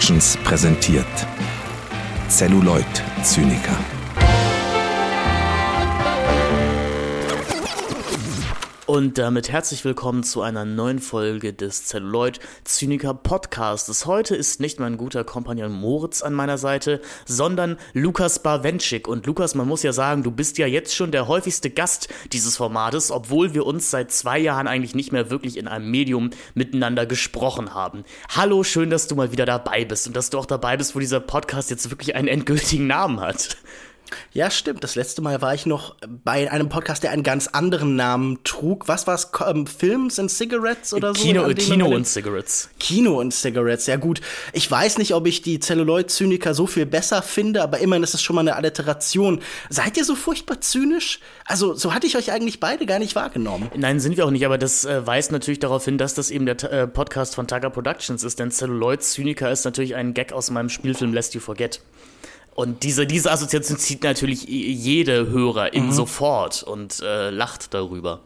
Productions 0.00 0.38
präsentiert 0.44 1.26
Celluloid 2.28 2.86
Zyniker. 3.22 3.99
Und 8.90 9.18
damit 9.18 9.52
herzlich 9.52 9.84
willkommen 9.84 10.24
zu 10.24 10.42
einer 10.42 10.64
neuen 10.64 10.98
Folge 10.98 11.52
des 11.52 11.84
Celluloid 11.86 12.40
Zyniker 12.64 13.14
Podcasts. 13.14 14.04
Heute 14.04 14.34
ist 14.34 14.58
nicht 14.58 14.80
mein 14.80 14.96
guter 14.96 15.22
Kompagnon 15.22 15.70
Moritz 15.70 16.22
an 16.22 16.34
meiner 16.34 16.58
Seite, 16.58 17.00
sondern 17.24 17.78
Lukas 17.92 18.42
Bawenschik. 18.42 19.06
Und 19.06 19.26
Lukas, 19.26 19.54
man 19.54 19.68
muss 19.68 19.84
ja 19.84 19.92
sagen, 19.92 20.24
du 20.24 20.32
bist 20.32 20.58
ja 20.58 20.66
jetzt 20.66 20.92
schon 20.92 21.12
der 21.12 21.28
häufigste 21.28 21.70
Gast 21.70 22.08
dieses 22.32 22.56
Formates, 22.56 23.12
obwohl 23.12 23.54
wir 23.54 23.64
uns 23.64 23.92
seit 23.92 24.10
zwei 24.10 24.40
Jahren 24.40 24.66
eigentlich 24.66 24.96
nicht 24.96 25.12
mehr 25.12 25.30
wirklich 25.30 25.56
in 25.56 25.68
einem 25.68 25.88
Medium 25.88 26.30
miteinander 26.54 27.06
gesprochen 27.06 27.72
haben. 27.74 28.02
Hallo, 28.34 28.64
schön, 28.64 28.90
dass 28.90 29.06
du 29.06 29.14
mal 29.14 29.30
wieder 29.30 29.46
dabei 29.46 29.84
bist 29.84 30.08
und 30.08 30.16
dass 30.16 30.30
du 30.30 30.38
auch 30.38 30.46
dabei 30.46 30.76
bist, 30.76 30.96
wo 30.96 30.98
dieser 30.98 31.20
Podcast 31.20 31.70
jetzt 31.70 31.90
wirklich 31.90 32.16
einen 32.16 32.26
endgültigen 32.26 32.88
Namen 32.88 33.20
hat. 33.20 33.56
Ja, 34.32 34.50
stimmt. 34.50 34.84
Das 34.84 34.94
letzte 34.94 35.22
Mal 35.22 35.40
war 35.42 35.54
ich 35.54 35.66
noch 35.66 35.96
bei 36.24 36.50
einem 36.50 36.68
Podcast, 36.68 37.02
der 37.02 37.10
einen 37.10 37.22
ganz 37.22 37.48
anderen 37.48 37.96
Namen 37.96 38.38
trug. 38.44 38.88
Was 38.88 39.06
war 39.06 39.14
es? 39.14 39.30
Ähm, 39.46 39.66
Films 39.66 40.18
and 40.18 40.30
Cigarettes 40.30 40.92
oder 40.92 41.14
so? 41.14 41.22
Kino, 41.22 41.48
Kino 41.54 41.86
und 41.86 42.06
Cigarettes. 42.06 42.70
Kino 42.78 43.18
und 43.18 43.32
Cigarettes, 43.32 43.86
ja 43.86 43.96
gut. 43.96 44.20
Ich 44.52 44.70
weiß 44.70 44.98
nicht, 44.98 45.14
ob 45.14 45.26
ich 45.26 45.42
die 45.42 45.60
Celluloid-Zyniker 45.60 46.54
so 46.54 46.66
viel 46.66 46.86
besser 46.86 47.22
finde, 47.22 47.62
aber 47.62 47.78
immerhin 47.78 48.02
ist 48.02 48.14
es 48.14 48.22
schon 48.22 48.36
mal 48.36 48.42
eine 48.42 48.56
Alliteration. 48.56 49.40
Seid 49.68 49.96
ihr 49.96 50.04
so 50.04 50.14
furchtbar 50.14 50.60
zynisch? 50.60 51.20
Also, 51.44 51.74
so 51.74 51.94
hatte 51.94 52.06
ich 52.06 52.16
euch 52.16 52.32
eigentlich 52.32 52.60
beide 52.60 52.86
gar 52.86 52.98
nicht 52.98 53.14
wahrgenommen. 53.16 53.70
Nein, 53.76 54.00
sind 54.00 54.16
wir 54.16 54.26
auch 54.26 54.30
nicht, 54.30 54.46
aber 54.46 54.58
das 54.58 54.84
äh, 54.84 55.06
weist 55.06 55.32
natürlich 55.32 55.60
darauf 55.60 55.84
hin, 55.84 55.98
dass 55.98 56.14
das 56.14 56.30
eben 56.30 56.46
der 56.46 56.62
äh, 56.72 56.86
Podcast 56.86 57.34
von 57.34 57.46
Taga 57.46 57.70
Productions 57.70 58.22
ist, 58.24 58.38
denn 58.38 58.50
Celluloid-Zyniker 58.50 59.50
ist 59.50 59.64
natürlich 59.64 59.94
ein 59.94 60.14
Gag 60.14 60.32
aus 60.32 60.50
meinem 60.50 60.68
Spielfilm 60.68 61.12
Lest 61.12 61.34
You 61.34 61.40
Forget. 61.40 61.80
Und 62.54 62.82
diese, 62.82 63.06
diese 63.06 63.30
Assoziation 63.30 63.78
zieht 63.78 64.02
natürlich 64.02 64.44
jede 64.44 65.28
Hörerin 65.28 65.86
mhm. 65.86 65.92
sofort 65.92 66.62
und 66.62 67.00
äh, 67.00 67.30
lacht 67.30 67.72
darüber. 67.72 68.20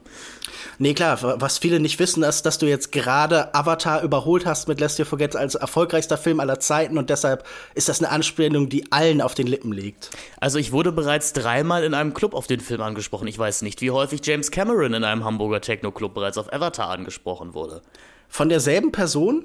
Nee, 0.79 0.95
klar, 0.95 1.41
was 1.41 1.59
viele 1.59 1.79
nicht 1.79 1.99
wissen, 1.99 2.23
ist, 2.23 2.43
dass 2.43 2.59
du 2.59 2.67
jetzt 2.67 2.91
gerade 2.91 3.55
Avatar 3.55 4.03
überholt 4.03 4.45
hast 4.45 4.67
mit 4.67 4.81
Lest 4.81 4.99
You 4.99 5.05
Forget 5.05 5.37
als 5.37 5.55
erfolgreichster 5.55 6.19
Film 6.19 6.41
aller 6.41 6.59
Zeiten 6.59 6.99
und 6.99 7.11
deshalb 7.11 7.45
ist 7.75 7.89
das 7.89 8.03
eine 8.03 8.11
Anspielung, 8.11 8.69
die 8.69 8.91
allen 8.91 9.21
auf 9.21 9.35
den 9.35 9.47
Lippen 9.47 9.73
liegt. 9.73 10.11
Also 10.41 10.59
ich 10.59 10.73
wurde 10.73 10.91
bereits 10.91 11.33
dreimal 11.33 11.85
in 11.85 11.95
einem 11.95 12.13
Club 12.13 12.35
auf 12.35 12.47
den 12.47 12.61
Film 12.61 12.81
angesprochen. 12.81 13.29
Ich 13.29 13.39
weiß 13.39 13.63
nicht, 13.63 13.81
wie 13.83 13.91
häufig 13.91 14.21
James 14.25 14.51
Cameron 14.51 14.95
in 14.95 15.05
einem 15.05 15.25
Hamburger 15.25 15.61
Techno-Club 15.61 16.15
bereits 16.15 16.39
auf 16.39 16.53
Avatar 16.53 16.89
angesprochen 16.91 17.55
wurde. 17.55 17.83
Von 18.29 18.49
derselben 18.49 18.91
Person? 18.91 19.45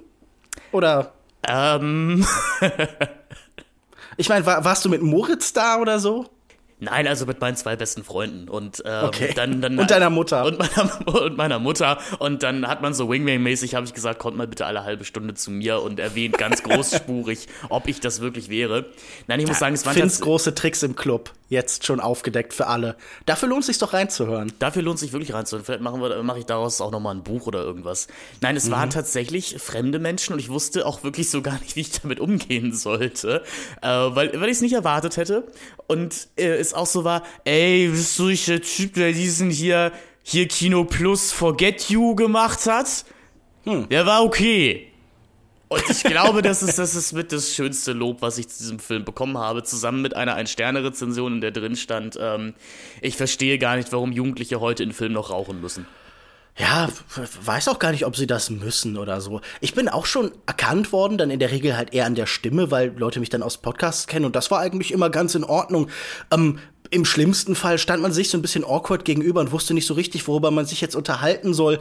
Oder? 0.71 1.13
Ähm. 1.47 2.25
Ich 4.19 4.27
meine, 4.27 4.45
war, 4.45 4.65
warst 4.65 4.83
du 4.83 4.89
mit 4.89 5.01
Moritz 5.01 5.53
da 5.53 5.77
oder 5.77 5.97
so? 5.97 6.25
Nein, 6.81 7.07
also 7.07 7.25
mit 7.25 7.39
meinen 7.39 7.55
zwei 7.55 7.77
besten 7.77 8.03
Freunden 8.03 8.49
und 8.49 8.83
ähm, 8.85 9.05
okay. 9.05 9.31
dann, 9.33 9.61
dann 9.61 9.79
und 9.79 9.89
deiner 9.89 10.09
Mutter 10.09 10.43
und 10.43 10.59
meiner, 10.59 11.07
und 11.07 11.37
meiner 11.37 11.59
Mutter 11.59 11.99
und 12.19 12.43
dann 12.43 12.67
hat 12.67 12.81
man 12.81 12.93
so 12.93 13.09
Wingman-mäßig 13.09 13.75
habe 13.75 13.85
ich 13.85 13.93
gesagt, 13.93 14.19
kommt 14.19 14.35
mal 14.35 14.47
bitte 14.47 14.65
alle 14.65 14.83
halbe 14.83 15.05
Stunde 15.05 15.35
zu 15.35 15.51
mir 15.51 15.81
und 15.81 16.01
erwähnt 16.01 16.37
ganz 16.37 16.63
großspurig, 16.63 17.47
ob 17.69 17.87
ich 17.87 18.01
das 18.01 18.19
wirklich 18.19 18.49
wäre. 18.49 18.87
Nein, 19.27 19.39
ich 19.39 19.47
muss 19.47 19.59
sagen, 19.59 19.73
es 19.73 19.85
waren 19.85 19.95
ganz 19.95 20.19
große 20.19 20.53
Tricks 20.53 20.83
im 20.83 20.97
Club 20.97 21.31
jetzt 21.49 21.85
schon 21.85 21.99
aufgedeckt 21.99 22.53
für 22.53 22.67
alle. 22.67 22.95
Dafür 23.25 23.49
lohnt 23.49 23.61
es 23.61 23.67
sich 23.67 23.77
doch 23.79 23.93
reinzuhören. 23.93 24.53
Dafür 24.59 24.83
lohnt 24.83 24.95
es 24.95 25.01
sich 25.01 25.11
wirklich 25.11 25.33
reinzuhören. 25.33 25.65
Vielleicht 25.65 25.81
machen 25.81 26.01
wir, 26.01 26.21
mache 26.23 26.39
ich 26.39 26.45
daraus 26.45 26.79
auch 26.79 26.91
noch 26.91 26.99
mal 26.99 27.11
ein 27.11 27.23
Buch 27.23 27.47
oder 27.47 27.63
irgendwas. 27.63 28.07
Nein, 28.41 28.55
es 28.55 28.65
mhm. 28.65 28.71
waren 28.71 28.89
tatsächlich 28.91 29.57
fremde 29.59 29.99
Menschen 29.99 30.33
und 30.33 30.39
ich 30.39 30.49
wusste 30.49 30.85
auch 30.85 31.03
wirklich 31.03 31.29
so 31.29 31.41
gar 31.41 31.59
nicht, 31.59 31.75
wie 31.75 31.81
ich 31.81 31.91
damit 32.01 32.19
umgehen 32.19 32.73
sollte, 32.73 33.43
äh, 33.81 33.87
weil 33.87 34.39
weil 34.39 34.49
ich 34.49 34.57
es 34.57 34.61
nicht 34.61 34.73
erwartet 34.73 35.17
hätte 35.17 35.43
und 35.87 36.27
äh, 36.37 36.55
es 36.55 36.73
auch 36.73 36.85
so 36.85 37.03
war, 37.03 37.23
ey, 37.45 37.89
bist 37.89 38.17
du 38.19 38.27
nicht 38.27 38.47
der 38.47 38.61
Typ, 38.61 38.93
der 38.93 39.11
diesen 39.11 39.49
hier 39.49 39.91
hier 40.21 40.47
Kino 40.47 40.83
Plus 40.83 41.31
Forget 41.31 41.89
You 41.89 42.15
gemacht 42.15 42.67
hat? 42.67 43.05
Hm. 43.63 43.89
Der 43.89 44.05
war 44.05 44.23
okay. 44.23 44.91
Und 45.69 45.83
ich 45.87 46.03
glaube, 46.03 46.41
das 46.41 46.63
ist, 46.63 46.79
das 46.79 46.95
ist 46.95 47.13
mit 47.13 47.31
das 47.31 47.53
schönste 47.53 47.93
Lob, 47.93 48.21
was 48.21 48.39
ich 48.39 48.49
zu 48.49 48.57
diesem 48.57 48.79
Film 48.79 49.05
bekommen 49.05 49.37
habe, 49.37 49.63
zusammen 49.63 50.01
mit 50.01 50.15
einer 50.15 50.33
Ein-Sterne-Rezension, 50.33 51.35
in 51.35 51.41
der 51.41 51.51
drin 51.51 51.75
stand, 51.75 52.17
ähm, 52.19 52.55
ich 53.01 53.15
verstehe 53.15 53.59
gar 53.59 53.75
nicht, 53.75 53.93
warum 53.93 54.11
Jugendliche 54.11 54.59
heute 54.59 54.83
in 54.83 54.93
Filmen 54.93 55.13
noch 55.13 55.29
rauchen 55.29 55.61
müssen. 55.61 55.85
Ja, 56.57 56.89
weiß 57.43 57.69
auch 57.69 57.79
gar 57.79 57.91
nicht, 57.91 58.05
ob 58.05 58.17
sie 58.17 58.27
das 58.27 58.49
müssen 58.49 58.97
oder 58.97 59.21
so. 59.21 59.39
Ich 59.61 59.75
bin 59.75 59.87
auch 59.87 60.05
schon 60.05 60.31
erkannt 60.45 60.91
worden, 60.91 61.17
dann 61.17 61.29
in 61.29 61.39
der 61.39 61.51
Regel 61.51 61.77
halt 61.77 61.93
eher 61.93 62.05
an 62.05 62.15
der 62.15 62.25
Stimme, 62.25 62.69
weil 62.69 62.91
Leute 62.97 63.21
mich 63.21 63.29
dann 63.29 63.43
aus 63.43 63.59
Podcasts 63.59 64.07
kennen 64.07 64.25
und 64.25 64.35
das 64.35 64.51
war 64.51 64.59
eigentlich 64.59 64.91
immer 64.91 65.09
ganz 65.09 65.35
in 65.35 65.45
Ordnung. 65.45 65.89
Ähm, 66.31 66.59
im 66.91 67.05
schlimmsten 67.05 67.55
Fall 67.55 67.77
stand 67.77 68.01
man 68.01 68.11
sich 68.11 68.29
so 68.29 68.37
ein 68.37 68.41
bisschen 68.41 68.63
awkward 68.63 69.05
gegenüber 69.05 69.41
und 69.41 69.51
wusste 69.51 69.73
nicht 69.73 69.85
so 69.85 69.93
richtig, 69.93 70.27
worüber 70.27 70.49
man 70.49 70.65
sich 70.65 70.81
jetzt 70.81 70.95
unterhalten 70.95 71.53
soll. 71.53 71.79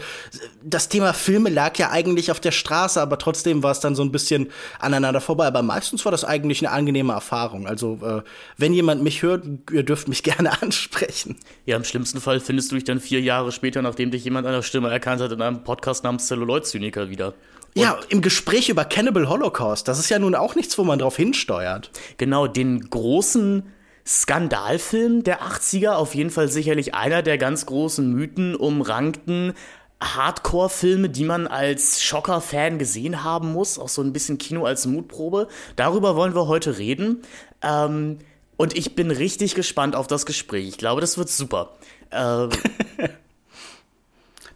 Das 0.62 0.88
Thema 0.88 1.14
Filme 1.14 1.48
lag 1.48 1.78
ja 1.78 1.90
eigentlich 1.90 2.30
auf 2.30 2.40
der 2.40 2.50
Straße, 2.50 3.00
aber 3.00 3.18
trotzdem 3.18 3.62
war 3.62 3.72
es 3.72 3.80
dann 3.80 3.94
so 3.94 4.02
ein 4.02 4.12
bisschen 4.12 4.50
aneinander 4.78 5.20
vorbei. 5.20 5.46
Aber 5.46 5.62
meistens 5.62 6.04
war 6.04 6.12
das 6.12 6.24
eigentlich 6.24 6.60
eine 6.60 6.74
angenehme 6.74 7.14
Erfahrung. 7.14 7.66
Also, 7.66 7.98
äh, 8.02 8.22
wenn 8.58 8.74
jemand 8.74 9.02
mich 9.02 9.22
hört, 9.22 9.44
ihr 9.72 9.82
dürft 9.82 10.08
mich 10.08 10.22
gerne 10.28 10.60
ansprechen. 10.60 11.36
Ja, 11.64 11.76
im 11.76 11.84
schlimmsten 11.84 12.20
Fall 12.20 12.40
findest 12.40 12.70
du 12.70 12.74
dich 12.74 12.84
dann 12.84 13.00
vier 13.00 13.20
Jahre 13.20 13.50
später, 13.50 13.80
nachdem 13.80 14.10
dich 14.10 14.24
jemand 14.24 14.46
an 14.46 14.52
der 14.52 14.62
Stimme 14.62 14.90
erkannt 14.90 15.22
hat, 15.22 15.32
in 15.32 15.40
einem 15.40 15.64
Podcast 15.64 16.04
namens 16.04 16.26
Celluloid-Zyniker 16.26 17.08
wieder. 17.08 17.28
Und 17.74 17.82
ja, 17.82 17.98
im 18.10 18.20
Gespräch 18.20 18.68
über 18.68 18.84
Cannibal 18.84 19.28
Holocaust. 19.28 19.88
Das 19.88 19.98
ist 19.98 20.10
ja 20.10 20.18
nun 20.18 20.34
auch 20.34 20.54
nichts, 20.54 20.76
wo 20.76 20.84
man 20.84 20.98
drauf 20.98 21.16
hinsteuert. 21.16 21.90
Genau, 22.18 22.46
den 22.46 22.90
großen 22.90 23.62
Skandalfilm 24.08 25.22
der 25.22 25.42
80er, 25.42 25.90
auf 25.90 26.14
jeden 26.14 26.30
Fall 26.30 26.48
sicherlich 26.48 26.94
einer 26.94 27.22
der 27.22 27.36
ganz 27.36 27.66
großen 27.66 28.10
Mythen 28.10 28.56
umrankten 28.56 29.52
Hardcore-Filme, 30.00 31.10
die 31.10 31.24
man 31.24 31.46
als 31.46 32.02
Schocker-Fan 32.02 32.78
gesehen 32.78 33.22
haben 33.22 33.52
muss, 33.52 33.78
auch 33.78 33.90
so 33.90 34.00
ein 34.00 34.14
bisschen 34.14 34.38
Kino 34.38 34.64
als 34.64 34.86
Mutprobe. 34.86 35.48
Darüber 35.76 36.16
wollen 36.16 36.34
wir 36.34 36.46
heute 36.46 36.78
reden. 36.78 37.22
Ähm, 37.62 38.18
und 38.56 38.76
ich 38.78 38.94
bin 38.94 39.10
richtig 39.10 39.54
gespannt 39.54 39.94
auf 39.94 40.06
das 40.06 40.24
Gespräch. 40.24 40.68
Ich 40.68 40.78
glaube, 40.78 41.00
das 41.00 41.18
wird 41.18 41.28
super. 41.28 41.76
Ähm, 42.10 42.48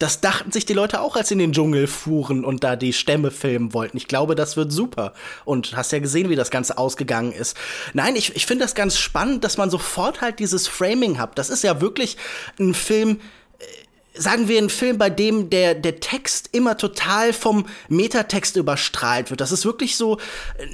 Das 0.03 0.21
dachten 0.21 0.51
sich 0.51 0.67
die 0.67 0.73
Leute 0.73 1.01
auch, 1.01 1.15
als 1.15 1.29
sie 1.29 1.35
in 1.35 1.39
den 1.39 1.53
Dschungel 1.53 1.87
fuhren 1.87 2.45
und 2.45 2.65
da 2.65 2.75
die 2.75 2.93
Stämme 2.93 3.31
filmen 3.31 3.73
wollten. 3.73 3.97
Ich 3.97 4.09
glaube, 4.09 4.35
das 4.35 4.57
wird 4.57 4.73
super. 4.73 5.13
Und 5.45 5.77
hast 5.77 5.93
ja 5.93 6.01
gesehen, 6.01 6.29
wie 6.29 6.35
das 6.35 6.51
Ganze 6.51 6.77
ausgegangen 6.77 7.31
ist. 7.31 7.57
Nein, 7.93 8.17
ich, 8.17 8.35
ich 8.35 8.45
finde 8.47 8.65
das 8.65 8.75
ganz 8.75 8.99
spannend, 8.99 9.45
dass 9.45 9.59
man 9.59 9.71
sofort 9.71 10.21
halt 10.21 10.41
dieses 10.41 10.67
Framing 10.67 11.21
hat. 11.21 11.39
Das 11.39 11.51
ist 11.51 11.63
ja 11.63 11.81
wirklich 11.81 12.17
ein 12.59 12.75
Film, 12.75 13.21
sagen 14.15 14.49
wir, 14.49 14.59
ein 14.59 14.69
Film, 14.69 14.99
bei 14.99 15.09
dem 15.09 15.49
der, 15.49 15.75
der 15.75 16.01
Text 16.01 16.51
immer 16.53 16.77
total 16.77 17.33
vom 17.33 17.67
Metatext 17.89 18.57
überstrahlt 18.57 19.31
wird. 19.31 19.41
Das 19.41 19.53
ist 19.53 19.65
wirklich 19.65 19.97
so 19.97 20.19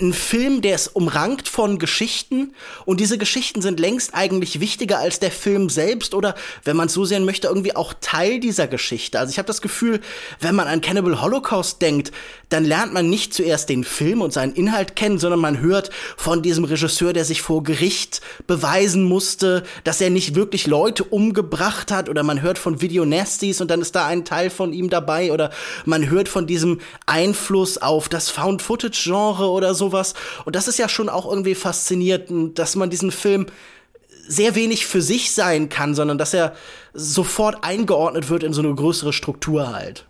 ein 0.01 0.13
Film, 0.13 0.61
der 0.61 0.75
ist 0.75 0.89
umrankt 0.89 1.49
von 1.49 1.79
Geschichten 1.79 2.55
und 2.85 3.01
diese 3.01 3.17
Geschichten 3.17 3.63
sind 3.63 3.79
längst 3.79 4.15
eigentlich 4.15 4.61
wichtiger 4.61 4.99
als 4.99 5.21
der 5.21 5.31
Film 5.31 5.71
selbst 5.71 6.15
oder, 6.15 6.35
wenn 6.65 6.77
man 6.77 6.87
es 6.87 6.95
so 6.95 7.05
sehen 7.05 7.25
möchte, 7.25 7.47
irgendwie 7.47 7.77
auch 7.77 7.95
Teil 8.01 8.41
dieser 8.41 8.67
Geschichte. 8.67 9.19
Also 9.19 9.31
ich 9.31 9.39
habe 9.39 9.47
das 9.47 9.63
Gefühl, 9.63 10.01
wenn 10.41 10.57
man 10.57 10.67
an 10.67 10.81
Cannibal 10.81 11.23
Holocaust 11.23 11.81
denkt, 11.81 12.13
dann 12.49 12.65
lernt 12.65 12.93
man 12.93 13.09
nicht 13.09 13.35
zuerst 13.35 13.69
den 13.69 13.85
Film 13.85 14.23
und 14.23 14.33
seinen 14.33 14.55
Inhalt 14.55 14.97
kennen, 14.97 15.19
sondern 15.19 15.41
man 15.41 15.61
hört 15.61 15.91
von 16.17 16.43
diesem 16.43 16.65
Regisseur, 16.65 17.13
der 17.13 17.25
sich 17.25 17.43
vor 17.43 17.63
Gericht 17.63 18.21
beweisen 18.47 19.05
musste, 19.05 19.65
dass 19.85 20.01
er 20.01 20.11
nicht 20.11 20.35
wirklich 20.35 20.67
Leute 20.67 21.05
umgebracht 21.05 21.93
hat 21.93 22.09
oder 22.09 22.23
man 22.23 22.41
hört 22.43 22.59
von 22.59 22.81
Video 22.81 23.05
Nasties 23.29 23.61
und 23.61 23.71
dann 23.71 23.83
ist 23.83 23.95
da 23.95 24.07
ein 24.07 24.25
Teil 24.25 24.49
von 24.49 24.73
ihm 24.73 24.89
dabei 24.89 25.33
oder 25.33 25.51
man 25.85 26.09
hört 26.09 26.29
von 26.29 26.47
diesem 26.47 26.81
Einfluss 27.05 27.77
auf 27.77 28.09
das 28.09 28.31
Found-Footage-Genre 28.31 29.49
oder 29.51 29.75
sowas 29.75 30.15
und 30.47 30.57
das 30.57 30.67
ist 30.67 30.79
ja 30.79 30.89
schon 30.89 31.11
auch 31.11 31.27
irgendwie 31.27 31.55
faszinierend, 31.55 32.59
dass 32.59 32.75
man 32.75 32.89
diesen 32.89 33.11
Film 33.11 33.47
sehr 34.27 34.55
wenig 34.55 34.87
für 34.87 35.03
sich 35.03 35.33
sein 35.33 35.69
kann, 35.69 35.95
sondern 35.95 36.17
dass 36.19 36.33
er 36.35 36.55
sofort 36.95 37.65
eingeordnet 37.65 38.31
wird 38.31 38.43
in 38.43 38.53
so 38.53 38.63
eine 38.63 38.75
größere 38.75 39.13
Struktur 39.13 39.73
halt. 39.73 40.07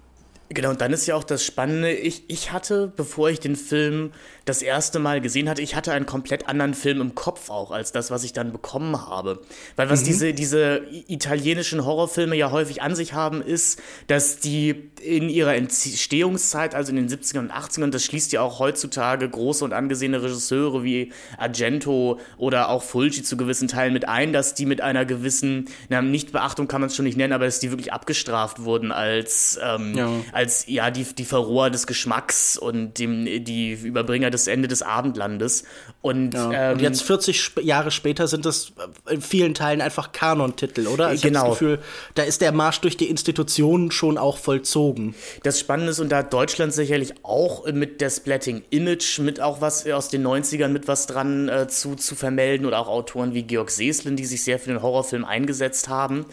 Genau, 0.51 0.71
und 0.71 0.81
dann 0.81 0.95
ist 0.95 1.07
ja 1.07 1.15
auch 1.15 1.25
das 1.25 1.45
Spannende, 1.45 1.93
ich, 1.93 2.25
ich 2.29 2.53
hatte, 2.53 2.91
bevor 2.97 3.29
ich 3.29 3.39
den 3.39 3.55
Film 3.55 4.13
das 4.47 4.63
erste 4.63 4.99
Mal 4.99 5.21
gesehen 5.21 5.47
hatte, 5.47 5.61
ich 5.61 5.77
hatte 5.77 5.93
einen 5.93 6.07
komplett 6.07 6.49
anderen 6.49 6.73
Film 6.73 7.03
im 7.03 7.15
Kopf 7.15 7.51
auch, 7.51 7.71
als 7.71 7.93
das, 7.93 8.11
was 8.11 8.25
ich 8.25 8.33
dann 8.33 8.51
bekommen 8.51 8.97
habe. 9.07 9.43
Weil 9.77 9.91
was 9.91 10.01
mhm. 10.01 10.07
diese, 10.07 10.33
diese 10.33 10.83
italienischen 10.91 11.85
Horrorfilme 11.85 12.35
ja 12.35 12.51
häufig 12.51 12.81
an 12.81 12.95
sich 12.95 13.13
haben, 13.13 13.43
ist, 13.43 13.83
dass 14.07 14.39
die 14.39 14.91
in 15.03 15.29
ihrer 15.29 15.55
Entstehungszeit, 15.55 16.75
also 16.75 16.93
in 16.93 16.97
den 16.97 17.09
70ern 17.11 17.41
und 17.41 17.53
80ern, 17.53 17.91
das 17.91 18.05
schließt 18.05 18.33
ja 18.33 18.41
auch 18.41 18.59
heutzutage 18.59 19.29
große 19.29 19.63
und 19.63 19.75
angesehene 19.75 20.23
Regisseure 20.23 20.83
wie 20.83 21.13
Argento 21.37 22.21
oder 22.39 22.71
auch 22.71 22.83
Fulci 22.83 23.23
zu 23.23 23.37
gewissen 23.37 23.69
Teilen 23.69 23.93
mit 23.93 24.09
ein, 24.09 24.33
dass 24.33 24.55
die 24.55 24.65
mit 24.65 24.81
einer 24.81 25.05
gewissen, 25.05 25.69
na, 25.91 26.01
Nichtbeachtung 26.01 26.69
kann 26.69 26.81
man 26.81 26.89
es 26.89 26.97
schon 26.97 27.05
nicht 27.05 27.19
nennen, 27.19 27.35
aber 27.35 27.45
dass 27.45 27.61
die 27.61 27.71
wirklich 27.71 27.93
abgestraft 27.93 28.65
wurden 28.65 28.93
als, 28.93 29.59
ähm, 29.63 29.95
ja 29.95 30.09
als 30.39 30.67
ja 30.69 30.93
die, 30.93 31.03
die 31.03 31.25
Verroher 31.25 31.69
des 31.69 31.89
Geschmacks 31.89 32.57
und 32.57 33.01
dem, 33.01 33.25
die 33.45 33.73
Überbringer 33.73 34.31
des 34.31 34.47
Ende 34.47 34.69
des 34.69 34.83
Abendlandes. 34.83 35.65
Und, 36.01 36.33
Ja. 36.35 36.53
ähm, 36.53 36.73
und 36.75 36.81
jetzt 36.81 37.03
40 37.03 37.37
sp 37.43 37.59
Jahre 37.61 37.91
später 37.91 38.29
sind 38.29 38.47
das 38.47 38.73
in 39.11 39.21
vielen 39.21 39.55
Teilen 39.55 39.81
einfach 39.81 40.13
Kanon-Titel, 40.13 40.87
oder? 40.87 41.07
Also 41.09 41.17
ich 41.17 41.23
Genau. 41.23 41.49
das 41.49 41.59
Gefühl, 41.59 41.81
da 42.15 42.23
ist 42.23 42.41
der 42.41 42.53
Marsch 42.53 42.81
durch 42.83 42.97
die 42.97 43.11
Institutionen 43.11 43.91
schon 43.91 44.17
auch 44.17 44.39
vollzogen. 44.39 45.17
Das 45.43 45.59
Spannende 45.59 45.91
ist, 45.91 45.99
und 45.99 46.11
da 46.11 46.19
hat 46.19 46.33
Deutschland 46.33 46.73
sicherlich 46.73 47.15
auch 47.25 47.67
mit 47.73 48.01
der 48.01 48.11
Splatting 48.11 48.63
Image 48.71 49.19
mit 49.19 49.41
auch 49.41 49.61
was 49.61 49.89
aus 49.89 50.09
den 50.09 50.25
90ern 50.25 50.69
mit 50.69 50.87
was 50.87 51.09
dran 51.09 51.49
äh, 51.49 51.67
zu, 51.67 51.97
zu 51.97 52.15
vermelden 52.15 52.65
oder 52.65 52.79
auch 52.79 52.87
Autoren 52.87 53.35
wie 53.35 53.43
Georg 53.43 53.71
Seslin, 53.73 54.15
die 54.15 54.25
sich 54.25 54.45
sehr 54.45 54.61
für 54.61 54.71
den 54.71 54.83
Horrorfilm 54.83 55.25
eingesetzt 55.25 55.89
haben. 55.89 56.27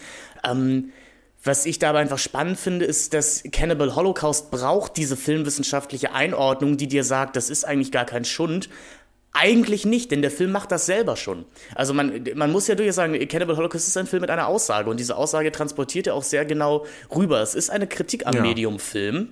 Ähm, 0.44 0.92
was 1.46 1.66
ich 1.66 1.80
dabei 1.80 2.00
einfach 2.00 2.18
spannend 2.18 2.60
finde, 2.60 2.86
ist, 2.86 3.14
dass 3.14 3.44
Cannibal 3.52 3.96
Holocaust 3.96 4.52
braucht 4.52 4.98
diese 4.98 5.16
filmwissenschaftliche 5.16 6.12
Einordnung, 6.12 6.78
die 6.78 6.88
dir 6.88 7.04
sagt, 7.04 7.36
das 7.36 7.50
ist 7.50 7.64
eigentlich 7.64 7.92
gar 7.92 8.06
kein 8.06 8.26
Schund. 8.26 8.70
Eigentlich 9.32 9.86
nicht, 9.86 10.12
denn 10.12 10.22
der 10.22 10.32
Film 10.32 10.52
macht 10.52 10.72
das 10.72 10.86
selber 10.86 11.18
schon. 11.18 11.46
Also 11.76 11.94
man, 11.94 12.24
man 12.36 12.52
muss 12.52 12.68
ja 12.68 12.76
durchaus 12.76 12.96
sagen, 12.96 13.14
Cannibal 13.28 13.58
Holocaust 13.58 13.88
ist 13.88 13.98
ein 13.98 14.08
Film 14.08 14.22
mit 14.22 14.30
einer 14.30 14.48
Aussage 14.48 14.90
und 14.90 15.00
diese 15.00 15.18
Aussage 15.18 15.52
transportiert 15.52 16.08
er 16.08 16.16
auch 16.16 16.24
sehr 16.24 16.46
genau 16.46 16.86
rüber. 17.14 17.42
Es 17.42 17.54
ist 17.54 17.70
eine 17.70 17.86
Kritik 17.86 18.26
am 18.26 18.34
Ja. 18.34 18.42
Medium-Film 18.42 19.30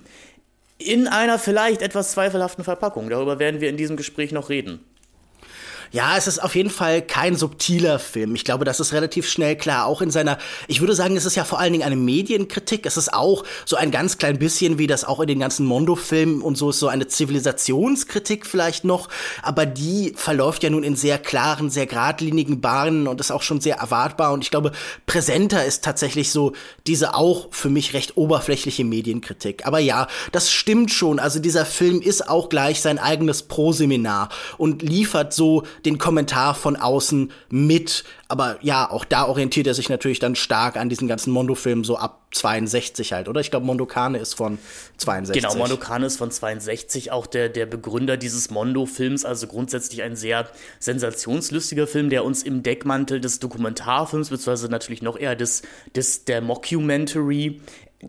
in 0.78 1.08
einer 1.08 1.38
vielleicht 1.38 1.82
etwas 1.82 2.12
zweifelhaften 2.12 2.64
Verpackung. 2.64 3.08
Darüber 3.08 3.38
werden 3.38 3.60
wir 3.60 3.68
in 3.68 3.76
diesem 3.76 3.96
Gespräch 3.96 4.32
noch 4.32 4.50
reden. 4.50 4.80
Ja, 5.92 6.16
es 6.16 6.26
ist 6.26 6.42
auf 6.42 6.54
jeden 6.54 6.70
Fall 6.70 7.02
kein 7.02 7.36
subtiler 7.36 7.98
Film. 7.98 8.34
Ich 8.34 8.44
glaube, 8.44 8.64
das 8.64 8.80
ist 8.80 8.92
relativ 8.92 9.28
schnell 9.28 9.56
klar. 9.56 9.86
Auch 9.86 10.02
in 10.02 10.10
seiner, 10.10 10.38
ich 10.68 10.80
würde 10.80 10.94
sagen, 10.94 11.16
es 11.16 11.24
ist 11.24 11.36
ja 11.36 11.44
vor 11.44 11.60
allen 11.60 11.72
Dingen 11.72 11.84
eine 11.84 11.96
Medienkritik. 11.96 12.86
Es 12.86 12.96
ist 12.96 13.12
auch 13.12 13.44
so 13.64 13.76
ein 13.76 13.90
ganz 13.90 14.18
klein 14.18 14.38
bisschen, 14.38 14.78
wie 14.78 14.86
das 14.86 15.04
auch 15.04 15.20
in 15.20 15.28
den 15.28 15.38
ganzen 15.38 15.66
Mondo-Filmen 15.66 16.42
und 16.42 16.56
so 16.56 16.70
ist, 16.70 16.78
so 16.78 16.88
eine 16.88 17.06
Zivilisationskritik 17.06 18.46
vielleicht 18.46 18.84
noch. 18.84 19.08
Aber 19.42 19.66
die 19.66 20.12
verläuft 20.16 20.62
ja 20.62 20.70
nun 20.70 20.82
in 20.82 20.96
sehr 20.96 21.18
klaren, 21.18 21.70
sehr 21.70 21.86
geradlinigen 21.86 22.60
Bahnen 22.60 23.06
und 23.06 23.20
ist 23.20 23.30
auch 23.30 23.42
schon 23.42 23.60
sehr 23.60 23.76
erwartbar. 23.76 24.32
Und 24.32 24.42
ich 24.42 24.50
glaube, 24.50 24.72
präsenter 25.06 25.64
ist 25.64 25.84
tatsächlich 25.84 26.30
so 26.30 26.52
diese 26.86 27.14
auch 27.14 27.48
für 27.50 27.70
mich 27.70 27.94
recht 27.94 28.16
oberflächliche 28.16 28.84
Medienkritik. 28.84 29.66
Aber 29.66 29.78
ja, 29.78 30.08
das 30.32 30.50
stimmt 30.50 30.90
schon. 30.90 31.18
Also 31.18 31.38
dieser 31.38 31.66
Film 31.66 32.00
ist 32.00 32.28
auch 32.28 32.48
gleich 32.48 32.80
sein 32.80 32.98
eigenes 32.98 33.42
Pro-Seminar 33.42 34.28
und 34.58 34.82
liefert 34.82 35.32
so 35.32 35.64
den 35.84 35.98
Kommentar 35.98 36.54
von 36.54 36.76
außen 36.76 37.32
mit. 37.50 38.04
Aber 38.28 38.58
ja, 38.62 38.90
auch 38.90 39.04
da 39.04 39.26
orientiert 39.26 39.66
er 39.66 39.74
sich 39.74 39.88
natürlich 39.88 40.18
dann 40.18 40.34
stark 40.34 40.76
an 40.76 40.88
diesen 40.88 41.08
ganzen 41.08 41.32
Mondo-Filmen 41.32 41.84
so 41.84 41.96
ab 41.96 42.24
62 42.34 43.12
halt, 43.12 43.28
oder? 43.28 43.40
Ich 43.40 43.50
glaube, 43.50 43.64
Mondokane 43.66 44.18
ist 44.18 44.34
von 44.34 44.58
62. 44.98 45.42
Genau, 45.42 45.54
Mondo 45.56 45.76
Khan 45.76 46.02
ist 46.02 46.16
von 46.16 46.30
62 46.30 47.12
auch 47.12 47.26
der, 47.26 47.48
der 47.48 47.66
Begründer 47.66 48.16
dieses 48.16 48.50
Mondo-Films, 48.50 49.24
also 49.24 49.46
grundsätzlich 49.46 50.02
ein 50.02 50.16
sehr 50.16 50.48
sensationslustiger 50.80 51.86
Film, 51.86 52.10
der 52.10 52.24
uns 52.24 52.42
im 52.42 52.62
Deckmantel 52.62 53.20
des 53.20 53.38
Dokumentarfilms, 53.38 54.30
beziehungsweise 54.30 54.68
natürlich 54.68 55.02
noch 55.02 55.18
eher 55.18 55.36
des, 55.36 55.62
des 55.94 56.24
der 56.24 56.40
Mockumentary, 56.40 57.60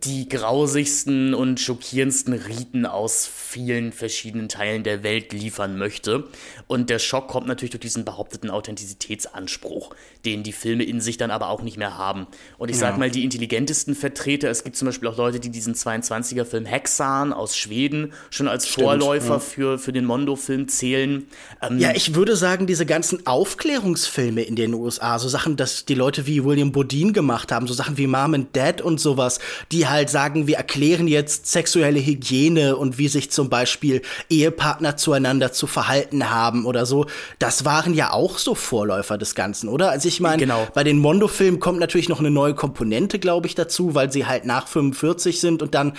die 0.03 0.27
grausigsten 0.27 1.33
und 1.33 1.59
schockierendsten 1.59 2.33
Riten 2.33 2.85
aus 2.85 3.27
vielen 3.27 3.91
verschiedenen 3.93 4.49
Teilen 4.49 4.83
der 4.83 5.03
Welt 5.03 5.31
liefern 5.31 5.77
möchte. 5.77 6.25
Und 6.67 6.89
der 6.89 6.99
Schock 6.99 7.27
kommt 7.27 7.47
natürlich 7.47 7.71
durch 7.71 7.81
diesen 7.81 8.03
behaupteten 8.03 8.49
Authentizitätsanspruch, 8.49 9.95
den 10.25 10.43
die 10.43 10.51
Filme 10.51 10.83
in 10.83 10.99
sich 10.99 11.17
dann 11.17 11.31
aber 11.31 11.49
auch 11.49 11.61
nicht 11.61 11.77
mehr 11.77 11.97
haben. 11.97 12.27
Und 12.57 12.69
ich 12.69 12.77
sag 12.77 12.97
mal, 12.97 13.09
die 13.09 13.23
intelligentesten 13.23 13.95
Vertreter, 13.95 14.49
es 14.49 14.63
gibt 14.63 14.75
zum 14.75 14.87
Beispiel 14.87 15.07
auch 15.07 15.17
Leute, 15.17 15.39
die 15.39 15.49
diesen 15.49 15.75
22er-Film 15.75 16.65
Hexan 16.65 17.31
aus 17.31 17.55
Schweden 17.55 18.13
schon 18.29 18.47
als 18.47 18.65
Vorläufer 18.65 19.39
für, 19.39 19.77
für 19.79 19.93
den 19.93 20.05
Mondo-Film 20.05 20.67
zählen. 20.67 21.27
Ähm, 21.61 21.79
Ja, 21.79 21.91
ich 21.95 22.15
würde 22.15 22.35
sagen, 22.35 22.67
diese 22.67 22.85
ganzen 22.85 23.25
Aufklärungsfilme 23.25 24.41
in 24.41 24.55
den 24.55 24.73
USA, 24.73 25.19
so 25.19 25.29
Sachen, 25.29 25.55
dass 25.55 25.85
die 25.85 25.95
Leute 25.95 26.27
wie 26.27 26.43
William 26.43 26.71
Bodine 26.71 27.13
gemacht 27.13 27.51
haben, 27.51 27.67
so 27.67 27.73
Sachen 27.73 27.97
wie 27.97 28.07
Mom 28.07 28.33
and 28.33 28.55
Dad 28.55 28.81
und 28.81 28.99
sowas, 28.99 29.39
die 29.71 29.84
halt 29.89 30.09
sagen, 30.09 30.47
wir 30.47 30.57
erklären 30.57 31.07
jetzt 31.07 31.47
sexuelle 31.47 31.99
Hygiene 31.99 32.75
und 32.75 32.97
wie 32.97 33.07
sich 33.07 33.31
zum 33.31 33.49
Beispiel 33.49 34.01
Ehepartner 34.29 34.97
zueinander 34.97 35.51
zu 35.51 35.67
verhalten 35.67 36.29
haben 36.29 36.65
oder 36.65 36.85
so, 36.85 37.05
das 37.39 37.65
waren 37.65 37.93
ja 37.93 38.11
auch 38.11 38.37
so 38.37 38.55
Vorläufer 38.55 39.17
des 39.17 39.35
Ganzen, 39.35 39.69
oder? 39.69 39.89
Also 39.89 40.07
ich 40.07 40.19
meine, 40.19 40.37
Genau. 40.37 40.67
bei 40.73 40.83
den 40.83 40.99
Mondo-Filmen 40.99 41.59
kommt 41.59 41.79
natürlich 41.79 42.09
noch 42.09 42.19
eine 42.19 42.31
neue 42.31 42.53
Komponente, 42.55 43.19
glaube 43.19 43.47
ich, 43.47 43.55
dazu, 43.55 43.95
weil 43.95 44.11
sie 44.11 44.25
halt 44.25 44.45
nach 44.45 44.67
45 44.67 45.39
sind 45.39 45.61
und 45.61 45.73
dann 45.75 45.93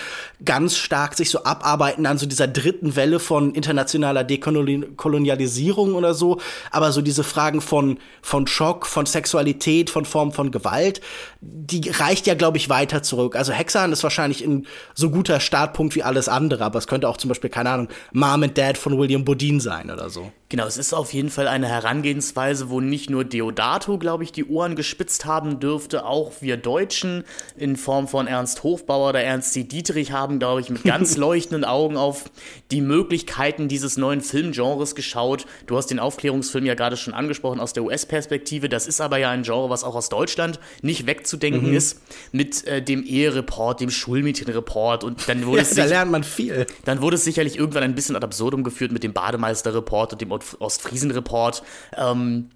ganz 0.45 0.77
stark 0.77 1.15
sich 1.17 1.31
so 1.31 1.45
abarbeiten 1.45 2.07
an 2.07 2.19
so 2.19 2.27
dieser 2.27 2.47
dritten 2.49 2.97
Welle 2.97 3.19
von 3.19 3.55
internationaler 3.55 4.25
Dekolonialisierung 4.25 5.95
oder 5.95 6.15
so. 6.15 6.41
Aber 6.71 6.93
so 6.93 7.03
diese 7.03 7.25
Fragen 7.25 7.61
von, 7.61 7.99
von 8.23 8.47
Schock, 8.47 8.87
von 8.87 9.07
Sexualität, 9.07 9.91
von 9.91 10.05
Form 10.05 10.33
von 10.33 10.51
Gewalt, 10.51 11.01
die 11.41 11.89
reicht 11.91 12.27
ja, 12.27 12.35
glaube 12.35 12.57
ich, 12.57 12.69
weiter 12.69 13.03
zurück. 13.03 13.37
Also 13.37 13.53
Hexan 13.77 13.93
ist 13.93 14.03
wahrscheinlich 14.03 14.43
ein 14.43 14.67
so 14.95 15.11
guter 15.11 15.39
Startpunkt 15.39 15.95
wie 15.95 16.03
alles 16.03 16.29
andere, 16.29 16.65
aber 16.65 16.79
es 16.79 16.87
könnte 16.87 17.09
auch 17.09 17.19
zum 17.19 17.29
Beispiel, 17.29 17.51
keine 17.51 17.71
Ahnung, 17.71 17.89
Mom 18.13 18.43
and 18.43 18.57
Dad 18.57 18.79
von 18.79 18.99
William 18.99 19.25
Bodine 19.25 19.61
sein 19.61 19.91
oder 19.91 20.09
so. 20.09 20.33
Genau, 20.49 20.65
es 20.65 20.77
ist 20.77 20.93
auf 20.95 21.13
jeden 21.13 21.29
Fall 21.31 21.49
eine 21.49 21.67
Herangehensweise, 21.67 22.71
wo 22.71 22.81
nicht 22.81 23.11
nur 23.11 23.25
Deodato, 23.25 23.99
glaube 23.99 24.23
ich, 24.23 24.31
die 24.31 24.45
Ohren 24.45 24.77
gespitzt 24.77 25.25
haben 25.25 25.59
dürfte, 25.59 26.07
auch 26.07 26.35
wir 26.41 26.57
Deutschen 26.57 27.25
in 27.57 27.75
Form 27.77 28.07
von 28.07 28.29
Ernst 28.29 28.63
Hofbauer 28.63 29.09
oder 29.09 29.23
Ernst 29.23 29.55
C. 29.55 29.65
Dietrich 29.65 30.13
haben, 30.13 30.39
glaube 30.39 30.61
ich, 30.61 30.71
mit 30.71 30.85
ganz 30.85 31.17
leuchtenden 31.17 31.65
Augen 31.65 31.97
auf 31.97 32.31
die 32.71 32.81
Möglichkeiten 32.81 33.67
dieses 33.67 33.97
neuen 33.97 34.21
Filmgenres 34.21 34.95
geschaut. 34.95 35.47
Du 35.67 35.77
hast 35.77 35.89
den 35.89 35.99
Aufklärungsfilm 35.99 36.65
ja 36.65 36.75
gerade 36.75 36.97
schon 36.97 37.13
angesprochen 37.13 37.59
aus 37.59 37.73
der 37.73 37.83
US-Perspektive. 37.83 38.69
Das 38.69 38.87
ist 38.87 39.01
aber 39.01 39.19
ja 39.19 39.31
ein 39.31 39.43
Genre, 39.43 39.69
was 39.69 39.83
auch 39.83 39.97
aus 39.97 40.11
Deutschland 40.11 40.61
nicht 40.81 41.07
wegzudenken 41.07 41.73
ist, 41.75 42.01
mit 42.31 42.65
äh, 42.69 42.81
dem 42.81 43.05
Ehereport, 43.05 43.81
dem 43.81 43.91
Schulmädchenreport 43.91 45.03
und 45.03 45.29
dann 45.29 45.45
wurde 45.45 45.57
Ja, 45.59 45.63
es 45.63 45.75
da 45.75 45.87
lernt 45.87 46.13
man 46.13 46.23
viel. 46.23 46.67
dann 46.85 47.03
wurde 47.03 47.17
es 47.17 47.25
sicherlich 47.25 47.59
irgendwann 47.59 47.83
ein 47.83 47.97
bisschen 47.97 48.15
ad 48.15 48.25
absurdum 48.25 48.63
geführt 48.63 48.93
mit 48.93 49.03
dem 49.03 49.13
Bademeister-Report 49.13 50.13
und 50.13 50.21
dem 50.21 50.36
Ostfriesen-Report. 50.59 51.63
Ähm, 51.97 52.51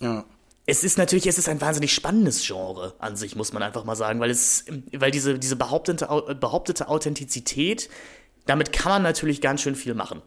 Ja. 0.00 0.24
es 0.66 0.84
ist 0.84 0.98
natürlich, 0.98 1.26
es 1.26 1.38
ist 1.38 1.48
ein 1.48 1.60
wahnsinnig 1.60 1.92
spannendes 1.94 2.44
Genre 2.46 2.94
an 2.98 3.16
sich, 3.16 3.36
muss 3.36 3.52
man 3.52 3.62
einfach 3.62 3.84
mal 3.84 3.96
sagen, 3.96 4.20
weil 4.20 4.30
es, 4.30 4.64
weil 4.92 5.10
diese, 5.10 5.38
diese 5.38 5.56
behauptete, 5.56 6.10
Au- 6.10 6.34
behauptete 6.34 6.88
Authentizität, 6.88 7.88
damit 8.46 8.72
kann 8.72 8.92
man 8.92 9.02
natürlich 9.02 9.40
ganz 9.40 9.60
schön 9.62 9.74
viel 9.74 9.94
machen. 9.94 10.22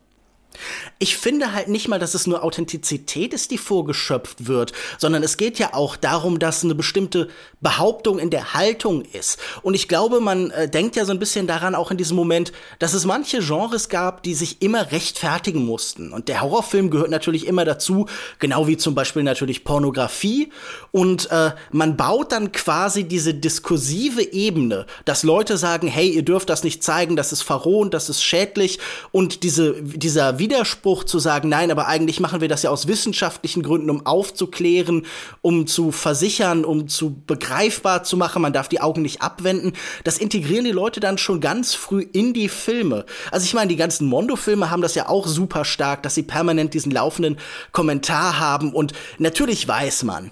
Ich 0.98 1.16
finde 1.16 1.54
halt 1.54 1.70
nicht 1.70 1.88
mal, 1.88 2.00
dass 2.00 2.14
es 2.14 2.28
nur 2.28 2.44
Authentizität 2.44 3.34
ist, 3.34 3.52
die 3.52 3.58
vorgeschöpft 3.58 4.48
wird, 4.48 4.74
sondern 4.98 5.24
es 5.24 5.38
geht 5.38 5.60
ja 5.60 5.74
auch 5.74 5.96
darum, 5.96 6.40
dass 6.40 6.64
eine 6.64 6.76
bestimmte 6.76 7.30
Behauptung 7.62 8.20
in 8.20 8.30
der 8.30 8.54
Haltung 8.54 9.04
ist. 9.04 9.40
Und 9.62 9.74
ich 9.74 9.88
glaube, 9.88 10.20
man 10.20 10.52
äh, 10.52 10.70
denkt 10.70 10.96
ja 10.96 11.06
so 11.06 11.12
ein 11.12 11.20
bisschen 11.20 11.48
daran 11.48 11.76
auch 11.76 11.92
in 11.92 11.98
diesem 11.98 12.18
Moment, 12.18 12.52
dass 12.80 12.94
es 12.94 13.06
manche 13.06 13.40
Genres 13.40 13.90
gab, 13.90 14.24
die 14.24 14.34
sich 14.34 14.62
immer 14.62 14.92
rechtfertigen 14.92 15.66
mussten. 15.66 16.12
Und 16.12 16.28
der 16.28 16.42
Horrorfilm 16.42 16.90
gehört 16.90 17.12
natürlich 17.12 17.48
immer 17.48 17.64
dazu, 17.64 18.08
genau 18.40 18.68
wie 18.68 18.78
zum 18.78 18.96
Beispiel 18.96 19.24
natürlich 19.24 19.64
Pornografie. 19.64 20.52
Und 20.92 21.32
äh, 21.32 21.52
man 21.72 21.96
baut 21.96 22.32
dann 22.32 22.52
quasi 22.52 23.06
diese 23.06 23.34
diskursive 23.34 24.34
Ebene, 24.34 24.86
dass 25.06 25.24
Leute 25.24 25.58
sagen, 25.58 25.88
hey, 25.88 26.10
ihr 26.10 26.24
dürft 26.24 26.50
das 26.50 26.64
nicht 26.64 26.84
zeigen, 26.84 27.16
das 27.16 27.32
ist 27.32 27.44
verrohend, 27.44 27.94
das 27.94 28.10
ist 28.10 28.24
schädlich. 28.24 28.80
Und 29.12 29.44
diese, 29.44 29.82
dieser 29.82 30.39
Widerspruch 30.40 31.04
zu 31.04 31.20
sagen, 31.20 31.50
nein, 31.50 31.72
aber 31.72 31.88
eigentlich 31.88 32.20
machen 32.20 32.42
wir 32.42 32.48
das 32.48 32.64
ja 32.64 32.70
aus 32.70 32.88
wissenschaftlichen 32.88 33.64
Gründen, 33.64 33.90
um 33.90 34.06
aufzuklären, 34.06 35.06
um 35.42 35.68
zu 35.68 35.92
versichern, 35.92 36.66
um 36.66 36.88
zu 36.88 37.22
begreifbar 37.28 38.04
zu 38.04 38.18
machen, 38.18 38.42
man 38.42 38.54
darf 38.54 38.70
die 38.70 38.82
Augen 38.82 39.02
nicht 39.02 39.22
abwenden. 39.22 39.74
Das 40.04 40.18
integrieren 40.18 40.66
die 40.66 40.72
Leute 40.72 41.00
dann 41.00 41.18
schon 41.18 41.42
ganz 41.42 41.76
früh 41.76 42.02
in 42.02 42.34
die 42.34 42.50
Filme. 42.50 43.06
Also 43.32 43.46
ich 43.46 43.54
meine, 43.54 43.68
die 43.68 43.76
ganzen 43.76 44.08
Mondo-Filme 44.08 44.72
haben 44.72 44.82
das 44.82 44.96
ja 44.96 45.08
auch 45.08 45.28
super 45.28 45.66
stark, 45.66 46.04
dass 46.04 46.16
sie 46.16 46.24
permanent 46.24 46.74
diesen 46.74 46.92
laufenden 46.92 47.38
Kommentar 47.72 48.40
haben. 48.40 48.74
Und 48.74 48.94
natürlich 49.18 49.68
weiß 49.68 50.04
man, 50.04 50.32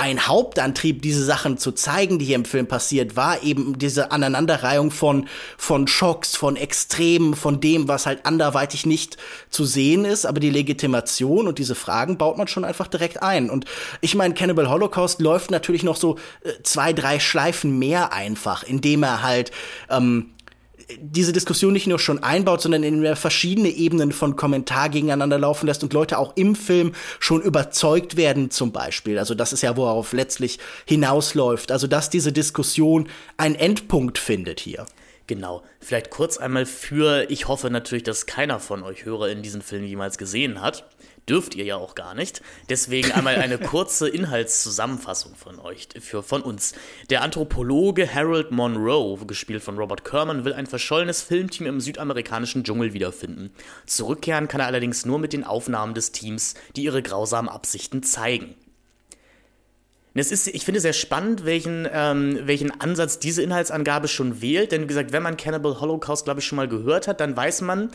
ein 0.00 0.26
Hauptantrieb, 0.26 1.02
diese 1.02 1.22
Sachen 1.22 1.58
zu 1.58 1.72
zeigen, 1.72 2.18
die 2.18 2.24
hier 2.24 2.36
im 2.36 2.46
Film 2.46 2.66
passiert, 2.66 3.16
war 3.16 3.42
eben 3.42 3.78
diese 3.78 4.12
Aneinanderreihung 4.12 4.90
von, 4.90 5.28
von 5.58 5.86
Schocks, 5.86 6.36
von 6.36 6.56
Extremen, 6.56 7.36
von 7.36 7.60
dem, 7.60 7.86
was 7.86 8.06
halt 8.06 8.24
anderweitig 8.24 8.86
nicht 8.86 9.18
zu 9.50 9.66
sehen 9.66 10.06
ist. 10.06 10.24
Aber 10.24 10.40
die 10.40 10.48
Legitimation 10.48 11.46
und 11.46 11.58
diese 11.58 11.74
Fragen 11.74 12.16
baut 12.16 12.38
man 12.38 12.48
schon 12.48 12.64
einfach 12.64 12.86
direkt 12.86 13.22
ein. 13.22 13.50
Und 13.50 13.66
ich 14.00 14.14
meine, 14.14 14.32
Cannibal 14.32 14.70
Holocaust 14.70 15.20
läuft 15.20 15.50
natürlich 15.50 15.82
noch 15.82 15.96
so 15.96 16.16
äh, 16.44 16.52
zwei, 16.62 16.94
drei 16.94 17.20
Schleifen 17.20 17.78
mehr 17.78 18.14
einfach, 18.14 18.62
indem 18.62 19.02
er 19.02 19.22
halt 19.22 19.50
ähm, 19.90 20.30
diese 20.98 21.32
Diskussion 21.32 21.72
nicht 21.72 21.86
nur 21.86 21.98
schon 21.98 22.22
einbaut, 22.22 22.60
sondern 22.60 22.82
in 22.82 23.16
verschiedene 23.16 23.68
Ebenen 23.68 24.12
von 24.12 24.36
Kommentar 24.36 24.88
gegeneinander 24.88 25.38
laufen 25.38 25.66
lässt 25.66 25.82
und 25.82 25.92
Leute 25.92 26.18
auch 26.18 26.36
im 26.36 26.54
Film 26.54 26.92
schon 27.18 27.42
überzeugt 27.42 28.16
werden, 28.16 28.50
zum 28.50 28.72
Beispiel. 28.72 29.18
Also 29.18 29.34
das 29.34 29.52
ist 29.52 29.62
ja, 29.62 29.76
worauf 29.76 30.12
letztlich 30.12 30.58
hinausläuft. 30.86 31.72
Also 31.72 31.86
dass 31.86 32.10
diese 32.10 32.32
Diskussion 32.32 33.08
einen 33.36 33.54
Endpunkt 33.54 34.18
findet 34.18 34.60
hier. 34.60 34.86
Genau. 35.26 35.62
Vielleicht 35.78 36.10
kurz 36.10 36.38
einmal 36.38 36.66
für, 36.66 37.30
ich 37.30 37.46
hoffe 37.46 37.70
natürlich, 37.70 38.02
dass 38.02 38.26
keiner 38.26 38.58
von 38.58 38.82
euch 38.82 39.04
Hörer 39.04 39.28
in 39.28 39.42
diesen 39.42 39.62
Film 39.62 39.84
jemals 39.84 40.18
gesehen 40.18 40.60
hat. 40.60 40.84
Dürft 41.28 41.54
ihr 41.54 41.64
ja 41.64 41.76
auch 41.76 41.94
gar 41.94 42.14
nicht. 42.14 42.42
Deswegen 42.68 43.12
einmal 43.12 43.36
eine 43.36 43.58
kurze 43.58 44.08
Inhaltszusammenfassung 44.08 45.34
von 45.34 45.58
euch, 45.58 45.88
für, 46.00 46.22
von 46.22 46.42
uns. 46.42 46.72
Der 47.10 47.22
Anthropologe 47.22 48.12
Harold 48.12 48.50
Monroe, 48.50 49.24
gespielt 49.26 49.62
von 49.62 49.78
Robert 49.78 50.04
Kerman, 50.04 50.44
will 50.44 50.52
ein 50.52 50.66
verschollenes 50.66 51.22
Filmteam 51.22 51.66
im 51.66 51.80
südamerikanischen 51.80 52.64
Dschungel 52.64 52.92
wiederfinden. 52.92 53.50
Zurückkehren 53.86 54.48
kann 54.48 54.60
er 54.60 54.66
allerdings 54.66 55.06
nur 55.06 55.18
mit 55.18 55.32
den 55.32 55.44
Aufnahmen 55.44 55.94
des 55.94 56.12
Teams, 56.12 56.54
die 56.76 56.84
ihre 56.84 57.02
grausamen 57.02 57.48
Absichten 57.48 58.02
zeigen. 58.02 58.54
Es 60.14 60.32
ist, 60.32 60.48
ich 60.48 60.64
finde 60.64 60.80
sehr 60.80 60.92
spannend, 60.92 61.44
welchen, 61.44 61.88
ähm, 61.92 62.40
welchen 62.42 62.80
Ansatz 62.80 63.20
diese 63.20 63.42
Inhaltsangabe 63.42 64.08
schon 64.08 64.42
wählt. 64.42 64.72
Denn 64.72 64.82
wie 64.82 64.86
gesagt, 64.88 65.12
wenn 65.12 65.22
man 65.22 65.36
Cannibal 65.36 65.80
Holocaust, 65.80 66.24
glaube 66.24 66.40
ich, 66.40 66.46
schon 66.46 66.56
mal 66.56 66.68
gehört 66.68 67.06
hat, 67.06 67.20
dann 67.20 67.36
weiß 67.36 67.60
man, 67.60 67.90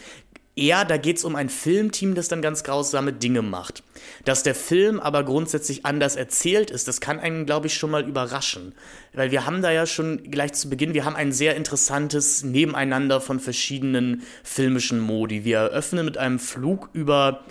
eher, 0.55 0.85
da 0.85 0.97
geht 0.97 1.17
es 1.17 1.23
um 1.23 1.35
ein 1.35 1.49
Filmteam, 1.49 2.15
das 2.15 2.27
dann 2.27 2.41
ganz 2.41 2.63
grausame 2.63 3.13
Dinge 3.13 3.41
macht. 3.41 3.83
Dass 4.23 4.43
der 4.43 4.55
Film 4.55 4.99
aber 4.99 5.23
grundsätzlich 5.23 5.85
anders 5.85 6.15
erzählt 6.15 6.71
ist, 6.71 6.87
das 6.87 7.01
kann 7.01 7.19
einen, 7.19 7.45
glaube 7.45 7.67
ich, 7.67 7.75
schon 7.75 7.91
mal 7.91 8.07
überraschen. 8.07 8.73
Weil 9.13 9.31
wir 9.31 9.45
haben 9.45 9.61
da 9.61 9.71
ja 9.71 9.85
schon 9.85 10.29
gleich 10.31 10.53
zu 10.53 10.69
Beginn, 10.69 10.93
wir 10.93 11.05
haben 11.05 11.15
ein 11.15 11.31
sehr 11.31 11.55
interessantes 11.55 12.43
Nebeneinander 12.43 13.21
von 13.21 13.39
verschiedenen 13.39 14.23
filmischen 14.43 14.99
Modi. 14.99 15.43
Wir 15.43 15.57
eröffnen 15.57 16.05
mit 16.05 16.17
einem 16.17 16.39
Flug 16.39 16.89
über 16.93 17.43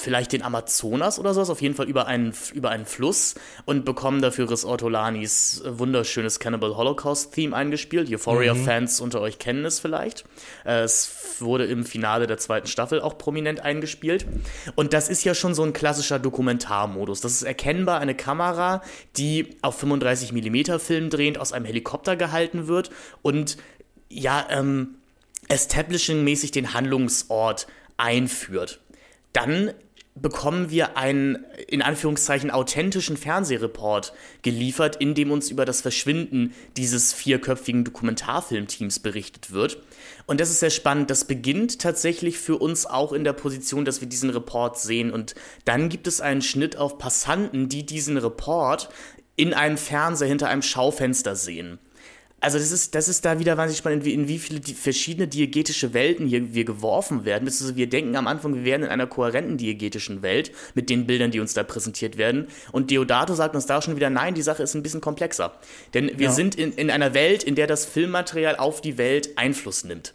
vielleicht 0.00 0.32
den 0.32 0.42
Amazonas 0.42 1.18
oder 1.18 1.34
sowas, 1.34 1.50
auf 1.50 1.62
jeden 1.62 1.74
Fall 1.74 1.88
über 1.88 2.06
einen, 2.06 2.34
über 2.52 2.70
einen 2.70 2.86
Fluss 2.86 3.34
und 3.64 3.84
bekommen 3.84 4.22
dafür 4.22 4.50
Riz 4.50 4.64
Ortolanis 4.64 5.62
wunderschönes 5.66 6.40
Cannibal 6.40 6.76
Holocaust-Theme 6.76 7.54
eingespielt. 7.54 8.10
Euphoria-Fans 8.10 9.00
mhm. 9.00 9.04
unter 9.04 9.20
euch 9.20 9.38
kennen 9.38 9.64
es 9.64 9.78
vielleicht. 9.78 10.24
Es 10.64 11.40
wurde 11.40 11.64
im 11.66 11.84
Finale 11.84 12.26
der 12.26 12.38
zweiten 12.38 12.66
Staffel 12.66 13.00
auch 13.00 13.18
prominent 13.18 13.60
eingespielt. 13.60 14.26
Und 14.74 14.92
das 14.92 15.08
ist 15.08 15.24
ja 15.24 15.34
schon 15.34 15.54
so 15.54 15.62
ein 15.62 15.72
klassischer 15.72 16.18
Dokumentarmodus. 16.18 17.20
Das 17.20 17.32
ist 17.32 17.42
erkennbar 17.42 18.00
eine 18.00 18.14
Kamera, 18.14 18.82
die 19.16 19.56
auf 19.62 19.78
35 19.78 20.32
mm 20.32 20.78
Film 20.78 21.10
drehend 21.10 21.38
aus 21.38 21.52
einem 21.52 21.66
Helikopter 21.66 22.16
gehalten 22.16 22.66
wird 22.66 22.90
und 23.22 23.56
ja, 24.08 24.46
ähm, 24.50 24.96
establishing-mäßig 25.48 26.52
den 26.52 26.74
Handlungsort 26.74 27.66
einführt. 27.96 28.80
Dann 29.32 29.72
bekommen 30.14 30.70
wir 30.70 30.96
einen, 30.96 31.44
in 31.68 31.82
Anführungszeichen, 31.82 32.50
authentischen 32.50 33.16
Fernsehreport 33.16 34.12
geliefert, 34.42 34.96
in 34.96 35.14
dem 35.14 35.30
uns 35.30 35.50
über 35.50 35.64
das 35.64 35.80
Verschwinden 35.80 36.52
dieses 36.76 37.12
vierköpfigen 37.12 37.84
Dokumentarfilmteams 37.84 38.98
berichtet 38.98 39.52
wird. 39.52 39.78
Und 40.26 40.40
das 40.40 40.50
ist 40.50 40.60
sehr 40.60 40.70
spannend. 40.70 41.10
Das 41.10 41.24
beginnt 41.24 41.80
tatsächlich 41.80 42.38
für 42.38 42.56
uns 42.56 42.86
auch 42.86 43.12
in 43.12 43.24
der 43.24 43.32
Position, 43.32 43.84
dass 43.84 44.00
wir 44.00 44.08
diesen 44.08 44.30
Report 44.30 44.78
sehen. 44.78 45.10
Und 45.10 45.34
dann 45.64 45.88
gibt 45.88 46.06
es 46.06 46.20
einen 46.20 46.42
Schnitt 46.42 46.76
auf 46.76 46.98
Passanten, 46.98 47.68
die 47.68 47.86
diesen 47.86 48.16
Report 48.16 48.90
in 49.36 49.54
einem 49.54 49.78
Fernseher 49.78 50.28
hinter 50.28 50.48
einem 50.48 50.62
Schaufenster 50.62 51.36
sehen. 51.36 51.78
Also 52.40 52.58
das 52.58 52.72
ist, 52.72 52.94
das 52.94 53.08
ist 53.08 53.24
da 53.24 53.38
wieder 53.38 53.56
wahnsinnig 53.58 53.78
spannend, 53.78 54.00
in 54.00 54.06
wie, 54.06 54.14
in 54.14 54.28
wie 54.28 54.38
viele 54.38 54.60
verschiedene 54.74 55.28
diegetische 55.28 55.92
Welten 55.92 56.26
hier 56.26 56.54
wir 56.54 56.64
geworfen 56.64 57.26
werden. 57.26 57.48
Wir 57.76 57.88
denken 57.88 58.16
am 58.16 58.26
Anfang, 58.26 58.54
wir 58.54 58.64
wären 58.64 58.82
in 58.82 58.88
einer 58.88 59.06
kohärenten 59.06 59.58
diegetischen 59.58 60.22
Welt 60.22 60.50
mit 60.74 60.88
den 60.88 61.06
Bildern, 61.06 61.30
die 61.30 61.40
uns 61.40 61.52
da 61.52 61.62
präsentiert 61.62 62.16
werden. 62.16 62.48
Und 62.72 62.90
Deodato 62.90 63.34
sagt 63.34 63.54
uns 63.54 63.66
da 63.66 63.82
schon 63.82 63.96
wieder, 63.96 64.08
nein, 64.08 64.34
die 64.34 64.42
Sache 64.42 64.62
ist 64.62 64.74
ein 64.74 64.82
bisschen 64.82 65.02
komplexer. 65.02 65.52
Denn 65.92 66.10
wir 66.16 66.26
ja. 66.26 66.32
sind 66.32 66.54
in, 66.54 66.72
in 66.72 66.90
einer 66.90 67.12
Welt, 67.12 67.42
in 67.42 67.56
der 67.56 67.66
das 67.66 67.84
Filmmaterial 67.84 68.56
auf 68.56 68.80
die 68.80 68.96
Welt 68.96 69.36
Einfluss 69.36 69.84
nimmt. 69.84 70.14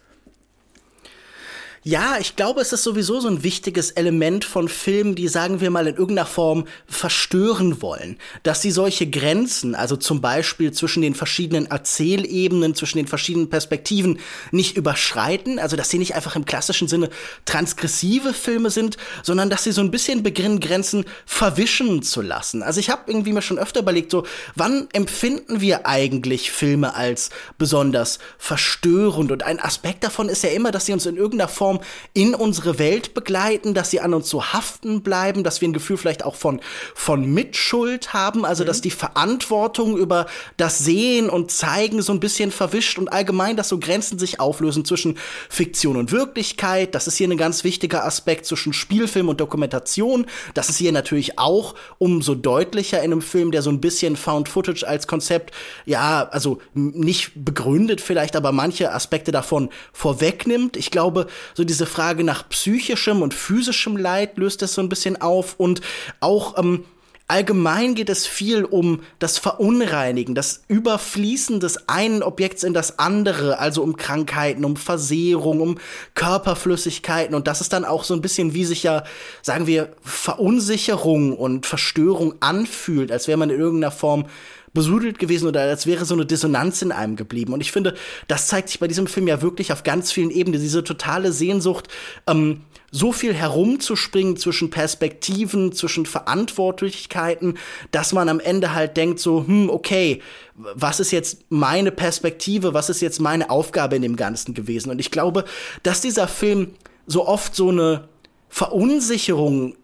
Ja, 1.87 2.17
ich 2.19 2.35
glaube, 2.35 2.61
es 2.61 2.73
ist 2.73 2.81
sowieso 2.81 3.19
so 3.19 3.27
ein 3.27 3.43
wichtiges 3.43 3.91
Element 3.91 4.43
von 4.43 4.67
Filmen, 4.69 5.13
die, 5.13 5.27
sagen 5.27 5.61
wir 5.61 5.69
mal, 5.69 5.85
in 5.85 5.95
irgendeiner 5.95 6.25
Form 6.25 6.65
verstören 6.87 7.79
wollen. 7.79 8.17
Dass 8.41 8.63
sie 8.63 8.71
solche 8.71 9.07
Grenzen, 9.07 9.75
also 9.75 9.95
zum 9.95 10.19
Beispiel 10.19 10.71
zwischen 10.71 11.03
den 11.03 11.13
verschiedenen 11.13 11.67
Erzählebenen, 11.67 12.73
zwischen 12.73 12.97
den 12.97 13.05
verschiedenen 13.05 13.51
Perspektiven, 13.51 14.17
nicht 14.49 14.77
überschreiten. 14.77 15.59
Also, 15.59 15.75
dass 15.75 15.91
sie 15.91 15.99
nicht 15.99 16.15
einfach 16.15 16.35
im 16.35 16.45
klassischen 16.45 16.87
Sinne 16.87 17.11
transgressive 17.45 18.33
Filme 18.33 18.71
sind, 18.71 18.97
sondern 19.21 19.51
dass 19.51 19.63
sie 19.63 19.71
so 19.71 19.81
ein 19.81 19.91
bisschen 19.91 20.23
beginnen, 20.23 20.61
Grenzen 20.61 21.05
verwischen 21.27 22.01
zu 22.01 22.23
lassen. 22.23 22.63
Also, 22.63 22.79
ich 22.79 22.89
habe 22.89 23.03
irgendwie 23.05 23.31
mir 23.31 23.43
schon 23.43 23.59
öfter 23.59 23.81
überlegt, 23.81 24.09
so, 24.09 24.25
wann 24.55 24.87
empfinden 24.91 25.61
wir 25.61 25.85
eigentlich 25.85 26.49
Filme 26.49 26.95
als 26.95 27.29
besonders 27.59 28.17
verstörend? 28.39 29.31
Und 29.31 29.43
ein 29.43 29.59
Aspekt 29.59 30.03
davon 30.03 30.29
ist 30.29 30.43
ja 30.43 30.49
immer, 30.49 30.71
dass 30.71 30.87
sie 30.87 30.93
uns 30.93 31.05
in 31.05 31.17
irgendeiner 31.17 31.47
Form 31.47 31.74
Form 31.75 31.79
in 32.13 32.33
unsere 32.33 32.79
Welt 32.79 33.13
begleiten, 33.13 33.73
dass 33.73 33.91
sie 33.91 33.99
an 33.99 34.13
uns 34.13 34.29
so 34.29 34.43
haften 34.43 35.01
bleiben, 35.01 35.43
dass 35.43 35.61
wir 35.61 35.67
ein 35.67 35.73
Gefühl 35.73 35.97
vielleicht 35.97 36.23
auch 36.23 36.35
von, 36.35 36.61
von 36.93 37.25
Mitschuld 37.25 38.13
haben, 38.13 38.45
also 38.45 38.63
mhm. 38.63 38.67
dass 38.67 38.81
die 38.81 38.91
Verantwortung 38.91 39.97
über 39.97 40.27
das 40.57 40.79
Sehen 40.79 41.29
und 41.29 41.51
Zeigen 41.51 42.01
so 42.01 42.13
ein 42.13 42.19
bisschen 42.19 42.51
verwischt 42.51 42.97
und 42.97 43.11
allgemein, 43.11 43.57
dass 43.57 43.69
so 43.69 43.79
Grenzen 43.79 44.19
sich 44.19 44.39
auflösen 44.39 44.85
zwischen 44.85 45.17
Fiktion 45.49 45.97
und 45.97 46.11
Wirklichkeit. 46.11 46.95
Das 46.95 47.07
ist 47.07 47.17
hier 47.17 47.27
ein 47.27 47.37
ganz 47.37 47.63
wichtiger 47.63 48.05
Aspekt 48.05 48.45
zwischen 48.45 48.73
Spielfilm 48.73 49.29
und 49.29 49.41
Dokumentation. 49.41 50.25
Das 50.53 50.69
ist 50.69 50.77
hier 50.77 50.91
natürlich 50.91 51.37
auch 51.37 51.75
umso 51.97 52.35
deutlicher 52.35 52.99
in 52.99 53.11
einem 53.11 53.21
Film, 53.21 53.51
der 53.51 53.61
so 53.61 53.69
ein 53.69 53.81
bisschen 53.81 54.15
Found 54.15 54.47
Footage 54.49 54.87
als 54.87 55.07
Konzept, 55.07 55.53
ja, 55.85 56.27
also 56.31 56.59
nicht 56.73 57.31
begründet 57.35 58.01
vielleicht, 58.01 58.35
aber 58.35 58.51
manche 58.51 58.93
Aspekte 58.93 59.31
davon 59.31 59.69
vorwegnimmt. 59.91 60.77
Ich 60.77 60.91
glaube, 60.91 61.27
so 61.53 61.64
diese 61.65 61.85
Frage 61.85 62.23
nach 62.23 62.47
psychischem 62.49 63.21
und 63.21 63.33
physischem 63.33 63.97
Leid 63.97 64.37
löst 64.37 64.61
es 64.61 64.73
so 64.73 64.81
ein 64.81 64.89
bisschen 64.89 65.21
auf 65.21 65.55
und 65.57 65.81
auch 66.19 66.57
ähm, 66.57 66.85
Allgemein 67.27 67.95
geht 67.95 68.09
es 68.09 68.27
viel 68.27 68.65
um 68.65 69.01
das 69.17 69.39
Verunreinigen, 69.39 70.35
das 70.35 70.63
Überfließen 70.67 71.59
des 71.59 71.89
einen 71.89 72.21
Objekts 72.21 72.63
in 72.63 72.75
das 72.75 72.99
andere, 72.99 73.57
also 73.57 73.81
um 73.81 73.97
Krankheiten, 73.97 74.63
um 74.63 74.75
Versehrung, 74.75 75.59
um 75.59 75.79
Körperflüssigkeiten. 76.13 77.33
Und 77.33 77.47
das 77.47 77.61
ist 77.61 77.73
dann 77.73 77.83
auch 77.83 78.03
so 78.03 78.13
ein 78.13 78.21
bisschen, 78.21 78.53
wie 78.53 78.63
sich 78.63 78.83
ja, 78.83 79.05
sagen 79.41 79.65
wir, 79.65 79.91
Verunsicherung 80.03 81.35
und 81.35 81.65
Verstörung 81.65 82.35
anfühlt, 82.41 83.11
als 83.11 83.27
wäre 83.27 83.39
man 83.39 83.49
in 83.49 83.59
irgendeiner 83.59 83.91
Form 83.91 84.27
besudelt 84.75 85.17
gewesen 85.17 85.47
oder 85.47 85.61
als 85.61 85.87
wäre 85.87 86.05
so 86.05 86.13
eine 86.13 86.27
Dissonanz 86.27 86.83
in 86.83 86.91
einem 86.91 87.15
geblieben. 87.15 87.53
Und 87.53 87.61
ich 87.61 87.71
finde, 87.71 87.95
das 88.27 88.45
zeigt 88.45 88.69
sich 88.69 88.79
bei 88.79 88.87
diesem 88.87 89.07
Film 89.07 89.27
ja 89.27 89.41
wirklich 89.41 89.71
auf 89.71 89.81
ganz 89.81 90.11
vielen 90.11 90.29
Ebenen. 90.29 90.61
Diese 90.61 90.83
totale 90.83 91.31
Sehnsucht, 91.31 91.87
ähm, 92.27 92.61
so 92.91 93.11
viel 93.11 93.33
herumzuspringen 93.33 94.37
zwischen 94.37 94.69
Perspektiven, 94.69 95.71
zwischen 95.73 96.05
Verantwortlichkeiten, 96.05 97.57
dass 97.91 98.13
man 98.13 98.29
am 98.29 98.39
Ende 98.39 98.75
halt 98.75 98.95
denkt 98.95 99.19
so, 99.19 99.45
hm, 99.45 99.69
okay, 99.69 100.21
was 100.53 100.99
ist 100.99 101.11
jetzt 101.11 101.45
meine 101.49 101.91
Perspektive, 101.91 102.73
was 102.73 102.89
ist 102.89 103.01
jetzt 103.01 103.19
meine 103.19 103.49
Aufgabe 103.49 103.95
in 103.95 104.01
dem 104.01 104.15
Ganzen 104.15 104.53
gewesen? 104.53 104.91
Und 104.91 104.99
ich 104.99 105.09
glaube, 105.09 105.45
dass 105.83 106.01
dieser 106.01 106.27
Film 106.27 106.71
so 107.07 107.27
oft 107.27 107.55
so 107.55 107.69
eine 107.69 108.07
Verunsicherung 108.49 109.75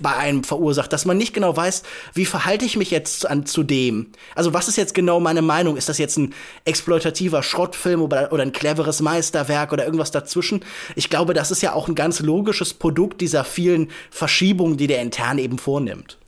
bei 0.00 0.14
einem 0.14 0.44
verursacht, 0.44 0.92
dass 0.92 1.04
man 1.04 1.16
nicht 1.16 1.34
genau 1.34 1.56
weiß, 1.56 1.82
wie 2.14 2.26
verhalte 2.26 2.64
ich 2.64 2.76
mich 2.76 2.90
jetzt 2.90 3.28
an, 3.28 3.46
zu 3.46 3.62
dem. 3.62 4.08
Also 4.34 4.52
was 4.52 4.68
ist 4.68 4.76
jetzt 4.76 4.94
genau 4.94 5.20
meine 5.20 5.42
Meinung? 5.42 5.76
Ist 5.76 5.88
das 5.88 5.98
jetzt 5.98 6.16
ein 6.16 6.34
exploitativer 6.64 7.42
Schrottfilm 7.42 8.02
oder, 8.02 8.32
oder 8.32 8.42
ein 8.42 8.52
cleveres 8.52 9.00
Meisterwerk 9.00 9.72
oder 9.72 9.84
irgendwas 9.84 10.10
dazwischen? 10.10 10.64
Ich 10.94 11.10
glaube, 11.10 11.34
das 11.34 11.50
ist 11.50 11.62
ja 11.62 11.72
auch 11.72 11.88
ein 11.88 11.94
ganz 11.94 12.20
logisches 12.20 12.74
Produkt 12.74 13.20
dieser 13.20 13.44
vielen 13.44 13.90
Verschiebungen, 14.10 14.76
die 14.76 14.86
der 14.86 15.00
intern 15.00 15.38
eben 15.38 15.58
vornimmt. 15.58 16.18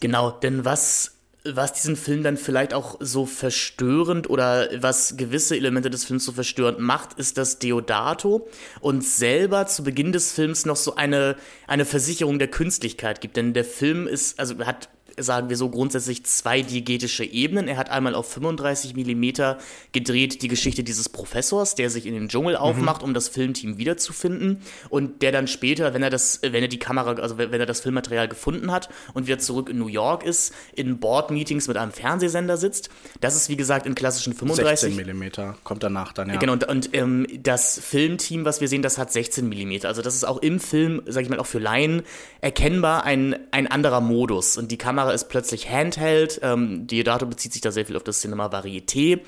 Genau, 0.00 0.30
denn 0.30 0.64
was 0.64 1.17
was 1.54 1.72
diesen 1.72 1.96
Film 1.96 2.22
dann 2.22 2.36
vielleicht 2.36 2.74
auch 2.74 2.96
so 3.00 3.26
verstörend 3.26 4.30
oder 4.30 4.68
was 4.80 5.16
gewisse 5.16 5.56
Elemente 5.56 5.90
des 5.90 6.04
Films 6.04 6.24
so 6.24 6.32
verstörend 6.32 6.78
macht, 6.78 7.14
ist, 7.14 7.38
dass 7.38 7.58
Deodato 7.58 8.48
uns 8.80 9.16
selber 9.16 9.66
zu 9.66 9.82
Beginn 9.82 10.12
des 10.12 10.32
Films 10.32 10.66
noch 10.66 10.76
so 10.76 10.96
eine, 10.96 11.36
eine 11.66 11.84
Versicherung 11.84 12.38
der 12.38 12.48
Künstlichkeit 12.48 13.20
gibt. 13.20 13.36
Denn 13.36 13.54
der 13.54 13.64
Film 13.64 14.06
ist, 14.06 14.38
also 14.38 14.58
hat 14.60 14.88
sagen 15.22 15.48
wir 15.48 15.56
so, 15.56 15.68
grundsätzlich 15.68 16.24
zwei 16.24 16.62
diegetische 16.62 17.24
Ebenen. 17.24 17.68
Er 17.68 17.76
hat 17.76 17.90
einmal 17.90 18.14
auf 18.14 18.30
35 18.30 18.94
Millimeter 18.94 19.58
gedreht 19.92 20.42
die 20.42 20.48
Geschichte 20.48 20.82
dieses 20.82 21.08
Professors, 21.08 21.74
der 21.74 21.90
sich 21.90 22.06
in 22.06 22.14
den 22.14 22.28
Dschungel 22.28 22.54
mhm. 22.54 22.60
aufmacht, 22.60 23.02
um 23.02 23.14
das 23.14 23.28
Filmteam 23.28 23.78
wiederzufinden 23.78 24.62
und 24.88 25.22
der 25.22 25.32
dann 25.32 25.48
später, 25.48 25.94
wenn 25.94 26.02
er 26.02 26.10
das, 26.10 26.40
wenn 26.42 26.62
er 26.62 26.68
die 26.68 26.78
Kamera, 26.78 27.12
also 27.14 27.38
wenn 27.38 27.52
er 27.52 27.66
das 27.66 27.80
Filmmaterial 27.80 28.28
gefunden 28.28 28.70
hat 28.70 28.88
und 29.14 29.26
wieder 29.26 29.38
zurück 29.38 29.68
in 29.68 29.78
New 29.78 29.88
York 29.88 30.24
ist, 30.24 30.54
in 30.74 30.98
Board-Meetings 30.98 31.68
mit 31.68 31.76
einem 31.76 31.92
Fernsehsender 31.92 32.56
sitzt. 32.56 32.90
Das 33.20 33.34
ist 33.34 33.48
wie 33.48 33.56
gesagt 33.56 33.86
in 33.86 33.94
klassischen 33.94 34.34
35 34.34 34.80
16 34.80 34.96
Millimeter 34.96 35.56
kommt 35.64 35.82
danach 35.82 36.12
dann 36.12 36.28
ja. 36.28 36.36
Genau 36.36 36.52
und, 36.52 36.64
und 36.68 36.90
ähm, 36.94 37.26
das 37.42 37.78
Filmteam, 37.78 38.44
was 38.44 38.60
wir 38.60 38.68
sehen, 38.68 38.82
das 38.82 38.98
hat 38.98 39.12
16 39.12 39.48
Millimeter. 39.48 39.88
Also 39.88 40.02
das 40.02 40.14
ist 40.14 40.24
auch 40.24 40.38
im 40.38 40.60
Film, 40.60 41.02
sag 41.06 41.22
ich 41.22 41.28
mal, 41.28 41.38
auch 41.38 41.46
für 41.46 41.58
Laien 41.58 42.02
erkennbar 42.40 43.04
ein 43.04 43.36
ein 43.50 43.66
anderer 43.66 44.00
Modus 44.00 44.56
und 44.56 44.70
die 44.70 44.78
Kamera 44.78 45.07
Kamera 45.08 45.14
ist 45.14 45.28
plötzlich 45.28 45.70
Handheld. 45.70 46.40
Ähm, 46.42 46.86
Diodato 46.86 47.26
bezieht 47.26 47.52
sich 47.52 47.62
da 47.62 47.70
sehr 47.72 47.86
viel 47.86 47.96
auf 47.96 48.04
das 48.04 48.20
Cinema 48.20 48.46
Varieté. 48.46 49.20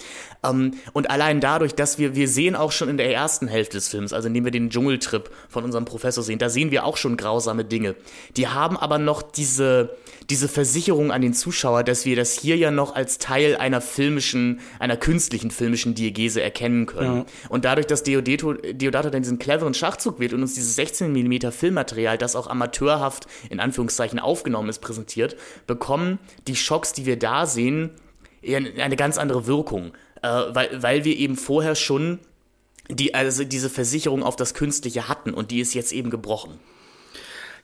Ähm, 0.45 0.75
und 0.93 1.11
allein 1.11 1.41
dadurch, 1.41 1.75
dass 1.75 1.99
wir, 1.99 2.15
wir 2.15 2.29
sehen 2.29 2.55
auch 2.55 2.73
schon 2.73 2.89
in 2.89 2.97
der 2.97 3.13
ersten 3.13 3.49
Hälfte 3.49 3.77
des 3.77 3.89
Films, 3.89 4.13
also 4.13 4.29
indem 4.29 4.45
wir 4.45 4.53
den 4.53 4.71
Dschungeltrip 4.71 5.31
von 5.49 5.65
unserem 5.65 5.85
Professor 5.85 6.23
sehen, 6.23 6.39
da 6.39 6.49
sehen 6.49 6.71
wir 6.71 6.85
auch 6.85 6.97
schon 6.97 7.17
grausame 7.17 7.65
Dinge. 7.65 7.95
Die 8.37 8.49
haben 8.49 8.77
aber 8.77 8.99
noch 8.99 9.23
diese, 9.23 9.97
diese 10.29 10.49
Versicherung 10.49 11.13
an 11.13 11.23
den 11.23 11.35
Zuschauer, 11.35 11.83
dass 11.83 12.05
wir 12.05 12.17
das 12.17 12.33
hier 12.35 12.57
ja 12.57 12.71
noch 12.71 12.95
als 12.95 13.19
Teil 13.19 13.57
einer 13.57 13.81
filmischen, 13.81 14.61
einer 14.79 14.97
künstlichen 14.97 15.51
filmischen 15.51 15.95
Diegese 15.95 16.43
erkennen 16.43 16.87
können. 16.87 17.19
Ja. 17.19 17.27
Und 17.49 17.65
dadurch, 17.65 17.87
dass 17.87 18.03
Deodato, 18.03 18.55
Deodato 18.55 19.11
dann 19.11 19.23
diesen 19.23 19.39
cleveren 19.39 19.75
Schachzug 19.75 20.21
wird 20.21 20.33
und 20.33 20.43
uns 20.43 20.55
dieses 20.55 20.77
16 20.77 21.13
mm 21.13 21.51
Filmmaterial, 21.51 22.19
das 22.19 22.37
auch 22.37 22.47
amateurhaft 22.47 23.27
in 23.49 23.61
Anführungszeichen 23.61 24.19
aufgenommen 24.19 24.69
ist, 24.69 24.81
präsentiert, 24.81 25.37
bekommen 25.71 26.19
die 26.47 26.57
Schocks, 26.57 26.93
die 26.93 27.07
wir 27.07 27.19
da 27.19 27.47
sehen, 27.47 27.91
eine 28.43 28.97
ganz 28.97 29.17
andere 29.17 29.47
Wirkung 29.47 29.93
äh, 30.23 30.29
weil, 30.29 30.83
weil 30.83 31.05
wir 31.05 31.17
eben 31.17 31.37
vorher 31.37 31.75
schon 31.75 32.19
die, 32.89 33.15
also 33.15 33.45
diese 33.45 33.71
Versicherung 33.71 34.23
auf 34.23 34.37
das 34.37 34.55
Künstliche 34.55 35.09
hatten 35.09 35.33
und 35.33 35.51
die 35.51 35.61
ist 35.61 35.75
jetzt 35.75 35.93
eben 35.93 36.11
gebrochen. 36.11 36.59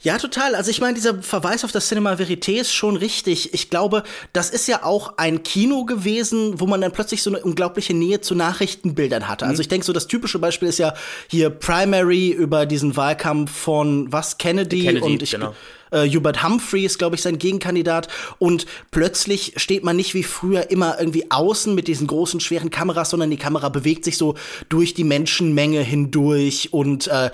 Ja, 0.00 0.18
total. 0.18 0.54
Also 0.54 0.70
ich 0.70 0.80
meine, 0.80 0.94
dieser 0.94 1.22
Verweis 1.22 1.64
auf 1.64 1.72
das 1.72 1.88
Cinema 1.88 2.12
Verité 2.14 2.60
ist 2.60 2.72
schon 2.72 2.96
richtig. 2.96 3.54
Ich 3.54 3.70
glaube, 3.70 4.02
das 4.34 4.50
ist 4.50 4.68
ja 4.68 4.84
auch 4.84 5.16
ein 5.16 5.42
Kino 5.42 5.86
gewesen, 5.86 6.60
wo 6.60 6.66
man 6.66 6.82
dann 6.82 6.92
plötzlich 6.92 7.22
so 7.22 7.30
eine 7.30 7.42
unglaubliche 7.42 7.94
Nähe 7.94 8.20
zu 8.20 8.34
Nachrichtenbildern 8.34 9.26
hatte. 9.26 9.46
Also 9.46 9.46
mhm. 9.46 9.50
Also 9.56 9.60
ich 9.62 9.68
denke, 9.68 9.86
so 9.86 9.94
das 9.94 10.06
typische 10.06 10.38
Beispiel 10.38 10.68
ist 10.68 10.78
ja 10.78 10.92
hier 11.28 11.48
Primary 11.48 12.28
über 12.28 12.66
diesen 12.66 12.94
Wahlkampf 12.94 13.50
von 13.50 14.12
was 14.12 14.36
Kennedy, 14.36 14.82
Kennedy 14.82 15.06
und 15.06 15.22
ich 15.22 15.30
genau. 15.30 15.54
Äh, 15.90 16.08
Hubert 16.08 16.42
Humphrey 16.42 16.84
ist, 16.84 16.98
glaube 16.98 17.16
ich, 17.16 17.22
sein 17.22 17.38
Gegenkandidat. 17.38 18.08
Und 18.38 18.66
plötzlich 18.90 19.54
steht 19.56 19.84
man 19.84 19.96
nicht 19.96 20.14
wie 20.14 20.22
früher 20.22 20.70
immer 20.70 20.98
irgendwie 20.98 21.30
außen 21.30 21.74
mit 21.74 21.88
diesen 21.88 22.06
großen, 22.06 22.40
schweren 22.40 22.70
Kameras, 22.70 23.10
sondern 23.10 23.30
die 23.30 23.36
Kamera 23.36 23.68
bewegt 23.68 24.04
sich 24.04 24.16
so 24.16 24.34
durch 24.68 24.94
die 24.94 25.04
Menschenmenge 25.04 25.80
hindurch 25.80 26.72
und 26.72 27.08
äh, 27.08 27.30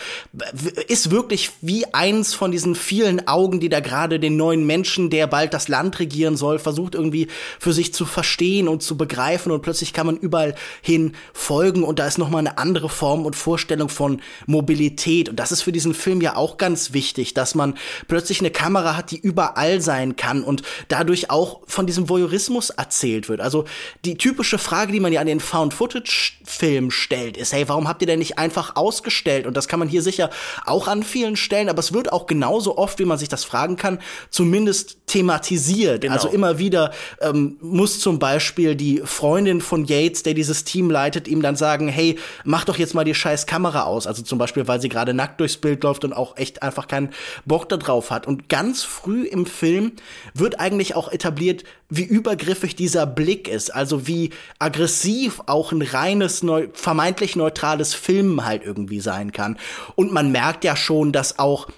ist 0.88 1.10
wirklich 1.10 1.50
wie 1.60 1.86
eins 1.94 2.34
von 2.34 2.52
diesen 2.52 2.74
vielen 2.74 3.26
Augen, 3.28 3.60
die 3.60 3.68
da 3.68 3.80
gerade 3.80 4.20
den 4.20 4.36
neuen 4.36 4.66
Menschen, 4.66 5.10
der 5.10 5.26
bald 5.26 5.54
das 5.54 5.68
Land 5.68 5.98
regieren 5.98 6.36
soll, 6.36 6.58
versucht 6.58 6.94
irgendwie 6.94 7.28
für 7.58 7.72
sich 7.72 7.94
zu 7.94 8.04
verstehen 8.04 8.68
und 8.68 8.82
zu 8.82 8.96
begreifen. 8.96 9.52
Und 9.52 9.62
plötzlich 9.62 9.92
kann 9.92 10.06
man 10.06 10.16
überall 10.16 10.54
hin 10.80 11.14
folgen 11.32 11.82
und 11.82 11.98
da 11.98 12.06
ist 12.06 12.18
nochmal 12.18 12.40
eine 12.40 12.58
andere 12.58 12.88
Form 12.88 13.24
und 13.24 13.36
Vorstellung 13.36 13.88
von 13.88 14.20
Mobilität. 14.46 15.28
Und 15.28 15.36
das 15.36 15.52
ist 15.52 15.62
für 15.62 15.72
diesen 15.72 15.94
Film 15.94 16.20
ja 16.20 16.36
auch 16.36 16.56
ganz 16.56 16.92
wichtig, 16.92 17.34
dass 17.34 17.54
man 17.54 17.74
plötzlich 18.08 18.41
eine 18.42 18.50
Kamera 18.50 18.96
hat, 18.96 19.10
die 19.10 19.18
überall 19.18 19.80
sein 19.80 20.16
kann 20.16 20.42
und 20.42 20.62
dadurch 20.88 21.30
auch 21.30 21.60
von 21.66 21.86
diesem 21.86 22.08
Voyeurismus 22.08 22.70
erzählt 22.70 23.28
wird. 23.28 23.40
Also 23.40 23.64
die 24.04 24.16
typische 24.16 24.58
Frage, 24.58 24.92
die 24.92 25.00
man 25.00 25.12
ja 25.12 25.20
an 25.20 25.26
den 25.26 25.40
Found-Footage-Film 25.40 26.90
stellt, 26.90 27.36
ist, 27.36 27.52
hey, 27.52 27.68
warum 27.68 27.88
habt 27.88 28.02
ihr 28.02 28.06
denn 28.06 28.18
nicht 28.18 28.38
einfach 28.38 28.76
ausgestellt? 28.76 29.46
Und 29.46 29.56
das 29.56 29.68
kann 29.68 29.78
man 29.78 29.88
hier 29.88 30.02
sicher 30.02 30.30
auch 30.66 30.88
an 30.88 31.02
vielen 31.02 31.36
Stellen, 31.36 31.68
aber 31.68 31.80
es 31.80 31.92
wird 31.92 32.12
auch 32.12 32.26
genauso 32.26 32.76
oft, 32.78 32.98
wie 32.98 33.04
man 33.04 33.18
sich 33.18 33.28
das 33.28 33.44
fragen 33.44 33.76
kann, 33.76 33.98
zumindest 34.30 34.98
thematisiert. 35.06 36.02
Genau. 36.02 36.14
Also 36.14 36.28
immer 36.28 36.58
wieder 36.58 36.92
ähm, 37.20 37.56
muss 37.60 38.00
zum 38.00 38.18
Beispiel 38.18 38.74
die 38.74 39.02
Freundin 39.04 39.60
von 39.60 39.84
Yates, 39.84 40.22
der 40.22 40.34
dieses 40.34 40.64
Team 40.64 40.90
leitet, 40.90 41.28
ihm 41.28 41.42
dann 41.42 41.56
sagen, 41.56 41.88
hey, 41.88 42.18
mach 42.44 42.64
doch 42.64 42.78
jetzt 42.78 42.94
mal 42.94 43.04
die 43.04 43.14
scheiß 43.14 43.46
Kamera 43.46 43.82
aus. 43.82 44.06
Also 44.06 44.22
zum 44.22 44.38
Beispiel, 44.38 44.66
weil 44.66 44.80
sie 44.80 44.88
gerade 44.88 45.14
nackt 45.14 45.40
durchs 45.40 45.56
Bild 45.56 45.84
läuft 45.84 46.04
und 46.04 46.12
auch 46.12 46.36
echt 46.36 46.62
einfach 46.62 46.88
keinen 46.88 47.10
Bock 47.44 47.68
da 47.68 47.76
drauf 47.76 48.10
hat. 48.10 48.26
Und 48.26 48.31
ganz 48.48 48.82
früh 48.82 49.24
im 49.24 49.46
Film 49.46 49.92
wird 50.34 50.60
eigentlich 50.60 50.94
auch 50.94 51.10
etabliert, 51.10 51.64
wie 51.88 52.04
übergriffig 52.04 52.76
dieser 52.76 53.06
Blick 53.06 53.48
ist. 53.48 53.74
Also 53.74 54.06
wie 54.06 54.30
aggressiv 54.58 55.40
auch 55.46 55.72
ein 55.72 55.82
reines, 55.82 56.42
neu 56.42 56.68
vermeintlich 56.72 57.36
neutrales 57.36 57.94
Filmen 57.94 58.44
halt 58.44 58.64
irgendwie 58.64 59.00
sein 59.00 59.32
kann. 59.32 59.58
Und 59.94 60.12
man 60.12 60.32
merkt 60.32 60.64
ja 60.64 60.76
schon, 60.76 61.12
dass 61.12 61.38
auch 61.38 61.68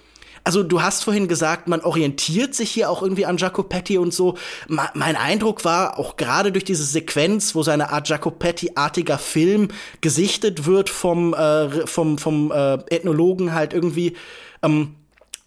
also 0.45 0.61
du 0.61 0.83
hast 0.83 1.03
vorhin 1.03 1.27
gesagt, 1.27 1.67
man 1.67 1.81
orientiert 1.81 2.53
sich 2.53 2.69
hier 2.69 2.91
auch 2.91 3.01
irgendwie 3.01 3.25
an 3.25 3.37
Jacopetti 3.37 3.97
und 3.97 4.13
so. 4.13 4.37
Ma 4.67 4.91
mein 4.93 5.15
Eindruck 5.15 5.65
war 5.65 5.97
auch 5.97 6.17
gerade 6.17 6.51
durch 6.51 6.63
diese 6.63 6.85
Sequenz, 6.85 7.55
wo 7.55 7.63
seine 7.63 7.89
Art 7.89 8.07
Jacopetti-artiger 8.07 9.17
Film 9.17 9.69
gesichtet 10.01 10.67
wird 10.67 10.91
vom 10.91 11.33
äh, 11.33 11.87
vom 11.87 12.19
vom 12.19 12.51
äh, 12.51 12.75
Ethnologen 12.89 13.53
halt 13.53 13.73
irgendwie. 13.73 14.15
Ähm, 14.61 14.95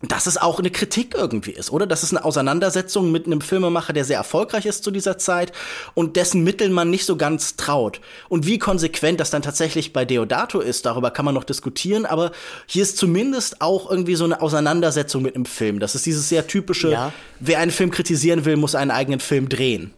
dass 0.01 0.27
es 0.27 0.37
auch 0.37 0.61
eine 0.61 0.71
Kritik 0.71 1.15
irgendwie 1.15 1.51
ist, 1.51 1.73
oder? 1.73 1.85
Dass 1.85 2.05
es 2.05 2.15
eine 2.15 2.25
Auseinandersetzung 2.25 3.11
mit 3.11 3.27
einem 3.27 3.41
Filmemacher, 3.41 3.93
der 3.93 4.05
sehr 4.05 4.19
erfolgreich 4.19 4.65
ist 4.65 4.85
zu 4.85 4.93
dieser 4.93 5.19
Zeit 5.19 5.51
und 5.95 6.15
dessen 6.15 6.45
Mitteln 6.45 6.73
man 6.73 6.89
nicht 6.89 7.05
so 7.05 7.17
ganz 7.17 7.57
traut. 7.57 8.01
Und 8.29 8.47
wie 8.47 8.59
konsequent 8.59 9.19
das 9.19 9.31
dann 9.31 9.43
tatsächlich 9.43 9.93
bei 9.93 10.05
Deodato 10.05 10.61
ist, 10.61 10.87
darüber 10.87 11.11
kann 11.11 11.25
man 11.25 11.35
noch 11.35 11.43
diskutieren, 11.43 12.07
aber 12.07 12.31
hier 12.67 12.85
ist 12.85 12.97
zumindest 12.97 13.61
auch 13.61 13.91
irgendwie 13.91 14.15
so 14.15 14.25
eine 14.25 14.41
Auseinandersetzung 14.41 15.23
mit 15.23 15.35
einem 15.35 15.47
Film. 15.47 15.81
Das 15.81 15.97
ist 15.97 16.07
dieses 16.07 16.29
sehr 16.29 16.47
typische, 16.47 16.93
ja. 16.93 17.13
wer 17.41 17.59
einen 17.59 17.73
Film 17.73 17.91
kritisieren 17.91 18.45
will, 18.45 18.57
muss 18.57 18.77
einen 18.77 18.93
eigenen 18.93 19.19
Film 19.19 19.49
drehen. 19.49 19.93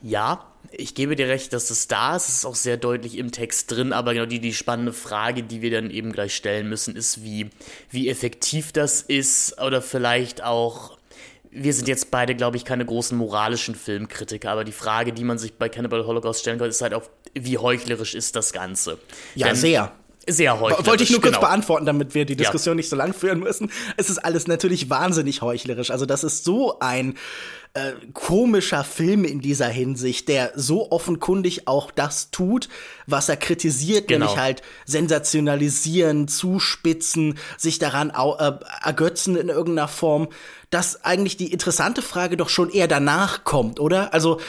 Ja, 0.00 0.46
ich 0.72 0.94
gebe 0.94 1.16
dir 1.16 1.28
recht, 1.28 1.52
dass 1.52 1.70
es 1.70 1.88
da 1.88 2.16
ist. 2.16 2.28
Es 2.28 2.34
ist 2.36 2.44
auch 2.44 2.54
sehr 2.54 2.76
deutlich 2.76 3.16
im 3.16 3.30
Text 3.30 3.70
drin, 3.70 3.92
aber 3.92 4.14
genau 4.14 4.26
die, 4.26 4.40
die 4.40 4.54
spannende 4.54 4.92
Frage, 4.92 5.42
die 5.42 5.62
wir 5.62 5.70
dann 5.70 5.90
eben 5.90 6.12
gleich 6.12 6.34
stellen 6.34 6.68
müssen, 6.68 6.96
ist, 6.96 7.22
wie, 7.22 7.50
wie 7.90 8.08
effektiv 8.08 8.72
das 8.72 9.02
ist 9.02 9.60
oder 9.60 9.82
vielleicht 9.82 10.42
auch. 10.42 10.98
Wir 11.50 11.72
sind 11.72 11.88
jetzt 11.88 12.10
beide, 12.10 12.34
glaube 12.34 12.58
ich, 12.58 12.64
keine 12.64 12.84
großen 12.84 13.16
moralischen 13.16 13.74
Filmkritiker, 13.74 14.50
aber 14.50 14.64
die 14.64 14.72
Frage, 14.72 15.12
die 15.14 15.24
man 15.24 15.38
sich 15.38 15.54
bei 15.54 15.68
Cannibal 15.68 16.06
Holocaust 16.06 16.40
stellen 16.40 16.58
kann, 16.58 16.68
ist 16.68 16.82
halt 16.82 16.92
auch, 16.92 17.08
wie 17.34 17.56
heuchlerisch 17.56 18.14
ist 18.14 18.36
das 18.36 18.52
Ganze? 18.52 18.98
Ja, 19.34 19.46
Denn, 19.46 19.56
sehr 19.56 19.92
sehr 20.28 20.60
heuchlerisch. 20.60 20.86
Wollte 20.86 21.04
ich 21.04 21.10
nur 21.10 21.20
kurz 21.20 21.34
genau. 21.34 21.46
beantworten, 21.46 21.86
damit 21.86 22.14
wir 22.14 22.24
die 22.24 22.36
Diskussion 22.36 22.74
ja. 22.74 22.76
nicht 22.76 22.88
so 22.88 22.96
lang 22.96 23.12
führen 23.12 23.40
müssen. 23.40 23.70
Es 23.96 24.10
ist 24.10 24.18
alles 24.18 24.46
natürlich 24.46 24.90
wahnsinnig 24.90 25.42
heuchlerisch. 25.42 25.90
Also 25.90 26.06
das 26.06 26.24
ist 26.24 26.44
so 26.44 26.78
ein 26.80 27.14
äh, 27.74 27.92
komischer 28.12 28.82
Film 28.82 29.24
in 29.24 29.40
dieser 29.40 29.68
Hinsicht, 29.68 30.28
der 30.28 30.52
so 30.54 30.90
offenkundig 30.90 31.68
auch 31.68 31.90
das 31.90 32.30
tut, 32.30 32.68
was 33.06 33.28
er 33.28 33.36
kritisiert, 33.36 34.08
genau. 34.08 34.26
nämlich 34.26 34.40
halt 34.40 34.62
sensationalisieren, 34.86 36.28
zuspitzen, 36.28 37.38
sich 37.56 37.78
daran 37.78 38.10
äh, 38.10 38.52
ergötzen 38.82 39.36
in 39.36 39.48
irgendeiner 39.48 39.88
Form, 39.88 40.28
dass 40.70 41.04
eigentlich 41.04 41.36
die 41.36 41.52
interessante 41.52 42.02
Frage 42.02 42.36
doch 42.36 42.48
schon 42.48 42.70
eher 42.70 42.88
danach 42.88 43.44
kommt, 43.44 43.80
oder? 43.80 44.12
Also 44.12 44.40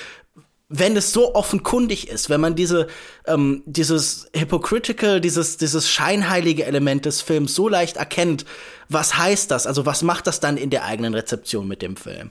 wenn 0.69 0.95
es 0.95 1.11
so 1.11 1.33
offenkundig 1.33 2.09
ist, 2.09 2.29
wenn 2.29 2.39
man 2.39 2.55
diese, 2.55 2.87
ähm, 3.25 3.63
dieses 3.65 4.29
hypocritical, 4.35 5.19
dieses, 5.19 5.57
dieses 5.57 5.89
scheinheilige 5.89 6.65
Element 6.65 7.05
des 7.05 7.21
Films 7.21 7.55
so 7.55 7.67
leicht 7.67 7.97
erkennt, 7.97 8.45
was 8.87 9.17
heißt 9.17 9.49
das? 9.49 9.65
Also 9.65 9.87
was 9.87 10.03
macht 10.03 10.27
das 10.27 10.39
dann 10.39 10.57
in 10.57 10.69
der 10.69 10.85
eigenen 10.85 11.15
Rezeption 11.15 11.67
mit 11.67 11.81
dem 11.81 11.97
Film? 11.97 12.29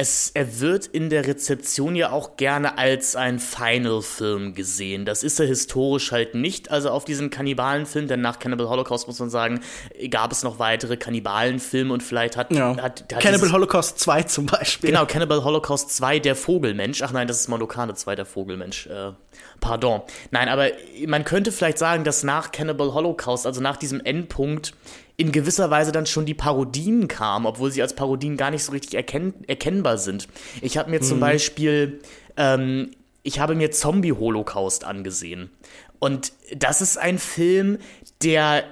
Es, 0.00 0.30
er 0.32 0.60
wird 0.60 0.86
in 0.86 1.10
der 1.10 1.26
Rezeption 1.26 1.94
ja 1.94 2.10
auch 2.10 2.38
gerne 2.38 2.78
als 2.78 3.16
ein 3.16 3.38
Final-Film 3.38 4.54
gesehen. 4.54 5.04
Das 5.04 5.22
ist 5.22 5.38
er 5.38 5.46
historisch 5.46 6.10
halt 6.10 6.34
nicht. 6.34 6.70
Also 6.70 6.88
auf 6.88 7.04
diesen 7.04 7.28
Kannibalenfilm, 7.28 8.08
denn 8.08 8.22
nach 8.22 8.38
Cannibal 8.38 8.70
Holocaust 8.70 9.06
muss 9.08 9.18
man 9.18 9.28
sagen, 9.28 9.60
gab 10.08 10.32
es 10.32 10.42
noch 10.42 10.58
weitere 10.58 10.96
Kannibalenfilme 10.96 11.92
und 11.92 12.02
vielleicht 12.02 12.38
hat, 12.38 12.50
ja. 12.50 12.76
hat, 12.78 13.12
hat 13.12 13.20
Cannibal 13.20 13.52
Holocaust 13.52 13.98
2 13.98 14.22
zum 14.22 14.46
Beispiel. 14.46 14.88
Genau, 14.88 15.04
Cannibal 15.04 15.44
Holocaust 15.44 15.94
2, 15.94 16.18
der 16.20 16.34
Vogelmensch. 16.34 17.02
Ach 17.02 17.12
nein, 17.12 17.28
das 17.28 17.40
ist 17.40 17.48
Molokane 17.48 17.94
2, 17.94 18.16
der 18.16 18.24
Vogelmensch. 18.24 18.86
Äh, 18.86 19.12
pardon. 19.60 20.02
Nein, 20.30 20.48
aber 20.48 20.68
man 21.06 21.24
könnte 21.24 21.52
vielleicht 21.52 21.78
sagen, 21.78 22.04
dass 22.04 22.22
nach 22.22 22.52
Cannibal 22.52 22.94
Holocaust, 22.94 23.46
also 23.46 23.60
nach 23.60 23.76
diesem 23.76 24.00
Endpunkt, 24.00 24.74
in 25.16 25.32
gewisser 25.32 25.70
Weise 25.70 25.92
dann 25.92 26.06
schon 26.06 26.24
die 26.24 26.34
Parodien 26.34 27.06
kamen, 27.06 27.44
obwohl 27.44 27.70
sie 27.70 27.82
als 27.82 27.94
Parodien 27.94 28.38
gar 28.38 28.50
nicht 28.50 28.64
so 28.64 28.72
richtig 28.72 28.94
erkenn 28.94 29.34
erkennbar 29.46 29.98
sind. 29.98 30.28
Ich 30.62 30.78
habe 30.78 30.90
mir 30.90 31.00
mhm. 31.00 31.04
zum 31.04 31.20
Beispiel, 31.20 32.00
ähm, 32.38 32.92
ich 33.22 33.38
habe 33.38 33.54
mir 33.54 33.70
Zombie 33.70 34.12
Holocaust 34.12 34.84
angesehen. 34.84 35.50
Und 35.98 36.32
das 36.56 36.80
ist 36.80 36.96
ein 36.96 37.18
Film, 37.18 37.76
der, 38.22 38.64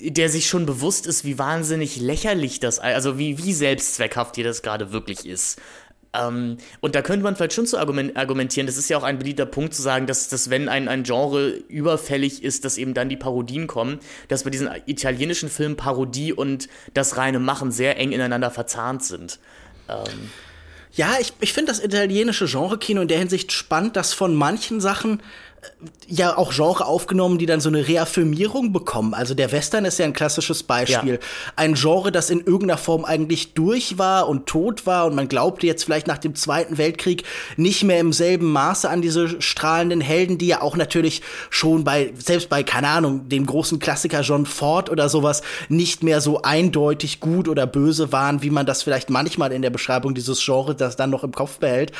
der 0.00 0.28
sich 0.28 0.48
schon 0.48 0.66
bewusst 0.66 1.06
ist, 1.06 1.24
wie 1.24 1.38
wahnsinnig 1.38 2.00
lächerlich 2.00 2.58
das, 2.58 2.80
also 2.80 3.18
wie, 3.18 3.38
wie 3.38 3.52
selbstzweckhaft 3.52 4.34
hier 4.34 4.44
das 4.44 4.62
gerade 4.62 4.92
wirklich 4.92 5.24
ist. 5.24 5.60
Ähm, 6.14 6.58
und 6.80 6.94
da 6.94 7.02
könnte 7.02 7.24
man 7.24 7.36
vielleicht 7.36 7.54
schon 7.54 7.66
zu 7.66 7.78
argumentieren, 7.78 8.66
das 8.66 8.76
ist 8.76 8.88
ja 8.90 8.98
auch 8.98 9.02
ein 9.02 9.18
beliebter 9.18 9.46
Punkt 9.46 9.74
zu 9.74 9.82
sagen, 9.82 10.06
dass, 10.06 10.28
dass 10.28 10.50
wenn 10.50 10.68
ein, 10.68 10.88
ein 10.88 11.04
Genre 11.04 11.48
überfällig 11.68 12.42
ist, 12.42 12.64
dass 12.64 12.76
eben 12.76 12.92
dann 12.92 13.08
die 13.08 13.16
Parodien 13.16 13.66
kommen, 13.66 13.98
dass 14.28 14.44
bei 14.44 14.50
diesen 14.50 14.68
italienischen 14.86 15.48
Filmen 15.48 15.76
Parodie 15.76 16.32
und 16.32 16.68
das 16.92 17.16
reine 17.16 17.38
Machen 17.38 17.70
sehr 17.70 17.98
eng 17.98 18.12
ineinander 18.12 18.50
verzahnt 18.50 19.02
sind. 19.02 19.38
Ähm. 19.88 20.30
Ja, 20.94 21.16
ich, 21.18 21.32
ich 21.40 21.54
finde 21.54 21.72
das 21.72 21.82
italienische 21.82 22.44
Genre-Kino 22.44 23.00
in 23.00 23.08
der 23.08 23.18
Hinsicht 23.18 23.50
spannend, 23.50 23.96
dass 23.96 24.12
von 24.12 24.34
manchen 24.34 24.78
Sachen 24.78 25.22
ja 26.06 26.36
auch 26.36 26.52
Genre 26.52 26.86
aufgenommen, 26.86 27.38
die 27.38 27.46
dann 27.46 27.60
so 27.60 27.68
eine 27.68 27.86
Reaffirmierung 27.88 28.72
bekommen. 28.72 29.14
Also 29.14 29.34
der 29.34 29.52
Western 29.52 29.84
ist 29.84 29.98
ja 29.98 30.04
ein 30.04 30.12
klassisches 30.12 30.62
Beispiel. 30.62 31.14
Ja. 31.14 31.18
Ein 31.56 31.74
Genre, 31.74 32.12
das 32.12 32.30
in 32.30 32.40
irgendeiner 32.40 32.78
Form 32.78 33.04
eigentlich 33.04 33.54
durch 33.54 33.98
war 33.98 34.28
und 34.28 34.46
tot 34.46 34.86
war 34.86 35.06
und 35.06 35.14
man 35.14 35.28
glaubte 35.28 35.66
jetzt 35.66 35.84
vielleicht 35.84 36.06
nach 36.06 36.18
dem 36.18 36.34
Zweiten 36.34 36.78
Weltkrieg 36.78 37.24
nicht 37.56 37.84
mehr 37.84 38.00
im 38.00 38.12
selben 38.12 38.52
Maße 38.52 38.88
an 38.88 39.02
diese 39.02 39.40
strahlenden 39.40 40.00
Helden, 40.00 40.38
die 40.38 40.48
ja 40.48 40.60
auch 40.60 40.76
natürlich 40.76 41.22
schon 41.50 41.84
bei, 41.84 42.12
selbst 42.18 42.48
bei, 42.48 42.62
keine 42.62 42.88
Ahnung, 42.88 43.28
dem 43.28 43.46
großen 43.46 43.78
Klassiker 43.78 44.20
John 44.20 44.46
Ford 44.46 44.90
oder 44.90 45.08
sowas 45.08 45.42
nicht 45.68 46.02
mehr 46.02 46.20
so 46.20 46.42
eindeutig 46.42 47.20
gut 47.20 47.48
oder 47.48 47.66
böse 47.66 48.12
waren, 48.12 48.42
wie 48.42 48.50
man 48.50 48.66
das 48.66 48.82
vielleicht 48.82 49.10
manchmal 49.10 49.52
in 49.52 49.62
der 49.62 49.70
Beschreibung 49.70 50.14
dieses 50.14 50.44
Genres 50.44 50.76
das 50.76 50.96
dann 50.96 51.10
noch 51.10 51.24
im 51.24 51.32
Kopf 51.32 51.58
behält. 51.58 51.92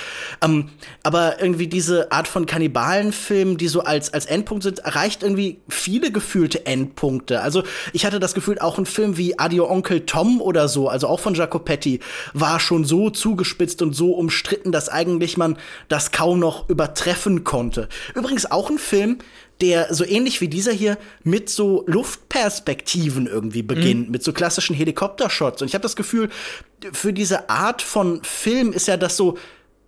Ähm, 0.42 0.68
aber 1.02 1.40
irgendwie 1.40 1.66
diese 1.66 2.12
Art 2.12 2.28
von 2.28 2.46
Kannibalenfilm, 2.46 3.51
die 3.56 3.68
so 3.68 3.80
als, 3.80 4.12
als 4.12 4.26
Endpunkt 4.26 4.62
sind, 4.62 4.80
erreicht 4.80 5.22
irgendwie 5.22 5.60
viele 5.68 6.10
gefühlte 6.10 6.66
Endpunkte. 6.66 7.40
Also 7.40 7.62
ich 7.92 8.04
hatte 8.04 8.20
das 8.20 8.34
Gefühl, 8.34 8.58
auch 8.58 8.78
ein 8.78 8.86
Film 8.86 9.16
wie 9.16 9.38
Adio 9.38 9.70
Onkel 9.70 10.06
Tom 10.06 10.40
oder 10.40 10.68
so, 10.68 10.88
also 10.88 11.06
auch 11.08 11.20
von 11.20 11.34
Jacopetti, 11.34 12.00
war 12.34 12.60
schon 12.60 12.84
so 12.84 13.10
zugespitzt 13.10 13.82
und 13.82 13.94
so 13.94 14.12
umstritten, 14.12 14.72
dass 14.72 14.88
eigentlich 14.88 15.36
man 15.36 15.58
das 15.88 16.12
kaum 16.12 16.38
noch 16.38 16.68
übertreffen 16.68 17.44
konnte. 17.44 17.88
Übrigens 18.14 18.50
auch 18.50 18.70
ein 18.70 18.78
Film, 18.78 19.18
der 19.60 19.94
so 19.94 20.04
ähnlich 20.04 20.40
wie 20.40 20.48
dieser 20.48 20.72
hier 20.72 20.98
mit 21.22 21.48
so 21.48 21.84
Luftperspektiven 21.86 23.26
irgendwie 23.26 23.62
beginnt, 23.62 24.06
mhm. 24.06 24.12
mit 24.12 24.22
so 24.24 24.32
klassischen 24.32 24.74
Helikoptershots. 24.74 25.62
Und 25.62 25.68
ich 25.68 25.74
habe 25.74 25.82
das 25.82 25.96
Gefühl, 25.96 26.30
für 26.92 27.12
diese 27.12 27.48
Art 27.48 27.80
von 27.80 28.22
Film 28.24 28.72
ist 28.72 28.88
ja 28.88 28.96
das 28.96 29.16
so 29.16 29.38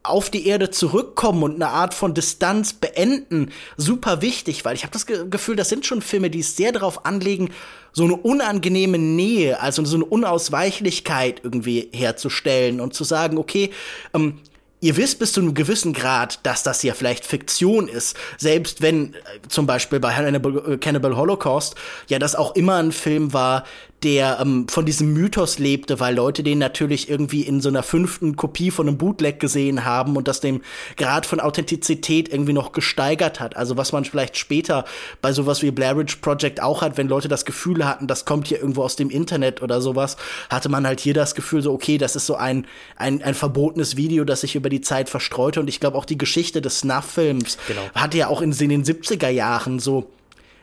auf 0.04 0.30
die 0.30 0.46
Erde 0.46 0.70
zurückkommen 0.70 1.42
und 1.42 1.54
eine 1.54 1.68
Art 1.68 1.94
von 1.94 2.14
Distanz 2.14 2.74
beenden 2.74 3.50
super 3.76 4.22
wichtig, 4.22 4.64
weil 4.64 4.76
ich 4.76 4.82
habe 4.82 4.92
das 4.92 5.06
Ge 5.06 5.26
Gefühl, 5.28 5.56
das 5.56 5.70
sind 5.70 5.86
schon 5.86 6.02
Filme, 6.02 6.30
die 6.30 6.40
es 6.40 6.56
sehr 6.56 6.72
darauf 6.72 7.06
anlegen, 7.06 7.50
so 7.92 8.04
eine 8.04 8.16
unangenehme 8.16 8.98
Nähe, 8.98 9.60
also 9.60 9.84
so 9.84 9.96
eine 9.96 10.04
Unausweichlichkeit 10.04 11.40
irgendwie 11.42 11.88
herzustellen 11.92 12.80
und 12.80 12.92
zu 12.92 13.04
sagen, 13.04 13.38
okay, 13.38 13.70
ähm, 14.12 14.40
ihr 14.84 14.98
wisst 14.98 15.18
bis 15.18 15.32
zu 15.32 15.40
einem 15.40 15.54
gewissen 15.54 15.94
Grad, 15.94 16.40
dass 16.44 16.62
das 16.62 16.82
ja 16.82 16.92
vielleicht 16.92 17.24
Fiktion 17.24 17.88
ist. 17.88 18.16
Selbst 18.36 18.82
wenn 18.82 19.14
äh, 19.14 19.18
zum 19.48 19.66
Beispiel 19.66 20.00
bei 20.00 20.12
äh, 20.12 20.76
Cannibal 20.76 21.16
Holocaust 21.16 21.76
ja 22.08 22.18
das 22.18 22.36
auch 22.36 22.54
immer 22.54 22.76
ein 22.76 22.92
Film 22.92 23.32
war, 23.32 23.64
der 24.04 24.38
ähm, 24.40 24.68
von 24.68 24.84
diesem 24.84 25.12
Mythos 25.14 25.58
lebte, 25.58 25.98
weil 25.98 26.14
Leute 26.14 26.42
den 26.42 26.58
natürlich 26.58 27.08
irgendwie 27.08 27.42
in 27.42 27.60
so 27.60 27.70
einer 27.70 27.82
fünften 27.82 28.36
Kopie 28.36 28.70
von 28.70 28.86
einem 28.86 28.98
Bootleg 28.98 29.40
gesehen 29.40 29.84
haben 29.84 30.16
und 30.16 30.28
das 30.28 30.40
dem 30.40 30.60
Grad 30.96 31.24
von 31.24 31.40
Authentizität 31.40 32.30
irgendwie 32.30 32.52
noch 32.52 32.72
gesteigert 32.72 33.40
hat. 33.40 33.56
Also 33.56 33.76
was 33.78 33.92
man 33.92 34.04
vielleicht 34.04 34.36
später 34.36 34.84
bei 35.22 35.32
sowas 35.32 35.62
wie 35.62 35.70
Blair 35.70 35.96
Witch 35.96 36.16
Project 36.16 36.62
auch 36.62 36.82
hat, 36.82 36.98
wenn 36.98 37.08
Leute 37.08 37.28
das 37.28 37.46
Gefühl 37.46 37.86
hatten, 37.86 38.06
das 38.06 38.26
kommt 38.26 38.46
hier 38.48 38.58
irgendwo 38.58 38.82
aus 38.82 38.96
dem 38.96 39.08
Internet 39.08 39.62
oder 39.62 39.80
sowas, 39.80 40.18
hatte 40.50 40.68
man 40.68 40.86
halt 40.86 41.00
hier 41.00 41.14
das 41.14 41.34
Gefühl 41.34 41.62
so, 41.62 41.72
okay, 41.72 41.96
das 41.96 42.14
ist 42.14 42.26
so 42.26 42.36
ein, 42.36 42.66
ein, 42.96 43.22
ein 43.22 43.34
verbotenes 43.34 43.96
Video, 43.96 44.24
das 44.24 44.42
sich 44.42 44.54
über 44.54 44.68
die 44.68 44.82
Zeit 44.82 45.08
verstreute 45.08 45.60
und 45.60 45.68
ich 45.68 45.80
glaube 45.80 45.96
auch 45.96 46.04
die 46.04 46.18
Geschichte 46.18 46.60
des 46.60 46.80
Snuff-Films 46.80 47.56
genau. 47.66 47.80
hatte 47.94 48.18
ja 48.18 48.28
auch 48.28 48.42
in, 48.42 48.52
in 48.52 48.68
den 48.68 48.84
70er 48.84 49.30
Jahren 49.30 49.78
so 49.78 50.10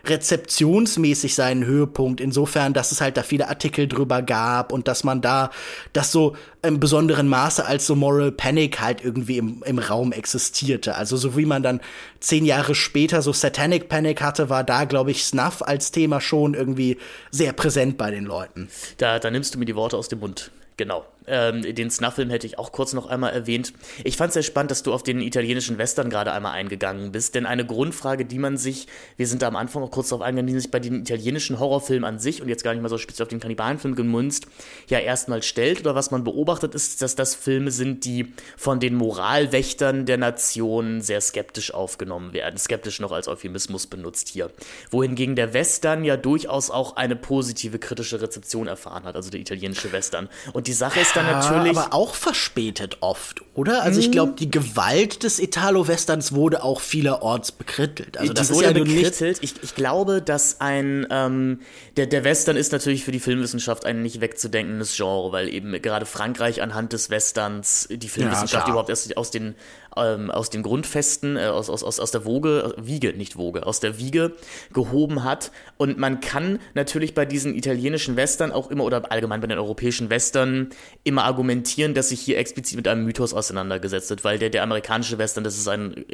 rezeptionsmäßig 0.06 1.36
seinen 1.36 1.66
Höhepunkt, 1.66 2.22
insofern, 2.22 2.74
dass 2.74 2.92
es 2.92 3.02
halt 3.02 3.18
da 3.18 3.24
viele 3.24 3.50
Artikel 3.50 3.88
drüber 3.88 4.22
gab 4.22 4.72
und 4.72 4.88
dass 4.88 5.04
man 5.04 5.22
da 5.22 5.52
das 5.94 6.12
so 6.12 6.36
im 6.62 6.80
besonderen 6.80 7.28
Maße 7.28 7.66
als 7.66 7.88
so 7.88 7.96
Moral 7.96 8.32
Panic 8.32 8.80
halt 8.80 9.04
irgendwie 9.04 9.38
im, 9.38 9.64
im 9.66 9.80
Raum 9.80 10.12
existierte. 10.12 10.96
Also 10.96 11.18
so 11.18 11.36
wie 11.38 11.46
man 11.46 11.64
dann 11.64 11.82
zehn 12.20 12.46
Jahre 12.46 12.76
später 12.76 13.22
so 13.22 13.34
Satanic 13.34 13.90
Panic 13.90 14.22
hatte, 14.22 14.50
war 14.50 14.64
da, 14.64 14.86
glaube 14.86 15.12
ich, 15.12 15.24
Snuff 15.24 15.62
als 15.62 15.92
Thema 15.92 16.22
schon 16.22 16.54
irgendwie 16.54 16.98
sehr 17.32 17.54
präsent 17.54 17.98
bei 17.98 18.12
den 18.12 18.26
Leuten. 18.26 18.70
Da, 18.98 19.20
da 19.20 19.32
nimmst 19.32 19.56
du 19.56 19.60
mir 19.60 19.66
die 19.66 19.76
Worte 19.76 19.98
aus 19.98 20.08
dem 20.08 20.20
Mund. 20.20 20.52
Genau. 20.78 21.06
Ähm, 21.32 21.62
den 21.62 21.90
Snuff-Film 21.90 22.30
hätte 22.30 22.48
ich 22.48 22.58
auch 22.58 22.72
kurz 22.72 22.94
noch 22.94 23.08
einmal 23.10 23.32
erwähnt. 23.32 23.74
Ich 24.04 24.18
fand 24.18 24.30
es 24.30 24.34
sehr 24.36 24.44
spannend, 24.44 24.72
dass 24.72 24.84
du 24.84 24.94
auf 24.94 25.04
den 25.04 25.22
italienischen 25.22 25.78
Western 25.78 26.10
gerade 26.10 26.32
einmal 26.32 26.54
eingegangen 26.54 27.12
bist, 27.12 27.36
denn 27.36 27.46
eine 27.46 27.66
Grundfrage, 27.66 28.26
die 28.26 28.40
man 28.40 28.58
sich, 28.58 28.88
wir 29.18 29.28
sind 29.28 29.42
da 29.42 29.48
am 29.48 29.56
Anfang 29.56 29.84
auch 29.84 29.92
kurz 29.92 30.10
darauf 30.10 30.24
eingegangen, 30.24 30.54
die 30.54 30.60
sich 30.60 30.72
bei 30.72 30.80
den 30.80 31.02
italienischen 31.02 31.60
Horrorfilmen 31.60 32.04
an 32.04 32.20
sich 32.20 32.42
und 32.42 32.50
jetzt 32.50 32.64
gar 32.64 32.74
nicht 32.74 32.82
mal 32.82 32.90
so 32.90 32.98
speziell 32.98 33.26
auf 33.26 33.30
den 33.30 33.40
Kannibalenfilm 33.40 33.96
gemünzt, 33.96 34.48
ja 34.88 35.00
erstmal 35.00 35.44
stellt 35.44 35.82
oder 35.82 35.96
was 35.96 36.12
man 36.12 36.24
beobachtet, 36.24 36.76
ist, 36.76 37.02
dass 37.02 37.16
das 37.16 37.36
Filme 37.36 37.72
sind, 37.72 38.04
die 38.04 38.34
von 38.58 38.80
den 38.80 38.96
Moralwächtern 38.96 40.06
der 40.06 40.18
Nation 40.18 41.02
sehr 41.02 41.22
skeptisch 41.22 41.74
aufgenommen 41.74 42.34
werden. 42.34 42.58
Skeptisch 42.58 43.00
noch 43.00 43.12
als 43.12 43.28
Euphemismus 43.28 43.88
benutzt 43.88 44.28
hier. 44.28 44.52
Wohingegen 44.90 45.36
der 45.36 45.54
Western 45.54 46.04
ja 46.04 46.18
durchaus 46.18 46.72
auch 46.72 46.96
eine 46.96 47.16
positive 47.16 47.80
kritische 47.80 48.22
Rezeption 48.22 48.68
erfahren 48.68 49.04
hat, 49.04 49.16
also 49.16 49.30
der 49.30 49.40
italienische 49.40 49.92
Western. 49.92 50.28
Und 50.52 50.68
die 50.68 50.74
Sache 50.74 51.00
ist 51.00 51.12
ist 51.12 51.18
dann 51.26 51.40
natürlich. 51.40 51.78
Aber 51.78 51.94
auch 51.94 52.16
verspätet 52.16 52.98
oft, 53.02 53.42
oder? 53.54 53.84
Also 53.84 54.00
ich 54.00 54.08
mhm. 54.08 54.12
glaube, 54.12 54.34
die 54.34 54.50
Gewalt 54.50 55.24
des 55.24 55.40
Italo-Westerns 55.40 56.34
wurde 56.34 56.64
auch 56.64 56.82
vielerorts 56.82 57.52
bekrittelt. 57.52 58.18
Also 58.18 58.34
das 58.34 58.48
die 58.48 58.54
ist 58.54 58.62
ja 58.62 58.72
bekrittelt. 58.72 59.40
Ich, 59.42 59.56
ich 59.62 59.76
glaube, 59.76 60.22
dass 60.22 60.62
ein 60.62 61.08
ähm, 61.10 61.60
der, 61.98 62.08
der 62.08 62.24
Western 62.24 62.56
ist 62.56 62.72
natürlich 62.72 63.04
für 63.04 63.12
die 63.12 63.20
Filmwissenschaft 63.20 63.86
ein 63.86 64.02
nicht 64.02 64.22
wegzudenkendes 64.22 64.96
Genre, 64.96 65.32
weil 65.32 65.50
eben 65.50 65.72
gerade 65.82 66.06
Frankreich 66.06 66.62
anhand 66.62 66.94
des 66.94 67.10
Westerns 67.10 67.88
die 67.92 68.10
Filmwissenschaft 68.10 68.68
ja, 68.68 68.72
überhaupt 68.72 68.90
erst 68.90 69.16
aus 69.18 69.32
den 69.32 69.56
ähm, 69.98 70.32
aus 70.32 70.50
den 70.50 70.64
Grundfesten, 70.64 71.38
äh, 71.38 71.46
aus, 71.48 71.70
aus, 71.70 71.84
aus, 71.84 72.12
der 72.12 72.26
Woge, 72.26 72.74
Wiege, 72.78 73.14
nicht 73.14 73.38
Woge, 73.38 73.66
aus 73.66 73.80
der 73.80 73.98
Wiege 73.98 74.34
gehoben 74.74 75.24
hat. 75.24 75.52
Und 75.78 75.98
man 75.98 76.20
kann 76.20 76.60
natürlich 76.74 77.14
bei 77.14 77.26
diesen 77.26 77.56
italienischen 77.56 78.16
Western 78.16 78.52
auch 78.52 78.72
immer, 78.72 78.84
oder 78.84 79.12
allgemein 79.12 79.42
bei 79.42 79.48
den 79.48 79.58
europäischen 79.58 80.10
Western, 80.10 80.70
immer 81.04 81.24
argumentieren, 81.24 81.94
dass 81.94 82.10
sich 82.10 82.22
hier 82.22 82.38
explizit 82.38 82.78
mit 82.78 82.88
einem 82.88 83.06
Mythos 83.06 83.34
auseinandergesetzt 83.34 84.10
wird, 84.10 84.24
weil 84.24 84.40
der, 84.40 84.50
der 84.50 84.64
amerikanische 84.64 85.18
Western, 85.18 85.44
das 85.44 85.58
ist 85.58 85.68
ein 85.68 86.06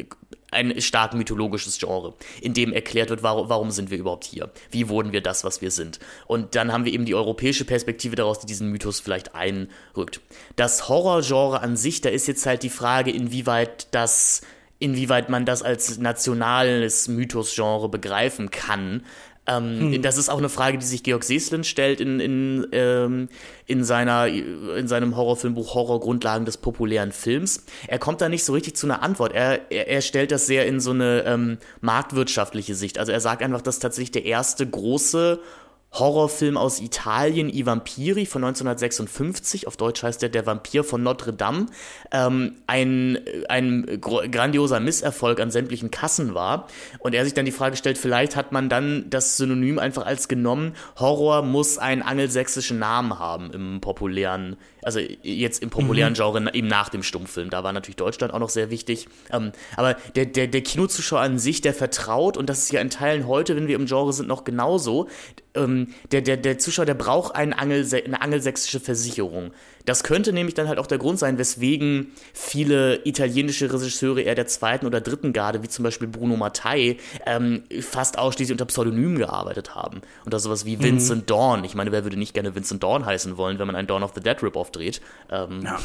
ein 0.51 0.79
stark 0.81 1.13
mythologisches 1.13 1.77
Genre, 1.77 2.13
in 2.41 2.53
dem 2.53 2.71
erklärt 2.71 3.10
wird, 3.10 3.23
warum, 3.23 3.49
warum 3.49 3.71
sind 3.71 3.91
wir 3.91 3.97
überhaupt 3.97 4.23
hier? 4.23 4.49
Wie 4.71 4.88
wurden 4.88 5.12
wir 5.12 5.21
das, 5.21 5.43
was 5.43 5.62
wir 5.62 5.71
sind? 5.71 5.99
Und 6.25 6.55
dann 6.55 6.71
haben 6.71 6.86
wir 6.86 6.93
eben 6.93 7.05
die 7.05 7.15
europäische 7.15 7.65
Perspektive 7.65 8.15
daraus, 8.15 8.39
die 8.39 8.47
diesen 8.47 8.69
Mythos 8.69 8.99
vielleicht 8.99 9.36
einrückt. 9.36 10.21
Das 10.55 10.88
Horrorgenre 10.88 11.62
an 11.62 11.75
sich, 11.75 12.01
da 12.01 12.10
ist 12.10 12.27
jetzt 12.27 12.45
halt 12.45 12.63
die 12.63 12.69
Frage, 12.69 13.12
inwieweit 13.12 13.88
das 13.91 14.41
inwieweit 14.79 15.29
man 15.29 15.45
das 15.45 15.63
als 15.63 15.97
nationales 15.97 17.07
Mythosgenre 17.07 17.89
begreifen 17.89 18.51
kann. 18.51 19.03
Ähm, 19.47 19.93
hm. 19.93 20.01
Das 20.01 20.17
ist 20.17 20.29
auch 20.29 20.38
eine 20.38 20.49
Frage, 20.49 20.77
die 20.77 20.86
sich 20.86 21.03
Georg 21.03 21.23
Seslin 21.23 21.63
stellt 21.63 22.01
in, 22.01 22.19
in, 22.19 22.67
ähm, 22.73 23.29
in, 23.65 23.83
seiner, 23.83 24.27
in 24.27 24.88
seinem 24.88 25.15
Horrorfilmbuch 25.15 25.73
Horror 25.73 26.01
Grundlagen 26.01 26.45
des 26.45 26.57
populären 26.57 27.12
Films. 27.12 27.65
Er 27.88 27.99
kommt 27.99 28.21
da 28.21 28.29
nicht 28.29 28.43
so 28.43 28.53
richtig 28.53 28.75
zu 28.75 28.88
einer 28.88 29.01
Antwort. 29.01 29.33
Er, 29.33 29.71
er, 29.71 29.88
er 29.88 30.01
stellt 30.01 30.31
das 30.31 30.47
sehr 30.47 30.65
in 30.65 30.79
so 30.79 30.91
eine 30.91 31.23
ähm, 31.25 31.57
marktwirtschaftliche 31.81 32.75
Sicht. 32.75 32.99
Also 32.99 33.12
er 33.12 33.21
sagt 33.21 33.41
einfach, 33.41 33.62
dass 33.62 33.79
tatsächlich 33.79 34.12
der 34.12 34.25
erste 34.25 34.67
große 34.67 35.39
Horrorfilm 35.99 36.57
aus 36.57 36.79
Italien, 36.79 37.49
I 37.49 37.65
Vampiri 37.65 38.25
von 38.25 38.43
1956, 38.43 39.67
auf 39.67 39.77
Deutsch 39.77 40.03
heißt 40.03 40.21
der 40.21 40.29
Der 40.29 40.45
Vampir 40.45 40.83
von 40.83 41.03
Notre 41.03 41.33
Dame, 41.33 41.67
ähm, 42.12 42.55
ein, 42.67 43.19
ein 43.49 43.99
grandioser 44.01 44.79
Misserfolg 44.79 45.39
an 45.39 45.51
sämtlichen 45.51 45.91
Kassen 45.91 46.33
war. 46.33 46.67
Und 46.99 47.15
er 47.15 47.23
sich 47.23 47.33
dann 47.33 47.45
die 47.45 47.51
Frage 47.51 47.77
stellt, 47.77 47.97
vielleicht 47.97 48.36
hat 48.36 48.51
man 48.51 48.69
dann 48.69 49.10
das 49.10 49.38
Synonym 49.38 49.79
einfach 49.79 50.05
als 50.05 50.27
genommen, 50.27 50.73
Horror 50.97 51.41
muss 51.41 51.77
einen 51.77 52.01
angelsächsischen 52.01 52.79
Namen 52.79 53.19
haben 53.19 53.51
im 53.51 53.81
populären, 53.81 54.57
also 54.88 55.02
jetzt 55.21 55.62
im 55.62 55.69
populären 55.69 56.13
mhm. 56.13 56.15
Genre, 56.15 56.54
eben 56.54 56.67
nach 56.67 56.88
dem 56.88 57.04
Stummfilm. 57.04 57.50
Da 57.50 57.62
war 57.65 57.73
natürlich 57.73 57.97
Deutschland 57.97 58.34
auch 58.34 58.39
noch 58.39 58.47
sehr 58.47 58.69
wichtig. 58.69 59.10
Ähm, 59.34 59.52
aber 59.76 59.95
der, 60.15 60.26
der, 60.26 60.47
der 60.47 60.62
Kinozuschauer 60.62 61.19
an 61.19 61.39
sich, 61.39 61.60
der 61.60 61.73
vertraut, 61.73 62.38
und 62.38 62.50
das 62.50 62.60
ist 62.60 62.71
ja 62.71 62.80
in 62.80 62.89
Teilen 62.89 63.28
heute, 63.28 63.58
wenn 63.58 63.67
wir 63.67 63.76
im 63.76 63.86
Genre 63.86 64.13
sind, 64.13 64.30
noch 64.30 64.45
genauso, 64.45 65.10
ähm, 65.56 65.93
der, 66.12 66.21
der, 66.21 66.38
der 66.38 66.58
Zuschauer, 66.58 66.86
der 66.86 66.93
braucht 66.93 67.36
ein 67.36 67.52
Angelse 67.52 68.02
eine 68.04 68.21
angelsächsische 68.21 68.80
Versicherung. 68.80 69.52
Das 69.88 70.04
könnte 70.04 70.34
nämlich 70.34 70.54
dann 70.54 70.67
halt 70.67 70.80
auch 70.80 70.88
der 70.88 70.97
Grund 70.97 71.17
sein, 71.17 71.38
weswegen 71.38 72.12
viele 72.34 73.06
italienische 73.06 73.71
Regisseure 73.71 74.21
eher 74.21 74.36
der 74.36 74.45
zweiten 74.45 74.86
oder 74.86 75.00
dritten 75.00 75.32
Garde, 75.32 75.63
wie 75.63 75.69
zum 75.69 75.84
Beispiel 75.84 76.10
Bruno 76.10 76.36
Mattei, 76.36 76.97
ähm, 77.26 77.63
fast 77.80 78.19
ausschließlich 78.19 78.52
unter 78.52 78.65
Pseudonymen 78.65 79.17
gearbeitet 79.17 79.76
haben. 79.76 80.02
Unter 80.26 80.39
sowas 80.39 80.65
wie 80.65 80.82
Vincent 80.82 81.21
mhm. 81.21 81.26
Dawn. 81.28 81.63
Ich 81.63 81.73
meine, 81.73 81.93
wer 81.93 82.04
würde 82.04 82.17
nicht 82.17 82.34
gerne 82.34 82.54
Vincent 82.54 82.84
Dawn 82.84 83.06
heißen 83.06 83.38
wollen, 83.38 83.60
wenn 83.60 83.67
man 83.67 83.78
ein 83.78 83.88
Dawn 83.88 84.04
of 84.04 84.12
the 84.13 84.19
Dead 84.21 84.43
Rip-Off 84.43 84.71
dreht? 84.77 85.01
Ähm, 85.29 85.61
ja. 85.63 85.77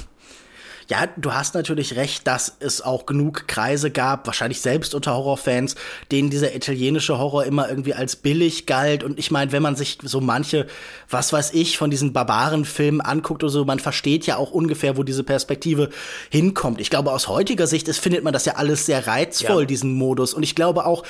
Ja, 0.88 1.06
du 1.16 1.32
hast 1.32 1.54
natürlich 1.54 1.96
recht, 1.96 2.26
dass 2.26 2.56
es 2.60 2.82
auch 2.82 3.06
genug 3.06 3.46
Kreise 3.46 3.90
gab, 3.90 4.26
wahrscheinlich 4.26 4.60
selbst 4.60 4.94
unter 4.94 5.14
Horrorfans, 5.14 5.74
denen 6.10 6.28
dieser 6.28 6.54
italienische 6.54 7.18
Horror 7.18 7.44
immer 7.44 7.68
irgendwie 7.68 7.94
als 7.94 8.16
billig 8.16 8.66
galt. 8.66 9.04
Und 9.04 9.18
ich 9.18 9.30
meine, 9.30 9.52
wenn 9.52 9.62
man 9.62 9.76
sich 9.76 9.98
so 10.02 10.20
manche, 10.20 10.66
was 11.08 11.32
weiß 11.32 11.54
ich, 11.54 11.78
von 11.78 11.90
diesen 11.90 12.12
Barbarenfilmen 12.12 13.00
anguckt 13.00 13.42
oder 13.42 13.50
so, 13.50 13.64
man 13.64 13.78
versteht 13.78 14.26
ja 14.26 14.36
auch 14.36 14.50
ungefähr, 14.50 14.96
wo 14.96 15.02
diese 15.02 15.24
Perspektive 15.24 15.88
hinkommt. 16.30 16.80
Ich 16.80 16.90
glaube, 16.90 17.12
aus 17.12 17.28
heutiger 17.28 17.66
Sicht 17.66 17.88
ist, 17.88 17.98
findet 17.98 18.24
man 18.24 18.32
das 18.32 18.44
ja 18.44 18.56
alles 18.56 18.84
sehr 18.84 19.06
reizvoll, 19.06 19.62
ja. 19.62 19.66
diesen 19.66 19.94
Modus. 19.94 20.34
Und 20.34 20.42
ich 20.42 20.54
glaube 20.54 20.84
auch, 20.84 21.04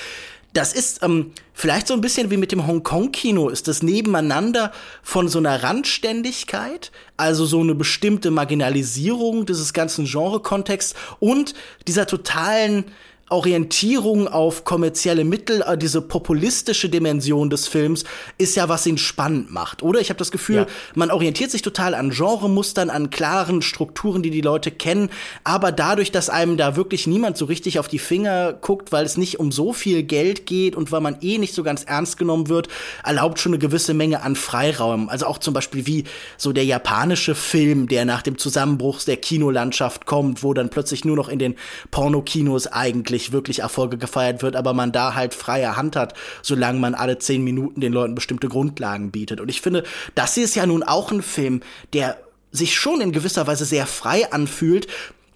das 0.53 0.73
ist 0.73 1.03
ähm, 1.03 1.33
vielleicht 1.55 1.87
so 1.87 1.95
ein 1.95 2.01
bisschen 2.01 2.31
wie 2.31 2.37
mit 2.37 2.53
dem 2.53 2.67
Hongkong-Kino, 2.67 3.49
ist 3.49 3.69
das 3.69 3.83
Nebeneinander 3.83 4.73
von 5.03 5.29
so 5.29 5.39
einer 5.39 5.63
Randständigkeit, 5.63 6.93
also 7.17 7.47
so 7.47 7.61
eine 7.61 7.75
bestimmte 7.75 8.31
Marginalisierung 8.31 9.47
dieses 9.47 9.73
ganzen 9.73 10.05
Genre-Kontexts 10.05 10.95
und 11.21 11.55
dieser 11.87 12.07
totalen 12.07 12.85
Orientierung 13.33 14.29
auf 14.29 14.65
kommerzielle 14.65 15.25
Mittel, 15.25 15.63
äh, 15.63 15.79
diese 15.79 16.03
populistische 16.03 16.89
Dimension 16.89 17.51
des 17.51 17.67
Films 17.67 18.05
ist 18.39 18.57
ja, 18.57 18.69
was 18.69 18.87
ihn 18.87 18.99
spannend 18.99 19.51
macht, 19.51 19.83
oder? 19.83 20.01
Ich 20.01 20.11
habe 20.11 20.19
das 20.19 20.31
Gefühl, 20.31 20.57
ja. 20.57 20.67
man 20.95 21.11
orientiert 21.11 21.51
sich 21.51 21.63
total 21.63 21.95
an 21.95 22.11
Genremustern, 22.11 22.91
an 22.91 23.11
klaren 23.11 23.63
Strukturen, 23.63 24.23
die 24.23 24.31
die 24.31 24.43
Leute 24.43 24.71
kennen, 24.71 25.11
aber 25.45 25.73
dadurch, 25.73 26.13
dass 26.13 26.29
einem 26.29 26.57
da 26.57 26.77
wirklich 26.77 27.07
niemand 27.07 27.37
so 27.37 27.47
richtig 27.47 27.79
auf 27.79 27.89
die 27.89 27.99
Finger 27.99 28.53
guckt, 28.53 28.93
weil 28.93 29.05
es 29.05 29.17
nicht 29.17 29.41
um 29.41 29.51
so 29.51 29.73
viel 29.73 30.03
Geld 30.03 30.47
geht 30.47 30.77
und 30.77 30.93
weil 30.93 31.01
man 31.01 31.17
eh 31.23 31.39
nicht 31.39 31.55
so 31.55 31.63
ganz 31.63 31.85
ernst 31.85 32.19
genommen 32.19 32.49
wird, 32.49 32.69
erlaubt 33.03 33.41
schon 33.41 33.53
eine 33.53 33.59
gewisse 33.59 33.95
Menge 33.95 34.23
an 34.23 34.37
Freiraum. 34.37 35.09
Also 35.09 35.27
auch 35.27 35.39
zum 35.39 35.55
Beispiel 35.55 35.87
wie 35.87 36.05
so 36.37 36.53
der 36.53 36.65
japanische 36.65 37.35
Film, 37.35 37.89
der 37.89 38.05
nach 38.05 38.23
dem 38.23 38.37
Zusammenbruch 38.37 39.03
der 39.03 39.17
Kinolandschaft 39.17 40.07
kommt, 40.07 40.43
wo 40.43 40.53
dann 40.53 40.69
plötzlich 40.69 41.05
nur 41.05 41.17
noch 41.17 41.29
in 41.29 41.39
den 41.39 41.55
Pornokinos 41.91 42.67
eigentlich 42.67 43.22
wirklich, 43.31 43.43
wirklich 43.43 43.61
Erfolge 43.61 43.99
gefeiert 43.99 44.43
wird, 44.43 44.57
aber 44.57 44.73
man 44.73 44.93
da 44.93 45.15
halt 45.15 45.35
freie 45.35 45.77
Hand 45.77 45.95
hat, 45.95 46.15
solange 46.43 46.79
man 46.79 46.95
alle 46.95 47.19
zehn 47.19 47.45
Minuten 47.45 47.81
den 47.81 47.93
Leuten 47.93 48.15
bestimmte 48.15 48.49
Grundlagen 48.49 49.11
bietet. 49.11 49.41
Und 49.41 49.49
ich 49.49 49.61
finde, 49.61 49.85
das 50.15 50.35
hier 50.35 50.45
ist 50.45 50.55
ja 50.55 50.67
nun 50.67 50.83
auch 50.83 51.13
ein 51.13 51.23
Film, 51.23 51.61
der 51.93 52.19
sich 52.51 52.75
schon 52.75 53.01
in 53.01 53.13
gewisser 53.13 53.47
Weise 53.47 53.65
sehr 53.65 53.87
frei 53.87 54.33
anfühlt, 54.33 54.87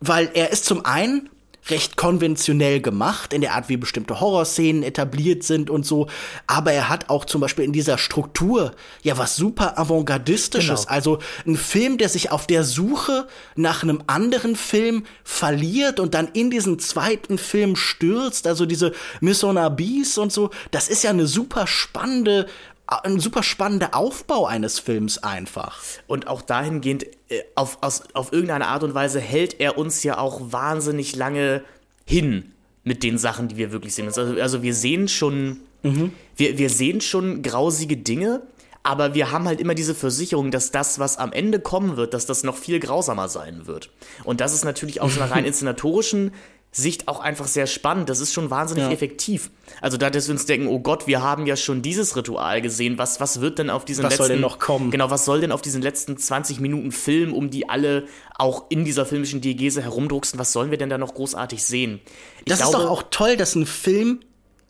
weil 0.00 0.30
er 0.34 0.50
ist 0.50 0.64
zum 0.64 0.84
einen 0.84 1.28
recht 1.68 1.96
konventionell 1.96 2.80
gemacht, 2.80 3.32
in 3.32 3.40
der 3.40 3.54
Art, 3.54 3.68
wie 3.68 3.76
bestimmte 3.76 4.20
Horrorszenen 4.20 4.82
etabliert 4.82 5.42
sind 5.42 5.70
und 5.70 5.84
so. 5.84 6.08
Aber 6.46 6.72
er 6.72 6.88
hat 6.88 7.10
auch 7.10 7.24
zum 7.24 7.40
Beispiel 7.40 7.64
in 7.64 7.72
dieser 7.72 7.98
Struktur 7.98 8.72
ja 9.02 9.18
was 9.18 9.36
super 9.36 9.78
Avantgardistisches. 9.78 10.82
Genau. 10.82 10.92
Also 10.92 11.18
ein 11.46 11.56
Film, 11.56 11.98
der 11.98 12.08
sich 12.08 12.30
auf 12.30 12.46
der 12.46 12.64
Suche 12.64 13.26
nach 13.56 13.82
einem 13.82 14.02
anderen 14.06 14.56
Film 14.56 15.04
verliert 15.24 16.00
und 16.00 16.14
dann 16.14 16.28
in 16.32 16.50
diesen 16.50 16.78
zweiten 16.78 17.38
Film 17.38 17.76
stürzt. 17.76 18.46
Also 18.46 18.66
diese 18.66 18.92
Mission 19.20 19.58
Abyss 19.58 20.18
und 20.18 20.32
so. 20.32 20.50
Das 20.70 20.88
ist 20.88 21.02
ja 21.02 21.10
eine 21.10 21.26
super 21.26 21.66
spannende 21.66 22.46
ein 22.86 23.18
super 23.18 23.42
spannender 23.42 23.94
Aufbau 23.94 24.46
eines 24.46 24.78
Films 24.78 25.18
einfach. 25.18 25.80
Und 26.06 26.28
auch 26.28 26.42
dahingehend, 26.42 27.04
äh, 27.28 27.42
auf, 27.54 27.78
aus, 27.80 28.02
auf 28.14 28.32
irgendeine 28.32 28.68
Art 28.68 28.84
und 28.84 28.94
Weise 28.94 29.20
hält 29.20 29.60
er 29.60 29.76
uns 29.76 30.02
ja 30.02 30.18
auch 30.18 30.52
wahnsinnig 30.52 31.16
lange 31.16 31.62
hin 32.04 32.52
mit 32.84 33.02
den 33.02 33.18
Sachen, 33.18 33.48
die 33.48 33.56
wir 33.56 33.72
wirklich 33.72 33.94
sehen. 33.94 34.06
Also, 34.06 34.22
also 34.40 34.62
wir 34.62 34.74
sehen 34.74 35.08
schon, 35.08 35.60
mhm. 35.82 36.12
wir, 36.36 36.58
wir 36.58 36.70
sehen 36.70 37.00
schon 37.00 37.42
grausige 37.42 37.96
Dinge, 37.96 38.42
aber 38.84 39.14
wir 39.14 39.32
haben 39.32 39.48
halt 39.48 39.60
immer 39.60 39.74
diese 39.74 39.96
Versicherung, 39.96 40.52
dass 40.52 40.70
das, 40.70 41.00
was 41.00 41.18
am 41.18 41.32
Ende 41.32 41.58
kommen 41.58 41.96
wird, 41.96 42.14
dass 42.14 42.26
das 42.26 42.44
noch 42.44 42.56
viel 42.56 42.78
grausamer 42.78 43.28
sein 43.28 43.66
wird. 43.66 43.90
Und 44.22 44.40
das 44.40 44.54
ist 44.54 44.64
natürlich 44.64 45.00
aus 45.00 45.18
einer 45.18 45.28
rein 45.28 45.44
inszenatorischen 45.44 46.30
Sicht 46.76 47.08
auch 47.08 47.20
einfach 47.20 47.46
sehr 47.46 47.66
spannend. 47.66 48.10
Das 48.10 48.20
ist 48.20 48.34
schon 48.34 48.50
wahnsinnig 48.50 48.84
ja. 48.84 48.90
effektiv. 48.90 49.50
Also 49.80 49.96
da, 49.96 50.10
dass 50.10 50.28
wir 50.28 50.34
uns 50.34 50.44
denken, 50.44 50.68
oh 50.68 50.78
Gott, 50.78 51.06
wir 51.06 51.22
haben 51.22 51.46
ja 51.46 51.56
schon 51.56 51.80
dieses 51.80 52.16
Ritual 52.16 52.60
gesehen. 52.60 52.98
Was, 52.98 53.18
was 53.18 53.40
wird 53.40 53.58
denn 53.58 53.70
auf 53.70 53.86
diesen 53.86 54.04
was 54.04 54.10
letzten... 54.10 54.20
Was 54.20 54.26
soll 54.26 54.36
denn 54.36 54.42
noch 54.42 54.58
kommen? 54.58 54.90
Genau, 54.90 55.10
was 55.10 55.24
soll 55.24 55.40
denn 55.40 55.52
auf 55.52 55.62
diesen 55.62 55.80
letzten 55.80 56.18
20 56.18 56.60
Minuten 56.60 56.92
Film, 56.92 57.32
um 57.32 57.48
die 57.48 57.68
alle 57.68 58.04
auch 58.36 58.64
in 58.68 58.84
dieser 58.84 59.06
filmischen 59.06 59.40
Diegese 59.40 59.80
herumdrucksen, 59.80 60.38
was 60.38 60.52
sollen 60.52 60.70
wir 60.70 60.76
denn 60.76 60.90
da 60.90 60.98
noch 60.98 61.14
großartig 61.14 61.64
sehen? 61.64 62.00
Ich 62.40 62.44
das 62.44 62.58
glaube, 62.58 62.76
ist 62.76 62.82
doch 62.84 62.90
auch 62.90 63.04
toll, 63.10 63.38
dass 63.38 63.54
ein 63.54 63.64
Film 63.64 64.20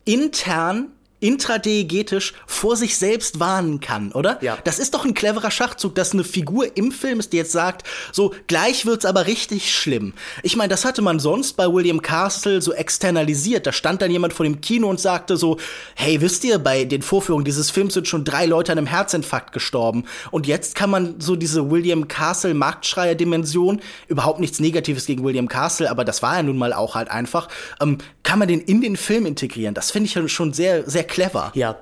intern 0.05 0.93
intradiegetisch 1.19 2.33
vor 2.45 2.75
sich 2.75 2.97
selbst 2.97 3.39
warnen 3.39 3.79
kann, 3.79 4.11
oder? 4.11 4.37
Ja. 4.41 4.57
Das 4.63 4.77
ist 4.77 4.93
doch 4.93 5.03
ein 5.03 5.15
cleverer 5.15 5.49
Schachzug, 5.49 5.95
dass 5.95 6.13
eine 6.13 6.23
Figur 6.23 6.77
im 6.77 6.91
Film 6.91 7.19
ist, 7.19 7.33
die 7.33 7.37
jetzt 7.37 7.51
sagt, 7.51 7.87
so, 8.11 8.35
gleich 8.45 8.85
wird's 8.85 9.05
aber 9.05 9.25
richtig 9.25 9.73
schlimm. 9.73 10.13
Ich 10.43 10.55
meine, 10.55 10.69
das 10.69 10.85
hatte 10.85 11.01
man 11.01 11.19
sonst 11.19 11.53
bei 11.53 11.71
William 11.71 12.01
Castle 12.01 12.61
so 12.61 12.71
externalisiert. 12.71 13.65
Da 13.65 13.71
stand 13.71 14.01
dann 14.01 14.11
jemand 14.11 14.33
vor 14.33 14.43
dem 14.43 14.61
Kino 14.61 14.89
und 14.89 14.99
sagte 14.99 15.37
so, 15.37 15.57
hey, 15.95 16.21
wisst 16.21 16.43
ihr, 16.43 16.59
bei 16.59 16.83
den 16.83 17.01
Vorführungen 17.01 17.45
dieses 17.45 17.71
Films 17.71 17.95
sind 17.95 18.07
schon 18.07 18.23
drei 18.23 18.45
Leute 18.45 18.71
an 18.71 18.77
einem 18.77 18.87
Herzinfarkt 18.87 19.53
gestorben. 19.53 20.05
Und 20.29 20.45
jetzt 20.45 20.75
kann 20.75 20.91
man 20.91 21.19
so 21.19 21.35
diese 21.35 21.71
William 21.71 22.07
Castle 22.07 22.53
Marktschreier-Dimension, 22.53 23.81
überhaupt 24.07 24.39
nichts 24.39 24.59
Negatives 24.59 25.07
gegen 25.07 25.23
William 25.23 25.47
Castle, 25.47 25.89
aber 25.89 26.05
das 26.05 26.21
war 26.21 26.35
ja 26.35 26.43
nun 26.43 26.57
mal 26.57 26.73
auch 26.73 26.93
halt 26.93 27.09
einfach, 27.09 27.47
ähm, 27.81 27.97
kann 28.21 28.39
man 28.39 28.47
den 28.47 28.61
in 28.61 28.81
den 28.81 28.97
Film 28.97 29.25
integrieren. 29.25 29.73
Das 29.73 29.89
finde 29.89 30.07
ich 30.07 30.31
schon 30.31 30.53
sehr, 30.53 30.87
sehr 30.87 31.06
clever. 31.07 31.51
Ja. 31.55 31.77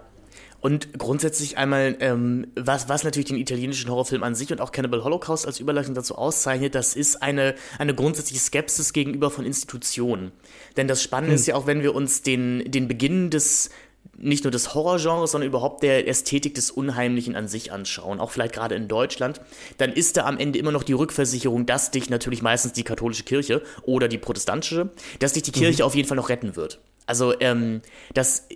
Und 0.65 0.97
grundsätzlich 0.97 1.59
einmal, 1.59 1.95
ähm, 1.99 2.47
was, 2.55 2.89
was 2.89 3.03
natürlich 3.03 3.27
den 3.27 3.37
italienischen 3.37 3.87
Horrorfilm 3.87 4.23
an 4.23 4.33
sich 4.33 4.51
und 4.51 4.61
auch 4.61 4.71
Cannibal 4.71 5.03
Holocaust 5.03 5.45
als 5.45 5.59
Überleitung 5.59 5.93
dazu 5.93 6.15
auszeichnet, 6.15 6.73
das 6.73 6.95
ist 6.95 7.21
eine, 7.21 7.53
eine 7.77 7.93
grundsätzliche 7.93 8.41
Skepsis 8.41 8.91
gegenüber 8.91 9.29
von 9.29 9.45
Institutionen. 9.45 10.31
Denn 10.75 10.87
das 10.87 11.03
Spannende 11.03 11.33
hm. 11.33 11.39
ist 11.39 11.45
ja 11.45 11.53
auch, 11.53 11.67
wenn 11.67 11.83
wir 11.83 11.93
uns 11.93 12.23
den, 12.23 12.63
den 12.71 12.87
Beginn 12.87 13.29
des, 13.29 13.69
nicht 14.17 14.43
nur 14.43 14.49
des 14.49 14.73
Horrorgenres, 14.73 15.31
sondern 15.31 15.49
überhaupt 15.49 15.83
der 15.83 16.07
Ästhetik 16.07 16.55
des 16.55 16.71
Unheimlichen 16.71 17.35
an 17.35 17.47
sich 17.47 17.71
anschauen, 17.71 18.19
auch 18.19 18.31
vielleicht 18.31 18.55
gerade 18.55 18.73
in 18.73 18.87
Deutschland, 18.87 19.41
dann 19.77 19.93
ist 19.93 20.17
da 20.17 20.25
am 20.25 20.39
Ende 20.39 20.57
immer 20.57 20.71
noch 20.71 20.83
die 20.83 20.93
Rückversicherung, 20.93 21.67
dass 21.67 21.91
dich 21.91 22.09
natürlich 22.09 22.41
meistens 22.41 22.73
die 22.73 22.83
katholische 22.83 23.23
Kirche 23.23 23.61
oder 23.83 24.07
die 24.07 24.17
protestantische, 24.17 24.89
dass 25.19 25.33
dich 25.33 25.43
die 25.43 25.51
Kirche 25.51 25.83
mhm. 25.83 25.85
auf 25.85 25.95
jeden 25.95 26.07
Fall 26.07 26.17
noch 26.17 26.29
retten 26.29 26.55
wird. 26.55 26.79
Also 27.05 27.39
ähm, 27.39 27.81
das 28.13 28.47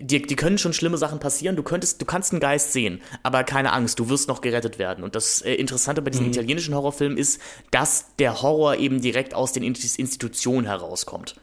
dir, 0.00 0.22
dir 0.22 0.36
können 0.36 0.58
schon 0.58 0.72
schlimme 0.72 0.98
Sachen 0.98 1.20
passieren. 1.20 1.56
Du 1.56 1.62
könntest, 1.62 2.00
du 2.00 2.04
kannst 2.04 2.32
einen 2.32 2.40
Geist 2.40 2.72
sehen, 2.72 3.00
aber 3.22 3.44
keine 3.44 3.72
Angst, 3.72 3.98
du 3.98 4.08
wirst 4.08 4.28
noch 4.28 4.40
gerettet 4.40 4.78
werden. 4.78 5.04
Und 5.04 5.14
das 5.14 5.42
äh, 5.42 5.54
Interessante 5.54 6.02
bei 6.02 6.10
diesen 6.10 6.26
mhm. 6.26 6.32
italienischen 6.32 6.74
Horrorfilmen 6.74 7.18
ist, 7.18 7.40
dass 7.70 8.16
der 8.18 8.42
Horror 8.42 8.76
eben 8.76 9.00
direkt 9.00 9.34
aus 9.34 9.52
den 9.52 9.62
Institutionen 9.62 10.66
herauskommt. 10.66 11.36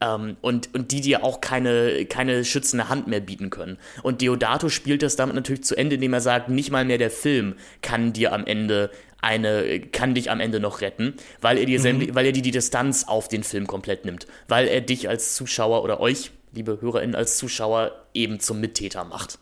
Ähm, 0.00 0.36
und, 0.40 0.74
und 0.74 0.92
die 0.92 1.00
dir 1.00 1.24
auch 1.24 1.40
keine, 1.40 2.04
keine 2.06 2.44
schützende 2.44 2.88
Hand 2.88 3.06
mehr 3.06 3.20
bieten 3.20 3.50
können. 3.50 3.78
Und 4.02 4.20
Deodato 4.20 4.68
spielt 4.68 5.02
das 5.02 5.16
damit 5.16 5.34
natürlich 5.34 5.64
zu 5.64 5.76
Ende, 5.76 5.96
indem 5.96 6.12
er 6.12 6.20
sagt, 6.20 6.48
nicht 6.48 6.70
mal 6.70 6.84
mehr 6.84 6.98
der 6.98 7.10
Film 7.10 7.54
kann 7.80 8.12
dir 8.12 8.32
am 8.32 8.44
Ende 8.44 8.90
eine, 9.20 9.78
kann 9.78 10.14
dich 10.14 10.30
am 10.32 10.40
Ende 10.40 10.58
noch 10.58 10.80
retten, 10.80 11.14
weil 11.40 11.56
er 11.56 11.66
dir, 11.66 11.78
mhm. 11.80 12.14
weil 12.14 12.26
er 12.26 12.32
dir 12.32 12.42
die 12.42 12.50
Distanz 12.50 13.04
auf 13.04 13.28
den 13.28 13.44
Film 13.44 13.68
komplett 13.68 14.04
nimmt. 14.04 14.26
Weil 14.48 14.66
er 14.66 14.80
dich 14.80 15.08
als 15.08 15.36
Zuschauer 15.36 15.84
oder 15.84 16.00
euch 16.00 16.32
liebe 16.52 16.80
HörerInnen 16.80 17.16
als 17.16 17.38
Zuschauer, 17.38 17.92
eben 18.14 18.40
zum 18.40 18.60
Mittäter 18.60 19.04
macht. 19.04 19.38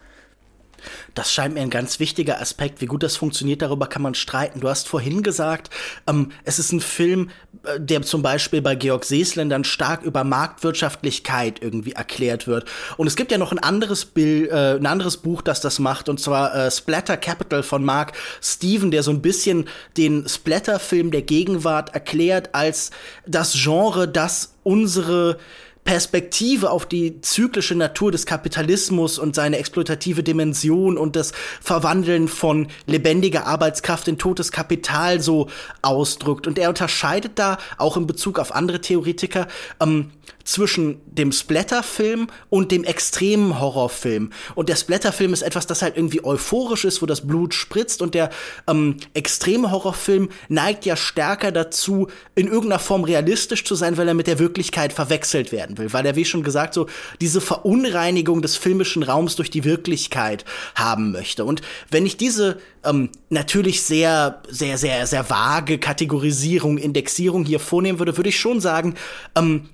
Das 1.14 1.32
scheint 1.32 1.54
mir 1.54 1.60
ein 1.60 1.70
ganz 1.70 2.00
wichtiger 2.00 2.40
Aspekt. 2.40 2.80
Wie 2.80 2.86
gut 2.86 3.02
das 3.02 3.16
funktioniert, 3.16 3.62
darüber 3.62 3.86
kann 3.86 4.02
man 4.02 4.14
streiten. 4.14 4.60
Du 4.60 4.68
hast 4.68 4.88
vorhin 4.88 5.22
gesagt, 5.22 5.70
ähm, 6.06 6.32
es 6.44 6.58
ist 6.58 6.72
ein 6.72 6.80
Film, 6.80 7.30
äh, 7.64 7.78
der 7.78 8.02
zum 8.02 8.22
Beispiel 8.22 8.62
bei 8.62 8.74
Georg 8.74 9.04
Seeslen 9.04 9.50
dann 9.50 9.64
stark 9.64 10.02
über 10.02 10.24
Marktwirtschaftlichkeit 10.24 11.62
irgendwie 11.62 11.92
erklärt 11.92 12.46
wird. 12.46 12.66
Und 12.96 13.06
es 13.06 13.16
gibt 13.16 13.32
ja 13.32 13.38
noch 13.38 13.52
ein 13.52 13.58
anderes, 13.58 14.04
Bild, 14.04 14.50
äh, 14.50 14.76
ein 14.76 14.86
anderes 14.86 15.18
Buch, 15.18 15.42
das 15.42 15.60
das 15.60 15.78
macht, 15.78 16.08
und 16.08 16.20
zwar 16.20 16.54
äh, 16.54 16.70
Splatter 16.70 17.16
Capital 17.16 17.62
von 17.62 17.84
Mark 17.84 18.12
Steven, 18.40 18.90
der 18.90 19.02
so 19.02 19.10
ein 19.10 19.22
bisschen 19.22 19.68
den 19.96 20.28
Splatter-Film 20.28 21.10
der 21.10 21.22
Gegenwart 21.22 21.94
erklärt 21.94 22.54
als 22.54 22.90
das 23.26 23.52
Genre, 23.52 24.08
das 24.08 24.54
unsere 24.62 25.38
Perspektive 25.84 26.70
auf 26.70 26.86
die 26.86 27.20
zyklische 27.20 27.74
Natur 27.74 28.12
des 28.12 28.26
Kapitalismus 28.26 29.18
und 29.18 29.34
seine 29.34 29.58
exploitative 29.58 30.22
Dimension 30.22 30.98
und 30.98 31.16
das 31.16 31.32
Verwandeln 31.60 32.28
von 32.28 32.68
lebendiger 32.86 33.46
Arbeitskraft 33.46 34.06
in 34.06 34.18
totes 34.18 34.52
Kapital 34.52 35.20
so 35.20 35.48
ausdrückt. 35.82 36.46
Und 36.46 36.58
er 36.58 36.68
unterscheidet 36.68 37.32
da 37.38 37.58
auch 37.78 37.96
in 37.96 38.06
Bezug 38.06 38.38
auf 38.38 38.54
andere 38.54 38.80
Theoretiker 38.80 39.48
ähm, 39.80 40.12
zwischen 40.44 41.00
dem 41.06 41.32
Splatterfilm 41.32 42.28
und 42.48 42.72
dem 42.72 42.84
extremen 42.84 43.60
Horrorfilm. 43.60 44.30
Und 44.54 44.68
der 44.68 44.76
Splatterfilm 44.76 45.32
ist 45.32 45.42
etwas, 45.42 45.66
das 45.66 45.82
halt 45.82 45.96
irgendwie 45.96 46.24
euphorisch 46.24 46.84
ist, 46.84 47.02
wo 47.02 47.06
das 47.06 47.26
Blut 47.26 47.54
spritzt. 47.54 48.02
Und 48.02 48.14
der 48.14 48.30
ähm, 48.68 48.96
extreme 49.14 49.70
Horrorfilm 49.70 50.28
neigt 50.48 50.86
ja 50.86 50.96
stärker 50.96 51.52
dazu, 51.52 52.08
in 52.34 52.46
irgendeiner 52.46 52.80
Form 52.80 53.04
realistisch 53.04 53.64
zu 53.64 53.74
sein, 53.74 53.96
weil 53.96 54.08
er 54.08 54.14
mit 54.14 54.26
der 54.26 54.38
Wirklichkeit 54.38 54.92
verwechselt 54.92 55.52
werden 55.52 55.69
werden 55.70 55.78
will, 55.78 55.92
weil 55.92 56.06
er, 56.06 56.16
wie 56.16 56.24
schon 56.24 56.42
gesagt, 56.42 56.74
so 56.74 56.87
diese 57.20 57.40
Verunreinigung 57.40 58.42
des 58.42 58.56
filmischen 58.56 59.02
Raums 59.02 59.37
durch 59.37 59.50
die 59.50 59.64
Wirklichkeit 59.64 60.44
haben 60.74 61.12
möchte. 61.12 61.44
Und 61.44 61.62
wenn 61.90 62.06
ich 62.06 62.16
diese 62.16 62.59
ähm, 62.85 63.11
natürlich 63.28 63.83
sehr, 63.83 64.42
sehr, 64.48 64.78
sehr, 64.78 65.06
sehr 65.06 65.28
vage 65.30 65.78
Kategorisierung, 65.78 66.78
Indexierung 66.78 67.44
hier 67.44 67.61
vornehmen 67.61 67.98
würde, 67.98 68.16
würde 68.16 68.30
ich 68.30 68.38
schon 68.38 68.61
sagen, 68.61 68.94
ähm, 69.37 69.68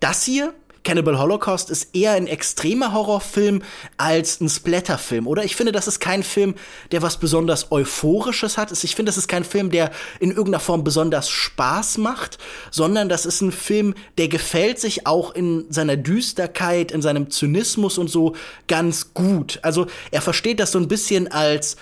das 0.00 0.24
hier 0.24 0.54
Cannibal 0.82 1.18
Holocaust 1.18 1.70
ist 1.70 1.94
eher 1.94 2.12
ein 2.12 2.26
extremer 2.26 2.92
Horrorfilm 2.92 3.62
als 3.98 4.40
ein 4.40 4.48
Splatterfilm, 4.48 5.26
oder? 5.26 5.44
Ich 5.44 5.56
finde, 5.56 5.72
das 5.72 5.86
ist 5.86 6.00
kein 6.00 6.22
Film, 6.22 6.54
der 6.90 7.02
was 7.02 7.18
besonders 7.18 7.70
Euphorisches 7.70 8.56
hat. 8.56 8.72
Ich 8.72 8.94
finde, 8.94 9.10
das 9.10 9.18
ist 9.18 9.28
kein 9.28 9.44
Film, 9.44 9.70
der 9.70 9.90
in 10.20 10.30
irgendeiner 10.30 10.60
Form 10.60 10.82
besonders 10.82 11.28
Spaß 11.28 11.98
macht, 11.98 12.38
sondern 12.70 13.08
das 13.08 13.26
ist 13.26 13.42
ein 13.42 13.52
Film, 13.52 13.94
der 14.16 14.28
gefällt 14.28 14.78
sich 14.78 15.06
auch 15.06 15.34
in 15.34 15.66
seiner 15.68 15.96
Düsterkeit, 15.96 16.92
in 16.92 17.02
seinem 17.02 17.30
Zynismus 17.30 17.98
und 17.98 18.08
so 18.08 18.34
ganz 18.66 19.12
gut. 19.12 19.58
Also 19.62 19.86
er 20.10 20.22
versteht 20.22 20.60
das 20.60 20.72
so 20.72 20.78
ein 20.78 20.88
bisschen 20.88 21.30
als 21.30 21.76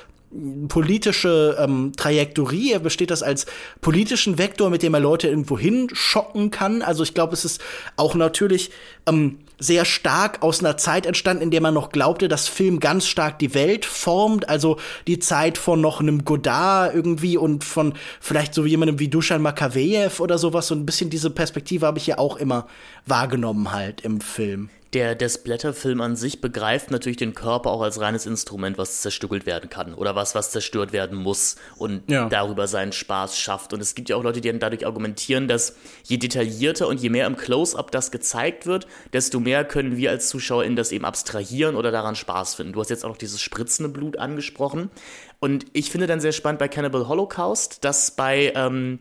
politische 0.68 1.56
ähm, 1.58 1.92
Trajektorie. 1.96 2.72
Er 2.72 2.80
besteht 2.80 3.10
das 3.10 3.22
als 3.22 3.46
politischen 3.80 4.38
Vektor, 4.38 4.68
mit 4.68 4.82
dem 4.82 4.94
er 4.94 5.00
Leute 5.00 5.28
irgendwo 5.28 5.58
hinschocken 5.58 6.50
kann. 6.50 6.82
Also 6.82 7.02
ich 7.02 7.14
glaube, 7.14 7.32
es 7.32 7.44
ist 7.44 7.62
auch 7.96 8.14
natürlich 8.14 8.70
ähm, 9.06 9.38
sehr 9.58 9.84
stark 9.84 10.42
aus 10.42 10.60
einer 10.60 10.76
Zeit 10.76 11.06
entstanden, 11.06 11.42
in 11.42 11.50
der 11.50 11.62
man 11.62 11.74
noch 11.74 11.90
glaubte, 11.90 12.28
dass 12.28 12.46
Film 12.46 12.78
ganz 12.78 13.06
stark 13.06 13.38
die 13.38 13.54
Welt 13.54 13.86
formt. 13.86 14.48
Also 14.48 14.78
die 15.06 15.18
Zeit 15.18 15.56
von 15.56 15.80
noch 15.80 16.00
einem 16.00 16.24
Godard 16.24 16.94
irgendwie 16.94 17.36
und 17.36 17.64
von 17.64 17.94
vielleicht 18.20 18.52
so 18.52 18.66
jemandem 18.66 18.98
wie 18.98 19.08
Dusan 19.08 19.42
Makavejev 19.42 20.20
oder 20.20 20.36
sowas. 20.36 20.66
So 20.66 20.74
ein 20.74 20.86
bisschen 20.86 21.10
diese 21.10 21.30
Perspektive 21.30 21.86
habe 21.86 21.98
ich 21.98 22.06
ja 22.06 22.18
auch 22.18 22.36
immer 22.36 22.66
wahrgenommen 23.06 23.72
halt 23.72 24.02
im 24.02 24.20
Film 24.20 24.68
der, 24.94 25.14
der 25.14 25.29
Splatter-Film 25.29 26.01
an 26.01 26.16
sich 26.16 26.40
begreift 26.40 26.90
natürlich 26.90 27.18
den 27.18 27.35
Körper 27.35 27.70
auch 27.70 27.83
als 27.83 28.01
reines 28.01 28.24
Instrument, 28.24 28.79
was 28.79 29.03
zerstückelt 29.03 29.44
werden 29.44 29.68
kann 29.68 29.92
oder 29.92 30.14
was, 30.14 30.35
was 30.35 30.51
zerstört 30.51 30.92
werden 30.92 31.18
muss 31.18 31.57
und 31.77 32.11
ja. 32.11 32.29
darüber 32.29 32.66
seinen 32.66 32.92
Spaß 32.92 33.37
schafft. 33.37 33.74
Und 33.74 33.81
es 33.81 33.94
gibt 33.94 34.09
ja 34.09 34.16
auch 34.16 34.22
Leute, 34.22 34.40
die 34.40 34.48
dann 34.48 34.61
dadurch 34.61 34.87
argumentieren, 34.87 35.46
dass 35.46 35.77
je 36.05 36.16
detaillierter 36.16 36.88
und 36.88 37.01
je 37.01 37.11
mehr 37.11 37.27
im 37.27 37.37
Close-Up 37.37 37.90
das 37.90 38.11
gezeigt 38.11 38.66
wird, 38.66 38.87
desto 39.12 39.40
mehr 39.40 39.64
können 39.64 39.98
wir 39.98 40.11
als 40.11 40.29
ZuschauerInnen 40.29 40.77
das 40.77 40.90
eben 40.92 41.05
abstrahieren 41.05 41.77
oder 41.77 41.90
daran 41.90 42.16
Spaß 42.16 42.55
finden. 42.55 42.72
Du 42.72 42.81
hast 42.81 42.88
jetzt 42.88 43.05
auch 43.05 43.11
noch 43.11 43.18
dieses 43.18 43.42
spritzende 43.42 43.90
Blut 43.90 44.18
angesprochen. 44.18 44.90
Und 45.38 45.66
ich 45.74 45.90
finde 45.90 46.07
dann 46.07 46.20
sehr 46.20 46.33
spannend 46.33 46.61
bei 46.61 46.68
Cannibal 46.68 47.09
Holocaust, 47.09 47.85
dass 47.85 48.12
bei 48.12 48.53
ähm, 48.57 49.01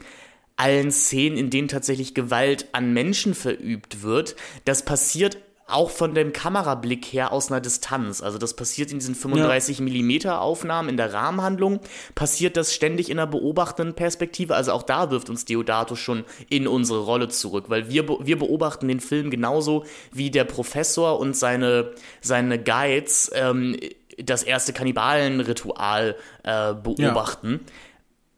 allen 0.57 0.91
Szenen, 0.91 1.37
in 1.37 1.49
denen 1.49 1.69
tatsächlich 1.69 2.13
Gewalt 2.13 2.67
an 2.73 2.91
Menschen 2.91 3.33
verübt 3.33 4.01
wird, 4.01 4.35
das 4.65 4.83
passiert 4.83 5.37
auch 5.67 5.89
von 5.89 6.15
dem 6.15 6.31
Kamerablick 6.31 7.05
her 7.05 7.33
aus 7.33 7.51
einer 7.51 7.59
Distanz. 7.59 8.21
Also 8.23 8.37
das 8.37 8.55
passiert 8.55 8.91
in 8.91 8.99
diesen 8.99 9.15
35 9.15 9.79
ja. 9.79 9.83
Millimeter 9.83 10.41
Aufnahmen 10.41 10.87
in 10.87 10.95
der 10.97 11.13
Rahmenhandlung, 11.13 11.81
passiert 12.15 12.55
das 12.55 12.73
ständig 12.73 13.09
in 13.09 13.19
einer 13.19 13.27
beobachtenden 13.27 13.93
Perspektive. 13.93 14.55
Also 14.55 14.71
auch 14.71 14.83
da 14.83 15.11
wirft 15.11 15.29
uns 15.29 15.43
Deodato 15.43 15.95
schon 15.95 16.23
in 16.49 16.67
unsere 16.67 16.99
Rolle 16.99 17.27
zurück, 17.27 17.65
weil 17.67 17.89
wir, 17.89 18.07
wir 18.07 18.39
beobachten 18.39 18.87
den 18.87 19.01
Film 19.01 19.29
genauso 19.29 19.85
wie 20.13 20.31
der 20.31 20.45
Professor 20.45 21.19
und 21.19 21.35
seine, 21.35 21.91
seine 22.21 22.63
Guides 22.63 23.29
ähm, 23.35 23.77
das 24.17 24.43
erste 24.43 24.71
Kannibalenritual 24.71 26.15
äh, 26.43 26.73
beobachten. 26.73 27.51
Ja. 27.51 27.73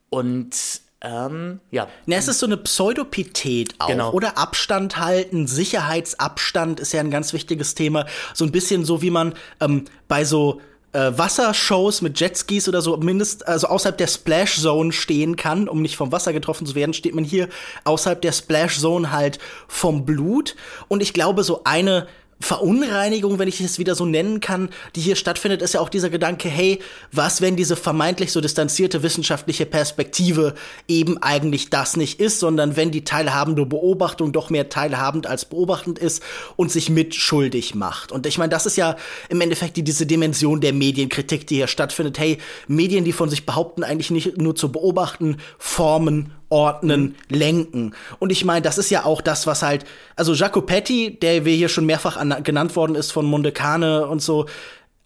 Und 0.10 0.82
ähm, 1.02 1.60
ja. 1.72 1.88
Na, 2.06 2.18
es 2.18 2.28
ist 2.28 2.40
so 2.40 2.46
eine 2.46 2.58
Pseudopität 2.58 3.76
auch. 3.80 3.88
Genau. 3.88 4.12
Oder 4.12 4.38
Abstand 4.38 4.98
halten, 4.98 5.48
Sicherheitsabstand 5.48 6.80
ist 6.80 6.92
ja 6.92 7.00
ein 7.00 7.12
ganz 7.12 7.32
wichtiges 7.32 7.74
Thema. 7.76 8.06
So 8.34 8.44
ein 8.46 8.52
bisschen 8.52 8.84
so, 8.84 9.02
wie 9.02 9.10
man 9.10 9.34
ähm, 9.62 9.86
bei 10.08 10.26
so 10.26 10.60
äh, 10.92 11.12
Wassershows 11.16 12.02
mit 12.02 12.20
Jetskis 12.20 12.68
oder 12.68 12.82
so 12.82 12.98
mindest 12.98 13.48
also 13.48 13.68
außerhalb 13.68 13.98
der 13.98 14.08
Splash 14.08 14.60
Zone 14.62 14.92
stehen 14.92 15.36
kann, 15.36 15.70
um 15.70 15.82
nicht 15.82 15.96
vom 15.96 16.12
Wasser 16.12 16.34
getroffen 16.34 16.66
zu 16.66 16.76
werden, 16.76 16.94
steht 16.94 17.16
man 17.16 17.24
hier 17.24 17.48
außerhalb 17.86 18.22
der 18.22 18.32
Splash 18.32 18.80
Zone 18.80 19.12
halt 19.12 19.40
vom 19.68 20.06
Blut 20.06 20.56
und 20.88 21.02
ich 21.02 21.14
glaube 21.14 21.44
so 21.44 21.62
eine 21.64 22.08
Verunreinigung, 22.42 23.38
wenn 23.38 23.50
ich 23.50 23.60
es 23.60 23.80
wieder 23.80 23.96
so 23.96 24.06
nennen 24.06 24.40
kann, 24.40 24.70
die 24.96 25.02
hier 25.02 25.18
stattfindet, 25.18 25.62
ist 25.62 25.74
ja 25.74 25.82
auch 25.82 25.90
dieser 25.90 26.10
Gedanke, 26.10 26.48
hey, 26.48 26.80
was, 27.12 27.42
wenn 27.42 27.58
diese 27.58 27.76
vermeintlich 27.76 28.32
so 28.32 28.40
distanzierte 28.40 29.04
wissenschaftliche 29.04 29.66
Perspektive 29.66 30.56
eben 30.88 31.22
eigentlich 31.22 31.70
das 31.70 31.98
nicht 31.98 32.22
ist, 32.22 32.40
sondern 32.40 32.78
wenn 32.78 32.92
die 32.92 33.04
teilhabende 33.04 33.66
Beobachtung 33.66 34.32
doch 34.32 34.50
mehr 34.50 34.70
teilhabend 34.70 35.28
als 35.28 35.44
beobachtend 35.46 36.00
ist 36.00 36.24
und 36.56 36.72
sich 36.72 36.90
mitschuldig 36.90 37.76
macht. 37.76 38.14
Und 38.14 38.26
ich 38.26 38.38
meine, 38.38 38.50
das 38.50 38.66
ist 38.66 38.78
ja 38.78 38.96
im 39.28 39.42
Endeffekt 39.42 39.76
die, 39.76 39.84
diese 39.84 40.06
Dimension 40.06 40.62
der 40.62 40.72
Medienkritik, 40.72 41.46
die 41.46 41.56
hier 41.56 41.68
stattfindet. 41.68 42.20
Hey, 42.20 42.38
Medien, 42.68 43.04
die 43.04 43.12
von 43.12 43.30
sich 43.30 43.46
behaupten, 43.46 43.84
eigentlich 43.84 44.12
nicht 44.12 44.38
nur 44.38 44.56
zu 44.56 44.72
beobachten, 44.72 45.38
formen 45.58 46.32
ordnen, 46.50 47.16
lenken. 47.30 47.94
Und 48.20 48.32
ich 48.32 48.44
meine, 48.44 48.62
das 48.62 48.78
ist 48.78 48.90
ja 48.90 49.06
auch 49.06 49.22
das, 49.22 49.48
was 49.48 49.62
halt, 49.62 49.86
also 50.16 50.34
Jacopetti, 50.34 51.20
der 51.20 51.46
wir 51.46 51.54
hier 51.54 51.70
schon 51.70 51.86
mehrfach 51.86 52.18
an, 52.18 52.44
genannt 52.44 52.76
worden 52.76 52.96
ist 52.96 53.12
von 53.12 53.26
Mondecane 53.26 54.08
und 54.08 54.22
so, 54.22 54.48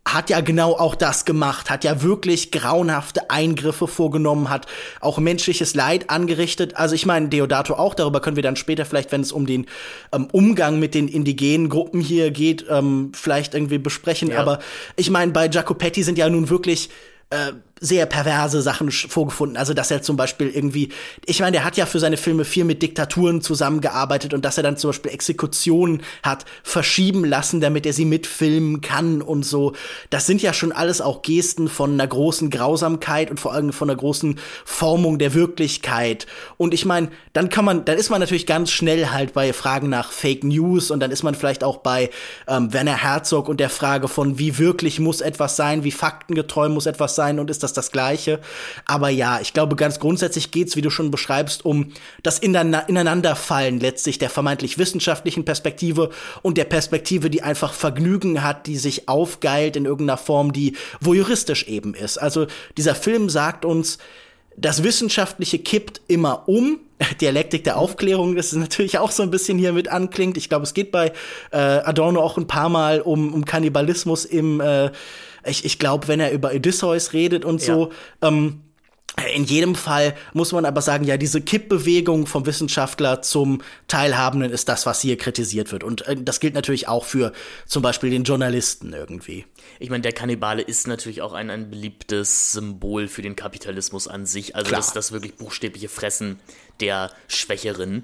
hat 0.05 0.29
ja 0.29 0.41
genau 0.41 0.73
auch 0.73 0.95
das 0.95 1.23
gemacht, 1.23 1.69
hat 1.69 1.83
ja 1.83 2.01
wirklich 2.01 2.51
grauenhafte 2.51 3.29
Eingriffe 3.29 3.87
vorgenommen, 3.87 4.49
hat 4.49 4.65
auch 4.99 5.17
menschliches 5.17 5.75
Leid 5.75 6.09
angerichtet. 6.09 6.75
Also 6.75 6.93
ich 6.93 7.05
meine, 7.05 7.29
Deodato 7.29 7.75
auch, 7.75 7.95
darüber 7.95 8.19
können 8.19 8.35
wir 8.35 8.43
dann 8.43 8.57
später 8.57 8.85
vielleicht, 8.85 9.11
wenn 9.11 9.21
es 9.21 9.31
um 9.31 9.45
den 9.45 9.65
ähm, 10.11 10.27
Umgang 10.31 10.79
mit 10.79 10.93
den 10.93 11.07
indigenen 11.07 11.69
Gruppen 11.69 12.01
hier 12.01 12.31
geht, 12.31 12.65
ähm, 12.69 13.11
vielleicht 13.15 13.53
irgendwie 13.53 13.77
besprechen. 13.77 14.29
Ja. 14.29 14.41
Aber 14.41 14.59
ich 14.97 15.09
meine, 15.09 15.31
bei 15.31 15.47
Jacopetti 15.47 16.03
sind 16.03 16.17
ja 16.17 16.27
nun 16.29 16.49
wirklich 16.49 16.89
äh, 17.29 17.53
sehr 17.83 18.05
perverse 18.05 18.61
Sachen 18.61 18.89
vorgefunden. 18.91 19.57
Also, 19.57 19.73
dass 19.73 19.91
er 19.91 20.01
zum 20.01 20.15
Beispiel 20.15 20.49
irgendwie, 20.49 20.89
ich 21.25 21.41
meine, 21.41 21.51
der 21.51 21.65
hat 21.65 21.75
ja 21.75 21.85
für 21.85 21.99
seine 21.99 22.15
Filme 22.15 22.45
viel 22.45 22.63
mit 22.63 22.81
Diktaturen 22.81 23.41
zusammengearbeitet 23.41 24.33
und 24.33 24.45
dass 24.45 24.55
er 24.55 24.63
dann 24.63 24.77
zum 24.77 24.89
Beispiel 24.89 25.11
Exekutionen 25.11 26.01
hat 26.23 26.45
verschieben 26.63 27.25
lassen, 27.25 27.59
damit 27.59 27.85
er 27.85 27.91
sie 27.91 28.05
mitfilmen 28.05 28.79
kann 28.79 29.21
und 29.21 29.43
so. 29.43 29.73
Das 30.09 30.25
sind 30.25 30.41
ja 30.41 30.53
schon 30.53 30.71
alles 30.71 31.01
auch 31.01 31.23
Gesten 31.23 31.67
von 31.67 31.93
einer 31.93 32.07
großen 32.07 32.49
Grausamkeit 32.49 33.29
und 33.29 33.41
vor 33.41 33.51
allem 33.51 33.73
von 33.73 33.89
einer 33.89 33.99
großen 33.99 34.39
Formung 34.63 35.19
der 35.19 35.33
Wirklichkeit. 35.33 36.25
Und 36.55 36.73
ich 36.73 36.85
meine, 36.85 37.09
dann 37.33 37.49
kann 37.49 37.65
man, 37.65 37.83
dann 37.83 37.97
ist 37.97 38.09
man 38.09 38.21
natürlich 38.21 38.45
ganz 38.45 38.71
schnell 38.71 39.09
halt 39.09 39.33
bei 39.33 39.51
Fragen 39.51 39.89
nach 39.89 40.13
Fake 40.13 40.45
News 40.45 40.89
und 40.89 41.01
dann 41.01 41.11
ist 41.11 41.23
man 41.23 41.35
vielleicht 41.35 41.65
auch 41.65 41.77
bei 41.77 42.11
ähm, 42.47 42.71
Werner 42.71 42.95
Herzog 42.95 43.49
und 43.49 43.59
der 43.59 43.69
Frage 43.69 44.07
von, 44.07 44.39
wie 44.39 44.57
wirklich 44.57 45.01
muss 45.01 45.19
etwas 45.19 45.57
sein, 45.57 45.83
wie 45.83 45.91
faktengetreu 45.91 46.69
muss 46.69 46.85
etwas 46.85 47.15
sein 47.15 47.39
und 47.39 47.49
ist 47.49 47.61
das 47.61 47.72
das 47.73 47.91
Gleiche. 47.91 48.39
Aber 48.85 49.09
ja, 49.09 49.39
ich 49.41 49.53
glaube, 49.53 49.75
ganz 49.75 49.99
grundsätzlich 49.99 50.51
geht's, 50.51 50.75
wie 50.75 50.81
du 50.81 50.89
schon 50.89 51.11
beschreibst, 51.11 51.65
um 51.65 51.91
das 52.21 52.39
Ineinanderfallen 52.39 53.79
letztlich 53.79 54.19
der 54.19 54.29
vermeintlich 54.29 54.77
wissenschaftlichen 54.77 55.45
Perspektive 55.45 56.09
und 56.41 56.57
der 56.57 56.65
Perspektive, 56.65 57.29
die 57.29 57.41
einfach 57.41 57.73
Vergnügen 57.73 58.43
hat, 58.43 58.67
die 58.67 58.77
sich 58.77 59.09
aufgeilt 59.09 59.75
in 59.75 59.85
irgendeiner 59.85 60.17
Form, 60.17 60.53
die 60.53 60.75
voyeuristisch 61.01 61.67
eben 61.67 61.93
ist. 61.93 62.17
Also 62.17 62.47
dieser 62.77 62.95
Film 62.95 63.29
sagt 63.29 63.65
uns, 63.65 63.97
das 64.55 64.83
Wissenschaftliche 64.83 65.59
kippt 65.59 66.01
immer 66.07 66.47
um. 66.47 66.79
Dialektik 67.21 67.63
der 67.63 67.77
Aufklärung, 67.77 68.35
das 68.35 68.53
ist 68.53 68.59
natürlich 68.59 68.97
auch 68.99 69.11
so 69.11 69.23
ein 69.23 69.31
bisschen 69.31 69.57
hier 69.57 69.73
mit 69.73 69.87
anklingt. 69.87 70.37
Ich 70.37 70.49
glaube, 70.49 70.63
es 70.63 70.73
geht 70.73 70.91
bei 70.91 71.11
äh, 71.51 71.57
Adorno 71.57 72.21
auch 72.21 72.37
ein 72.37 72.47
paar 72.47 72.69
Mal 72.69 73.01
um, 73.01 73.33
um 73.33 73.45
Kannibalismus 73.45 74.25
im 74.25 74.61
äh, 74.61 74.91
ich, 75.45 75.65
ich 75.65 75.79
glaube, 75.79 76.07
wenn 76.07 76.19
er 76.19 76.31
über 76.31 76.53
Odysseus 76.53 77.13
redet 77.13 77.45
und 77.45 77.61
so, 77.61 77.91
ja. 78.21 78.29
ähm, 78.29 78.61
in 79.35 79.43
jedem 79.43 79.75
Fall 79.75 80.15
muss 80.33 80.51
man 80.53 80.65
aber 80.65 80.81
sagen, 80.81 81.05
ja, 81.05 81.17
diese 81.17 81.39
Kippbewegung 81.39 82.25
vom 82.25 82.47
Wissenschaftler 82.47 83.21
zum 83.21 83.61
Teilhabenden 83.87 84.51
ist 84.51 84.69
das, 84.69 84.87
was 84.87 85.01
hier 85.01 85.17
kritisiert 85.17 85.71
wird. 85.71 85.83
Und 85.83 86.07
äh, 86.07 86.15
das 86.19 86.39
gilt 86.39 86.55
natürlich 86.55 86.87
auch 86.87 87.05
für 87.05 87.31
zum 87.67 87.83
Beispiel 87.83 88.09
den 88.09 88.23
Journalisten 88.23 88.91
irgendwie. 88.91 89.45
Ich 89.79 89.91
meine, 89.91 90.01
der 90.01 90.13
Kannibale 90.13 90.63
ist 90.63 90.87
natürlich 90.87 91.21
auch 91.21 91.33
ein, 91.33 91.51
ein 91.51 91.69
beliebtes 91.69 92.53
Symbol 92.53 93.07
für 93.07 93.21
den 93.21 93.35
Kapitalismus 93.35 94.07
an 94.07 94.25
sich. 94.25 94.55
Also 94.55 94.71
das, 94.71 94.93
das 94.93 95.11
wirklich 95.11 95.35
buchstäbliche 95.35 95.89
Fressen 95.89 96.39
der 96.79 97.11
Schwächeren. 97.27 98.03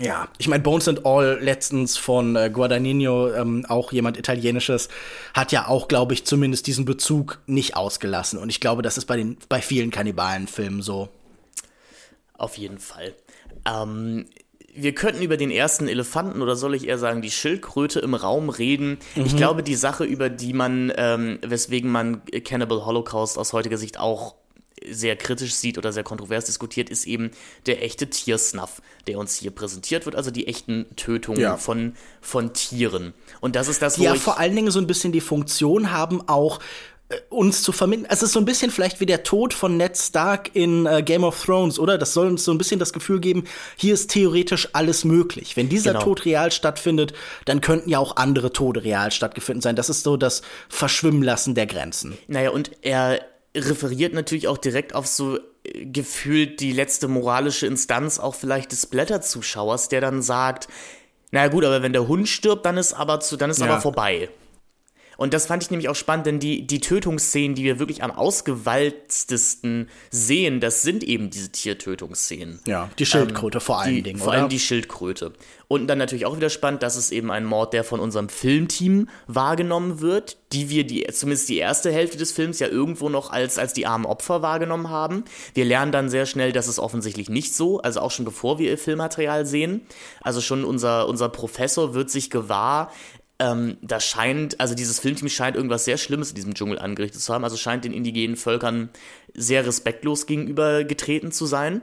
Ja, 0.00 0.28
ich 0.38 0.46
meine, 0.46 0.62
Bones 0.62 0.86
and 0.86 1.04
All 1.04 1.38
letztens 1.40 1.96
von 1.96 2.36
äh, 2.36 2.50
Guadagnino, 2.50 3.32
ähm, 3.32 3.66
auch 3.68 3.92
jemand 3.92 4.16
Italienisches, 4.16 4.88
hat 5.34 5.50
ja 5.50 5.66
auch, 5.66 5.88
glaube 5.88 6.14
ich, 6.14 6.24
zumindest 6.24 6.68
diesen 6.68 6.84
Bezug 6.84 7.40
nicht 7.46 7.76
ausgelassen. 7.76 8.38
Und 8.38 8.48
ich 8.48 8.60
glaube, 8.60 8.82
das 8.82 8.96
ist 8.96 9.06
bei, 9.06 9.16
den, 9.16 9.38
bei 9.48 9.60
vielen 9.60 9.90
Kannibalenfilmen 9.90 10.82
so. 10.82 11.08
Auf 12.34 12.56
jeden 12.58 12.78
Fall. 12.78 13.14
Ähm, 13.66 14.26
wir 14.72 14.94
könnten 14.94 15.22
über 15.22 15.36
den 15.36 15.50
ersten 15.50 15.88
Elefanten 15.88 16.40
oder 16.40 16.54
soll 16.54 16.76
ich 16.76 16.86
eher 16.86 16.98
sagen 16.98 17.20
die 17.20 17.32
Schildkröte 17.32 17.98
im 17.98 18.14
Raum 18.14 18.48
reden. 18.48 18.98
Mhm. 19.16 19.26
Ich 19.26 19.36
glaube, 19.36 19.64
die 19.64 19.74
Sache, 19.74 20.04
über 20.04 20.30
die 20.30 20.52
man, 20.52 20.92
ähm, 20.96 21.40
weswegen 21.44 21.90
man 21.90 22.22
Cannibal 22.44 22.86
Holocaust 22.86 23.36
aus 23.36 23.52
heutiger 23.52 23.78
Sicht 23.78 23.98
auch 23.98 24.36
sehr 24.90 25.16
kritisch 25.16 25.54
sieht 25.54 25.78
oder 25.78 25.92
sehr 25.92 26.04
kontrovers 26.04 26.44
diskutiert, 26.44 26.90
ist 26.90 27.06
eben 27.06 27.30
der 27.66 27.82
echte 27.82 28.08
Tiersnuff, 28.08 28.82
der 29.06 29.18
uns 29.18 29.36
hier 29.36 29.50
präsentiert 29.50 30.06
wird, 30.06 30.16
also 30.16 30.30
die 30.30 30.46
echten 30.46 30.86
Tötungen 30.96 31.40
ja. 31.40 31.56
von, 31.56 31.94
von 32.20 32.52
Tieren. 32.52 33.14
Und 33.40 33.56
das 33.56 33.68
ist 33.68 33.82
das, 33.82 33.94
die 33.94 34.02
wo 34.02 34.04
ja 34.04 34.14
vor 34.14 34.38
allen 34.38 34.54
Dingen 34.54 34.70
so 34.70 34.80
ein 34.80 34.86
bisschen 34.86 35.12
die 35.12 35.20
Funktion 35.20 35.92
haben, 35.92 36.28
auch 36.28 36.60
äh, 37.08 37.16
uns 37.30 37.62
zu 37.62 37.72
vermitteln. 37.72 38.06
Es 38.10 38.22
ist 38.22 38.32
so 38.32 38.38
ein 38.38 38.44
bisschen 38.44 38.70
vielleicht 38.70 39.00
wie 39.00 39.06
der 39.06 39.22
Tod 39.22 39.54
von 39.54 39.76
Ned 39.76 39.96
Stark 39.96 40.50
in 40.54 40.84
äh, 40.84 41.02
Game 41.02 41.24
of 41.24 41.42
Thrones, 41.42 41.78
oder? 41.78 41.96
Das 41.96 42.12
soll 42.12 42.26
uns 42.26 42.44
so 42.44 42.52
ein 42.52 42.58
bisschen 42.58 42.78
das 42.78 42.92
Gefühl 42.92 43.20
geben, 43.20 43.44
hier 43.76 43.94
ist 43.94 44.10
theoretisch 44.10 44.68
alles 44.74 45.04
möglich. 45.04 45.56
Wenn 45.56 45.68
dieser 45.68 45.92
genau. 45.92 46.04
Tod 46.04 46.24
real 46.26 46.52
stattfindet, 46.52 47.14
dann 47.46 47.60
könnten 47.60 47.88
ja 47.88 47.98
auch 47.98 48.16
andere 48.16 48.52
Tode 48.52 48.84
real 48.84 49.10
stattgefunden 49.10 49.62
sein. 49.62 49.76
Das 49.76 49.88
ist 49.88 50.02
so 50.02 50.16
das 50.16 50.42
Verschwimmen 50.68 51.22
lassen 51.22 51.54
der 51.54 51.66
Grenzen. 51.66 52.18
Naja, 52.26 52.50
und 52.50 52.72
er 52.82 53.20
referiert 53.58 54.14
natürlich 54.14 54.48
auch 54.48 54.58
direkt 54.58 54.94
auf 54.94 55.06
so 55.06 55.38
äh, 55.64 55.86
gefühlt 55.86 56.60
die 56.60 56.72
letzte 56.72 57.08
moralische 57.08 57.66
Instanz 57.66 58.18
auch 58.18 58.34
vielleicht 58.34 58.72
des 58.72 58.86
Blätterzuschauers, 58.86 59.88
der 59.88 60.00
dann 60.00 60.22
sagt, 60.22 60.68
naja 61.30 61.48
gut, 61.48 61.64
aber 61.64 61.82
wenn 61.82 61.92
der 61.92 62.08
Hund 62.08 62.28
stirbt, 62.28 62.64
dann 62.64 62.76
ist 62.76 62.94
aber 62.94 63.20
zu, 63.20 63.36
dann 63.36 63.50
ist 63.50 63.60
ja. 63.60 63.66
aber 63.66 63.80
vorbei. 63.80 64.28
Und 65.18 65.34
das 65.34 65.46
fand 65.46 65.64
ich 65.64 65.70
nämlich 65.72 65.88
auch 65.88 65.96
spannend, 65.96 66.26
denn 66.26 66.38
die, 66.38 66.64
die 66.64 66.78
Tötungsszenen, 66.78 67.56
die 67.56 67.64
wir 67.64 67.80
wirklich 67.80 68.04
am 68.04 68.12
ausgewalztesten 68.12 69.88
sehen, 70.12 70.60
das 70.60 70.82
sind 70.82 71.02
eben 71.02 71.28
diese 71.28 71.50
Tiertötungsszenen. 71.50 72.60
Ja, 72.68 72.88
die 73.00 73.04
Schildkröte 73.04 73.58
ähm, 73.58 73.62
vor 73.62 73.80
allen 73.80 73.94
die, 73.96 74.02
Dingen. 74.02 74.18
Vor 74.20 74.28
oder? 74.28 74.38
allem 74.38 74.48
die 74.48 74.60
Schildkröte. 74.60 75.32
Und 75.66 75.88
dann 75.88 75.98
natürlich 75.98 76.24
auch 76.24 76.36
wieder 76.36 76.50
spannend, 76.50 76.84
dass 76.84 76.96
es 76.96 77.10
eben 77.10 77.32
ein 77.32 77.44
Mord, 77.44 77.72
der 77.72 77.82
von 77.82 77.98
unserem 77.98 78.28
Filmteam 78.28 79.08
wahrgenommen 79.26 80.00
wird, 80.00 80.38
die 80.52 80.70
wir 80.70 80.86
die, 80.86 81.04
zumindest 81.12 81.48
die 81.48 81.58
erste 81.58 81.92
Hälfte 81.92 82.16
des 82.16 82.30
Films 82.30 82.60
ja 82.60 82.68
irgendwo 82.68 83.08
noch 83.08 83.30
als, 83.30 83.58
als 83.58 83.72
die 83.72 83.86
armen 83.86 84.06
Opfer 84.06 84.40
wahrgenommen 84.40 84.88
haben. 84.88 85.24
Wir 85.52 85.64
lernen 85.64 85.90
dann 85.90 86.08
sehr 86.08 86.26
schnell, 86.26 86.52
dass 86.52 86.68
es 86.68 86.78
offensichtlich 86.78 87.28
nicht 87.28 87.54
so, 87.54 87.80
also 87.80 88.00
auch 88.00 88.12
schon 88.12 88.24
bevor 88.24 88.58
wir 88.58 88.70
ihr 88.70 88.78
Filmmaterial 88.78 89.44
sehen. 89.44 89.82
Also 90.22 90.40
schon 90.40 90.64
unser, 90.64 91.08
unser 91.08 91.28
Professor 91.28 91.92
wird 91.92 92.08
sich 92.08 92.30
gewahr, 92.30 92.90
ähm, 93.38 93.76
da 93.82 94.00
scheint, 94.00 94.58
also 94.60 94.74
dieses 94.74 94.98
Filmteam 94.98 95.28
scheint 95.28 95.56
irgendwas 95.56 95.84
sehr 95.84 95.96
Schlimmes 95.96 96.30
in 96.30 96.34
diesem 96.34 96.54
Dschungel 96.54 96.78
angerichtet 96.78 97.20
zu 97.20 97.32
haben, 97.32 97.44
also 97.44 97.56
scheint 97.56 97.84
den 97.84 97.92
indigenen 97.92 98.36
Völkern 98.36 98.88
sehr 99.34 99.64
respektlos 99.64 100.26
gegenüber 100.26 100.84
getreten 100.84 101.30
zu 101.30 101.46
sein. 101.46 101.82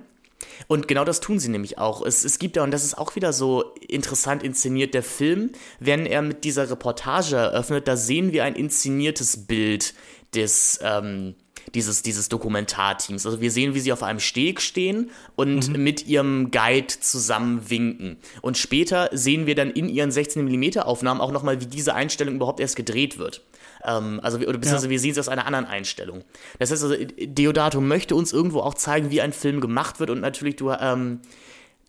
Und 0.68 0.88
genau 0.88 1.06
das 1.06 1.22
tun 1.22 1.40
sie 1.40 1.48
nämlich 1.48 1.78
auch. 1.78 2.06
Es, 2.06 2.26
es 2.26 2.40
gibt 2.40 2.58
ja, 2.58 2.64
und 2.64 2.72
das 2.72 2.84
ist 2.84 2.98
auch 2.98 3.16
wieder 3.16 3.32
so 3.32 3.74
interessant 3.88 4.44
inszeniert, 4.44 4.94
der 4.94 5.04
Film, 5.04 5.52
wenn 5.80 6.06
er 6.06 6.22
mit 6.22 6.44
dieser 6.44 6.70
Reportage 6.70 7.38
eröffnet, 7.38 7.88
da 7.88 7.96
sehen 7.96 8.34
wir 8.34 8.44
ein 8.44 8.56
inszeniertes 8.56 9.48
Bild 9.48 9.94
des, 10.34 10.80
ähm, 10.84 11.36
dieses, 11.74 12.02
dieses 12.02 12.30
Dokumentarteams. 12.30 13.26
Also 13.26 13.42
wir 13.42 13.52
sehen, 13.52 13.74
wie 13.74 13.80
sie 13.80 13.92
auf 13.92 14.04
einem 14.04 14.20
Steg 14.20 14.62
stehen 14.62 15.10
und 15.36 15.70
mhm. 15.70 15.84
mit 15.84 16.08
ihrem 16.08 16.52
Guide 16.52 16.88
zusammen 17.00 17.70
winken. 17.70 18.18
Und 18.42 18.58
später 18.58 19.10
sehen 19.12 19.46
wir 19.46 19.56
dann 19.56 19.72
in 19.72 19.90
ihren 19.90 20.12
16mm 20.12 20.80
Aufnahmen 20.80 21.22
auch 21.22 21.32
nochmal, 21.32 21.62
wie 21.62 21.66
diese 21.66 21.96
Einstellung 21.96 22.36
überhaupt 22.36 22.60
erst 22.60 22.76
gedreht 22.76 23.18
wird. 23.18 23.42
Ähm, 23.84 24.20
also, 24.22 24.38
oder 24.38 24.58
beziehungsweise 24.58 24.88
ja. 24.88 24.92
wir 24.92 25.00
sehen 25.00 25.12
es 25.12 25.20
aus 25.20 25.30
einer 25.30 25.46
anderen 25.46 25.66
Einstellung. 25.66 26.24
Das 26.60 26.72
heißt 26.72 26.84
also, 26.84 26.96
Deodato 27.20 27.82
möchte 27.82 28.16
uns 28.16 28.34
irgendwo 28.34 28.60
auch 28.60 28.74
zeigen, 28.74 29.12
wie 29.12 29.22
ein 29.22 29.34
Film 29.34 29.62
gemacht 29.62 30.00
wird 30.00 30.10
und 30.10 30.22
natürlich 30.22 30.56
du, 30.56 30.72
ähm, 30.72 31.20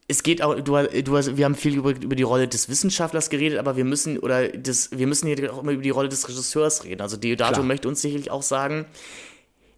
es 0.08 0.22
geht 0.22 0.40
auch, 0.40 0.54
du, 0.54 0.62
du, 0.62 1.36
wir 1.36 1.44
haben 1.44 1.54
viel 1.56 1.76
über, 1.76 1.90
über 1.90 2.14
die 2.14 2.22
Rolle 2.22 2.46
des 2.46 2.68
Wissenschaftlers 2.68 3.28
geredet, 3.28 3.58
aber 3.58 3.76
wir 3.76 3.84
müssen, 3.84 4.18
oder 4.18 4.48
das, 4.48 4.90
wir 4.92 5.06
müssen 5.06 5.26
hier 5.26 5.52
auch 5.52 5.62
immer 5.62 5.72
über 5.72 5.82
die 5.82 5.90
Rolle 5.90 6.08
des 6.08 6.28
Regisseurs 6.28 6.84
reden. 6.84 7.00
Also 7.00 7.16
Deodato 7.16 7.54
Klar. 7.54 7.64
möchte 7.64 7.88
uns 7.88 8.02
sicherlich 8.02 8.30
auch 8.30 8.42
sagen, 8.42 8.86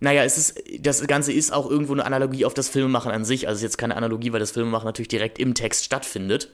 naja, 0.00 0.22
es 0.22 0.38
ist, 0.38 0.62
das 0.80 1.06
Ganze 1.06 1.32
ist 1.32 1.52
auch 1.52 1.68
irgendwo 1.68 1.92
eine 1.92 2.04
Analogie 2.04 2.44
auf 2.44 2.54
das 2.54 2.68
Filmemachen 2.68 3.10
an 3.10 3.24
sich. 3.24 3.48
Also 3.48 3.56
es 3.56 3.60
ist 3.60 3.70
jetzt 3.70 3.78
keine 3.78 3.96
Analogie, 3.96 4.32
weil 4.32 4.40
das 4.40 4.52
Filmemachen 4.52 4.86
natürlich 4.86 5.08
direkt 5.08 5.38
im 5.38 5.54
Text 5.54 5.84
stattfindet. 5.84 6.50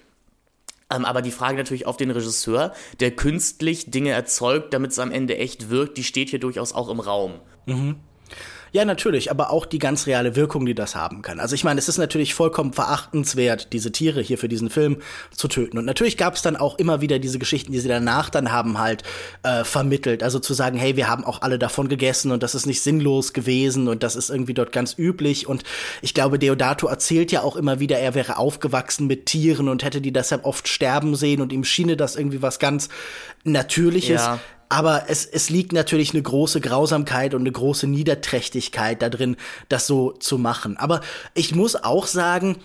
Ähm, 0.91 1.05
aber 1.05 1.23
die 1.23 1.31
Frage 1.31 1.57
natürlich 1.57 1.87
auf 1.87 1.97
den 1.97 2.11
Regisseur, 2.11 2.73
der 3.01 3.11
künstlich 3.11 3.91
Dinge 3.91 4.11
erzeugt, 4.11 4.73
damit 4.73 4.93
es 4.93 4.99
am 4.99 5.11
Ende 5.11 5.37
echt 5.37 5.71
wirkt, 5.71 5.99
die 5.99 6.05
steht 6.05 6.31
hier 6.31 6.39
durchaus 6.39 6.73
auch 6.73 6.89
im 6.89 7.01
Raum. 7.01 7.41
Mhm. 7.67 7.97
Ja, 8.75 8.85
natürlich, 8.85 9.31
aber 9.31 9.53
auch 9.53 9.67
die 9.67 9.79
ganz 9.79 10.09
reale 10.09 10.35
Wirkung, 10.35 10.67
die 10.67 10.75
das 10.75 10.97
haben 10.97 11.23
kann. 11.23 11.39
Also 11.39 11.55
ich 11.55 11.63
meine, 11.63 11.79
es 11.79 11.89
ist 11.89 11.97
natürlich 11.97 12.35
vollkommen 12.35 12.73
verachtenswert, 12.73 13.73
diese 13.73 13.93
Tiere 13.93 14.21
hier 14.21 14.37
für 14.37 14.49
diesen 14.49 14.69
Film 14.69 14.97
zu 15.31 15.47
töten. 15.47 15.79
Und 15.79 15.85
natürlich 15.85 16.17
gab 16.17 16.35
es 16.35 16.43
dann 16.43 16.57
auch 16.57 16.77
immer 16.77 17.01
wieder 17.01 17.21
diese 17.21 17.39
Geschichten, 17.39 17.71
die 17.71 17.79
sie 17.79 17.87
danach 17.87 18.31
dann 18.31 18.51
haben 18.51 18.81
halt 18.81 19.05
äh, 19.45 19.63
vermittelt. 19.63 20.25
Also 20.25 20.41
zu 20.41 20.55
sagen, 20.55 20.77
hey, 20.77 20.97
wir 20.97 21.09
haben 21.09 21.23
auch 21.23 21.43
alle 21.43 21.57
davon 21.57 21.89
gegessen 21.89 22.33
und 22.33 22.43
das 22.43 22.57
ist 22.57 22.67
nicht 22.67 22.81
sinnlos 22.81 23.33
gewesen 23.33 23.87
und 23.87 24.03
das 24.03 24.17
ist 24.17 24.29
irgendwie 24.29 24.55
dort 24.55 24.73
ganz 24.73 24.99
üblich. 24.99 25.47
Und 25.47 25.63
ich 26.03 26.13
glaube, 26.13 26.41
Deodato 26.41 26.89
erzählt 26.89 27.31
ja 27.31 27.43
auch 27.43 27.55
immer 27.55 27.79
wieder, 27.79 28.01
er 28.01 28.17
wäre 28.17 28.39
aufgewachsen 28.39 29.07
mit 29.07 29.27
Tieren 29.27 29.69
und 29.69 29.85
hätte 29.85 30.01
die 30.01 30.13
deshalb 30.13 30.45
oft 30.45 30.67
sterben 30.67 31.15
sehen 31.15 31.41
und 31.41 31.53
ihm 31.53 31.63
schiene 31.63 31.97
das 31.97 32.17
irgendwie 32.17 32.43
was 32.43 32.59
ganz 32.59 32.89
Natürliches. 33.45 34.23
Ja. 34.23 34.41
Aber 34.69 35.05
es, 35.09 35.27
es 35.27 35.51
liegt 35.51 35.73
natürlich 35.73 36.13
eine 36.13 36.23
große 36.23 36.61
Grausamkeit 36.61 37.35
und 37.35 37.43
eine 37.43 37.53
große 37.53 37.87
Niederträchtigkeit 37.87 39.03
da 39.03 39.09
drin, 39.09 39.37
das 39.69 39.87
so 39.87 40.13
zu 40.13 40.39
machen. 40.39 40.77
Aber 40.77 41.01
ich 41.35 41.55
muss 41.55 41.77
auch 41.77 42.07
sagen, 42.07 42.57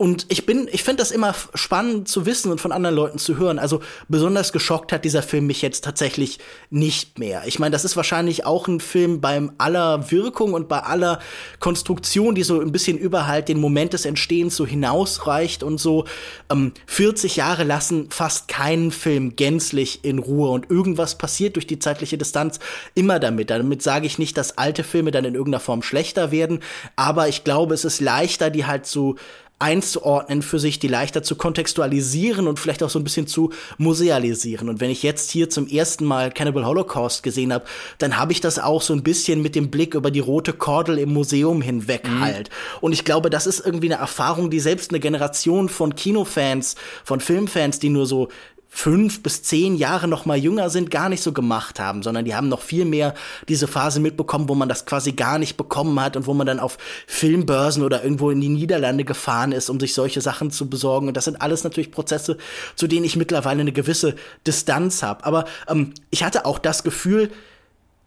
und 0.00 0.24
ich 0.30 0.46
bin, 0.46 0.66
ich 0.72 0.82
finde 0.82 1.02
das 1.02 1.10
immer 1.10 1.34
spannend 1.52 2.08
zu 2.08 2.24
wissen 2.24 2.50
und 2.50 2.58
von 2.58 2.72
anderen 2.72 2.96
Leuten 2.96 3.18
zu 3.18 3.36
hören. 3.36 3.58
Also 3.58 3.82
besonders 4.08 4.50
geschockt 4.50 4.92
hat 4.92 5.04
dieser 5.04 5.22
Film 5.22 5.46
mich 5.46 5.60
jetzt 5.60 5.84
tatsächlich 5.84 6.38
nicht 6.70 7.18
mehr. 7.18 7.42
Ich 7.44 7.58
meine, 7.58 7.72
das 7.74 7.84
ist 7.84 7.98
wahrscheinlich 7.98 8.46
auch 8.46 8.66
ein 8.66 8.80
Film 8.80 9.20
beim 9.20 9.52
aller 9.58 10.10
Wirkung 10.10 10.54
und 10.54 10.68
bei 10.68 10.78
aller 10.78 11.18
Konstruktion, 11.58 12.34
die 12.34 12.44
so 12.44 12.62
ein 12.62 12.72
bisschen 12.72 12.96
über 12.96 13.26
halt 13.26 13.50
den 13.50 13.60
Moment 13.60 13.92
des 13.92 14.06
Entstehens 14.06 14.56
so 14.56 14.64
hinausreicht 14.64 15.62
und 15.62 15.76
so. 15.76 16.06
Ähm, 16.50 16.72
40 16.86 17.36
Jahre 17.36 17.64
lassen 17.64 18.08
fast 18.08 18.48
keinen 18.48 18.92
Film 18.92 19.36
gänzlich 19.36 20.02
in 20.02 20.18
Ruhe 20.18 20.48
und 20.48 20.70
irgendwas 20.70 21.18
passiert 21.18 21.56
durch 21.56 21.66
die 21.66 21.78
zeitliche 21.78 22.16
Distanz 22.16 22.58
immer 22.94 23.18
damit. 23.18 23.50
Damit 23.50 23.82
sage 23.82 24.06
ich 24.06 24.18
nicht, 24.18 24.38
dass 24.38 24.56
alte 24.56 24.82
Filme 24.82 25.10
dann 25.10 25.26
in 25.26 25.34
irgendeiner 25.34 25.60
Form 25.60 25.82
schlechter 25.82 26.30
werden, 26.30 26.60
aber 26.96 27.28
ich 27.28 27.44
glaube, 27.44 27.74
es 27.74 27.84
ist 27.84 28.00
leichter, 28.00 28.48
die 28.48 28.64
halt 28.64 28.86
so 28.86 29.16
einzuordnen 29.60 30.42
für 30.42 30.58
sich, 30.58 30.78
die 30.78 30.88
leichter 30.88 31.22
zu 31.22 31.36
kontextualisieren 31.36 32.48
und 32.48 32.58
vielleicht 32.58 32.82
auch 32.82 32.90
so 32.90 32.98
ein 32.98 33.04
bisschen 33.04 33.26
zu 33.26 33.52
musealisieren. 33.78 34.68
Und 34.68 34.80
wenn 34.80 34.90
ich 34.90 35.02
jetzt 35.02 35.30
hier 35.30 35.50
zum 35.50 35.68
ersten 35.68 36.04
Mal 36.04 36.30
Cannibal 36.32 36.66
Holocaust 36.66 37.22
gesehen 37.22 37.52
habe, 37.52 37.64
dann 37.98 38.18
habe 38.18 38.32
ich 38.32 38.40
das 38.40 38.58
auch 38.58 38.80
so 38.80 38.94
ein 38.94 39.02
bisschen 39.02 39.42
mit 39.42 39.54
dem 39.54 39.70
Blick 39.70 39.94
über 39.94 40.10
die 40.10 40.20
rote 40.20 40.54
Kordel 40.54 40.98
im 40.98 41.12
Museum 41.12 41.60
hinweg 41.60 42.08
mhm. 42.08 42.20
halt. 42.20 42.50
Und 42.80 42.92
ich 42.92 43.04
glaube, 43.04 43.28
das 43.28 43.46
ist 43.46 43.64
irgendwie 43.64 43.92
eine 43.92 44.00
Erfahrung, 44.00 44.50
die 44.50 44.60
selbst 44.60 44.90
eine 44.90 45.00
Generation 45.00 45.68
von 45.68 45.94
Kinofans, 45.94 46.76
von 47.04 47.20
Filmfans, 47.20 47.78
die 47.78 47.90
nur 47.90 48.06
so 48.06 48.28
fünf 48.72 49.22
bis 49.22 49.42
zehn 49.42 49.74
Jahre 49.74 50.06
noch 50.06 50.24
mal 50.24 50.38
jünger 50.38 50.70
sind, 50.70 50.90
gar 50.90 51.08
nicht 51.08 51.22
so 51.22 51.32
gemacht 51.32 51.80
haben, 51.80 52.02
sondern 52.02 52.24
die 52.24 52.36
haben 52.36 52.48
noch 52.48 52.62
viel 52.62 52.84
mehr 52.84 53.14
diese 53.48 53.66
Phase 53.66 53.98
mitbekommen, 53.98 54.48
wo 54.48 54.54
man 54.54 54.68
das 54.68 54.86
quasi 54.86 55.12
gar 55.12 55.38
nicht 55.38 55.56
bekommen 55.56 56.00
hat 56.00 56.16
und 56.16 56.26
wo 56.26 56.34
man 56.34 56.46
dann 56.46 56.60
auf 56.60 56.78
Filmbörsen 57.06 57.82
oder 57.82 58.02
irgendwo 58.04 58.30
in 58.30 58.40
die 58.40 58.48
Niederlande 58.48 59.04
gefahren 59.04 59.50
ist, 59.50 59.68
um 59.68 59.80
sich 59.80 59.92
solche 59.92 60.20
Sachen 60.20 60.52
zu 60.52 60.70
besorgen. 60.70 61.08
Und 61.08 61.16
das 61.16 61.24
sind 61.24 61.42
alles 61.42 61.64
natürlich 61.64 61.90
Prozesse, 61.90 62.38
zu 62.76 62.86
denen 62.86 63.04
ich 63.04 63.16
mittlerweile 63.16 63.60
eine 63.60 63.72
gewisse 63.72 64.14
Distanz 64.46 65.02
habe. 65.02 65.24
Aber 65.24 65.44
ähm, 65.68 65.92
ich 66.10 66.22
hatte 66.22 66.46
auch 66.46 66.60
das 66.60 66.84
Gefühl, 66.84 67.30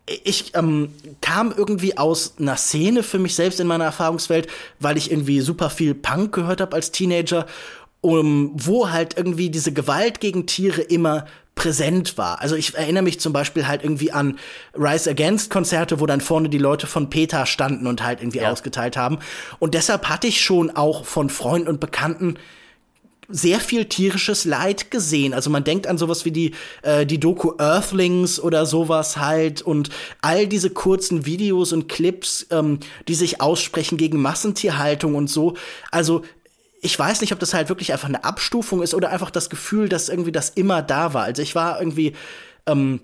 ich 0.06 0.54
ähm, 0.56 0.94
kam 1.22 1.54
irgendwie 1.56 1.98
aus 1.98 2.36
einer 2.40 2.58
Szene 2.58 3.04
für 3.04 3.20
mich 3.20 3.36
selbst 3.36 3.60
in 3.60 3.68
meiner 3.68 3.86
Erfahrungswelt, 3.86 4.48
weil 4.80 4.98
ich 4.98 5.12
irgendwie 5.12 5.40
super 5.40 5.70
viel 5.70 5.94
Punk 5.94 6.34
gehört 6.34 6.60
habe 6.62 6.76
als 6.76 6.92
Teenager 6.92 7.46
um, 8.04 8.52
wo 8.54 8.92
halt 8.92 9.18
irgendwie 9.18 9.50
diese 9.50 9.72
Gewalt 9.72 10.20
gegen 10.20 10.46
Tiere 10.46 10.82
immer 10.82 11.26
präsent 11.56 12.18
war. 12.18 12.42
Also 12.42 12.56
ich 12.56 12.76
erinnere 12.76 13.04
mich 13.04 13.22
zum 13.22 13.32
Beispiel 13.32 13.66
halt 13.66 13.82
irgendwie 13.84 14.12
an 14.12 14.38
Rise 14.76 15.10
Against 15.10 15.50
Konzerte, 15.50 16.02
wo 16.02 16.06
dann 16.06 16.20
vorne 16.20 16.50
die 16.50 16.58
Leute 16.58 16.86
von 16.86 17.10
PETA 17.10 17.46
standen 17.46 17.88
und 17.88 18.04
halt 18.04 18.20
irgendwie 18.22 18.40
ja. 18.40 18.52
ausgeteilt 18.52 18.98
haben. 18.98 19.20
Und 19.60 19.74
deshalb 19.74 20.10
hatte 20.10 20.28
ich 20.28 20.42
schon 20.42 20.72
auch 20.72 21.06
von 21.06 21.30
Freunden 21.30 21.70
und 21.70 21.80
Bekannten 21.80 22.36
sehr 23.30 23.62
viel 23.62 23.86
tierisches 23.86 24.44
Leid 24.44 24.92
gesehen. 24.92 25.34
Also 25.34 25.50
man 25.50 25.64
denkt 25.64 25.88
an 25.88 25.98
sowas 25.98 26.26
wie 26.26 26.32
die, 26.32 26.52
äh, 26.82 27.06
die 27.06 27.22
Doku 27.22 27.54
Earthlings 27.58 28.38
oder 28.38 28.66
sowas 28.66 29.16
halt 29.16 29.62
und 29.62 29.92
all 30.22 30.46
diese 30.46 30.72
kurzen 30.72 31.26
Videos 31.26 31.72
und 31.72 31.88
Clips, 31.88 32.48
ähm, 32.52 32.80
die 33.08 33.16
sich 33.16 33.40
aussprechen 33.40 33.98
gegen 33.98 34.22
Massentierhaltung 34.22 35.16
und 35.16 35.30
so. 35.30 35.56
Also 35.90 36.24
ich 36.84 37.00
weiß 37.00 37.22
nicht, 37.22 37.32
ob 37.32 37.40
das 37.40 37.54
halt 37.54 37.70
wirklich 37.70 37.94
einfach 37.94 38.10
eine 38.10 38.24
Abstufung 38.24 38.84
ist 38.84 38.94
oder 38.94 39.10
einfach 39.10 39.32
das 39.32 39.50
Gefühl, 39.50 39.90
dass 39.90 40.10
irgendwie 40.10 40.32
das 40.32 40.50
immer 40.50 40.82
da 40.82 41.14
war. 41.14 41.24
Also 41.24 41.42
ich 41.42 41.56
war 41.56 41.80
irgendwie, 41.80 42.14
ähm, 42.68 43.00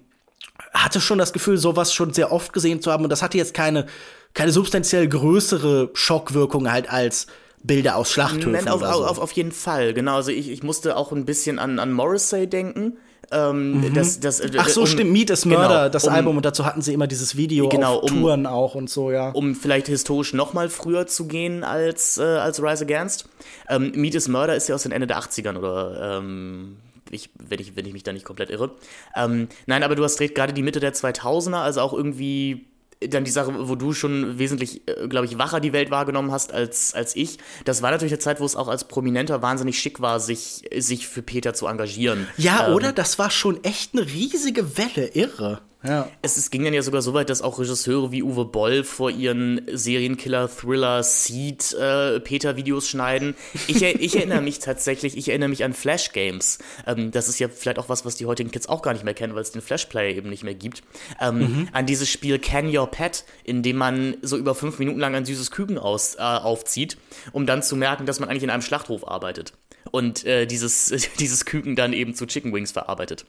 hatte 0.73 0.99
schon 0.99 1.17
das 1.17 1.33
Gefühl, 1.33 1.57
sowas 1.57 1.93
schon 1.93 2.13
sehr 2.13 2.31
oft 2.31 2.51
gesehen 2.51 2.81
zu 2.81 2.91
haben 2.91 3.03
und 3.05 3.09
das 3.09 3.21
hatte 3.21 3.37
jetzt 3.37 3.53
keine, 3.53 3.85
keine 4.33 4.51
substanziell 4.51 5.07
größere 5.07 5.91
Schockwirkung 5.93 6.69
halt 6.69 6.89
als 6.91 7.27
Bilder 7.63 7.95
aus 7.95 8.11
Schlachthöfen. 8.11 8.51
Moment, 8.51 8.69
auf, 8.69 8.81
oder 8.81 8.93
so. 8.93 9.05
auf, 9.05 9.19
auf 9.19 9.31
jeden 9.31 9.53
Fall, 9.53 9.93
genau. 9.93 10.15
Also 10.15 10.31
ich, 10.31 10.49
ich 10.49 10.61
musste 10.61 10.97
auch 10.97 11.11
ein 11.11 11.25
bisschen 11.25 11.57
an, 11.57 11.79
an 11.79 11.93
Morrissey 11.93 12.47
denken 12.47 12.97
Ähm, 13.31 13.81
mhm. 13.81 13.93
das, 13.93 14.19
das, 14.19 14.39
äh, 14.39 14.49
Ach 14.57 14.69
so, 14.69 14.81
um, 14.81 14.87
stimmt, 14.87 15.11
Meet 15.11 15.29
is 15.29 15.45
Murder, 15.45 15.67
genau, 15.67 15.89
das 15.89 16.05
um, 16.05 16.13
Album, 16.13 16.37
und 16.37 16.45
dazu 16.45 16.65
hatten 16.65 16.81
sie 16.81 16.93
immer 16.93 17.07
dieses 17.07 17.37
Video 17.37 17.69
genau, 17.69 17.97
auf 17.97 18.11
um, 18.11 18.21
Touren 18.21 18.45
auch 18.45 18.75
und 18.75 18.89
so, 18.89 19.11
ja. 19.11 19.29
Um 19.29 19.55
vielleicht 19.55 19.87
historisch 19.87 20.33
noch 20.33 20.53
mal 20.53 20.69
früher 20.69 21.05
zu 21.07 21.27
gehen 21.27 21.63
als, 21.63 22.17
äh, 22.17 22.23
als 22.23 22.61
Rise 22.61 22.85
Against. 22.85 23.29
Ähm, 23.67 23.91
Meet 23.95 24.15
is 24.15 24.27
Murder 24.27 24.55
ist 24.55 24.67
ja 24.67 24.75
aus 24.75 24.83
den 24.83 24.91
Ende 24.91 25.07
der 25.07 25.19
80ern 25.19 25.57
oder 25.57 26.17
ähm, 26.17 26.77
ich, 27.11 27.29
wenn, 27.37 27.59
ich, 27.59 27.75
wenn 27.75 27.85
ich 27.85 27.93
mich 27.93 28.03
da 28.03 28.13
nicht 28.13 28.25
komplett 28.25 28.49
irre. 28.49 28.71
Ähm, 29.15 29.47
nein, 29.65 29.83
aber 29.83 29.95
du 29.95 30.03
hast 30.03 30.19
gerade 30.19 30.53
die 30.53 30.63
Mitte 30.63 30.79
der 30.79 30.93
2000er, 30.93 31.61
also 31.61 31.81
auch 31.81 31.93
irgendwie 31.93 32.68
dann 33.07 33.23
die 33.23 33.31
Sache, 33.31 33.67
wo 33.69 33.75
du 33.75 33.93
schon 33.93 34.39
wesentlich, 34.39 34.87
äh, 34.87 35.07
glaube 35.07 35.25
ich, 35.25 35.37
wacher 35.37 35.59
die 35.59 35.71
Welt 35.71 35.89
wahrgenommen 35.89 36.31
hast 36.31 36.53
als, 36.53 36.93
als 36.93 37.15
ich. 37.15 37.37
Das 37.63 37.81
war 37.81 37.91
natürlich 37.91 38.13
eine 38.13 38.19
Zeit, 38.19 38.41
wo 38.41 38.45
es 38.45 38.55
auch 38.55 38.67
als 38.67 38.87
Prominenter 38.87 39.41
wahnsinnig 39.41 39.79
schick 39.79 40.01
war, 40.01 40.19
sich, 40.19 40.63
sich 40.77 41.07
für 41.07 41.21
Peter 41.21 41.53
zu 41.53 41.67
engagieren. 41.67 42.27
Ja, 42.37 42.67
ähm, 42.67 42.73
oder? 42.73 42.91
Das 42.91 43.17
war 43.17 43.31
schon 43.31 43.63
echt 43.63 43.93
eine 43.93 44.05
riesige 44.05 44.77
Welle, 44.77 45.07
irre. 45.13 45.61
Ja. 45.83 46.09
Es, 46.21 46.35
es, 46.35 46.51
ging 46.51 46.65
dann 46.65 46.73
ja 46.73 46.81
sogar 46.81 47.01
so 47.01 47.13
weit, 47.13 47.29
dass 47.29 47.41
auch 47.41 47.57
Regisseure 47.57 48.11
wie 48.11 48.21
Uwe 48.21 48.43
Boll 48.43 48.83
vor 48.83 49.11
ihren 49.11 49.61
Serienkiller, 49.71 50.49
Thriller, 50.49 51.03
Seed, 51.03 51.73
äh, 51.73 52.19
schneiden. 52.81 53.35
Ich, 53.67 53.81
ich, 53.81 54.15
erinnere 54.15 54.41
mich 54.41 54.59
tatsächlich, 54.59 55.15
ich 55.15 55.29
erinnere 55.29 55.47
mich 55.47 55.63
an 55.63 55.73
Flash 55.73 56.11
Games. 56.11 56.59
Ähm, 56.85 57.11
das 57.11 57.29
ist 57.29 57.39
ja 57.39 57.47
vielleicht 57.47 57.79
auch 57.79 57.87
was, 57.87 58.03
was 58.03 58.15
die 58.15 58.25
heutigen 58.25 58.51
Kids 58.51 58.67
auch 58.67 58.81
gar 58.81 58.91
nicht 58.91 59.05
mehr 59.05 59.13
kennen, 59.13 59.35
weil 59.35 59.41
es 59.41 59.51
den 59.51 59.61
Flash-Player 59.61 60.15
eben 60.15 60.29
nicht 60.29 60.43
mehr 60.43 60.53
gibt. 60.53 60.83
Ähm, 61.21 61.37
mhm. 61.37 61.69
An 61.71 61.85
dieses 61.85 62.09
Spiel 62.09 62.39
Can 62.39 62.75
Your 62.75 62.87
Pet, 62.91 63.23
in 63.45 63.63
dem 63.63 63.77
man 63.77 64.17
so 64.21 64.35
über 64.35 64.55
fünf 64.55 64.79
Minuten 64.79 64.99
lang 64.99 65.15
ein 65.15 65.25
süßes 65.25 65.49
Küken 65.49 65.77
aus, 65.77 66.15
äh, 66.15 66.21
aufzieht, 66.21 66.97
um 67.31 67.45
dann 67.45 67.63
zu 67.63 67.77
merken, 67.77 68.05
dass 68.05 68.19
man 68.19 68.27
eigentlich 68.27 68.43
in 68.43 68.49
einem 68.49 68.63
Schlachthof 68.63 69.07
arbeitet 69.07 69.53
und 69.91 70.25
äh, 70.25 70.45
dieses, 70.45 70.93
dieses 71.19 71.45
Küken 71.45 71.75
dann 71.75 71.93
eben 71.93 72.13
zu 72.13 72.25
Chicken 72.25 72.53
Wings 72.53 72.71
verarbeitet. 72.71 73.25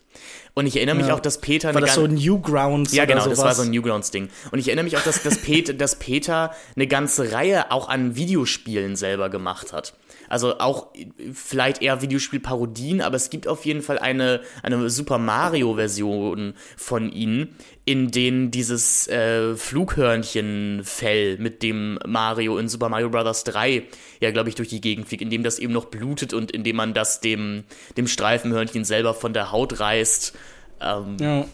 Und 0.55 0.67
ich 0.67 0.77
erinnere 0.77 0.97
mich 0.97 1.07
ja. 1.09 1.15
auch, 1.15 1.21
dass 1.21 1.41
Peter. 1.41 1.75
War 1.75 1.81
das 1.81 1.95
so 1.95 2.07
Newgrounds? 2.07 2.93
Ja, 2.93 3.05
genau, 3.05 3.27
das 3.27 3.39
war 3.39 3.55
so 3.55 3.63
ein 3.63 3.71
Newgrounds-Ding. 3.71 4.29
Und 4.51 4.59
ich 4.59 4.69
erinnere 4.69 4.85
mich 4.85 4.97
auch, 4.97 5.03
dass, 5.03 5.23
dass, 5.23 5.39
Peter, 5.39 5.73
dass 5.73 5.97
Peter 5.97 6.55
eine 6.77 6.87
ganze 6.87 7.33
Reihe 7.33 7.71
auch 7.71 7.89
an 7.89 8.17
Videospielen 8.17 8.97
selber 8.97 9.31
gemacht 9.31 9.73
hat. 9.73 9.95
Also 10.31 10.59
auch 10.61 10.87
vielleicht 11.35 11.83
eher 11.83 12.01
Videospielparodien, 12.01 13.03
aber 13.03 13.16
es 13.16 13.28
gibt 13.28 13.47
auf 13.47 13.66
jeden 13.66 13.83
Fall 13.83 13.99
eine, 13.99 14.41
eine 14.62 14.89
Super 14.89 15.18
Mario-Version 15.18 16.55
von 16.76 17.12
ihnen, 17.12 17.57
in 17.85 18.11
denen 18.11 18.51
dieses 18.51 19.09
äh, 19.09 19.57
Flughörnchen-Fell, 19.57 21.39
mit 21.39 21.62
dem 21.62 21.99
Mario 22.07 22.57
in 22.59 22.68
Super 22.68 22.89
Mario 22.89 23.11
Bros. 23.11 23.45
3 23.45 23.83
ja, 24.20 24.31
glaube 24.31 24.49
ich, 24.49 24.55
durch 24.55 24.68
die 24.68 24.81
Gegend 24.81 25.09
fliegt, 25.09 25.22
in 25.22 25.31
dem 25.31 25.43
das 25.43 25.59
eben 25.59 25.72
noch 25.72 25.87
blutet 25.87 26.33
und 26.33 26.51
indem 26.53 26.76
man 26.76 26.95
das 26.95 27.20
dem, 27.20 27.64
dem 27.97 28.07
Streifenhörnchen 28.07 28.85
selber 28.85 29.14
von 29.14 29.33
der 29.33 29.51
Haut 29.51 29.81
reißt. 29.81 30.35
Ähm, 30.81 31.16
ja. 31.20 31.45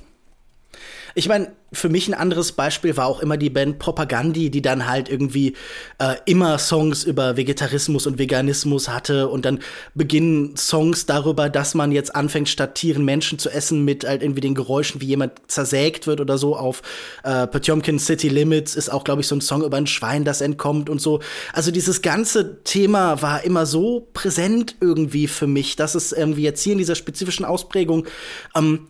Ich 1.19 1.29
meine, 1.29 1.51
für 1.73 1.89
mich 1.89 2.09
ein 2.09 2.14
anderes 2.14 2.53
Beispiel 2.53 2.99
war 2.99 3.07
auch 3.07 3.21
immer 3.21 3.39
die 3.39 3.49
Band 3.49 3.79
Propagandi, 3.79 4.51
die 4.51 4.61
dann 4.61 4.87
halt 4.87 5.09
irgendwie 5.09 5.55
äh, 5.99 6.17
immer 6.27 6.59
Songs 6.59 7.05
über 7.05 7.39
Vegetarismus 7.39 8.07
und 8.07 8.19
Veganismus 8.19 8.91
hatte 8.91 9.29
und 9.29 9.47
dann 9.47 9.61
beginnen 9.95 10.59
Songs 10.59 11.07
darüber, 11.07 11.49
dass 11.49 11.75
man 11.75 11.91
jetzt 11.91 12.14
anfängt, 12.14 12.51
statt 12.51 12.75
Tieren 12.75 13.07
Menschen 13.07 13.39
zu 13.39 13.49
essen, 13.49 13.83
mit 13.83 14.07
halt 14.07 14.23
irgendwie 14.23 14.43
den 14.43 14.55
Geräuschen, 14.55 15.01
wie 15.01 15.07
jemand 15.07 15.33
zersägt 15.47 16.07
wird 16.07 16.21
oder 16.21 16.37
so. 16.37 16.55
Auf 16.55 16.83
äh, 17.25 17.47
Potemkin 17.47 17.99
City 17.99 18.29
Limits 18.29 18.77
ist 18.77 18.91
auch, 18.91 19.03
glaube 19.03 19.23
ich, 19.23 19.27
so 19.27 19.37
ein 19.37 19.41
Song 19.41 19.64
über 19.64 19.79
ein 19.79 19.87
Schwein, 19.87 20.27
das 20.27 20.43
entkommt 20.43 20.91
und 20.91 21.01
so. 21.01 21.21
Also 21.55 21.71
dieses 21.71 22.03
ganze 22.03 22.62
Thema 22.62 23.23
war 23.23 23.43
immer 23.43 23.64
so 23.64 24.07
präsent 24.12 24.77
irgendwie 24.83 25.29
für 25.29 25.47
mich, 25.47 25.77
dass 25.77 25.95
es 25.95 26.12
irgendwie 26.12 26.43
jetzt 26.43 26.62
hier 26.62 26.73
in 26.73 26.79
dieser 26.79 26.95
spezifischen 26.95 27.47
Ausprägung 27.47 28.07
ähm, 28.55 28.89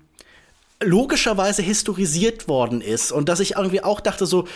logischerweise 0.83 1.63
historisiert 1.63 2.49
worden 2.49 2.83
ist 2.83 3.11
und 3.11 3.31
dass 3.31 3.41
ich 3.41 3.57
irgendwie 3.57 3.83
auch 3.83 3.99
dachte 3.99 4.27
so 4.27 4.47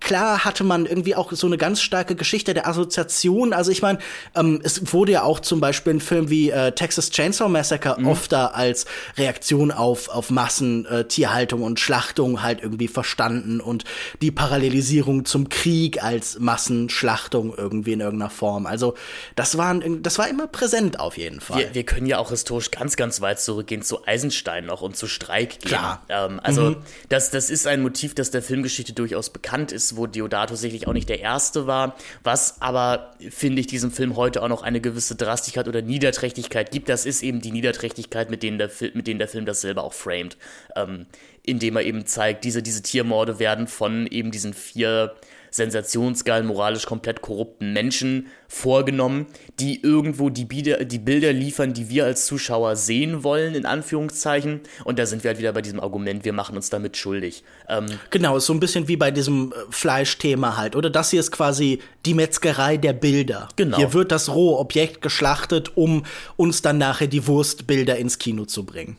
klar 0.00 0.44
hatte 0.44 0.64
man 0.64 0.86
irgendwie 0.86 1.14
auch 1.14 1.30
so 1.32 1.46
eine 1.46 1.58
ganz 1.58 1.82
starke 1.82 2.16
Geschichte 2.16 2.54
der 2.54 2.66
Assoziation. 2.66 3.52
Also 3.52 3.70
ich 3.70 3.82
meine 3.82 3.98
ähm, 4.34 4.60
es 4.64 4.92
wurde 4.92 5.12
ja 5.12 5.22
auch 5.24 5.40
zum 5.40 5.60
Beispiel 5.60 5.94
ein 5.94 6.00
Film 6.00 6.30
wie 6.30 6.50
äh, 6.50 6.72
Texas 6.72 7.10
Chainsaw 7.10 7.50
Massacre 7.50 7.96
mhm. 7.98 8.08
oft 8.08 8.32
da 8.32 8.46
als 8.46 8.86
Reaktion 9.18 9.70
auf 9.70 10.08
auf 10.08 10.30
Massentierhaltung 10.30 11.60
äh, 11.60 11.64
und 11.64 11.80
Schlachtung 11.80 12.42
halt 12.42 12.62
irgendwie 12.62 12.88
verstanden 12.88 13.60
und 13.60 13.84
die 14.22 14.30
Parallelisierung 14.30 15.26
zum 15.26 15.50
Krieg 15.50 16.02
als 16.02 16.38
Massenschlachtung 16.38 17.54
irgendwie 17.54 17.92
in 17.92 18.00
irgendeiner 18.00 18.30
Form. 18.30 18.64
Also 18.64 18.94
das 19.36 19.58
waren 19.58 20.02
das 20.02 20.18
war 20.18 20.28
immer 20.30 20.46
präsent 20.46 20.98
auf 20.98 21.18
jeden 21.18 21.40
Fall. 21.40 21.58
Wir, 21.58 21.74
wir 21.74 21.84
können 21.84 22.06
ja 22.06 22.18
auch 22.18 22.30
historisch 22.30 22.70
ganz 22.70 22.96
ganz 22.96 23.20
weit 23.20 23.38
zurückgehen 23.38 23.82
zu 23.82 24.06
Eisenstein 24.06 24.64
noch 24.64 24.80
und 24.80 24.96
zu 24.96 25.06
Streik 25.06 25.41
Streik 25.42 25.60
geben. 25.60 25.68
Klar. 25.68 26.02
Ähm, 26.08 26.40
also 26.42 26.70
mhm. 26.70 26.76
das, 27.08 27.30
das 27.30 27.50
ist 27.50 27.66
ein 27.66 27.82
Motiv, 27.82 28.14
das 28.14 28.30
der 28.30 28.42
Filmgeschichte 28.42 28.92
durchaus 28.92 29.30
bekannt 29.30 29.72
ist, 29.72 29.96
wo 29.96 30.06
Deodato 30.06 30.54
sicherlich 30.54 30.86
auch 30.86 30.92
nicht 30.92 31.08
der 31.08 31.20
Erste 31.20 31.66
war, 31.66 31.96
was 32.22 32.60
aber, 32.60 33.14
finde 33.30 33.60
ich, 33.60 33.66
diesem 33.66 33.90
Film 33.90 34.16
heute 34.16 34.42
auch 34.42 34.48
noch 34.48 34.62
eine 34.62 34.80
gewisse 34.80 35.14
Drastigkeit 35.14 35.68
oder 35.68 35.82
Niederträchtigkeit 35.82 36.70
gibt. 36.70 36.88
Das 36.88 37.06
ist 37.06 37.22
eben 37.22 37.40
die 37.40 37.52
Niederträchtigkeit, 37.52 38.30
mit 38.30 38.42
denen 38.42 38.58
der, 38.58 38.70
mit 38.94 39.06
denen 39.06 39.18
der 39.18 39.28
Film 39.28 39.46
das 39.46 39.60
selber 39.60 39.84
auch 39.84 39.94
framed. 39.94 40.36
Ähm, 40.76 41.06
indem 41.44 41.76
er 41.76 41.82
eben 41.82 42.06
zeigt, 42.06 42.44
diese, 42.44 42.62
diese 42.62 42.82
Tiermorde 42.82 43.40
werden 43.40 43.66
von 43.66 44.06
eben 44.06 44.30
diesen 44.30 44.54
vier 44.54 45.16
sensationsgeilen, 45.52 46.46
moralisch 46.46 46.86
komplett 46.86 47.20
korrupten 47.20 47.72
Menschen 47.72 48.26
vorgenommen, 48.48 49.26
die 49.60 49.82
irgendwo 49.82 50.30
die, 50.30 50.46
Bieder, 50.46 50.84
die 50.84 50.98
Bilder 50.98 51.32
liefern, 51.32 51.74
die 51.74 51.90
wir 51.90 52.06
als 52.06 52.26
Zuschauer 52.26 52.74
sehen 52.74 53.22
wollen, 53.22 53.54
in 53.54 53.66
Anführungszeichen. 53.66 54.62
Und 54.84 54.98
da 54.98 55.06
sind 55.06 55.22
wir 55.22 55.28
halt 55.28 55.38
wieder 55.38 55.52
bei 55.52 55.62
diesem 55.62 55.78
Argument, 55.78 56.24
wir 56.24 56.32
machen 56.32 56.56
uns 56.56 56.70
damit 56.70 56.96
schuldig. 56.96 57.44
Ähm, 57.68 57.86
genau, 58.10 58.38
so 58.38 58.54
ein 58.54 58.60
bisschen 58.60 58.88
wie 58.88 58.96
bei 58.96 59.10
diesem 59.10 59.52
äh, 59.52 59.56
Fleischthema 59.70 60.56
halt, 60.56 60.74
oder? 60.74 60.88
Das 60.90 61.10
hier 61.10 61.20
ist 61.20 61.30
quasi 61.30 61.80
die 62.06 62.14
Metzgerei 62.14 62.78
der 62.78 62.94
Bilder. 62.94 63.48
Genau. 63.56 63.76
Hier 63.76 63.92
wird 63.92 64.10
das 64.10 64.30
rohe 64.30 64.58
Objekt 64.58 65.02
geschlachtet, 65.02 65.76
um 65.76 66.04
uns 66.36 66.62
dann 66.62 66.78
nachher 66.78 67.08
die 67.08 67.26
Wurstbilder 67.26 67.96
ins 67.96 68.18
Kino 68.18 68.46
zu 68.46 68.64
bringen. 68.64 68.96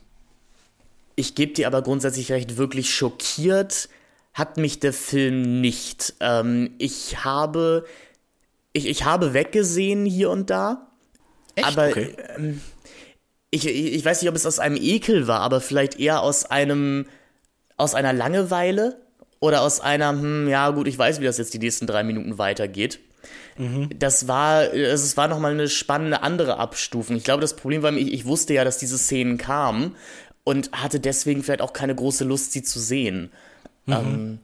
Ich 1.16 1.36
gebe 1.36 1.54
dir 1.54 1.68
aber 1.68 1.82
grundsätzlich 1.82 2.32
recht, 2.32 2.58
wirklich 2.58 2.93
schockiert 2.93 3.89
hat 4.34 4.58
mich 4.58 4.80
der 4.80 4.94
Film 4.94 5.62
nicht. 5.62 6.16
Ähm, 6.20 6.72
ich 6.80 7.24
habe, 7.24 7.86
ich, 8.74 8.88
ich 8.88 9.06
habe 9.06 9.34
weggesehen 9.34 10.06
hier 10.06 10.30
und 10.32 10.50
da. 10.50 10.88
Echt? 11.56 11.68
Aber 11.68 11.88
okay. 11.88 12.16
ähm, 12.36 12.62
ich, 13.52 13.68
ich 13.68 14.04
weiß 14.04 14.22
nicht, 14.22 14.30
ob 14.30 14.36
es 14.36 14.48
aus 14.48 14.58
einem 14.58 14.78
Ekel 14.78 15.28
war, 15.28 15.42
aber 15.42 15.62
vielleicht 15.62 16.00
eher 16.00 16.22
aus 16.22 16.46
einem, 16.46 17.06
aus 17.78 17.94
einer 17.94 18.12
Langeweile 18.12 19.00
oder 19.40 19.62
aus 19.62 19.80
einer, 19.80 20.10
hm, 20.10 20.48
ja 20.48 20.72
gut, 20.72 20.88
ich 20.88 20.98
weiß, 20.98 21.20
wie 21.20 21.26
das 21.26 21.38
jetzt 21.38 21.54
die 21.54 21.60
nächsten 21.60 21.86
drei 21.86 22.04
Minuten 22.04 22.40
weitergeht. 22.40 23.00
Mhm. 23.58 23.90
Das 24.00 24.28
war, 24.28 24.62
also 24.62 24.76
es 24.76 25.18
war 25.18 25.28
nochmal 25.28 25.52
eine 25.52 25.70
spannende 25.70 26.24
andere 26.24 26.58
Abstufung. 26.58 27.16
Ich 27.16 27.24
glaube, 27.24 27.42
das 27.42 27.56
Problem 27.56 27.84
war, 27.84 27.94
ich, 27.94 28.12
ich 28.12 28.26
wusste 28.26 28.56
ja, 28.56 28.64
dass 28.64 28.80
diese 28.80 28.98
Szenen 28.98 29.38
kamen 29.38 29.96
und 30.44 30.72
hatte 30.72 31.00
deswegen 31.00 31.44
vielleicht 31.44 31.62
auch 31.62 31.74
keine 31.74 31.94
große 31.94 32.24
Lust, 32.24 32.54
sie 32.54 32.64
zu 32.64 32.80
sehen. 32.80 33.32
Mhm. 33.86 33.94
Ähm, 33.94 34.40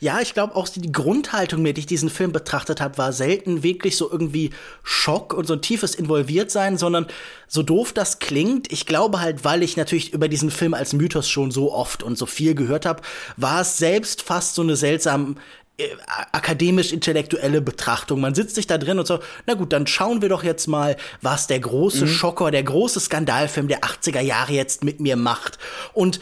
ja, 0.00 0.20
ich 0.20 0.34
glaube 0.34 0.56
auch 0.56 0.68
die 0.68 0.92
Grundhaltung, 0.92 1.62
mit 1.62 1.76
der 1.76 1.80
ich 1.80 1.86
diesen 1.86 2.10
Film 2.10 2.32
betrachtet 2.32 2.80
habe, 2.80 2.98
war 2.98 3.12
selten 3.12 3.62
wirklich 3.62 3.96
so 3.96 4.10
irgendwie 4.10 4.50
Schock 4.82 5.32
und 5.32 5.46
so 5.46 5.54
ein 5.54 5.62
tiefes 5.62 5.94
Involviertsein, 5.94 6.76
sondern 6.76 7.06
so 7.48 7.62
doof 7.62 7.92
das 7.92 8.18
klingt, 8.18 8.70
ich 8.72 8.86
glaube 8.86 9.20
halt, 9.20 9.44
weil 9.44 9.62
ich 9.62 9.76
natürlich 9.76 10.12
über 10.12 10.28
diesen 10.28 10.50
Film 10.50 10.74
als 10.74 10.92
Mythos 10.92 11.28
schon 11.28 11.50
so 11.50 11.72
oft 11.72 12.02
und 12.02 12.18
so 12.18 12.26
viel 12.26 12.54
gehört 12.54 12.86
habe, 12.86 13.02
war 13.36 13.62
es 13.62 13.78
selbst 13.78 14.22
fast 14.22 14.54
so 14.54 14.62
eine 14.62 14.76
seltsam 14.76 15.36
äh, 15.78 15.88
akademisch-intellektuelle 16.32 17.60
Betrachtung. 17.60 18.20
Man 18.20 18.34
sitzt 18.34 18.54
sich 18.54 18.66
da 18.66 18.78
drin 18.78 18.98
und 18.98 19.06
so, 19.06 19.20
na 19.46 19.54
gut, 19.54 19.72
dann 19.72 19.86
schauen 19.86 20.22
wir 20.22 20.28
doch 20.28 20.42
jetzt 20.42 20.66
mal, 20.66 20.96
was 21.22 21.46
der 21.46 21.60
große 21.60 22.06
mhm. 22.06 22.10
Schocker, 22.10 22.50
der 22.50 22.62
große 22.62 23.00
Skandalfilm 23.00 23.68
der 23.68 23.80
80er 23.80 24.20
Jahre 24.20 24.52
jetzt 24.52 24.84
mit 24.84 25.00
mir 25.00 25.16
macht. 25.16 25.58
Und 25.92 26.20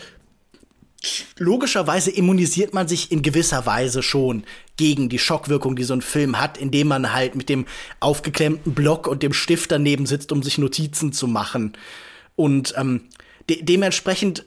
logischerweise 1.38 2.10
immunisiert 2.10 2.74
man 2.74 2.88
sich 2.88 3.12
in 3.12 3.22
gewisser 3.22 3.66
Weise 3.66 4.02
schon 4.02 4.44
gegen 4.76 5.08
die 5.08 5.18
Schockwirkung, 5.18 5.76
die 5.76 5.84
so 5.84 5.94
ein 5.94 6.02
Film 6.02 6.40
hat, 6.40 6.58
indem 6.58 6.88
man 6.88 7.12
halt 7.12 7.34
mit 7.34 7.48
dem 7.48 7.66
aufgeklemmten 8.00 8.74
Block 8.74 9.06
und 9.06 9.22
dem 9.22 9.32
Stift 9.32 9.70
daneben 9.70 10.06
sitzt, 10.06 10.32
um 10.32 10.42
sich 10.42 10.58
Notizen 10.58 11.12
zu 11.12 11.26
machen. 11.26 11.74
Und 12.36 12.74
ähm, 12.76 13.02
de 13.48 13.62
dementsprechend 13.62 14.44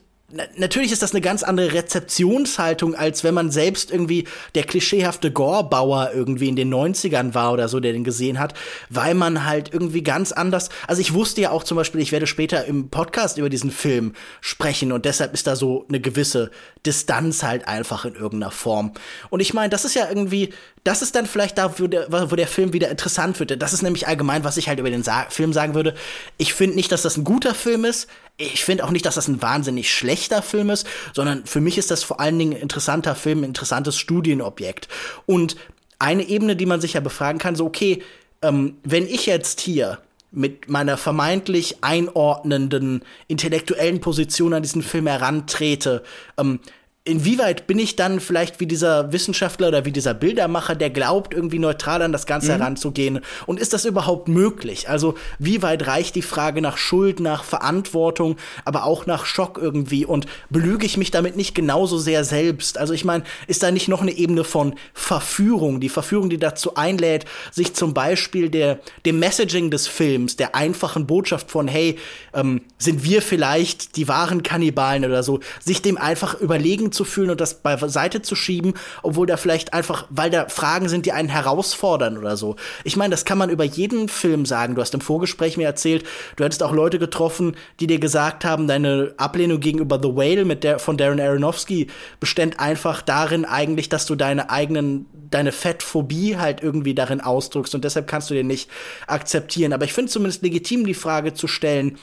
natürlich 0.57 0.91
ist 0.91 1.01
das 1.01 1.11
eine 1.11 1.21
ganz 1.21 1.43
andere 1.43 1.73
Rezeptionshaltung, 1.73 2.95
als 2.95 3.23
wenn 3.23 3.33
man 3.33 3.49
selbst 3.49 3.91
irgendwie 3.91 4.27
der 4.55 4.63
klischeehafte 4.63 5.31
Gore-Bauer 5.31 6.11
irgendwie 6.13 6.49
in 6.49 6.57
den 6.57 6.73
90ern 6.73 7.33
war 7.33 7.53
oder 7.53 7.69
so, 7.69 7.79
der 7.79 7.93
den 7.93 8.03
gesehen 8.03 8.37
hat, 8.37 8.53
weil 8.89 9.13
man 9.13 9.45
halt 9.45 9.73
irgendwie 9.73 10.03
ganz 10.03 10.33
anders, 10.33 10.69
also 10.85 11.01
ich 11.01 11.13
wusste 11.13 11.41
ja 11.41 11.51
auch 11.51 11.63
zum 11.63 11.77
Beispiel, 11.77 12.01
ich 12.01 12.11
werde 12.11 12.27
später 12.27 12.65
im 12.65 12.89
Podcast 12.89 13.37
über 13.37 13.49
diesen 13.49 13.71
Film 13.71 14.13
sprechen 14.41 14.91
und 14.91 15.05
deshalb 15.05 15.33
ist 15.33 15.47
da 15.47 15.55
so 15.55 15.85
eine 15.87 16.01
gewisse 16.01 16.51
Distanz 16.85 17.43
halt 17.43 17.67
einfach 17.67 18.03
in 18.03 18.15
irgendeiner 18.15 18.51
Form. 18.51 18.91
Und 19.29 19.39
ich 19.39 19.53
meine, 19.53 19.69
das 19.69 19.85
ist 19.85 19.95
ja 19.95 20.09
irgendwie 20.09 20.53
das 20.87 21.01
ist 21.01 21.15
dann 21.15 21.25
vielleicht 21.25 21.57
da, 21.57 21.79
wo 21.79 21.87
der, 21.87 22.07
wo 22.09 22.35
der 22.37 22.47
Film 22.47 22.71
wieder 22.71 22.89
interessant 22.89 23.41
wird. 23.41 23.61
Das 23.61 23.73
ist 23.73 23.81
nämlich 23.81 24.07
allgemein, 24.07 24.45
was 24.45 24.55
ich 24.55 24.69
halt 24.69 24.79
über 24.79 24.89
den 24.89 25.03
Sa 25.03 25.25
Film 25.29 25.51
sagen 25.51 25.73
würde. 25.73 25.93
Ich 26.37 26.53
finde 26.53 26.77
nicht, 26.77 26.93
dass 26.93 27.01
das 27.01 27.17
ein 27.17 27.25
guter 27.25 27.53
Film 27.53 27.83
ist. 27.83 28.07
Ich 28.37 28.63
finde 28.63 28.83
auch 28.83 28.91
nicht, 28.91 29.05
dass 29.05 29.15
das 29.15 29.27
ein 29.27 29.41
wahnsinnig 29.41 29.91
schlechter 29.91 30.43
Film 30.43 30.69
ist, 30.69 30.85
sondern 31.13 31.45
für 31.45 31.59
mich 31.59 31.77
ist 31.77 31.89
das 31.89 32.03
vor 32.03 32.19
allen 32.19 32.37
Dingen 32.37 32.53
ein 32.53 32.61
interessanter 32.61 33.15
Film, 33.15 33.39
ein 33.39 33.45
interessantes 33.45 33.97
Studienobjekt. 33.97 34.87
Und 35.25 35.55
eine 35.97 36.23
Ebene, 36.23 36.55
die 36.55 36.67
man 36.67 36.79
sich 36.79 36.93
ja 36.93 36.99
befragen 36.99 37.39
kann, 37.39 37.55
so, 37.55 37.65
okay, 37.65 38.03
ähm, 38.43 38.77
wenn 38.83 39.07
ich 39.07 39.25
jetzt 39.25 39.59
hier 39.59 39.99
mit 40.31 40.69
meiner 40.69 40.97
vermeintlich 40.97 41.77
einordnenden 41.81 43.03
intellektuellen 43.27 44.01
Position 44.01 44.53
an 44.53 44.61
diesen 44.61 44.83
Film 44.83 45.07
herantrete, 45.07 46.03
ähm, 46.37 46.59
inwieweit 47.07 47.67
bin 47.67 47.79
ich 47.79 47.95
dann 47.95 48.19
vielleicht 48.19 48.59
wie 48.59 48.67
dieser 48.67 49.11
Wissenschaftler 49.11 49.69
oder 49.69 49.85
wie 49.85 49.91
dieser 49.91 50.13
Bildermacher, 50.13 50.75
der 50.75 50.89
glaubt, 50.89 51.33
irgendwie 51.33 51.59
neutral 51.59 52.01
an 52.01 52.11
das 52.11 52.25
Ganze 52.25 52.51
mhm. 52.51 52.57
heranzugehen? 52.57 53.21
Und 53.45 53.59
ist 53.59 53.73
das 53.73 53.85
überhaupt 53.85 54.27
möglich? 54.27 54.89
Also, 54.89 55.15
wie 55.39 55.61
weit 55.61 55.87
reicht 55.87 56.15
die 56.15 56.21
Frage 56.21 56.61
nach 56.61 56.77
Schuld, 56.77 57.19
nach 57.19 57.43
Verantwortung, 57.43 58.35
aber 58.65 58.85
auch 58.85 59.05
nach 59.05 59.25
Schock 59.25 59.57
irgendwie? 59.61 60.05
Und 60.05 60.25
belüge 60.49 60.85
ich 60.85 60.97
mich 60.97 61.09
damit 61.11 61.37
nicht 61.37 61.55
genauso 61.55 61.97
sehr 61.97 62.23
selbst? 62.23 62.77
Also, 62.77 62.93
ich 62.93 63.05
meine, 63.05 63.23
ist 63.47 63.63
da 63.63 63.71
nicht 63.71 63.87
noch 63.87 64.01
eine 64.01 64.11
Ebene 64.11 64.43
von 64.43 64.75
Verführung? 64.93 65.79
Die 65.79 65.89
Verführung, 65.89 66.29
die 66.29 66.37
dazu 66.37 66.75
einlädt, 66.75 67.25
sich 67.51 67.73
zum 67.73 67.93
Beispiel 67.93 68.49
der, 68.49 68.79
dem 69.05 69.19
Messaging 69.19 69.71
des 69.71 69.87
Films, 69.87 70.35
der 70.35 70.55
einfachen 70.55 71.07
Botschaft 71.07 71.49
von, 71.51 71.67
hey, 71.67 71.97
ähm, 72.33 72.61
sind 72.77 73.03
wir 73.03 73.21
vielleicht 73.21 73.95
die 73.95 74.07
wahren 74.07 74.43
Kannibalen 74.43 75.05
oder 75.05 75.23
so, 75.23 75.39
sich 75.63 75.81
dem 75.81 75.97
einfach 75.97 76.39
überlegen 76.39 76.91
zu 76.97 77.05
fühlen 77.05 77.29
und 77.29 77.39
das 77.39 77.61
beiseite 77.61 78.21
zu 78.21 78.35
schieben, 78.35 78.73
obwohl 79.03 79.25
da 79.25 79.37
vielleicht 79.37 79.73
einfach, 79.73 80.05
weil 80.09 80.29
da 80.29 80.49
Fragen 80.49 80.89
sind, 80.89 81.05
die 81.05 81.13
einen 81.13 81.29
herausfordern 81.29 82.17
oder 82.17 82.35
so. 82.35 82.57
Ich 82.83 82.97
meine, 82.97 83.11
das 83.11 83.23
kann 83.23 83.37
man 83.37 83.49
über 83.49 83.63
jeden 83.63 84.09
Film 84.09 84.45
sagen. 84.45 84.75
Du 84.75 84.81
hast 84.81 84.93
im 84.93 85.01
Vorgespräch 85.01 85.55
mir 85.55 85.65
erzählt, 85.65 86.05
du 86.35 86.43
hättest 86.43 86.63
auch 86.63 86.73
Leute 86.73 86.99
getroffen, 86.99 87.55
die 87.79 87.87
dir 87.87 87.99
gesagt 87.99 88.43
haben, 88.43 88.67
deine 88.67 89.13
Ablehnung 89.17 89.61
gegenüber 89.61 89.99
The 90.01 90.15
Whale 90.15 90.43
mit 90.43 90.63
der 90.63 90.79
von 90.79 90.97
Darren 90.97 91.21
Aronofsky 91.21 91.87
beständ 92.19 92.59
einfach 92.59 93.01
darin 93.01 93.45
eigentlich, 93.45 93.87
dass 93.87 94.05
du 94.05 94.15
deine 94.15 94.49
eigenen 94.49 95.05
deine 95.29 95.51
Fettphobie 95.51 96.37
halt 96.37 96.61
irgendwie 96.63 96.95
darin 96.95 97.21
ausdrückst 97.21 97.75
und 97.75 97.83
deshalb 97.83 98.07
kannst 98.07 98.29
du 98.29 98.33
den 98.33 98.47
nicht 98.47 98.69
akzeptieren. 99.07 99.73
Aber 99.73 99.85
ich 99.85 99.93
finde 99.93 100.11
zumindest 100.11 100.41
legitim, 100.41 100.85
die 100.85 100.93
Frage 100.93 101.33
zu 101.33 101.47
stellen, 101.47 101.97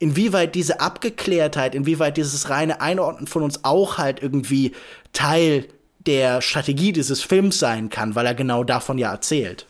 inwieweit 0.00 0.56
diese 0.56 0.80
Abgeklärtheit, 0.80 1.76
inwieweit 1.76 2.16
dieses 2.16 2.50
reine 2.50 2.80
Einordnen 2.80 3.28
von 3.28 3.42
uns 3.42 3.64
auch 3.64 3.98
halt 3.98 4.20
irgendwie 4.20 4.72
Teil 5.12 5.68
der 6.00 6.40
Strategie 6.40 6.92
dieses 6.92 7.22
Films 7.22 7.58
sein 7.60 7.90
kann, 7.90 8.14
weil 8.16 8.26
er 8.26 8.34
genau 8.34 8.64
davon 8.64 8.98
ja 8.98 9.12
erzählt. 9.12 9.66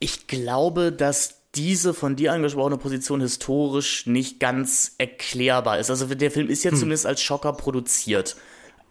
Ich 0.00 0.26
glaube, 0.26 0.92
dass 0.92 1.36
diese 1.54 1.94
von 1.94 2.16
dir 2.16 2.32
angesprochene 2.32 2.78
Position 2.78 3.20
historisch 3.20 4.06
nicht 4.06 4.40
ganz 4.40 4.94
erklärbar 4.98 5.78
ist. 5.78 5.90
Also 5.90 6.06
der 6.06 6.30
Film 6.30 6.48
ist 6.48 6.64
ja 6.64 6.72
hm. 6.72 6.78
zumindest 6.78 7.06
als 7.06 7.22
Schocker 7.22 7.52
produziert 7.52 8.36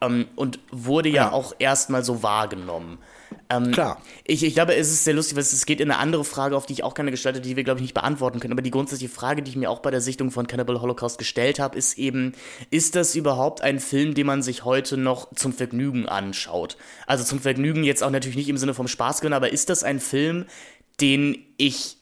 ähm, 0.02 0.28
und 0.36 0.60
wurde 0.72 1.10
ja, 1.10 1.16
ja. 1.16 1.32
auch 1.32 1.54
erstmal 1.60 2.04
so 2.04 2.24
wahrgenommen. 2.24 3.00
Ähm, 3.49 3.71
Klar. 3.71 4.01
Ich, 4.25 4.43
ich 4.43 4.53
glaube, 4.53 4.75
es 4.75 4.91
ist 4.91 5.03
sehr 5.03 5.13
lustig, 5.13 5.36
weil 5.36 5.41
es 5.41 5.65
geht 5.65 5.82
in 5.82 5.89
eine 5.89 5.99
andere 5.99 6.23
Frage, 6.23 6.55
auf 6.55 6.65
die 6.65 6.73
ich 6.73 6.84
auch 6.84 6.93
keine 6.93 7.11
gestaltet, 7.11 7.45
die 7.45 7.55
wir, 7.55 7.63
glaube 7.63 7.80
ich, 7.80 7.84
nicht 7.84 7.93
beantworten 7.93 8.39
können. 8.39 8.53
Aber 8.53 8.61
die 8.61 8.71
grundsätzliche 8.71 9.13
Frage, 9.13 9.41
die 9.41 9.51
ich 9.51 9.57
mir 9.57 9.69
auch 9.69 9.80
bei 9.80 9.91
der 9.91 10.01
Sichtung 10.01 10.32
von 10.32 10.47
Cannibal 10.47 10.82
Holocaust 10.82 11.17
gestellt 11.17 11.59
habe, 11.59 11.77
ist 11.77 11.97
eben, 11.97 12.34
ist 12.69 12.95
das 12.95 13.15
überhaupt 13.15 13.61
ein 13.61 13.80
Film, 13.80 14.13
den 14.13 14.27
man 14.27 14.43
sich 14.43 14.65
heute 14.65 14.97
noch 14.97 15.34
zum 15.34 15.53
Vergnügen 15.53 16.07
anschaut? 16.07 16.77
Also 17.07 17.23
zum 17.23 17.39
Vergnügen 17.39 17.84
jetzt 17.84 18.03
auch 18.03 18.11
natürlich 18.11 18.38
nicht 18.38 18.49
im 18.49 18.57
Sinne 18.57 18.73
vom 18.73 18.88
Spaß 18.88 19.21
gönnen, 19.21 19.34
aber 19.34 19.51
ist 19.51 19.69
das 19.69 19.84
ein 19.84 19.99
Film, 19.99 20.45
den 21.01 21.45
ich 21.57 21.99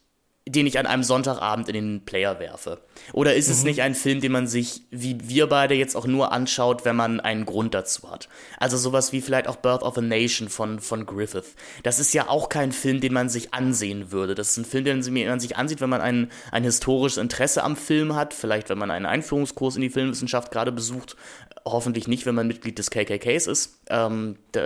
den 0.47 0.67
ich 0.67 0.79
an 0.79 0.85
einem 0.85 1.03
Sonntagabend 1.03 1.69
in 1.69 1.75
den 1.75 2.05
Player 2.05 2.39
werfe? 2.39 2.79
Oder 3.13 3.35
ist 3.35 3.47
mhm. 3.47 3.53
es 3.53 3.63
nicht 3.63 3.81
ein 3.81 3.95
Film, 3.95 4.21
den 4.21 4.31
man 4.31 4.47
sich, 4.47 4.81
wie 4.91 5.17
wir 5.29 5.47
beide 5.47 5.75
jetzt 5.75 5.95
auch 5.95 6.07
nur 6.07 6.31
anschaut, 6.31 6.85
wenn 6.85 6.95
man 6.95 7.19
einen 7.19 7.45
Grund 7.45 7.73
dazu 7.73 8.09
hat? 8.09 8.29
Also 8.57 8.77
sowas 8.77 9.11
wie 9.11 9.21
vielleicht 9.21 9.47
auch 9.47 9.57
Birth 9.57 9.83
of 9.83 9.97
a 9.97 10.01
Nation 10.01 10.49
von, 10.49 10.79
von 10.79 11.05
Griffith. 11.05 11.55
Das 11.83 11.99
ist 11.99 12.13
ja 12.13 12.29
auch 12.29 12.49
kein 12.49 12.71
Film, 12.71 13.01
den 13.01 13.13
man 13.13 13.29
sich 13.29 13.53
ansehen 13.53 14.11
würde. 14.11 14.35
Das 14.35 14.49
ist 14.49 14.57
ein 14.57 14.65
Film, 14.65 14.85
den 14.85 15.27
man 15.27 15.39
sich 15.39 15.57
ansieht, 15.57 15.81
wenn 15.81 15.89
man 15.89 16.01
ein, 16.01 16.31
ein 16.51 16.63
historisches 16.63 17.17
Interesse 17.17 17.63
am 17.63 17.75
Film 17.75 18.15
hat, 18.15 18.33
vielleicht 18.33 18.69
wenn 18.69 18.77
man 18.77 18.91
einen 18.91 19.05
Einführungskurs 19.05 19.75
in 19.75 19.81
die 19.81 19.89
Filmwissenschaft 19.89 20.51
gerade 20.51 20.71
besucht, 20.71 21.15
hoffentlich 21.65 22.07
nicht, 22.07 22.25
wenn 22.25 22.35
man 22.35 22.47
Mitglied 22.47 22.77
des 22.79 22.89
KKKs 22.89 23.47
ist. 23.47 23.79
Ähm, 23.89 24.37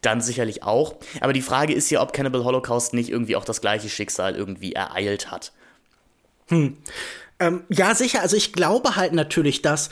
dann 0.00 0.20
sicherlich 0.20 0.62
auch. 0.62 0.96
Aber 1.20 1.32
die 1.32 1.42
Frage 1.42 1.72
ist 1.72 1.90
ja, 1.90 2.02
ob 2.02 2.12
Cannibal 2.12 2.44
Holocaust 2.44 2.94
nicht 2.94 3.10
irgendwie 3.10 3.36
auch 3.36 3.44
das 3.44 3.60
gleiche 3.60 3.88
Schicksal 3.88 4.34
irgendwie 4.36 4.72
ereilt 4.72 5.30
hat. 5.30 5.52
Hm. 6.48 6.76
Ähm, 7.40 7.62
ja, 7.68 7.94
sicher. 7.94 8.20
Also 8.20 8.36
ich 8.36 8.52
glaube 8.52 8.96
halt 8.96 9.12
natürlich, 9.12 9.62
dass 9.62 9.90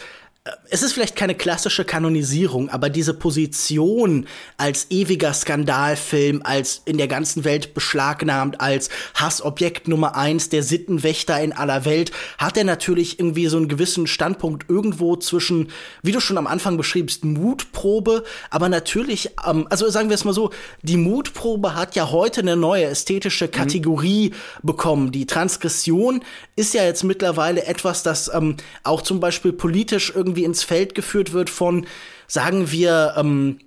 es 0.70 0.82
ist 0.82 0.92
vielleicht 0.92 1.16
keine 1.16 1.34
klassische 1.34 1.84
Kanonisierung, 1.84 2.68
aber 2.68 2.90
diese 2.90 3.14
Position 3.14 4.26
als 4.56 4.86
ewiger 4.90 5.32
Skandalfilm, 5.32 6.42
als 6.44 6.82
in 6.84 6.98
der 6.98 7.08
ganzen 7.08 7.44
Welt 7.44 7.74
beschlagnahmt, 7.74 8.60
als 8.60 8.88
Hassobjekt 9.14 9.88
Nummer 9.88 10.16
eins, 10.16 10.48
der 10.48 10.62
Sittenwächter 10.62 11.40
in 11.40 11.52
aller 11.52 11.84
Welt, 11.84 12.12
hat 12.38 12.56
er 12.56 12.64
natürlich 12.64 13.18
irgendwie 13.18 13.46
so 13.46 13.56
einen 13.56 13.68
gewissen 13.68 14.06
Standpunkt 14.06 14.68
irgendwo 14.68 15.16
zwischen, 15.16 15.70
wie 16.02 16.12
du 16.12 16.20
schon 16.20 16.38
am 16.38 16.46
Anfang 16.46 16.76
beschriebst, 16.76 17.24
Mutprobe, 17.24 18.24
aber 18.50 18.68
natürlich, 18.68 19.30
ähm, 19.46 19.66
also 19.70 19.88
sagen 19.88 20.08
wir 20.08 20.14
es 20.14 20.24
mal 20.24 20.34
so, 20.34 20.50
die 20.82 20.96
Mutprobe 20.96 21.74
hat 21.74 21.96
ja 21.96 22.10
heute 22.10 22.40
eine 22.40 22.56
neue 22.56 22.84
ästhetische 22.84 23.48
Kategorie 23.48 24.30
mhm. 24.30 24.66
bekommen. 24.66 25.12
Die 25.12 25.26
Transgression 25.26 26.22
ist 26.56 26.74
ja 26.74 26.84
jetzt 26.84 27.04
mittlerweile 27.04 27.64
etwas, 27.66 28.02
das 28.02 28.30
ähm, 28.32 28.56
auch 28.82 29.02
zum 29.02 29.20
Beispiel 29.20 29.52
politisch 29.52 30.12
irgendwie 30.14 30.35
irgendwie 30.36 30.44
ins 30.44 30.62
Feld 30.62 30.94
geführt 30.94 31.32
wird 31.32 31.50
von, 31.50 31.86
sagen 32.26 32.70
wir, 32.70 33.14
ähm, 33.16 33.58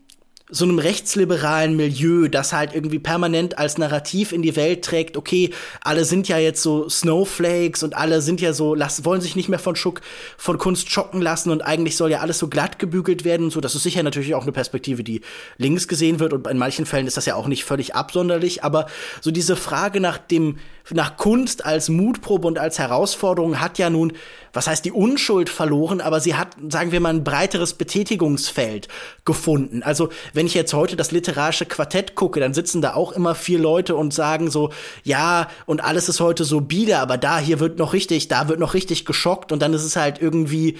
so 0.51 0.65
einem 0.65 0.79
rechtsliberalen 0.79 1.75
Milieu, 1.75 2.27
das 2.27 2.53
halt 2.53 2.73
irgendwie 2.73 2.97
permanent 2.97 3.59
als 3.59 3.77
Narrativ 3.77 4.31
in 4.31 4.41
die 4.41 4.55
Welt 4.55 4.83
trägt, 4.83 5.15
okay, 5.15 5.51
alle 5.81 6.05
sind 6.05 6.27
ja 6.27 6.39
jetzt 6.39 6.63
so 6.63 6.89
Snowflakes 6.89 7.83
und 7.83 7.95
alle 7.95 8.23
sind 8.23 8.41
ja 8.41 8.51
so, 8.51 8.73
lassen, 8.73 9.05
wollen 9.05 9.21
sich 9.21 9.35
nicht 9.35 9.47
mehr 9.47 9.59
von 9.59 9.75
Schuck, 9.75 10.01
von 10.37 10.57
Kunst 10.57 10.89
schocken 10.89 11.21
lassen 11.21 11.51
und 11.51 11.61
eigentlich 11.61 11.95
soll 11.95 12.09
ja 12.09 12.21
alles 12.21 12.39
so 12.39 12.47
glatt 12.47 12.79
gebügelt 12.79 13.25
werden 13.25 13.43
und 13.43 13.51
so. 13.51 13.61
Das 13.61 13.75
ist 13.75 13.83
sicher 13.83 14.01
natürlich 14.01 14.33
auch 14.33 14.41
eine 14.41 14.51
Perspektive, 14.51 15.03
die 15.03 15.21
links 15.57 15.87
gesehen 15.87 16.19
wird 16.19 16.33
und 16.33 16.47
in 16.47 16.57
manchen 16.57 16.87
Fällen 16.87 17.05
ist 17.05 17.17
das 17.17 17.27
ja 17.27 17.35
auch 17.35 17.47
nicht 17.47 17.63
völlig 17.63 17.93
absonderlich, 17.93 18.63
aber 18.63 18.87
so 19.21 19.29
diese 19.29 19.55
Frage 19.55 19.99
nach 19.99 20.17
dem, 20.17 20.57
nach 20.91 21.17
Kunst 21.17 21.65
als 21.65 21.89
Mutprobe 21.89 22.47
und 22.47 22.57
als 22.57 22.79
Herausforderung 22.79 23.59
hat 23.59 23.77
ja 23.77 23.89
nun, 23.89 24.13
was 24.53 24.67
heißt 24.67 24.83
die 24.85 24.91
Unschuld 24.91 25.49
verloren, 25.49 26.01
aber 26.01 26.19
sie 26.19 26.35
hat, 26.35 26.55
sagen 26.69 26.91
wir 26.91 26.99
mal, 26.99 27.13
ein 27.13 27.23
breiteres 27.23 27.73
Betätigungsfeld 27.73 28.87
gefunden. 29.25 29.83
Also, 29.83 30.09
wenn 30.33 30.45
ich 30.45 30.53
jetzt 30.53 30.73
heute 30.73 30.95
das 30.95 31.11
literarische 31.11 31.65
Quartett 31.65 32.15
gucke, 32.15 32.39
dann 32.39 32.53
sitzen 32.53 32.81
da 32.81 32.93
auch 32.93 33.11
immer 33.11 33.35
vier 33.35 33.59
Leute 33.59 33.95
und 33.95 34.13
sagen 34.13 34.49
so, 34.49 34.71
ja, 35.03 35.49
und 35.65 35.83
alles 35.83 36.09
ist 36.09 36.19
heute 36.19 36.43
so 36.43 36.61
bieder, 36.61 36.99
aber 36.99 37.17
da, 37.17 37.39
hier 37.39 37.59
wird 37.59 37.77
noch 37.77 37.93
richtig, 37.93 38.27
da 38.27 38.47
wird 38.47 38.59
noch 38.59 38.73
richtig 38.73 39.05
geschockt 39.05 39.51
und 39.51 39.61
dann 39.61 39.73
ist 39.73 39.83
es 39.83 39.95
halt 39.95 40.21
irgendwie, 40.21 40.77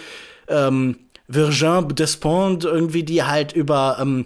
ähm, 0.48 0.98
Virgin 1.30 1.88
Despond 1.90 2.66
irgendwie, 2.66 3.04
die 3.04 3.24
halt 3.24 3.54
über, 3.54 3.98
ähm, 4.02 4.26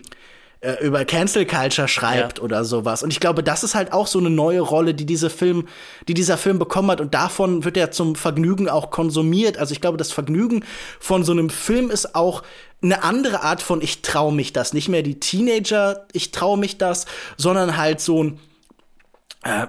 äh, 0.64 0.84
über 0.84 1.04
Cancel 1.04 1.46
Culture 1.46 1.88
schreibt 1.88 2.38
ja. 2.38 2.44
oder 2.44 2.64
sowas. 2.64 3.04
Und 3.04 3.12
ich 3.12 3.20
glaube, 3.20 3.44
das 3.44 3.64
ist 3.64 3.76
halt 3.76 3.92
auch 3.92 4.08
so 4.08 4.18
eine 4.18 4.30
neue 4.30 4.62
Rolle, 4.62 4.94
die 4.94 5.06
diese 5.06 5.30
Film, 5.30 5.68
die 6.08 6.14
dieser 6.14 6.38
Film 6.38 6.58
bekommen 6.58 6.90
hat. 6.90 7.02
Und 7.02 7.14
davon 7.14 7.66
wird 7.66 7.76
er 7.76 7.92
zum 7.92 8.16
Vergnügen 8.16 8.70
auch 8.70 8.90
konsumiert. 8.90 9.58
Also 9.58 9.74
ich 9.74 9.82
glaube, 9.82 9.98
das 9.98 10.12
Vergnügen 10.12 10.64
von 11.00 11.24
so 11.24 11.34
einem 11.34 11.50
Film 11.50 11.92
ist 11.92 12.16
auch 12.16 12.44
eine 12.82 13.04
andere 13.04 13.44
Art 13.44 13.62
von 13.62 13.82
ich 13.82 14.02
traue 14.02 14.34
mich 14.34 14.54
das. 14.54 14.74
Nicht 14.74 14.88
mehr 14.88 15.04
die 15.04 15.20
Teenager, 15.20 16.06
ich 16.14 16.32
traue 16.32 16.58
mich 16.58 16.78
das, 16.78 17.06
sondern 17.38 17.78
halt 17.78 18.00
so 18.00 18.24
ein 18.24 18.40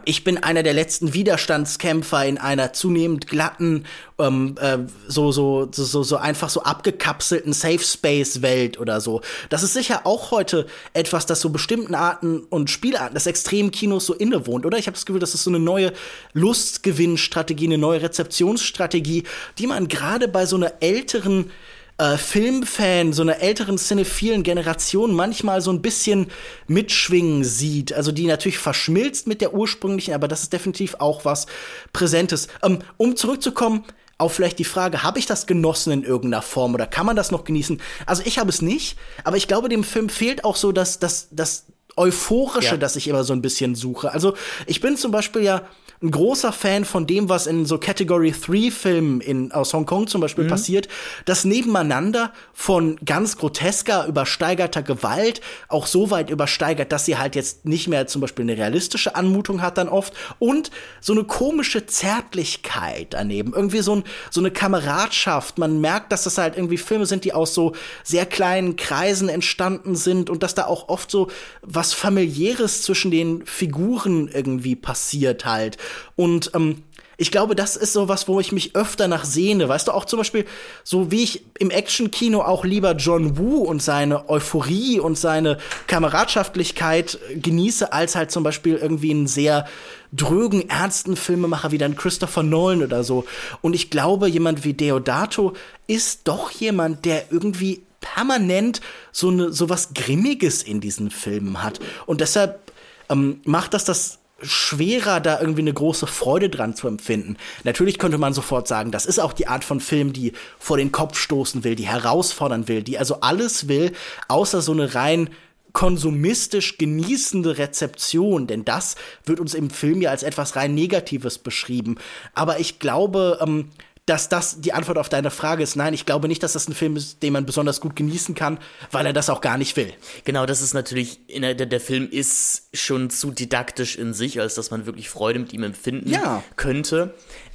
ich 0.05 0.23
bin 0.23 0.39
einer 0.39 0.63
der 0.63 0.73
letzten 0.73 1.15
Widerstandskämpfer 1.15 2.25
in 2.25 2.39
einer 2.39 2.73
zunehmend 2.73 3.27
glatten, 3.27 3.85
ähm, 4.21 4.55
äh, 4.61 4.79
so, 5.09 5.33
so, 5.33 5.69
so, 5.73 6.05
so 6.05 6.17
einfach 6.17 6.49
so 6.49 6.63
abgekapselten 6.63 7.53
Safe 7.53 7.81
Space 7.81 8.41
Welt 8.41 8.79
oder 8.79 9.01
so. 9.01 9.21
Das 9.49 9.65
ist 9.65 9.73
sicher 9.73 10.03
auch 10.05 10.31
heute 10.31 10.67
etwas, 10.93 11.27
das 11.27 11.41
so 11.41 11.51
bestimmten 11.51 11.97
Arten 11.97 12.45
und 12.51 12.71
Spielarten 12.71 13.15
des 13.15 13.27
Extremkinos 13.27 14.07
so 14.07 14.15
innewohnt, 14.15 14.65
oder? 14.65 14.79
Ich 14.79 14.87
habe 14.87 14.95
das 14.95 15.07
Gefühl, 15.07 15.21
das 15.21 15.35
ist 15.35 15.43
so 15.43 15.51
eine 15.51 15.59
neue 15.59 15.93
Lustgewinnstrategie, 16.35 17.67
eine 17.67 17.79
neue 17.79 18.03
Rezeptionsstrategie, 18.03 19.25
die 19.59 19.67
man 19.67 19.89
gerade 19.89 20.29
bei 20.29 20.47
so 20.47 20.55
einer 20.55 20.75
älteren 20.81 21.51
äh, 21.99 22.17
Filmfan, 22.17 23.13
so 23.13 23.23
einer 23.23 23.41
älteren 23.41 23.79
cinephilen 23.79 24.43
Generation 24.43 25.15
manchmal 25.15 25.61
so 25.61 25.71
ein 25.73 25.81
bisschen 25.83 26.27
mitschwingen 26.67 27.45
sieht. 27.45 27.93
Also 27.93 28.11
die 28.13 28.27
natürlich 28.27 28.59
verschmilzt 28.59 29.27
mit 29.27 29.41
der 29.41 29.55
ursprünglichen, 29.55 30.15
aber 30.15 30.27
das 30.27 30.43
ist 30.43 30.53
definitiv 30.53 30.97
auch 30.99 31.25
was 31.25 31.47
Präsentes. 31.93 32.49
Ähm, 32.63 32.81
um 32.97 33.17
zurückzukommen, 33.17 33.85
auf 34.19 34.35
vielleicht 34.35 34.59
die 34.59 34.65
Frage, 34.65 35.03
habe 35.03 35.19
ich 35.19 35.27
das 35.27 35.47
genossen 35.47 35.93
in 35.93 36.05
irgendeiner 36.05 36.43
Form 36.43 36.75
oder 36.75 36.87
kann 36.87 37.07
man 37.07 37.17
das 37.17 37.31
noch 37.31 37.45
genießen? 37.45 37.81
Also 38.07 38.23
ich 38.25 38.39
habe 38.39 38.49
es 38.51 38.63
nicht, 38.63 38.97
aber 39.25 39.37
ich 39.37 39.49
glaube, 39.49 39.69
dem 39.69 39.85
Film 39.85 40.09
fehlt 40.09 40.45
auch 40.45 40.57
so 40.57 40.73
das, 40.73 40.99
das, 41.01 41.29
das 41.33 41.67
Euphorische, 41.97 42.71
Ja. 42.71 42.77
das 42.77 42.97
ich 42.97 43.07
immer 43.07 43.23
so 43.25 43.33
ein 43.33 43.43
bisschen 43.43 43.75
suche. 43.77 44.13
Also 44.13 44.35
ich 44.67 44.81
bin 44.81 44.97
zum 44.97 45.11
Beispiel 45.13 45.43
ja 45.43 45.63
ein 46.03 46.11
großer 46.11 46.53
Fan 46.53 46.85
von 46.85 47.07
dem, 47.07 47.29
was 47.29 47.47
in 47.47 47.67
so 47.67 47.79
Category 47.79 48.33
3 48.33 48.71
Filmen 48.71 49.21
in, 49.21 49.53
aus 49.53 49.73
Hongkong 49.73 50.07
zum 50.07 50.21
Mhm. 50.21 50.23
Beispiel 50.25 50.45
passiert, 50.47 50.89
das 51.25 51.45
Nebeneinander 51.45 52.33
von 52.53 52.97
ganz 53.05 53.37
grotesker, 53.37 54.07
übersteigerter 54.07 54.83
Gewalt 54.83 55.41
auch 55.69 55.87
so 55.87 56.11
weit 56.11 56.31
übersteigert, 56.31 56.93
dass 56.93 57.05
sie 57.05 57.19
halt 57.19 57.35
jetzt 57.37 57.65
nicht 57.65 57.89
mehr 57.89 58.07
zum 58.07 58.21
Beispiel 58.21 58.45
eine 58.45 58.57
realistische 58.57 59.15
Anmutung 59.17 59.63
hat 59.63 59.79
dann 59.79 59.89
oft 59.89 60.13
und 60.39 60.71
so 61.01 61.13
eine 61.13 61.25
komische 61.25 61.87
Zärtlichkeit 61.87 63.09
daneben. 63.11 63.53
Irgendwie 63.55 63.81
so, 63.81 63.97
ein, 63.97 64.05
so 64.31 64.41
eine 64.41 64.51
Kameradschaft. 64.51 65.59
Man 65.59 65.81
merkt, 65.81 66.13
dass 66.13 66.25
das 66.25 66.39
halt 66.39 66.57
irgendwie 66.57 66.79
Filme 66.79 67.07
sind, 67.07 67.25
die 67.25 67.33
aus 67.33 67.55
so 67.55 67.73
sehr 68.03 68.27
kleinen 68.27 68.77
Kreisen 68.77 69.29
entstanden 69.29 69.97
sind 69.97 70.31
und 70.31 70.43
dass 70.43 70.55
da 70.55 70.67
auch 70.67 70.89
oft 70.89 71.11
so 71.11 71.29
was 71.63 71.93
familiäres 71.93 72.83
zwischen 72.83 73.11
den 73.11 73.45
Figuren 73.47 74.29
irgendwie 74.29 74.77
passiert 74.77 75.45
halt. 75.45 75.77
Und 76.17 76.51
ähm, 76.55 76.83
ich 77.17 77.31
glaube, 77.31 77.55
das 77.55 77.77
ist 77.77 77.93
so 77.93 78.09
was, 78.09 78.27
wo 78.27 78.41
ich 78.41 78.51
mich 78.51 78.75
öfter 78.75 79.07
nach 79.07 79.25
sehne. 79.25 79.69
Weißt 79.69 79.89
du, 79.89 79.93
auch 79.93 80.05
zum 80.05 80.19
Beispiel, 80.19 80.47
so 80.83 81.11
wie 81.11 81.23
ich 81.23 81.45
im 81.59 81.71
Actionkino 81.71 82.43
auch 82.43 82.65
lieber 82.65 82.93
John 82.93 83.39
Woo 83.39 83.59
und 83.59 83.83
seine 83.83 84.29
Euphorie 84.29 84.99
und 84.99 85.17
seine 85.17 85.59
Kameradschaftlichkeit 85.87 87.19
äh, 87.31 87.37
genieße, 87.37 87.93
als 87.93 88.17
halt 88.17 88.31
zum 88.31 88.43
Beispiel 88.43 88.77
irgendwie 88.77 89.13
einen 89.13 89.27
sehr 89.27 89.67
drögen, 90.13 90.69
ernsten 90.69 91.17
Filmemacher 91.17 91.71
wie 91.71 91.79
dann 91.79 91.97
Christopher 91.97 92.43
Nolan 92.43 92.83
oder 92.83 93.05
so. 93.05 93.25
Und 93.63 93.75
ich 93.75 93.91
glaube, 93.91 94.29
jemand 94.29 94.65
wie 94.65 94.75
Deodato 94.75 95.55
ist 95.87 96.23
doch 96.25 96.51
jemand, 96.51 97.05
der 97.05 97.31
irgendwie 97.31 97.83
permanent 98.01 98.81
so, 99.13 99.31
ne, 99.31 99.53
so 99.53 99.69
was 99.69 99.95
Grimmiges 99.95 100.63
in 100.63 100.81
diesen 100.81 101.11
Filmen 101.11 101.63
hat. 101.63 101.81
Und 102.07 102.21
deshalb 102.21 102.73
ähm, 103.09 103.41
macht 103.45 103.75
das 103.75 103.85
das 103.85 104.19
schwerer, 104.43 105.21
da 105.21 105.41
irgendwie 105.41 105.63
eine 105.63 105.73
große 105.73 106.07
Freude 106.07 106.49
dran 106.49 106.75
zu 106.75 106.89
empfinden. 106.89 107.37
Natürlich 107.63 107.99
könnte 107.99 108.19
man 108.19 108.35
sofort 108.35 108.69
sagen, 108.69 108.91
das 108.91 109.07
ist 109.07 109.19
auch 109.19 109.33
die 109.33 109.47
Art 109.47 109.65
von 109.65 109.81
Film, 109.81 110.13
die 110.13 110.33
vor 110.59 110.77
den 110.77 110.93
Kopf 110.93 111.19
stoßen 111.19 111.65
will, 111.65 111.77
die 111.77 111.87
herausfordern 111.87 112.69
will, 112.69 112.83
die 112.83 112.99
also 112.99 113.21
alles 113.21 113.69
will, 113.69 113.93
außer 114.29 114.61
so 114.61 114.73
eine 114.73 114.95
rein 114.95 115.31
konsumistisch 115.73 116.79
genießende 116.79 117.59
Rezeption, 117.59 118.47
denn 118.47 118.65
das 118.65 118.95
wird 119.25 119.41
uns 119.41 119.55
im 119.55 119.71
Film 119.71 120.01
ja 120.01 120.11
als 120.11 120.23
etwas 120.23 120.55
rein 120.57 120.73
Negatives 120.73 121.39
beschrieben. 121.39 121.97
Aber 122.33 122.61
ich 122.61 122.79
glaube, 122.79 123.39
ähm, 123.43 123.71
dass 124.07 124.29
das 124.29 124.61
die 124.61 124.73
Antwort 124.75 124.99
auf 124.99 125.09
deine 125.09 125.31
Frage 125.31 125.63
ist. 125.63 125.77
Nein, 125.77 125.95
ich 125.95 126.05
glaube 126.05 126.29
nicht, 126.29 126.43
dass 126.43 126.53
das 126.53 126.69
ein 126.69 126.75
Film 126.75 126.97
ist, 126.97 127.23
den 127.23 127.33
man 127.33 127.47
besonders 127.47 127.81
gut 127.81 127.97
genießen 127.97 128.35
kann, 128.35 128.59
weil 128.91 129.07
er 129.07 129.13
das 129.15 129.31
auch 129.31 129.41
gar 129.41 129.57
nicht 129.57 129.77
will. 129.77 129.93
Genau, 130.25 130.45
das 130.45 130.61
ist 130.61 130.75
natürlich, 130.75 131.21
der, 131.29 131.55
der 131.55 131.81
Film 131.81 132.09
ist 132.11 132.69
schon 132.75 133.09
zu 133.09 133.31
didaktisch 133.31 133.97
in 133.97 134.13
sich, 134.13 134.41
als 134.41 134.55
dass 134.57 134.71
man 134.71 134.85
wirklich 134.85 135.09
Freude 135.09 135.39
mit 135.39 135.53
ihm 135.53 135.63
empfinden 135.63 136.11
Ja. 136.11 136.43
könnte. 136.57 137.15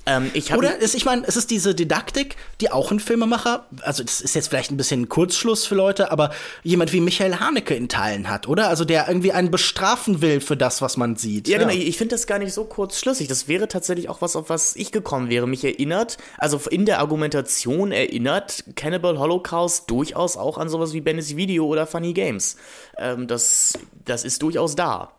Ähm, 0.10 0.32
ich 0.34 0.52
Oder 0.54 0.78
ist, 0.78 0.96
ich 0.96 1.06
meine, 1.06 1.24
es 1.28 1.38
ist 1.38 1.52
diese 1.52 1.76
Didaktik, 1.76 2.36
die 2.62 2.72
auch 2.72 2.92
ein 2.92 3.00
Filmemacher, 3.00 3.68
also 3.82 4.04
das 4.04 4.22
ist 4.22 4.34
jetzt 4.34 4.48
vielleicht 4.48 4.72
ein 4.72 4.78
bisschen 4.78 5.04
ein 5.04 5.10
Kurzschluss 5.10 5.68
für 5.68 5.76
Leute, 5.76 6.12
aber 6.12 6.32
jemand 6.64 6.94
wie 6.94 7.00
Michael 7.00 7.40
Haneke 7.40 7.76
in 7.76 7.90
Teilen 7.90 8.28
hat, 8.28 8.48
oder? 8.48 8.70
Also 8.70 8.86
der 8.86 9.08
irgendwie 9.08 9.32
einen 9.34 9.52
bestrafen 9.52 10.22
will 10.22 10.42
für 10.42 10.58
das, 10.58 10.82
was 10.82 10.98
man 10.98 11.16
sieht. 11.16 11.48
Ja, 11.48 11.60
genau. 11.60 11.72
Ich 11.72 11.98
finde 11.98 12.16
das 12.16 12.26
gar 12.26 12.40
nicht 12.40 12.54
so 12.54 12.64
kurzschlüssig. 12.66 13.28
Das 13.28 13.48
wäre 13.48 13.68
tatsächlich 13.68 14.10
auch 14.10 14.22
was, 14.22 14.36
auf 14.36 14.50
was 14.50 14.76
ich 14.76 14.92
gekommen 14.92 15.30
wäre. 15.30 15.48
Mich 15.48 15.64
erinnert, 15.64 16.18
also 16.40 16.60
in 16.72 16.86
der 16.86 17.00
Argumentation 17.00 17.92
erinnert 17.92 18.64
Cannibal 18.76 19.20
Holocaust 19.20 19.92
durchaus 19.92 20.38
auch 20.38 20.58
an 20.58 20.70
sowas 20.70 20.94
wie 20.94 21.02
Benny's 21.02 21.36
Video 21.36 21.68
oder 21.68 21.86
Funny 21.86 22.14
Games. 22.14 22.58
Ähm, 22.98 23.28
das, 23.28 23.78
das 24.06 24.24
ist 24.24 24.42
durchaus 24.42 24.76
da. 24.76 25.14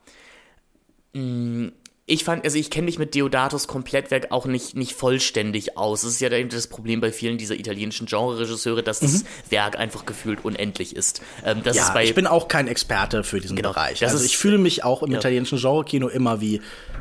Mm, 1.13 1.69
Ich 2.11 2.25
fand, 2.25 2.45
also 2.45 2.59
ich 2.59 2.71
kenne 2.71 2.87
mich 2.87 2.99
mit 2.99 3.15
Deodatos 3.15 3.69
Komplettwerk 3.69 4.33
auch 4.33 4.45
nicht, 4.47 4.75
nicht 4.77 4.95
vollständig 4.95 5.77
aus. 5.79 6.03
Das 6.03 6.11
ist 6.11 6.21
ja 6.21 6.31
eben 6.33 6.49
das 6.49 6.67
Problem 6.67 7.01
bei 7.01 7.13
vielen 7.13 7.39
dieser 7.39 7.55
italienischen 7.55 8.07
Genre-Regisseure, 8.07 8.83
dass 8.83 9.01
das 9.01 9.25
Werk 9.49 9.79
einfach 9.79 10.05
gefühlt 10.07 10.45
unendlich 10.45 10.97
ist. 10.97 11.23
Ähm, 11.45 11.59
ist 11.59 11.67
Mhm. 11.67 11.73
Ja, 11.75 11.91
bei, 11.93 12.05
ich 12.05 12.15
bin 12.15 12.27
auch 12.27 12.49
kein 12.49 12.67
Experte 12.69 13.23
für 13.25 13.41
diesen 13.41 13.57
Genau, 13.57 13.71
Bereich. 13.73 14.03
Also 14.03 14.17
ist- 14.17 14.25
ich 14.25 14.37
fühle 14.39 14.59
mich 14.59 14.83
auch 14.85 15.03
im 15.03 15.13
Ja. 15.13 15.19
italienischen 15.19 15.59
Genrekino 15.59 16.09
immer 16.09 16.41
wie 16.41 16.61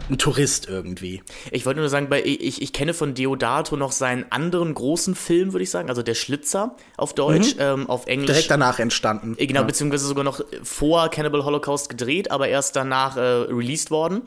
ein 0.10 0.18
Tourist 0.18 0.68
irgendwie. 0.70 1.22
Ich 1.52 1.66
wollte 1.66 1.80
nur 1.80 1.90
sagen, 1.90 2.08
bei, 2.10 2.24
ich, 2.24 2.62
ich 2.62 2.72
kenne 2.74 2.94
von 2.94 3.14
Deodato 3.16 3.76
noch 3.78 3.92
seinen 3.92 4.26
anderen 4.32 4.74
großen 4.74 5.16
Film, 5.16 5.54
würde 5.54 5.64
ich 5.64 5.70
sagen, 5.72 5.90
also 5.90 6.04
Der 6.04 6.14
Schlitzer 6.16 6.76
auf 6.98 7.14
Deutsch, 7.14 7.56
ähm, 7.60 7.90
auf 7.90 8.06
Englisch. 8.08 8.28
Direkt 8.28 8.52
danach 8.52 8.80
entstanden. 8.80 9.36
Äh, 9.38 9.48
Genau, 9.48 9.64
beziehungsweise 9.64 10.06
sogar 10.06 10.24
noch 10.24 10.42
vor 10.64 11.10
Cannibal 11.10 11.44
Holocaust 11.44 11.90
gedreht, 11.90 12.30
aber 12.32 12.48
erst 12.48 12.76
danach 12.76 13.18
äh, 13.18 13.22
released 13.22 13.90
worden. 13.92 14.22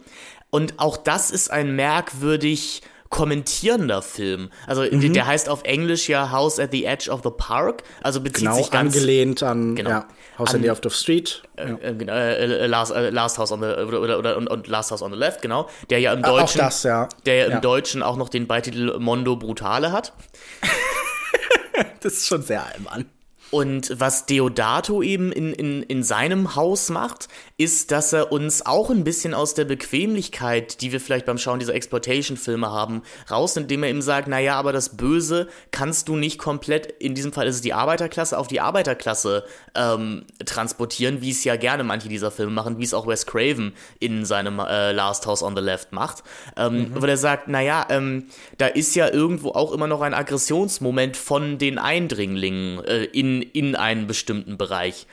Und 0.55 0.79
auch 0.79 0.99
das 0.99 1.31
ist 1.31 1.51
ein 1.51 1.75
merkwürdig 1.77 2.83
kommentierender 3.09 4.01
Film. 4.03 4.51
Also 4.67 4.83
Mhm. 4.83 5.13
der- 5.15 5.27
heißt 5.27 5.49
auf 5.49 5.63
Englisch 5.65 6.09
ja 6.11 6.31
House 6.31 6.59
at 6.59 6.71
the 6.73 6.85
Edge 6.85 7.11
of 7.11 7.21
the 7.25 7.31
Park, 7.37 7.83
also 8.03 8.21
bezieht 8.21 8.45
Genau 8.47 8.57
sich 8.57 8.71
ganz 8.71 8.95
angelehnt 8.95 9.43
an 9.43 9.77
Genau. 9.77 9.89
ja, 9.91 10.09
House 10.39 10.51
An- 10.51 10.57
in 10.57 10.63
the 10.63 10.69
End 10.69 10.87
of 10.87 10.95
Street. 10.95 11.43
äh, 11.57 11.71
äh, 11.73 11.95
genau, 11.95 12.13
äh, 12.13 12.45
äh, 12.65 12.67
Last, 12.67 12.93
äh, 12.93 13.09
Last 13.11 13.39
House 13.39 13.51
on 13.53 13.61
the 13.61 13.67
oder, 13.67 14.01
oder, 14.01 14.19
oder 14.19 14.37
und, 14.37 14.47
und 14.49 14.67
Last 14.69 14.91
House 14.91 15.01
on 15.03 15.11
the 15.13 15.19
Left, 15.19 15.41
genau, 15.43 15.69
der 15.91 16.01
ja 16.01 16.13
im 16.13 16.23
Auch 16.25 16.39
Deutschen 16.41 16.59
das, 16.59 16.83
ja. 16.85 17.09
der 17.27 17.35
ja 17.37 17.45
im 17.47 17.51
Ja. 17.53 17.61
Deutschen 17.61 18.03
auch 18.03 18.17
noch 18.17 18.29
den 18.29 18.47
Beititel 18.47 18.99
Mondo 18.99 19.37
Brutale 19.37 19.91
hat. 19.93 20.13
Das 22.01 22.13
ist 22.15 22.27
schon 22.27 22.43
sehr 22.43 22.65
albern. 22.67 23.07
Und 23.53 24.01
was 24.01 24.25
Deodato 24.25 25.03
eben 25.03 25.31
in, 25.31 25.53
in, 25.53 25.83
in 25.83 26.03
seinem 26.03 26.57
Haus 26.57 26.89
macht, 26.89 27.29
ist, 27.59 27.91
dass 27.91 28.15
er 28.15 28.33
uns 28.33 28.65
auch 28.65 28.89
ein 28.89 29.05
bisschen 29.05 29.35
aus 29.35 29.53
der 29.53 29.67
Bequemlichkeit, 29.67 30.81
die 30.81 30.91
wir 30.91 31.01
vielleicht 31.01 31.27
beim 31.27 31.37
Schauen 31.37 31.59
dieser 31.59 31.75
Exploitation-Filme 31.75 32.71
haben, 32.71 33.03
raus, 33.31 33.55
indem 33.59 33.83
er 33.83 33.91
eben 33.91 34.01
sagt, 34.01 34.27
naja, 34.27 34.55
aber 34.55 34.73
das 34.73 34.97
Böse 34.97 35.49
kannst 35.71 36.09
du 36.09 36.17
nicht 36.17 36.39
komplett, 36.39 36.87
in 36.99 37.15
diesem 37.15 37.31
Fall 37.31 37.47
ist 37.47 37.57
es 37.57 37.61
die 37.61 37.75
Arbeiterklasse, 37.75 38.39
auf 38.39 38.47
die 38.47 38.61
Arbeiterklasse 38.61 39.45
ähm, 39.75 40.25
transportieren, 40.47 41.21
wie 41.21 41.31
es 41.31 41.45
ja 41.45 41.57
gerne 41.57 41.85
manche 41.85 42.09
dieser 42.09 42.31
Filme 42.31 42.53
machen, 42.53 42.79
wie 42.79 42.85
es 42.85 42.95
auch 42.95 43.07
Wes 43.07 43.27
Craven 43.27 43.75
in 44.01 44.25
seinem 44.25 44.61
äh, 44.61 44.93
Last 44.93 45.27
House 45.27 45.43
on 45.43 45.55
the 45.55 45.63
Left 45.63 45.93
macht. 45.93 46.23
Ähm, 46.57 46.91
Weil 46.95 47.11
er 47.11 47.17
sagt, 47.19 47.49
naja, 47.49 47.87
ähm, 47.91 48.29
da 48.57 48.69
ist 48.69 48.95
ja 48.95 49.11
irgendwo 49.11 49.51
auch 49.51 49.73
immer 49.73 49.89
noch 49.89 50.01
ein 50.01 50.15
Aggressionsmoment 50.15 51.19
von 51.19 51.59
den 51.59 51.79
Eindringlingen 51.79 52.83
äh, 52.85 53.05
in, 53.05 53.42
in 53.43 53.77
einen 53.77 54.07
bestimmten 54.07 54.57
Bereich. 54.57 55.07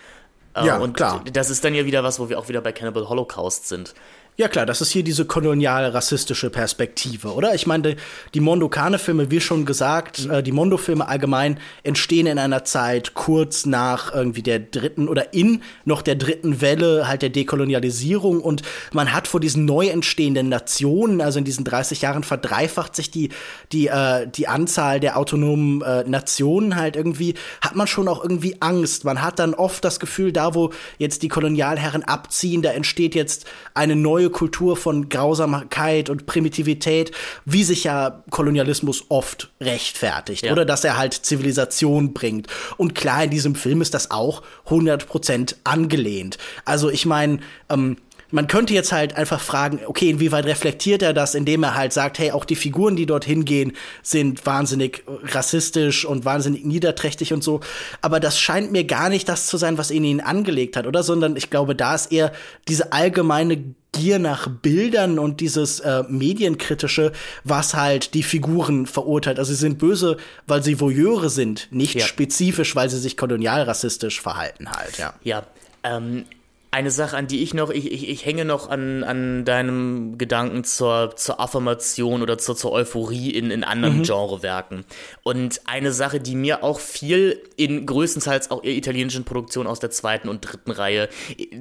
Äh, 0.56 0.66
Ja, 0.66 0.78
und 0.78 0.94
klar. 0.94 1.24
das 1.32 1.50
ist 1.50 1.64
dann 1.64 1.76
ja 1.76 1.86
wieder 1.86 2.04
was, 2.04 2.20
wo 2.20 2.30
wir 2.30 2.40
auch 2.40 2.50
wieder 2.50 2.62
bei 2.62 2.72
Cannibal 2.72 3.08
Holocaust 3.10 3.68
sind. 3.68 3.94
Ja 4.40 4.48
klar, 4.48 4.66
das 4.66 4.80
ist 4.80 4.92
hier 4.92 5.04
diese 5.04 5.26
kolonial-rassistische 5.26 6.50
Perspektive, 6.50 7.34
oder? 7.34 7.56
Ich 7.56 7.68
meine, 7.68 7.84
die, 7.84 7.96
die 8.36 8.40
Mondokane-Filme, 8.40 9.30
wie 9.32 9.42
schon 9.42 9.66
gesagt, 9.66 10.28
äh, 10.28 10.42
die 10.42 10.54
Mondo-Filme 10.54 11.06
allgemein 11.06 11.60
entstehen 11.84 12.26
in 12.26 12.40
einer 12.40 12.64
Zeit 12.64 13.16
kurz 13.16 13.66
nach 13.66 14.16
irgendwie 14.16 14.42
der 14.42 14.60
dritten 14.60 15.10
oder 15.10 15.34
in 15.34 15.62
noch 15.84 16.02
der 16.02 16.16
dritten 16.16 16.62
Welle 16.62 17.10
halt 17.10 17.22
der 17.22 17.32
Dekolonialisierung 17.32 18.40
und 18.40 18.62
man 18.94 19.12
hat 19.12 19.28
vor 19.28 19.42
diesen 19.42 19.66
neu 19.66 19.90
entstehenden 19.90 20.48
Nationen, 20.48 21.20
also 21.20 21.40
in 21.40 21.44
diesen 21.44 21.66
30 21.66 22.02
Jahren 22.02 22.24
verdreifacht 22.24 22.96
sich 22.96 23.12
die, 23.12 23.32
die, 23.74 23.88
äh, 23.88 24.26
die 24.26 24.48
Anzahl 24.48 25.02
der 25.02 25.18
autonomen 25.18 25.82
äh, 25.82 26.06
Nationen 26.06 26.78
halt 26.78 26.96
irgendwie, 26.96 27.34
hat 27.60 27.76
man 27.76 27.88
schon 27.88 28.08
auch 28.08 28.24
irgendwie 28.24 28.56
Angst. 28.62 29.04
Man 29.04 29.22
hat 29.22 29.38
dann 29.38 29.54
oft 29.54 29.84
das 29.84 30.00
Gefühl, 30.00 30.32
da 30.32 30.56
wo 30.56 30.72
jetzt 30.98 31.24
die 31.24 31.28
Kolonialherren 31.28 32.06
abziehen, 32.06 32.62
da 32.62 32.72
entsteht 32.72 33.16
jetzt 33.16 33.46
eine 33.74 33.98
neue 33.98 34.29
Kultur 34.30 34.78
von 34.78 35.10
Grausamkeit 35.10 36.10
und 36.10 36.26
Primitivität, 36.26 37.12
wie 37.46 37.64
sich 37.64 37.84
ja 37.84 38.24
Kolonialismus 38.30 39.06
oft 39.10 39.50
rechtfertigt. 39.62 40.46
Ja. 40.46 40.52
Oder 40.52 40.66
dass 40.66 40.84
er 40.84 40.98
halt 40.98 41.14
Zivilisation 41.14 42.14
bringt. 42.14 42.48
Und 42.78 42.96
klar, 42.96 43.24
in 43.24 43.30
diesem 43.30 43.56
Film 43.56 43.82
ist 43.82 43.94
das 43.94 44.12
auch 44.12 44.44
100% 44.68 45.56
angelehnt. 45.64 46.38
Also 46.66 46.90
ich 46.90 47.06
meine, 47.06 47.40
ähm, 47.70 47.98
man 48.32 48.48
könnte 48.48 48.74
jetzt 48.74 48.92
halt 48.92 49.16
einfach 49.16 49.42
fragen, 49.42 49.80
okay, 49.86 50.10
inwieweit 50.10 50.46
reflektiert 50.46 51.02
er 51.02 51.14
das, 51.14 51.36
indem 51.36 51.64
er 51.64 51.76
halt 51.76 51.94
sagt, 51.94 52.20
hey, 52.20 52.32
auch 52.32 52.46
die 52.46 52.56
Figuren, 52.56 52.96
die 52.96 53.06
dorthin 53.06 53.46
gehen, 53.46 53.74
sind 54.04 54.46
wahnsinnig 54.46 55.04
rassistisch 55.24 56.06
und 56.06 56.26
wahnsinnig 56.26 56.66
niederträchtig 56.66 57.34
und 57.34 57.44
so. 57.44 57.62
Aber 58.02 58.20
das 58.20 58.40
scheint 58.40 58.72
mir 58.72 58.84
gar 58.84 59.10
nicht 59.10 59.28
das 59.30 59.48
zu 59.48 59.58
sein, 59.58 59.78
was 59.78 59.92
ihn 59.92 60.04
ihn 60.04 60.22
angelegt 60.22 60.78
hat, 60.78 60.86
oder? 60.86 61.04
Sondern 61.04 61.36
ich 61.36 61.50
glaube, 61.50 61.76
da 61.76 61.96
ist 61.96 62.12
eher 62.12 62.32
diese 62.68 62.94
allgemeine 62.94 63.64
Gier 63.92 64.20
nach 64.20 64.48
Bildern 64.48 65.18
und 65.18 65.42
dieses 65.42 65.80
äh, 65.80 66.04
medienkritische, 66.08 67.12
was 67.44 67.74
halt 67.74 68.14
die 68.14 68.22
Figuren 68.22 68.86
verurteilt. 68.86 69.40
Also 69.40 69.52
sie 69.52 69.60
sind 69.60 69.80
böse, 69.80 70.18
weil 70.46 70.62
sie 70.62 70.80
Voyeure 70.80 71.32
sind, 71.32 71.68
nicht 71.72 71.96
Ja. 71.96 72.06
spezifisch, 72.06 72.76
weil 72.76 72.92
sie 72.92 73.00
sich 73.00 73.18
kolonialrassistisch 73.18 74.22
verhalten 74.22 74.70
halt, 74.72 75.00
ja. 75.00 75.14
Ja, 75.24 75.44
ähm, 75.84 76.26
eine 76.72 76.92
Sache, 76.92 77.18
an 77.18 77.26
die 77.26 77.42
ich 77.42 77.56
noch, 77.56 77.72
ich, 77.72 77.92
ich, 77.92 78.10
ich 78.10 78.26
hänge 78.26 78.46
noch 78.46 78.70
an, 78.70 79.04
an 79.04 79.44
deinem 79.44 80.20
Gedanken 80.20 80.64
zur, 80.64 81.16
zur 81.16 81.40
Affirmation 81.40 82.22
oder 82.22 82.38
zur, 82.38 82.56
zur 82.56 82.72
Euphorie 82.72 83.32
in, 83.32 83.50
in 83.50 83.64
anderen 83.64 84.00
mhm. 84.00 84.04
Genrewerken. 84.04 84.86
Und 85.24 85.62
eine 85.66 85.92
Sache, 85.92 86.20
die 86.20 86.36
mir 86.36 86.64
auch 86.64 86.80
viel 86.80 87.42
in 87.56 87.88
größtenteils 87.88 88.52
auch 88.52 88.64
italienischen 88.64 89.24
Produktionen 89.24 89.68
aus 89.68 89.80
der 89.80 89.90
zweiten 89.90 90.30
und 90.30 90.42
dritten 90.42 90.70
Reihe, 90.70 91.10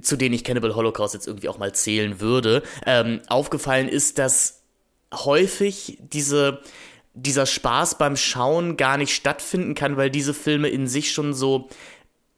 zu 0.02 0.16
denen 0.16 0.34
ich 0.34 0.44
Cannibal 0.44 0.74
Holocaust 0.74 1.14
jetzt 1.14 1.26
irgendwie 1.26 1.48
auch 1.48 1.58
mal 1.58 1.72
zählen 1.72 2.20
würde, 2.20 2.62
ähm, 2.84 3.20
aufgefallen 3.28 3.88
ist, 3.88 4.18
dass 4.18 4.62
häufig 5.12 5.98
diese 6.00 6.60
dieser 7.14 7.46
Spaß 7.46 7.98
beim 7.98 8.16
Schauen 8.16 8.76
gar 8.76 8.96
nicht 8.96 9.12
stattfinden 9.12 9.74
kann, 9.74 9.96
weil 9.96 10.08
diese 10.08 10.34
Filme 10.34 10.68
in 10.68 10.86
sich 10.86 11.10
schon 11.10 11.34
so 11.34 11.68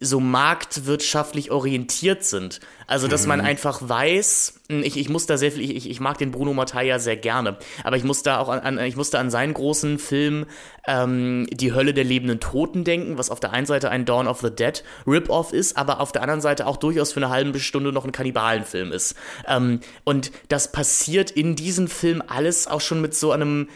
so 0.02 0.18
marktwirtschaftlich 0.18 1.50
orientiert 1.50 2.24
sind. 2.24 2.60
Also, 2.86 3.06
dass 3.06 3.26
man 3.26 3.40
mhm. 3.40 3.44
einfach 3.44 3.86
weiß, 3.86 4.60
hm, 4.68 4.82
ich, 4.82 4.96
ich 4.96 5.10
muss 5.10 5.26
da 5.26 5.36
sehr 5.36 5.52
viel, 5.52 5.70
ich, 5.70 5.88
ich 5.88 6.00
mag 6.00 6.16
den 6.16 6.30
Bruno 6.30 6.54
Mattei 6.54 6.98
sehr 6.98 7.16
gerne, 7.16 7.58
aber 7.84 7.96
ich 7.96 8.02
muss 8.02 8.22
da 8.22 8.38
auch 8.38 8.48
an, 8.48 8.78
ich 8.78 8.96
musste 8.96 9.18
an 9.18 9.30
seinen 9.30 9.52
großen 9.52 9.98
Film 9.98 10.46
ähm, 10.86 11.46
Die 11.52 11.74
Hölle 11.74 11.92
der 11.92 12.04
lebenden 12.04 12.40
Toten 12.40 12.82
denken, 12.82 13.18
was 13.18 13.30
auf 13.30 13.40
der 13.40 13.52
einen 13.52 13.66
Seite 13.66 13.90
ein 13.90 14.06
Dawn 14.06 14.26
of 14.26 14.40
the 14.40 14.50
Dead 14.50 14.82
Rip-Off 15.06 15.52
ist, 15.52 15.76
aber 15.76 16.00
auf 16.00 16.12
der 16.12 16.22
anderen 16.22 16.40
Seite 16.40 16.66
auch 16.66 16.78
durchaus 16.78 17.12
für 17.12 17.20
eine 17.20 17.28
halbe 17.28 17.60
Stunde 17.60 17.92
noch 17.92 18.06
ein 18.06 18.12
Kannibalenfilm 18.12 18.92
ist. 18.92 19.14
Ähm, 19.46 19.80
und 20.04 20.32
das 20.48 20.72
passiert 20.72 21.30
in 21.30 21.56
diesem 21.56 21.88
Film 21.88 22.22
alles 22.26 22.66
auch 22.66 22.80
schon 22.80 23.02
mit 23.02 23.14
so 23.14 23.32
einem 23.32 23.68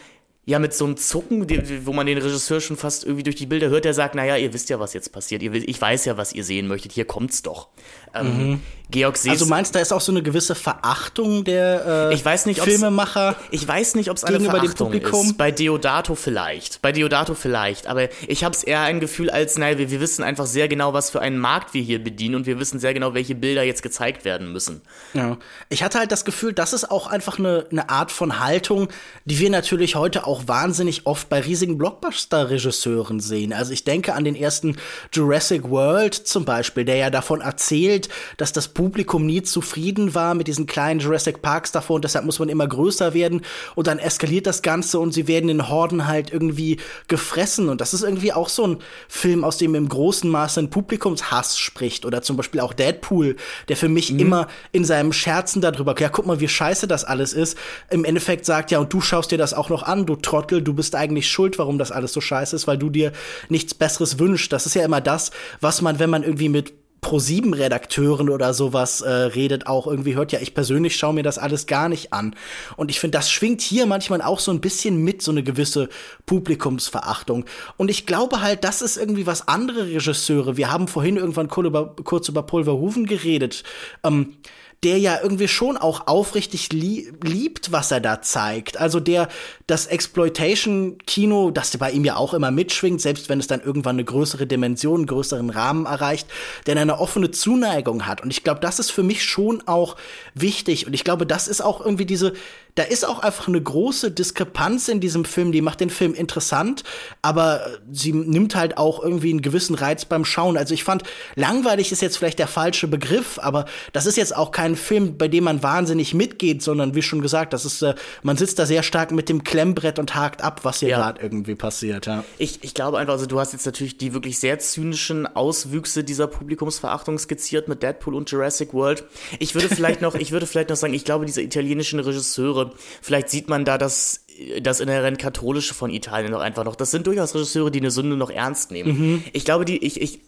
ja 0.47 0.59
mit 0.59 0.75
so 0.75 0.85
einem 0.85 0.97
Zucken, 0.97 1.47
wo 1.87 1.93
man 1.93 2.07
den 2.07 2.19
Regisseur 2.19 2.61
schon 2.61 2.77
fast 2.77 3.05
irgendwie 3.05 3.23
durch 3.23 3.37
die 3.37 3.47
Bilder 3.47 3.69
hört, 3.69 3.85
der 3.85 3.95
sagt, 3.95 4.15
naja, 4.15 4.37
ihr 4.37 4.53
wisst 4.53 4.69
ja, 4.69 4.79
was 4.79 4.93
jetzt 4.93 5.11
passiert. 5.13 5.43
ich 5.43 5.81
weiß 5.81 6.05
ja, 6.05 6.17
was 6.17 6.33
ihr 6.33 6.45
sehen 6.45 6.67
möchtet. 6.67 6.93
Hier 6.93 7.07
kommt's 7.07 7.43
doch. 7.43 7.69
Ähm, 8.15 8.51
mhm. 8.51 8.61
Georg 8.91 9.17
Sees. 9.17 9.33
Also 9.33 9.47
meinst 9.47 9.75
du, 9.75 9.79
da 9.79 9.83
ist 9.83 9.93
auch 9.93 10.01
so 10.01 10.13
eine 10.13 10.23
gewisse 10.23 10.55
Verachtung 10.55 11.45
der 11.45 12.11
äh, 12.11 12.15
ich 12.15 12.25
weiß 12.25 12.47
nicht, 12.47 12.61
Filmemacher? 12.61 13.35
Ich 13.51 13.67
weiß 13.67 13.95
nicht, 13.95 14.11
ob 14.11 14.17
es 14.17 14.25
eine 14.25 14.41
Verachtung 14.41 14.93
ist. 14.93 15.39
Bei 15.39 15.51
Deodato 15.51 16.15
vielleicht. 16.15 16.83
Bei 16.83 16.93
Deodato 16.93 17.35
vielleicht. 17.35 17.87
Aber 17.87 18.09
ich 18.29 18.45
habe 18.45 18.55
es 18.55 18.63
eher 18.63 18.83
ein 18.83 19.01
Gefühl 19.01 19.31
als, 19.31 19.57
naja, 19.57 19.79
wir, 19.79 19.91
wir 19.91 20.01
wissen 20.01 20.23
einfach 20.23 20.47
sehr 20.47 20.69
genau, 20.69 20.93
was 20.93 21.11
für 21.11 21.21
einen 21.21 21.39
Markt 21.39 21.73
wir 21.73 21.83
hier 21.83 22.03
bedienen 22.03 22.35
und 22.35 22.47
wir 22.47 22.59
wissen 22.59 22.79
sehr 22.79 22.93
genau, 22.93 23.15
welche 23.15 23.35
Bilder 23.35 23.63
jetzt 23.63 23.83
gezeigt 23.83 24.25
werden 24.25 24.53
müssen. 24.53 24.83
Ja. 25.15 25.39
Ich 25.71 25.83
hatte 25.83 25.99
halt 25.99 26.13
das 26.13 26.25
Gefühl, 26.25 26.53
das 26.53 26.73
ist 26.73 26.91
auch 26.91 27.07
einfach 27.07 27.39
eine, 27.39 27.67
eine 27.71 27.89
Art 27.89 28.13
von 28.13 28.41
Haltung, 28.41 28.89
die 29.25 29.39
wir 29.39 29.49
natürlich 29.49 29.95
heute 29.95 30.27
auch 30.27 30.47
wahnsinnig 30.47 31.07
oft 31.07 31.31
bei 31.31 31.41
riesigen 31.41 31.79
Blockbuster-Regisseuren 31.79 33.21
sehen. 33.21 33.55
Also 33.55 33.73
ich 33.73 33.85
denke 33.85 34.15
an 34.15 34.25
den 34.25 34.37
ersten 34.37 34.77
Jurassic 35.13 35.71
World 35.71 36.15
zum 36.15 36.45
Beispiel, 36.45 36.85
der 36.85 36.97
ja 36.97 37.11
davon 37.11 37.41
erzählt, 37.41 38.09
dass 38.37 38.53
das 38.53 38.74
Publikum 38.75 39.25
nie 39.25 39.43
zufrieden 39.43 40.15
war 40.15 40.35
mit 40.35 40.49
diesen 40.49 40.67
kleinen 40.67 41.01
Jurassic 41.01 41.41
Parks 41.43 41.73
davor 41.73 41.97
und 41.97 42.05
deshalb 42.05 42.25
muss 42.25 42.39
man 42.39 42.49
immer 42.49 42.67
größer 42.67 43.15
werden 43.15 43.43
und 43.75 43.87
dann 43.87 43.99
eskaliert 43.99 44.47
das 44.47 44.63
Ganze 44.63 44.99
und 44.99 45.15
sie 45.15 45.29
werden 45.29 45.49
in 45.49 45.69
Horden 45.69 46.07
halt 46.07 46.33
irgendwie 46.33 46.79
gefressen 47.09 47.69
und 47.69 47.81
das 47.81 47.95
ist 47.95 48.03
irgendwie 48.03 48.33
auch 48.33 48.49
so 48.49 48.67
ein 48.67 48.79
Film, 49.09 49.45
aus 49.45 49.59
dem 49.59 49.75
im 49.75 49.89
großen 49.89 50.29
Maße 50.29 50.61
ein 50.61 50.71
Publikumshass 50.71 51.59
spricht 51.59 52.05
oder 52.05 52.23
zum 52.23 52.37
Beispiel 52.37 52.61
auch 52.61 52.73
Deadpool, 52.73 53.37
der 53.69 53.77
für 53.77 53.89
mich 53.89 54.13
mhm. 54.13 54.19
immer 54.19 54.49
in 54.73 54.85
seinem 54.85 55.13
Scherzen 55.13 55.63
darüber, 55.63 55.99
ja 55.99 56.09
guck 56.09 56.27
mal, 56.27 56.41
wie 56.41 56.49
scheiße 56.49 56.87
das 56.87 57.05
alles 57.05 57.33
ist, 57.33 57.57
im 57.91 58.05
Endeffekt 58.05 58.45
sagt, 58.45 58.71
ja 58.71 58.79
und 58.79 58.93
du 58.93 59.01
schaust 59.01 59.31
dir 59.31 59.39
das 59.39 59.55
auch 59.55 59.69
noch 59.69 59.85
an, 59.85 60.07
du 60.07 60.17
Trottel, 60.17 60.63
du 60.63 60.75
bist 60.75 60.95
eigentlich 60.95 61.31
schuld, 61.31 61.59
warum 61.59 61.79
das 61.79 61.93
alles 61.93 62.13
so 62.13 62.21
scheiße 62.21 62.57
ist, 62.57 62.67
weil 62.67 62.79
du 62.79 62.91
dir 62.91 63.13
nichts 63.49 63.75
Besseres 63.75 64.19
wünschst. 64.19 64.53
Das 64.53 64.67
ist 64.67 64.75
ja 64.75 64.85
immer 64.85 65.01
das, 65.01 65.31
was 65.61 65.83
man, 65.83 65.99
wenn 65.99 66.11
man 66.11 66.23
irgendwie 66.23 66.49
mit 66.49 66.73
Pro-7-Redakteuren 67.05 68.31
oder 68.31 68.55
sowas 68.55 69.03
äh, 69.03 69.11
redet, 69.11 69.67
auch 69.67 69.87
irgendwie 69.87 70.17
hört, 70.17 70.33
ja, 70.33 70.41
ich 70.41 70.55
persönlich 70.55 70.97
schaue 70.97 71.13
mir 71.13 71.23
das 71.23 71.37
alles 71.37 71.67
gar 71.67 71.91
nicht 71.91 72.15
an. 72.15 72.35
Und 72.77 72.91
ich 72.91 72.99
finde, 72.99 73.19
das 73.19 73.31
schwingt 73.31 73.61
hier 73.61 73.85
manchmal 73.85 74.23
auch 74.23 74.41
so 74.41 74.51
ein 74.51 74.63
bisschen 74.63 75.05
mit, 75.05 75.21
so 75.21 75.31
eine 75.31 75.43
gewisse 75.43 75.91
Publikumsverachtung. 76.25 77.45
Und 77.77 77.91
ich 77.91 78.07
glaube 78.07 78.41
halt, 78.41 78.65
das 78.65 78.81
ist 78.81 78.97
irgendwie 78.97 79.27
was 79.27 79.49
andere 79.49 79.87
Regisseure. 79.87 80.57
Wir 80.57 80.73
haben 80.73 80.89
vorhin 80.89 81.19
irgendwann 81.19 81.49
kurz 81.49 81.67
über, 81.67 81.95
kurz 82.05 82.29
über 82.31 82.43
Pulverhoven 82.43 83.05
geredet. 83.05 83.65
Ähm, 84.03 84.37
der 84.83 84.99
ja 84.99 85.19
irgendwie 85.23 85.49
schon 85.49 85.77
auch 85.77 86.07
aufrichtig 86.07 86.73
liebt, 86.73 87.73
was 87.73 87.91
er 87.91 88.01
da 88.01 88.21
zeigt. 88.21 88.79
Also 88.79 89.01
der 89.01 89.29
das 89.67 89.87
Exploitation-Kino, 89.87 91.51
das 91.51 91.77
bei 91.77 91.91
ihm 91.91 92.05
ja 92.05 92.17
auch 92.17 92.35
immer 92.35 92.51
mitschwingt, 92.51 93.01
selbst 93.01 93.29
wenn 93.29 93.41
es 93.41 93.47
dann 93.47 93.61
irgendwann 93.61 93.97
eine 93.97 94.05
größere 94.05 94.47
Dimension, 94.47 95.01
einen 95.01 95.07
größeren 95.07 95.51
Rahmen 95.51 95.87
erreicht, 95.87 96.29
der 96.67 96.77
eine 96.77 96.99
offene 96.99 97.31
Zuneigung 97.31 98.07
hat. 98.07 98.23
Und 98.23 98.31
ich 98.31 98.45
glaube, 98.45 98.61
das 98.61 98.79
ist 98.79 98.91
für 98.91 99.03
mich 99.03 99.25
schon 99.25 99.63
auch 99.67 99.97
wichtig. 100.35 100.87
Und 100.87 100.95
ich 100.95 101.05
glaube, 101.05 101.27
das 101.27 101.49
ist 101.49 101.63
auch 101.63 101.81
irgendwie 101.81 102.07
diese, 102.07 102.35
da 102.75 102.83
ist 102.83 103.07
auch 103.07 103.21
einfach 103.21 103.47
eine 103.47 103.63
große 103.63 104.11
Diskrepanz 104.11 104.89
in 104.89 104.99
diesem 105.01 105.25
Film, 105.25 105.53
die 105.53 105.61
macht 105.61 105.81
den 105.81 105.91
Film 105.91 106.13
interessant, 106.13 106.83
aber 107.23 107.65
sie 107.91 108.13
nimmt 108.13 108.57
halt 108.57 108.79
auch 108.79 109.03
irgendwie 109.03 109.31
einen 109.31 109.43
gewissen 109.43 109.77
Reiz 109.77 110.05
beim 110.05 110.25
Schauen. 110.25 110.57
Also 110.57 110.75
ich 110.75 110.83
fand, 110.83 111.05
langweilig 111.37 111.93
ist 111.93 112.03
jetzt 112.03 112.19
vielleicht 112.19 112.41
der 112.41 112.49
falsche 112.49 112.89
Begriff, 112.89 113.39
aber 113.41 113.67
das 113.93 114.07
ist 114.07 114.17
jetzt 114.17 114.37
auch 114.37 114.51
kein 114.51 114.75
Film, 114.75 115.17
bei 115.17 115.29
dem 115.29 115.45
man 115.45 115.63
wahnsinnig 115.63 116.15
mitgeht, 116.15 116.63
sondern 116.63 116.97
wie 116.97 117.03
schon 117.03 117.23
gesagt, 117.23 117.53
das 117.53 117.65
ist, 117.65 117.81
äh, 117.83 117.95
man 118.23 118.37
sitzt 118.37 118.59
da 118.59 118.67
sehr 118.67 118.83
stark 118.83 119.13
mit 119.13 119.29
dem 119.29 119.45
Klemmbrett 119.45 120.01
und 120.01 120.17
hakt 120.17 120.43
ab, 120.43 120.61
was 120.65 120.81
hier 120.81 120.89
ja. 120.89 120.97
gerade 120.97 121.23
irgendwie 121.23 121.55
passiert. 121.55 122.07
Ja. 122.07 122.25
Ich, 122.39 122.65
ich 122.65 122.75
glaube 122.75 122.99
einfach, 122.99 123.15
also 123.15 123.27
du 123.27 123.39
hast 123.39 123.53
jetzt 123.53 123.67
natürlich 123.67 123.99
die 123.99 124.15
wirklich 124.15 124.41
sehr 124.41 124.59
zynischen 124.59 125.27
Auswüchse 125.29 126.03
dieser 126.03 126.27
Publikumsverachtung 126.27 127.19
skizziert 127.21 127.69
mit 127.69 127.85
Deadpool 127.85 128.17
und 128.17 128.29
Jurassic 128.31 128.75
World. 128.75 129.05
Ich 129.39 129.55
würde 129.55 129.69
vielleicht 129.69 130.01
noch, 130.01 130.15
ich 130.17 130.33
würde 130.33 130.47
vielleicht 130.49 130.71
noch 130.71 130.77
sagen, 130.77 130.95
ich 130.95 131.05
glaube, 131.05 131.25
diese 131.25 131.41
italienischen 131.41 132.01
Regisseure 132.01 132.64
vielleicht 133.03 133.31
sieht 133.31 133.49
man 133.49 133.65
da 133.65 133.79
das, 133.79 134.25
das 134.61 134.81
inhärent 134.81 135.19
katholische 135.19 135.75
von 135.75 135.91
Italien 135.91 136.33
noch 136.33 136.41
einfach 136.41 136.65
noch. 136.65 136.77
Das 136.77 136.91
sind 136.91 137.07
durchaus 137.07 137.35
Regisseure, 137.35 137.71
die 137.71 137.81
eine 137.81 137.91
Sünde 137.91 138.17
noch 138.17 138.31
ernst 138.31 138.71
nehmen. 138.71 138.99
Mhm. 138.99 139.25
Ich 139.33 139.45
glaube, 139.45 139.65
die, 139.65 139.85
ich, 139.85 140.01
ich, 140.01 140.21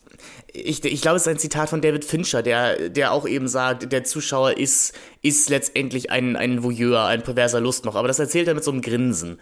ich, 0.52 0.84
ich 0.84 1.00
glaube, 1.00 1.16
es 1.16 1.22
ist 1.22 1.28
ein 1.28 1.38
Zitat 1.38 1.70
von 1.70 1.80
David 1.80 2.04
Fincher, 2.04 2.42
der, 2.42 2.88
der 2.88 3.12
auch 3.12 3.26
eben 3.26 3.48
sagt, 3.48 3.90
der 3.92 4.04
Zuschauer 4.04 4.56
ist, 4.56 4.94
ist 5.22 5.48
letztendlich 5.50 6.10
ein, 6.10 6.36
ein 6.36 6.62
Voyeur, 6.62 7.04
ein 7.04 7.22
perverser 7.22 7.60
Lustmoch. 7.60 7.96
Aber 7.96 8.08
das 8.08 8.18
erzählt 8.18 8.48
er 8.48 8.54
mit 8.54 8.64
so 8.64 8.70
einem 8.70 8.82
Grinsen. 8.82 9.38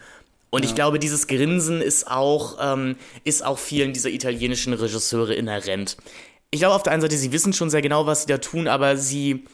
Und 0.50 0.64
ja. 0.64 0.68
ich 0.70 0.74
glaube, 0.74 0.98
dieses 0.98 1.26
Grinsen 1.26 1.80
ist 1.80 2.10
auch, 2.10 2.58
ähm, 2.60 2.96
ist 3.24 3.44
auch 3.44 3.58
vielen 3.58 3.92
dieser 3.92 4.10
italienischen 4.10 4.72
Regisseure 4.72 5.34
inhärent. 5.34 5.96
Ich 6.50 6.60
glaube, 6.60 6.74
auf 6.74 6.82
der 6.82 6.92
einen 6.92 7.02
Seite, 7.02 7.16
sie 7.16 7.32
wissen 7.32 7.52
schon 7.52 7.70
sehr 7.70 7.82
genau, 7.82 8.06
was 8.06 8.22
sie 8.22 8.28
da 8.28 8.38
tun, 8.38 8.68
aber 8.68 8.96
sie, 8.96 9.44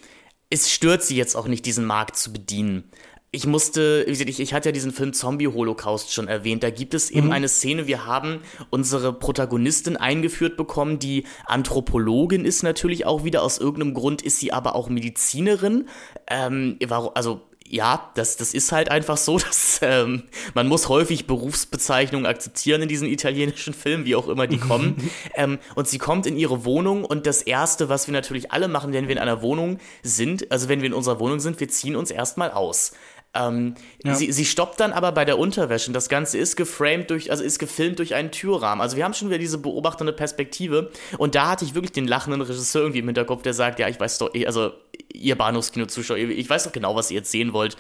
es 0.50 0.70
stört 0.70 1.02
sie 1.02 1.16
jetzt 1.16 1.36
auch 1.36 1.48
nicht, 1.48 1.64
diesen 1.64 1.86
Markt 1.86 2.16
zu 2.16 2.32
bedienen 2.32 2.84
ich 3.32 3.46
musste, 3.46 4.04
ich, 4.08 4.40
ich 4.40 4.54
hatte 4.54 4.70
ja 4.70 4.72
diesen 4.72 4.90
Film 4.90 5.12
Zombie 5.12 5.46
Holocaust 5.46 6.12
schon 6.12 6.26
erwähnt. 6.26 6.64
Da 6.64 6.70
gibt 6.70 6.94
es 6.94 7.10
eben 7.10 7.28
mhm. 7.28 7.32
eine 7.32 7.48
Szene, 7.48 7.86
wir 7.86 8.04
haben 8.04 8.40
unsere 8.70 9.12
Protagonistin 9.12 9.96
eingeführt 9.96 10.56
bekommen, 10.56 10.98
die 10.98 11.24
Anthropologin 11.46 12.44
ist 12.44 12.64
natürlich 12.64 13.06
auch 13.06 13.22
wieder, 13.22 13.42
aus 13.42 13.58
irgendeinem 13.58 13.94
Grund 13.94 14.22
ist 14.22 14.40
sie 14.40 14.52
aber 14.52 14.74
auch 14.74 14.88
Medizinerin. 14.88 15.88
Ähm, 16.26 16.78
also 17.14 17.42
ja, 17.70 18.10
das, 18.16 18.36
das 18.36 18.52
ist 18.52 18.72
halt 18.72 18.90
einfach 18.90 19.16
so, 19.16 19.38
dass 19.38 19.78
ähm, 19.82 20.24
man 20.54 20.66
muss 20.66 20.88
häufig 20.88 21.28
Berufsbezeichnungen 21.28 22.26
akzeptieren 22.26 22.82
in 22.82 22.88
diesen 22.88 23.06
italienischen 23.06 23.74
Filmen, 23.74 24.04
wie 24.06 24.16
auch 24.16 24.26
immer 24.28 24.48
die 24.48 24.58
kommen. 24.58 24.96
ähm, 25.34 25.60
und 25.76 25.86
sie 25.86 25.98
kommt 25.98 26.26
in 26.26 26.36
ihre 26.36 26.64
Wohnung 26.64 27.04
und 27.04 27.28
das 27.28 27.42
Erste, 27.42 27.88
was 27.88 28.08
wir 28.08 28.12
natürlich 28.12 28.50
alle 28.50 28.66
machen, 28.66 28.92
wenn 28.92 29.06
wir 29.06 29.12
in 29.12 29.22
einer 29.22 29.40
Wohnung 29.40 29.78
sind, 30.02 30.50
also 30.50 30.68
wenn 30.68 30.80
wir 30.80 30.88
in 30.88 30.94
unserer 30.94 31.20
Wohnung 31.20 31.38
sind, 31.38 31.60
wir 31.60 31.68
ziehen 31.68 31.94
uns 31.94 32.10
erstmal 32.10 32.50
aus. 32.50 32.92
Ähm, 33.32 33.76
ja. 34.02 34.14
sie, 34.14 34.32
sie 34.32 34.44
stoppt 34.44 34.80
dann 34.80 34.92
aber 34.92 35.12
bei 35.12 35.24
der 35.24 35.38
Unterwäsche. 35.38 35.88
Und 35.88 35.94
das 35.94 36.08
Ganze 36.08 36.38
ist 36.38 36.56
geframed 36.56 37.10
durch, 37.10 37.30
also 37.30 37.44
ist 37.44 37.58
gefilmt 37.58 38.00
durch 38.00 38.14
einen 38.14 38.32
Türrahmen. 38.32 38.82
Also 38.82 38.96
wir 38.96 39.04
haben 39.04 39.14
schon 39.14 39.28
wieder 39.28 39.38
diese 39.38 39.58
beobachtende 39.58 40.12
Perspektive. 40.12 40.90
Und 41.16 41.34
da 41.34 41.48
hatte 41.50 41.64
ich 41.64 41.74
wirklich 41.74 41.92
den 41.92 42.08
lachenden 42.08 42.40
Regisseur 42.40 42.82
irgendwie 42.82 42.98
im 42.98 43.06
Hinterkopf, 43.06 43.42
der 43.42 43.54
sagt, 43.54 43.78
ja, 43.78 43.88
ich 43.88 44.00
weiß 44.00 44.18
doch, 44.18 44.30
also 44.46 44.72
ihr 45.12 45.36
Bahnhofskino-Zuschauer, 45.36 46.16
ich 46.16 46.50
weiß 46.50 46.64
doch 46.64 46.72
genau, 46.72 46.96
was 46.96 47.10
ihr 47.10 47.18
jetzt 47.18 47.30
sehen 47.30 47.52
wollt. 47.52 47.76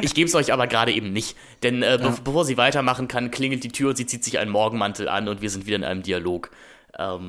Ich 0.00 0.14
gebe 0.14 0.28
es 0.28 0.34
euch 0.34 0.52
aber 0.52 0.66
gerade 0.66 0.92
eben 0.92 1.12
nicht. 1.12 1.36
Denn 1.62 1.82
äh, 1.82 1.90
ja. 1.90 1.96
be 1.96 2.14
bevor 2.24 2.44
sie 2.46 2.56
weitermachen 2.56 3.06
kann, 3.06 3.30
klingelt 3.30 3.64
die 3.64 3.72
Tür 3.72 3.90
und 3.90 3.96
sie 3.96 4.06
zieht 4.06 4.24
sich 4.24 4.38
einen 4.38 4.50
Morgenmantel 4.50 5.08
an 5.08 5.28
und 5.28 5.42
wir 5.42 5.50
sind 5.50 5.66
wieder 5.66 5.76
in 5.76 5.84
einem 5.84 6.02
Dialog. 6.02 6.50
Ähm, 6.98 7.26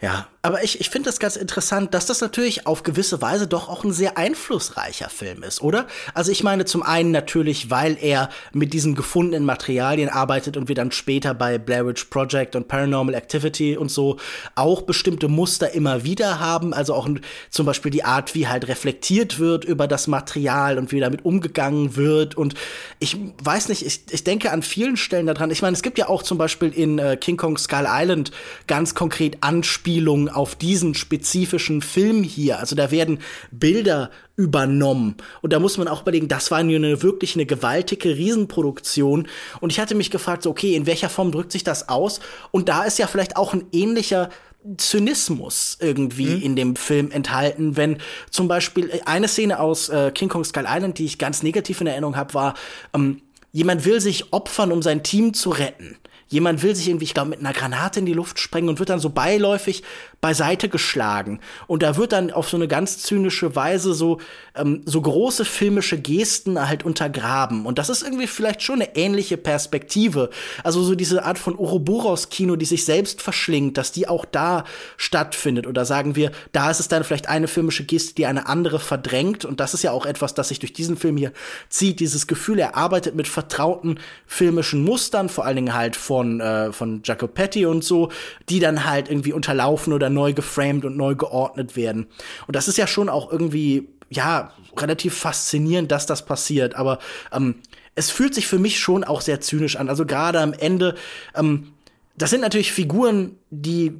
ja, 0.00 0.28
aber 0.42 0.64
ich, 0.64 0.80
ich 0.80 0.88
finde 0.88 1.10
das 1.10 1.18
ganz 1.18 1.36
interessant, 1.36 1.92
dass 1.92 2.06
das 2.06 2.22
natürlich 2.22 2.66
auf 2.66 2.82
gewisse 2.82 3.20
Weise 3.20 3.46
doch 3.46 3.68
auch 3.68 3.84
ein 3.84 3.92
sehr 3.92 4.16
einflussreicher 4.16 5.10
Film 5.10 5.42
ist, 5.42 5.60
oder? 5.60 5.86
Also 6.14 6.32
ich 6.32 6.42
meine 6.42 6.64
zum 6.64 6.82
einen 6.82 7.10
natürlich, 7.10 7.70
weil 7.70 7.98
er 8.00 8.30
mit 8.54 8.72
diesen 8.72 8.94
gefundenen 8.94 9.44
Materialien 9.44 10.08
arbeitet 10.08 10.56
und 10.56 10.68
wir 10.68 10.74
dann 10.74 10.92
später 10.92 11.34
bei 11.34 11.58
Blair 11.58 11.86
Witch 11.86 12.06
Project 12.06 12.56
und 12.56 12.68
Paranormal 12.68 13.14
Activity 13.14 13.76
und 13.76 13.90
so 13.90 14.16
auch 14.54 14.80
bestimmte 14.82 15.28
Muster 15.28 15.72
immer 15.72 16.04
wieder 16.04 16.40
haben, 16.40 16.72
also 16.72 16.94
auch 16.94 17.06
zum 17.50 17.66
Beispiel 17.66 17.90
die 17.90 18.04
Art, 18.04 18.34
wie 18.34 18.48
halt 18.48 18.66
reflektiert 18.66 19.38
wird 19.38 19.66
über 19.66 19.86
das 19.86 20.06
Material 20.06 20.78
und 20.78 20.90
wie 20.90 21.00
damit 21.00 21.22
umgegangen 21.22 21.96
wird. 21.96 22.34
Und 22.34 22.54
ich 22.98 23.18
weiß 23.44 23.68
nicht, 23.68 23.84
ich, 23.84 24.04
ich 24.10 24.24
denke 24.24 24.52
an 24.52 24.62
vielen 24.62 24.96
Stellen 24.96 25.26
daran, 25.26 25.50
ich 25.50 25.60
meine, 25.60 25.74
es 25.74 25.82
gibt 25.82 25.98
ja 25.98 26.08
auch 26.08 26.22
zum 26.22 26.38
Beispiel 26.38 26.72
in 26.72 26.98
äh, 26.98 27.18
King 27.18 27.36
Kong 27.36 27.58
Skull 27.58 27.86
Island 27.86 28.30
ganz 28.66 28.94
konkret 28.94 29.36
Anspielungen 29.42 30.29
auf 30.30 30.54
diesen 30.54 30.94
spezifischen 30.94 31.82
Film 31.82 32.22
hier. 32.22 32.58
Also 32.58 32.76
da 32.76 32.90
werden 32.90 33.18
Bilder 33.50 34.10
übernommen. 34.36 35.16
Und 35.42 35.52
da 35.52 35.58
muss 35.58 35.76
man 35.76 35.88
auch 35.88 36.02
überlegen, 36.02 36.28
das 36.28 36.50
war 36.50 36.58
eine 36.58 37.02
wirklich 37.02 37.34
eine 37.34 37.46
gewaltige 37.46 38.16
Riesenproduktion. 38.16 39.28
Und 39.60 39.70
ich 39.70 39.80
hatte 39.80 39.94
mich 39.94 40.10
gefragt, 40.10 40.42
so, 40.42 40.50
okay, 40.50 40.74
in 40.74 40.86
welcher 40.86 41.08
Form 41.08 41.32
drückt 41.32 41.52
sich 41.52 41.64
das 41.64 41.88
aus? 41.88 42.20
Und 42.50 42.68
da 42.68 42.84
ist 42.84 42.98
ja 42.98 43.06
vielleicht 43.06 43.36
auch 43.36 43.52
ein 43.52 43.66
ähnlicher 43.72 44.30
Zynismus 44.76 45.78
irgendwie 45.80 46.36
mhm. 46.36 46.42
in 46.42 46.56
dem 46.56 46.76
Film 46.76 47.10
enthalten, 47.10 47.76
wenn 47.76 47.98
zum 48.30 48.46
Beispiel 48.48 48.90
äh, 48.90 49.00
eine 49.06 49.28
Szene 49.28 49.58
aus 49.58 49.88
äh, 49.88 50.10
King 50.12 50.28
Kong 50.28 50.44
Skull 50.44 50.66
Island, 50.68 50.98
die 50.98 51.06
ich 51.06 51.18
ganz 51.18 51.42
negativ 51.42 51.80
in 51.80 51.86
Erinnerung 51.86 52.16
habe, 52.16 52.34
war, 52.34 52.54
ähm, 52.94 53.22
jemand 53.52 53.84
will 53.84 54.00
sich 54.00 54.32
opfern, 54.32 54.72
um 54.72 54.82
sein 54.82 55.02
Team 55.02 55.34
zu 55.34 55.50
retten. 55.50 55.96
Jemand 56.28 56.62
will 56.62 56.76
sich 56.76 56.88
irgendwie, 56.88 57.06
ich 57.06 57.14
glaube, 57.14 57.30
mit 57.30 57.40
einer 57.40 57.52
Granate 57.52 57.98
in 57.98 58.06
die 58.06 58.12
Luft 58.12 58.38
sprengen 58.38 58.68
und 58.68 58.78
wird 58.78 58.90
dann 58.90 59.00
so 59.00 59.10
beiläufig 59.10 59.82
beiseite 60.20 60.68
geschlagen. 60.68 61.40
Und 61.66 61.82
da 61.82 61.96
wird 61.96 62.12
dann 62.12 62.30
auf 62.30 62.50
so 62.50 62.56
eine 62.58 62.68
ganz 62.68 62.98
zynische 62.98 63.56
Weise 63.56 63.94
so, 63.94 64.18
ähm, 64.54 64.82
so 64.84 65.00
große 65.00 65.46
filmische 65.46 65.98
Gesten 65.98 66.68
halt 66.68 66.84
untergraben. 66.84 67.64
Und 67.64 67.78
das 67.78 67.88
ist 67.88 68.02
irgendwie 68.02 68.26
vielleicht 68.26 68.62
schon 68.62 68.82
eine 68.82 68.96
ähnliche 68.96 69.38
Perspektive. 69.38 70.28
Also 70.62 70.82
so 70.82 70.94
diese 70.94 71.24
Art 71.24 71.38
von 71.38 71.58
Ouroboros-Kino, 71.58 72.56
die 72.56 72.66
sich 72.66 72.84
selbst 72.84 73.22
verschlingt, 73.22 73.78
dass 73.78 73.92
die 73.92 74.08
auch 74.08 74.26
da 74.26 74.64
stattfindet. 74.98 75.66
Oder 75.66 75.86
sagen 75.86 76.16
wir, 76.16 76.32
da 76.52 76.70
ist 76.70 76.80
es 76.80 76.88
dann 76.88 77.02
vielleicht 77.02 77.28
eine 77.30 77.48
filmische 77.48 77.84
Geste, 77.84 78.14
die 78.14 78.26
eine 78.26 78.46
andere 78.46 78.78
verdrängt. 78.78 79.46
Und 79.46 79.58
das 79.58 79.72
ist 79.72 79.82
ja 79.82 79.92
auch 79.92 80.04
etwas, 80.04 80.34
das 80.34 80.48
sich 80.48 80.58
durch 80.58 80.74
diesen 80.74 80.98
Film 80.98 81.16
hier 81.16 81.32
zieht. 81.70 81.98
Dieses 81.98 82.26
Gefühl, 82.26 82.58
er 82.58 82.76
arbeitet 82.76 83.14
mit 83.14 83.26
vertrauten 83.26 83.98
filmischen 84.26 84.84
Mustern, 84.84 85.30
vor 85.30 85.46
allen 85.46 85.56
Dingen 85.56 85.74
halt 85.74 85.96
von, 85.96 86.40
äh, 86.40 86.72
von 86.72 87.00
Jacopetti 87.04 87.64
und 87.64 87.82
so, 87.82 88.10
die 88.50 88.60
dann 88.60 88.84
halt 88.84 89.08
irgendwie 89.08 89.32
unterlaufen 89.32 89.94
oder 89.94 90.09
neu 90.10 90.32
geframed 90.32 90.84
und 90.84 90.96
neu 90.96 91.14
geordnet 91.14 91.76
werden. 91.76 92.06
Und 92.46 92.56
das 92.56 92.68
ist 92.68 92.78
ja 92.78 92.86
schon 92.86 93.08
auch 93.08 93.30
irgendwie, 93.30 93.88
ja, 94.10 94.52
relativ 94.76 95.16
faszinierend, 95.16 95.90
dass 95.90 96.06
das 96.06 96.24
passiert. 96.24 96.74
Aber 96.74 96.98
ähm, 97.32 97.56
es 97.94 98.10
fühlt 98.10 98.34
sich 98.34 98.46
für 98.46 98.58
mich 98.58 98.78
schon 98.78 99.04
auch 99.04 99.20
sehr 99.20 99.40
zynisch 99.40 99.76
an. 99.76 99.88
Also 99.88 100.06
gerade 100.06 100.40
am 100.40 100.52
Ende, 100.52 100.94
ähm, 101.34 101.72
das 102.16 102.30
sind 102.30 102.40
natürlich 102.40 102.72
Figuren, 102.72 103.36
die 103.50 103.92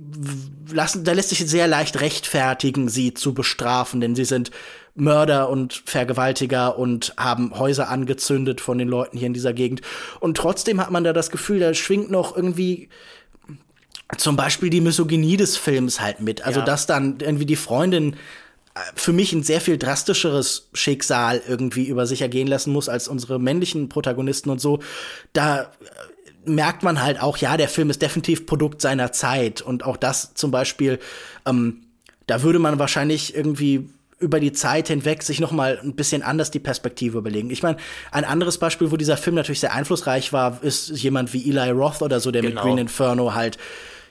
lassen, 0.72 1.04
da 1.04 1.12
lässt 1.12 1.30
sich 1.30 1.38
sehr 1.38 1.66
leicht 1.66 2.00
rechtfertigen, 2.00 2.88
sie 2.88 3.14
zu 3.14 3.34
bestrafen, 3.34 4.00
denn 4.00 4.14
sie 4.14 4.24
sind 4.24 4.50
Mörder 4.94 5.48
und 5.48 5.82
Vergewaltiger 5.86 6.78
und 6.78 7.14
haben 7.16 7.58
Häuser 7.58 7.88
angezündet 7.88 8.60
von 8.60 8.78
den 8.78 8.88
Leuten 8.88 9.16
hier 9.16 9.26
in 9.26 9.32
dieser 9.32 9.52
Gegend. 9.52 9.80
Und 10.20 10.36
trotzdem 10.36 10.80
hat 10.80 10.90
man 10.90 11.04
da 11.04 11.12
das 11.12 11.30
Gefühl, 11.30 11.60
da 11.60 11.72
schwingt 11.74 12.10
noch 12.10 12.36
irgendwie 12.36 12.88
zum 14.16 14.36
Beispiel 14.36 14.70
die 14.70 14.80
Misogynie 14.80 15.36
des 15.36 15.56
Films 15.56 16.00
halt 16.00 16.20
mit. 16.20 16.42
Also, 16.42 16.60
ja. 16.60 16.66
dass 16.66 16.86
dann 16.86 17.18
irgendwie 17.20 17.46
die 17.46 17.56
Freundin 17.56 18.14
äh, 18.74 18.80
für 18.94 19.12
mich 19.12 19.32
ein 19.32 19.42
sehr 19.42 19.60
viel 19.60 19.78
drastischeres 19.78 20.68
Schicksal 20.74 21.42
irgendwie 21.46 21.86
über 21.86 22.06
sich 22.06 22.22
ergehen 22.22 22.46
lassen 22.46 22.72
muss 22.72 22.88
als 22.88 23.08
unsere 23.08 23.38
männlichen 23.38 23.88
Protagonisten 23.88 24.50
und 24.50 24.60
so. 24.60 24.80
Da 25.32 25.62
äh, 25.62 25.66
merkt 26.44 26.82
man 26.82 27.02
halt 27.02 27.20
auch, 27.20 27.36
ja, 27.36 27.56
der 27.56 27.68
Film 27.68 27.90
ist 27.90 28.02
definitiv 28.02 28.46
Produkt 28.46 28.80
seiner 28.82 29.12
Zeit 29.12 29.60
und 29.62 29.84
auch 29.84 29.96
das 29.96 30.34
zum 30.34 30.50
Beispiel, 30.50 30.98
ähm, 31.46 31.82
da 32.26 32.42
würde 32.42 32.58
man 32.58 32.78
wahrscheinlich 32.78 33.34
irgendwie 33.34 33.88
über 34.20 34.38
die 34.38 34.52
Zeit 34.52 34.88
hinweg 34.88 35.22
sich 35.22 35.40
noch 35.40 35.50
mal 35.50 35.80
ein 35.82 35.94
bisschen 35.94 36.22
anders 36.22 36.50
die 36.50 36.58
Perspektive 36.58 37.18
überlegen. 37.18 37.50
Ich 37.50 37.62
meine, 37.62 37.78
ein 38.12 38.24
anderes 38.24 38.58
Beispiel, 38.58 38.90
wo 38.90 38.96
dieser 38.96 39.16
Film 39.16 39.34
natürlich 39.34 39.60
sehr 39.60 39.72
einflussreich 39.72 40.32
war, 40.32 40.62
ist 40.62 40.90
jemand 40.90 41.32
wie 41.32 41.48
Eli 41.48 41.70
Roth 41.70 42.02
oder 42.02 42.20
so, 42.20 42.30
der 42.30 42.42
genau. 42.42 42.54
mit 42.54 42.62
Green 42.62 42.78
Inferno 42.78 43.34
halt 43.34 43.56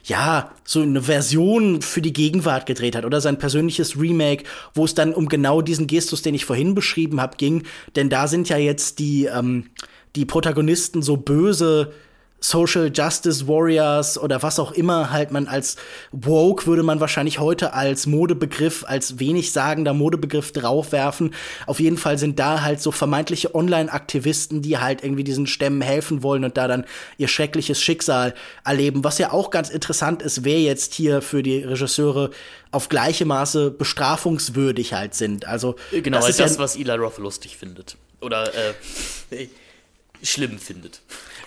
ja, 0.04 0.52
so 0.64 0.80
eine 0.82 1.02
Version 1.02 1.82
für 1.82 2.00
die 2.00 2.12
Gegenwart 2.12 2.66
gedreht 2.66 2.96
hat 2.96 3.04
oder 3.04 3.20
sein 3.20 3.38
persönliches 3.38 3.98
Remake, 3.98 4.44
wo 4.74 4.84
es 4.84 4.94
dann 4.94 5.12
um 5.12 5.28
genau 5.28 5.62
diesen 5.62 5.86
Gestus, 5.86 6.22
den 6.22 6.34
ich 6.34 6.44
vorhin 6.44 6.74
beschrieben 6.74 7.20
habe, 7.20 7.36
ging. 7.36 7.64
Denn 7.96 8.08
da 8.08 8.28
sind 8.28 8.48
ja 8.48 8.56
jetzt 8.56 8.98
die, 8.98 9.26
ähm, 9.26 9.70
die 10.16 10.24
Protagonisten 10.24 11.02
so 11.02 11.16
böse 11.16 11.92
Social 12.40 12.90
Justice 12.92 13.46
Warriors 13.46 14.18
oder 14.18 14.42
was 14.42 14.58
auch 14.58 14.72
immer 14.72 15.10
halt 15.10 15.30
man 15.30 15.46
als 15.46 15.76
woke 16.10 16.66
würde 16.66 16.82
man 16.82 16.98
wahrscheinlich 16.98 17.38
heute 17.38 17.74
als 17.74 18.06
Modebegriff, 18.06 18.84
als 18.86 19.18
wenig 19.18 19.52
sagender 19.52 19.92
Modebegriff 19.92 20.52
draufwerfen. 20.52 21.34
Auf 21.66 21.80
jeden 21.80 21.98
Fall 21.98 22.18
sind 22.18 22.38
da 22.38 22.62
halt 22.62 22.80
so 22.80 22.92
vermeintliche 22.92 23.54
Online-Aktivisten, 23.54 24.62
die 24.62 24.78
halt 24.78 25.04
irgendwie 25.04 25.24
diesen 25.24 25.46
Stämmen 25.46 25.82
helfen 25.82 26.22
wollen 26.22 26.44
und 26.44 26.56
da 26.56 26.66
dann 26.66 26.86
ihr 27.18 27.28
schreckliches 27.28 27.80
Schicksal 27.80 28.34
erleben. 28.64 29.04
Was 29.04 29.18
ja 29.18 29.32
auch 29.32 29.50
ganz 29.50 29.68
interessant 29.68 30.22
ist, 30.22 30.44
wer 30.44 30.60
jetzt 30.60 30.94
hier 30.94 31.20
für 31.20 31.42
die 31.42 31.58
Regisseure 31.62 32.30
auf 32.70 32.88
gleiche 32.88 33.26
Maße 33.26 33.70
bestrafungswürdig 33.70 34.94
halt 34.94 35.14
sind. 35.14 35.46
Also 35.46 35.76
genau, 35.90 36.18
das 36.18 36.30
ist 36.30 36.40
das, 36.40 36.54
ja 36.54 36.58
was 36.58 36.76
Eli 36.76 36.92
Roth 36.92 37.18
lustig 37.18 37.56
findet. 37.56 37.96
Oder 38.20 38.50
äh, 38.54 39.48
schlimm 40.22 40.58
findet. 40.58 41.00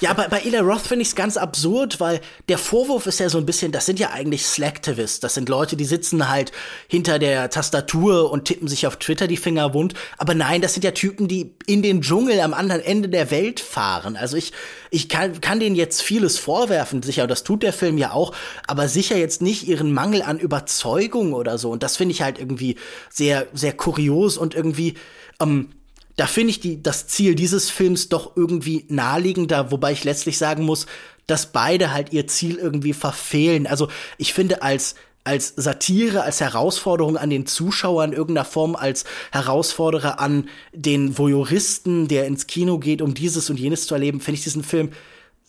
Ja, 0.04 0.12
bei, 0.12 0.28
bei 0.28 0.42
Eli 0.42 0.58
Roth 0.58 0.82
finde 0.82 1.04
ich 1.04 1.08
es 1.08 1.16
ganz 1.16 1.38
absurd, 1.38 2.02
weil 2.02 2.20
der 2.50 2.58
Vorwurf 2.58 3.08
ist 3.08 3.22
ja 3.22 3.30
so 3.30 3.38
ein 3.38 3.46
bisschen, 3.46 3.72
das 3.72 3.86
sind 3.86 4.02
ja 4.02 4.10
eigentlich 4.10 4.46
Slacktivists. 4.46 5.22
Das 5.22 5.34
sind 5.34 5.48
Leute, 5.48 5.78
die 5.78 5.86
sitzen 5.86 6.28
halt 6.28 6.52
hinter 6.90 7.20
der 7.20 7.50
Tastatur 7.50 8.30
und 8.30 8.44
tippen 8.44 8.68
sich 8.68 8.86
auf 8.86 8.98
Twitter 8.98 9.28
die 9.28 9.38
Finger 9.38 9.74
wund. 9.74 9.94
Aber 10.18 10.36
nein, 10.36 10.60
das 10.60 10.74
sind 10.74 10.84
ja 10.84 10.92
Typen, 10.92 11.30
die 11.30 11.56
in 11.68 11.82
den 11.82 12.02
Dschungel 12.02 12.42
am 12.42 12.54
anderen 12.54 12.82
Ende 12.82 13.08
der 13.08 13.32
Welt 13.32 13.62
fahren. 13.62 14.18
Also 14.18 14.36
ich, 14.36 14.52
ich 14.92 15.08
kann, 15.08 15.40
kann 15.40 15.62
denen 15.62 15.78
jetzt 15.78 16.02
vieles 16.02 16.38
vorwerfen, 16.38 17.02
sicher, 17.02 17.26
das 17.26 17.46
tut 17.46 17.64
der 17.64 17.72
Film 17.72 17.98
ja 17.98 18.12
auch, 18.12 18.34
aber 18.68 18.90
sicher 18.90 19.16
jetzt 19.16 19.42
nicht 19.42 19.70
ihren 19.70 19.94
Mangel 19.94 20.22
an 20.22 20.38
Überzeugung 20.38 21.32
oder 21.32 21.58
so. 21.58 21.72
Und 21.72 21.82
das 21.82 21.96
finde 21.96 22.12
ich 22.12 22.22
halt 22.22 22.40
irgendwie 22.40 22.76
sehr, 23.10 23.48
sehr 23.54 23.72
kurios 23.72 24.38
und 24.38 24.54
irgendwie, 24.54 24.96
ähm, 25.40 25.70
da 26.16 26.28
finde 26.28 26.52
ich 26.52 26.60
die, 26.60 26.82
das 26.82 27.08
Ziel 27.08 27.36
dieses 27.36 27.70
Films 27.70 28.10
doch 28.10 28.36
irgendwie 28.36 28.86
naheliegender, 28.90 29.72
wobei 29.72 29.92
ich 29.92 30.04
letztlich 30.04 30.38
sagen 30.38 30.64
muss, 30.64 30.86
dass 31.28 31.52
beide 31.52 31.92
halt 31.92 32.14
ihr 32.14 32.28
Ziel 32.28 32.58
irgendwie 32.58 32.94
verfehlen. 32.94 33.68
Also 33.68 33.88
ich 34.18 34.34
finde 34.34 34.62
als 34.62 34.96
als 35.26 35.54
Satire, 35.56 36.24
als 36.24 36.42
Herausforderung 36.42 37.16
an 37.16 37.30
den 37.30 37.46
Zuschauer 37.46 38.04
in 38.04 38.12
irgendeiner 38.12 38.46
Form, 38.46 38.76
als 38.76 39.06
Herausforderer 39.32 40.20
an 40.20 40.50
den 40.74 41.18
Voyeuristen, 41.18 42.10
der 42.10 42.28
ins 42.28 42.46
Kino 42.48 42.78
geht, 42.78 43.02
um 43.02 43.14
dieses 43.14 43.50
und 43.50 43.58
jenes 43.58 43.88
zu 43.88 43.94
erleben, 43.94 44.20
finde 44.20 44.40
ich 44.40 44.44
diesen 44.44 44.64
Film 44.64 44.92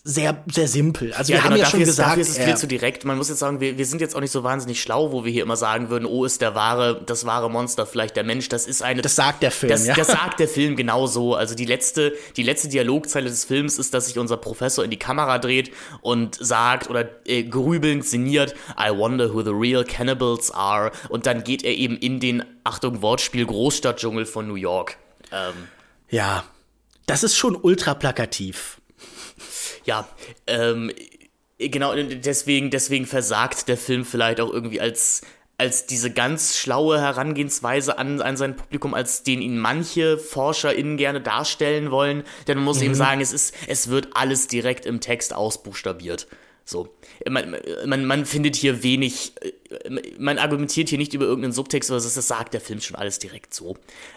sehr, 0.07 0.44
sehr 0.52 0.68
simpel. 0.68 1.14
Also 1.14 1.32
ja, 1.32 1.38
wir 1.38 1.42
genau, 1.42 1.44
haben 1.44 1.57
ja 1.57 1.64
dafür 1.64 1.70
schon 1.70 1.80
ist, 1.80 1.88
gesagt, 1.88 2.09
dafür 2.11 2.20
ist 2.20 2.28
es 2.28 2.38
viel 2.38 2.57
zu 2.59 2.66
direkt. 2.66 3.07
Man 3.07 3.16
muss 3.16 3.30
jetzt 3.30 3.38
sagen, 3.38 3.61
wir, 3.61 3.78
wir 3.78 3.86
sind 3.86 4.02
jetzt 4.02 4.14
auch 4.14 4.20
nicht 4.20 4.32
so 4.32 4.44
wahnsinnig 4.44 4.82
schlau, 4.82 5.12
wo 5.12 5.24
wir 5.24 5.32
hier 5.32 5.42
immer 5.42 5.57
sagen 5.57 5.88
würden, 5.88 6.05
oh, 6.05 6.26
ist 6.26 6.42
der 6.42 6.55
wahre, 6.55 7.02
das 7.07 7.24
wahre 7.24 7.50
Monster 7.50 7.86
vielleicht 7.86 8.14
der 8.14 8.22
Mensch. 8.22 8.50
Das 8.50 8.66
ist 8.66 8.82
eine. 8.82 9.00
Das 9.00 9.16
sagt 9.16 9.42
der 9.42 9.50
Film. 9.50 9.70
Das, 9.70 9.86
ja. 9.86 9.94
das 9.94 10.09
sagt 10.09 10.40
der 10.40 10.48
Film 10.55 10.76
genau 10.76 11.07
so. 11.07 11.34
Also 11.34 11.55
die 11.55 11.64
letzte, 11.64 12.12
die 12.36 12.42
letzte 12.42 12.68
Dialogzeile 12.68 13.30
des 13.30 13.46
Films 13.46 13.78
ist, 13.78 13.94
dass 13.94 14.07
sich 14.07 14.18
unser 14.18 14.36
Professor 14.36 14.84
in 14.84 14.90
die 14.90 14.98
Kamera 14.98 15.38
dreht 15.38 15.72
und 16.02 16.36
sagt 16.38 16.90
oder 16.90 17.09
äh, 17.24 17.42
grübelnd 17.44 18.05
sinniert, 18.05 18.55
I 18.78 18.94
wonder 18.94 19.32
who 19.32 19.42
the 19.42 19.52
real 19.52 19.84
cannibals 19.84 20.50
are. 20.50 20.92
Und 21.09 21.24
dann 21.24 21.44
geht 21.44 21.64
er 21.64 21.72
eben 21.72 21.96
in 21.96 22.20
den, 22.20 22.44
Achtung, 22.62 23.00
Wortspiel 23.00 23.46
Großstadtdschungel 23.46 24.26
von 24.26 24.48
New 24.48 24.57
York. 24.57 24.98
Ähm, 25.32 25.55
ja, 26.11 26.44
das 27.07 27.22
ist 27.22 27.36
schon 27.36 27.57
ultra 27.57 27.94
plakativ 27.94 28.80
ja, 29.85 30.09
ähm, 30.47 30.91
genau, 31.59 31.95
deswegen, 31.95 32.70
deswegen 32.70 33.07
versagt 33.07 33.68
der 33.68 33.76
Film 33.76 34.05
vielleicht 34.05 34.41
auch 34.41 34.53
irgendwie 34.53 34.80
als, 34.80 35.22
als 35.59 35.87
diese 35.87 36.11
ganz 36.11 36.57
schlaue 36.57 37.01
Herangehensweise 37.01 37.99
an, 37.99 38.20
an 38.20 38.37
sein 38.37 38.57
Publikum, 38.57 38.95
als 38.95 39.22
den 39.22 39.41
ihn 39.43 39.59
manche 39.59 40.18
ForscherInnen 40.18 40.97
gerne 40.97 41.20
darstellen 41.20 41.91
wollen. 41.91 42.24
Denn 42.47 42.59
man 42.59 42.64
muss 42.64 42.78
mhm. 42.78 42.87
eben 42.87 42.95
sagen, 42.95 43.20
es 43.20 43.32
ist, 43.32 43.55
es 43.66 43.89
wird 43.89 44.09
alles 44.14 44.47
direkt 44.49 44.87
im 44.87 45.01
Text 45.01 45.35
ausbuchstabiert. 45.35 46.26
So. 46.64 46.89
Man, 47.28 47.57
man, 47.85 48.07
man 48.07 48.24
findet 48.24 48.57
hier 48.57 48.82
wenig, 48.82 49.35
man 50.18 50.39
argumentiert 50.39 50.89
hier 50.89 50.99
nicht 50.99 51.12
über 51.12 51.26
irgendeinen 51.26 51.53
Subtext, 51.53 51.91
oder 51.91 52.01
das 52.01 52.14
sagt 52.14 52.55
der 52.55 52.61
Film 52.61 52.80
schon 52.80 52.97
alles 52.97 53.18
direkt 53.18 53.53
so. 53.53 53.76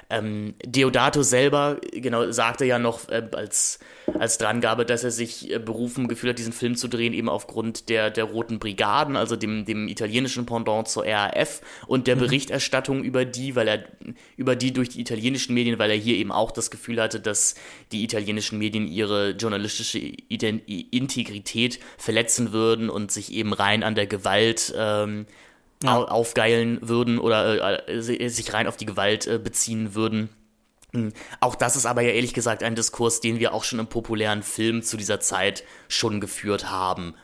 Ähm, 0.09 0.55
Deodato 0.65 1.23
selber, 1.23 1.79
genau, 1.91 2.31
sagte 2.31 2.65
ja 2.65 2.79
noch 2.79 3.09
äh, 3.09 3.27
als, 3.33 3.79
als 4.13 4.37
Drangabe, 4.37 4.85
dass 4.85 5.03
er 5.03 5.11
sich 5.11 5.51
äh, 5.51 5.59
berufen 5.59 6.07
gefühlt 6.07 6.31
hat, 6.31 6.39
diesen 6.39 6.53
Film 6.53 6.75
zu 6.75 6.87
drehen, 6.87 7.13
eben 7.13 7.29
aufgrund 7.29 7.89
der, 7.89 8.09
der 8.09 8.23
Roten 8.25 8.59
Brigaden, 8.59 9.15
also 9.15 9.35
dem, 9.35 9.65
dem 9.65 9.87
italienischen 9.87 10.45
Pendant 10.45 10.87
zur 10.87 11.05
RAF 11.05 11.61
und 11.87 12.07
der 12.07 12.15
mhm. 12.15 12.21
Berichterstattung 12.21 13.03
über 13.03 13.25
die, 13.25 13.55
weil 13.55 13.67
er, 13.67 13.83
über 14.37 14.55
die 14.55 14.71
durch 14.71 14.89
die 14.89 15.01
italienischen 15.01 15.53
Medien, 15.53 15.79
weil 15.79 15.91
er 15.91 15.97
hier 15.97 16.15
eben 16.15 16.31
auch 16.31 16.51
das 16.51 16.71
Gefühl 16.71 17.01
hatte, 17.01 17.19
dass 17.19 17.55
die 17.91 18.03
italienischen 18.03 18.57
Medien 18.57 18.87
ihre 18.87 19.31
journalistische 19.31 19.99
Integrität 19.99 21.79
verletzen 21.97 22.51
würden 22.53 22.89
und 22.89 23.11
sich 23.11 23.33
eben 23.33 23.53
rein 23.53 23.83
an 23.83 23.95
der 23.95 24.07
Gewalt 24.07 24.73
ähm, 24.77 25.25
ja. 25.83 26.01
aufgeilen 26.03 26.79
würden 26.81 27.19
oder 27.19 27.87
äh, 27.89 28.01
sich 28.01 28.53
rein 28.53 28.67
auf 28.67 28.77
die 28.77 28.85
Gewalt 28.85 29.27
äh, 29.27 29.37
beziehen 29.37 29.95
würden. 29.95 30.29
Hm. 30.93 31.11
Auch 31.41 31.55
das 31.55 31.75
ist 31.75 31.85
aber 31.85 32.01
ja 32.01 32.11
ehrlich 32.11 32.33
gesagt 32.33 32.63
ein 32.63 32.75
Diskurs, 32.75 33.19
den 33.19 33.39
wir 33.39 33.53
auch 33.53 33.63
schon 33.63 33.79
im 33.79 33.87
populären 33.87 34.43
Film 34.43 34.83
zu 34.83 34.97
dieser 34.97 35.19
Zeit 35.19 35.63
schon 35.89 36.21
geführt 36.21 36.69
haben. 36.69 37.15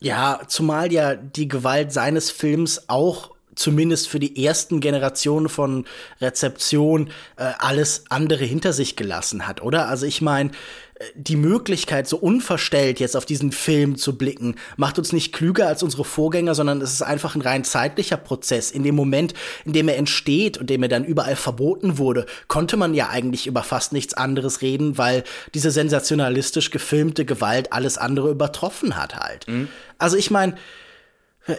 Ja, 0.00 0.40
zumal 0.48 0.92
ja 0.92 1.14
die 1.14 1.46
Gewalt 1.46 1.92
seines 1.92 2.30
Films 2.30 2.88
auch 2.88 3.30
zumindest 3.54 4.08
für 4.08 4.18
die 4.18 4.44
ersten 4.44 4.80
Generationen 4.80 5.48
von 5.48 5.84
Rezeption 6.20 7.10
äh, 7.36 7.52
alles 7.58 8.04
andere 8.08 8.44
hinter 8.44 8.72
sich 8.72 8.96
gelassen 8.96 9.46
hat, 9.46 9.62
oder? 9.62 9.88
Also 9.88 10.06
ich 10.06 10.22
meine, 10.22 10.50
äh, 10.98 11.04
die 11.14 11.36
Möglichkeit, 11.36 12.08
so 12.08 12.16
unverstellt 12.16 13.00
jetzt 13.00 13.16
auf 13.16 13.26
diesen 13.26 13.52
Film 13.52 13.96
zu 13.96 14.16
blicken, 14.16 14.56
macht 14.76 14.98
uns 14.98 15.12
nicht 15.12 15.32
klüger 15.32 15.66
als 15.66 15.82
unsere 15.82 16.04
Vorgänger, 16.04 16.54
sondern 16.54 16.80
es 16.80 16.92
ist 16.92 17.02
einfach 17.02 17.34
ein 17.34 17.42
rein 17.42 17.64
zeitlicher 17.64 18.16
Prozess. 18.16 18.70
In 18.70 18.82
dem 18.82 18.94
Moment, 18.94 19.34
in 19.64 19.72
dem 19.72 19.88
er 19.88 19.96
entsteht 19.96 20.58
und 20.58 20.70
dem 20.70 20.82
er 20.82 20.88
dann 20.88 21.04
überall 21.04 21.36
verboten 21.36 21.98
wurde, 21.98 22.26
konnte 22.48 22.76
man 22.76 22.94
ja 22.94 23.08
eigentlich 23.10 23.46
über 23.46 23.62
fast 23.62 23.92
nichts 23.92 24.14
anderes 24.14 24.62
reden, 24.62 24.96
weil 24.96 25.24
diese 25.54 25.70
sensationalistisch 25.70 26.70
gefilmte 26.70 27.24
Gewalt 27.24 27.72
alles 27.72 27.98
andere 27.98 28.30
übertroffen 28.30 28.96
hat 28.96 29.16
halt. 29.16 29.46
Mhm. 29.46 29.68
Also 29.98 30.16
ich 30.16 30.30
meine, 30.30 30.56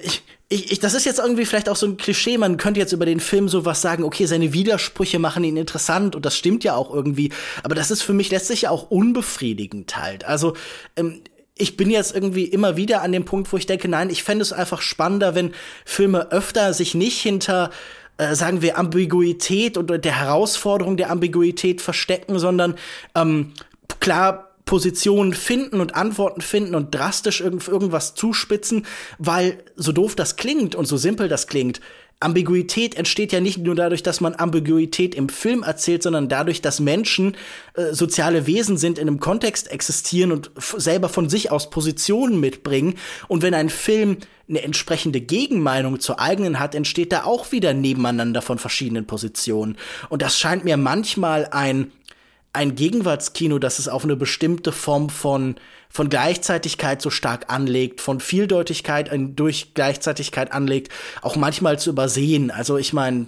ich, 0.01 0.23
ich, 0.53 0.71
ich, 0.71 0.79
das 0.79 0.93
ist 0.93 1.05
jetzt 1.05 1.19
irgendwie 1.19 1.45
vielleicht 1.45 1.67
auch 1.67 1.75
so 1.75 1.87
ein 1.87 1.97
Klischee. 1.97 2.37
Man 2.37 2.57
könnte 2.57 2.79
jetzt 2.79 2.93
über 2.93 3.05
den 3.05 3.19
Film 3.19 3.49
sowas 3.49 3.81
sagen, 3.81 4.03
okay, 4.03 4.27
seine 4.27 4.53
Widersprüche 4.53 5.17
machen 5.17 5.43
ihn 5.43 5.57
interessant 5.57 6.15
und 6.15 6.25
das 6.25 6.37
stimmt 6.37 6.63
ja 6.63 6.75
auch 6.75 6.93
irgendwie. 6.93 7.31
Aber 7.63 7.73
das 7.73 7.89
ist 7.89 8.03
für 8.03 8.13
mich 8.13 8.29
letztlich 8.29 8.63
ja 8.63 8.69
auch 8.69 8.91
unbefriedigend 8.91 9.97
halt. 9.97 10.25
Also, 10.25 10.53
ähm, 10.95 11.21
ich 11.55 11.77
bin 11.77 11.89
jetzt 11.89 12.15
irgendwie 12.15 12.45
immer 12.45 12.77
wieder 12.77 13.01
an 13.03 13.11
dem 13.11 13.25
Punkt, 13.25 13.51
wo 13.53 13.57
ich 13.57 13.67
denke, 13.67 13.87
nein, 13.87 14.09
ich 14.09 14.23
fände 14.23 14.41
es 14.41 14.53
einfach 14.53 14.81
spannender, 14.81 15.35
wenn 15.35 15.53
Filme 15.85 16.31
öfter 16.31 16.73
sich 16.73 16.95
nicht 16.95 17.21
hinter 17.21 17.69
äh, 18.17 18.35
sagen 18.35 18.61
wir, 18.61 18.77
Ambiguität 18.77 19.77
oder 19.77 19.97
der 19.97 20.19
Herausforderung 20.19 20.97
der 20.97 21.09
Ambiguität 21.11 21.81
verstecken, 21.81 22.37
sondern 22.39 22.75
ähm, 23.15 23.53
klar 23.99 24.52
Positionen 24.65 25.33
finden 25.33 25.81
und 25.81 25.95
Antworten 25.95 26.41
finden 26.41 26.75
und 26.75 26.95
drastisch 26.95 27.41
irgend 27.41 27.67
irgendwas 27.67 28.15
zuspitzen, 28.15 28.85
weil 29.17 29.63
so 29.75 29.91
doof 29.91 30.15
das 30.15 30.35
klingt 30.35 30.75
und 30.75 30.85
so 30.85 30.97
simpel 30.97 31.27
das 31.27 31.47
klingt, 31.47 31.81
Ambiguität 32.23 32.95
entsteht 32.95 33.31
ja 33.33 33.41
nicht 33.41 33.57
nur 33.57 33.75
dadurch, 33.75 34.01
dass 34.01 34.21
man 34.21 34.35
Ambiguität 34.35 35.13
im 35.13 35.29
Film 35.29 35.61
erzählt, 35.61 36.03
sondern 36.03 36.29
dadurch, 36.29 36.61
dass 36.61 36.79
Menschen 36.79 37.35
äh, 37.73 37.93
soziale 37.93 38.47
Wesen 38.47 38.77
sind, 38.77 38.97
in 38.97 39.07
einem 39.07 39.19
Kontext 39.19 39.69
existieren 39.69 40.31
und 40.31 40.51
selber 40.55 41.09
von 41.09 41.29
sich 41.29 41.51
aus 41.51 41.69
Positionen 41.69 42.39
mitbringen. 42.39 42.95
Und 43.27 43.41
wenn 43.41 43.53
ein 43.53 43.69
Film 43.69 44.17
eine 44.47 44.61
entsprechende 44.61 45.21
Gegenmeinung 45.21 45.99
zur 45.99 46.19
eigenen 46.19 46.59
hat, 46.59 46.75
entsteht 46.75 47.11
da 47.11 47.23
auch 47.23 47.51
wieder 47.51 47.73
nebeneinander 47.73 48.41
von 48.41 48.57
verschiedenen 48.57 49.05
Positionen. 49.05 49.77
Und 50.09 50.21
das 50.21 50.37
scheint 50.37 50.63
mir 50.63 50.77
manchmal 50.77 51.47
ein 51.51 51.91
ein 52.53 52.75
Gegenwartskino, 52.75 53.57
das 53.57 53.79
es 53.79 53.87
auf 53.87 54.03
eine 54.03 54.15
bestimmte 54.15 54.71
Form 54.71 55.09
von, 55.09 55.55
von 55.89 56.09
Gleichzeitigkeit 56.09 57.01
so 57.01 57.09
stark 57.09 57.51
anlegt, 57.51 57.99
von 57.99 58.19
Vieldeutigkeit 58.19 59.09
durch 59.35 59.73
Gleichzeitigkeit 59.73 60.51
anlegt, 60.51 60.91
auch 61.23 61.35
manchmal 61.35 61.79
zu 61.79 61.89
übersehen. 61.89 62.51
Also 62.51 62.77
ich 62.77 62.93
meine, 62.93 63.27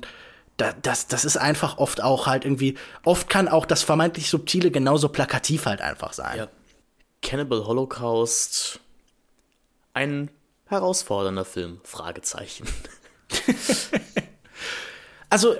da, 0.57 0.73
das, 0.81 1.07
das 1.07 1.25
ist 1.25 1.37
einfach 1.37 1.79
oft 1.79 2.01
auch 2.01 2.27
halt 2.27 2.45
irgendwie, 2.45 2.77
oft 3.03 3.27
kann 3.27 3.47
auch 3.47 3.65
das 3.65 3.81
vermeintlich 3.81 4.29
Subtile 4.29 4.69
genauso 4.69 5.09
plakativ 5.09 5.65
halt 5.65 5.81
einfach 5.81 6.13
sein. 6.13 6.37
Ja. 6.37 6.47
Cannibal 7.21 7.65
Holocaust, 7.65 8.79
ein 9.93 10.29
herausfordernder 10.67 11.45
Film, 11.45 11.81
Fragezeichen. 11.83 12.67
also, 15.29 15.55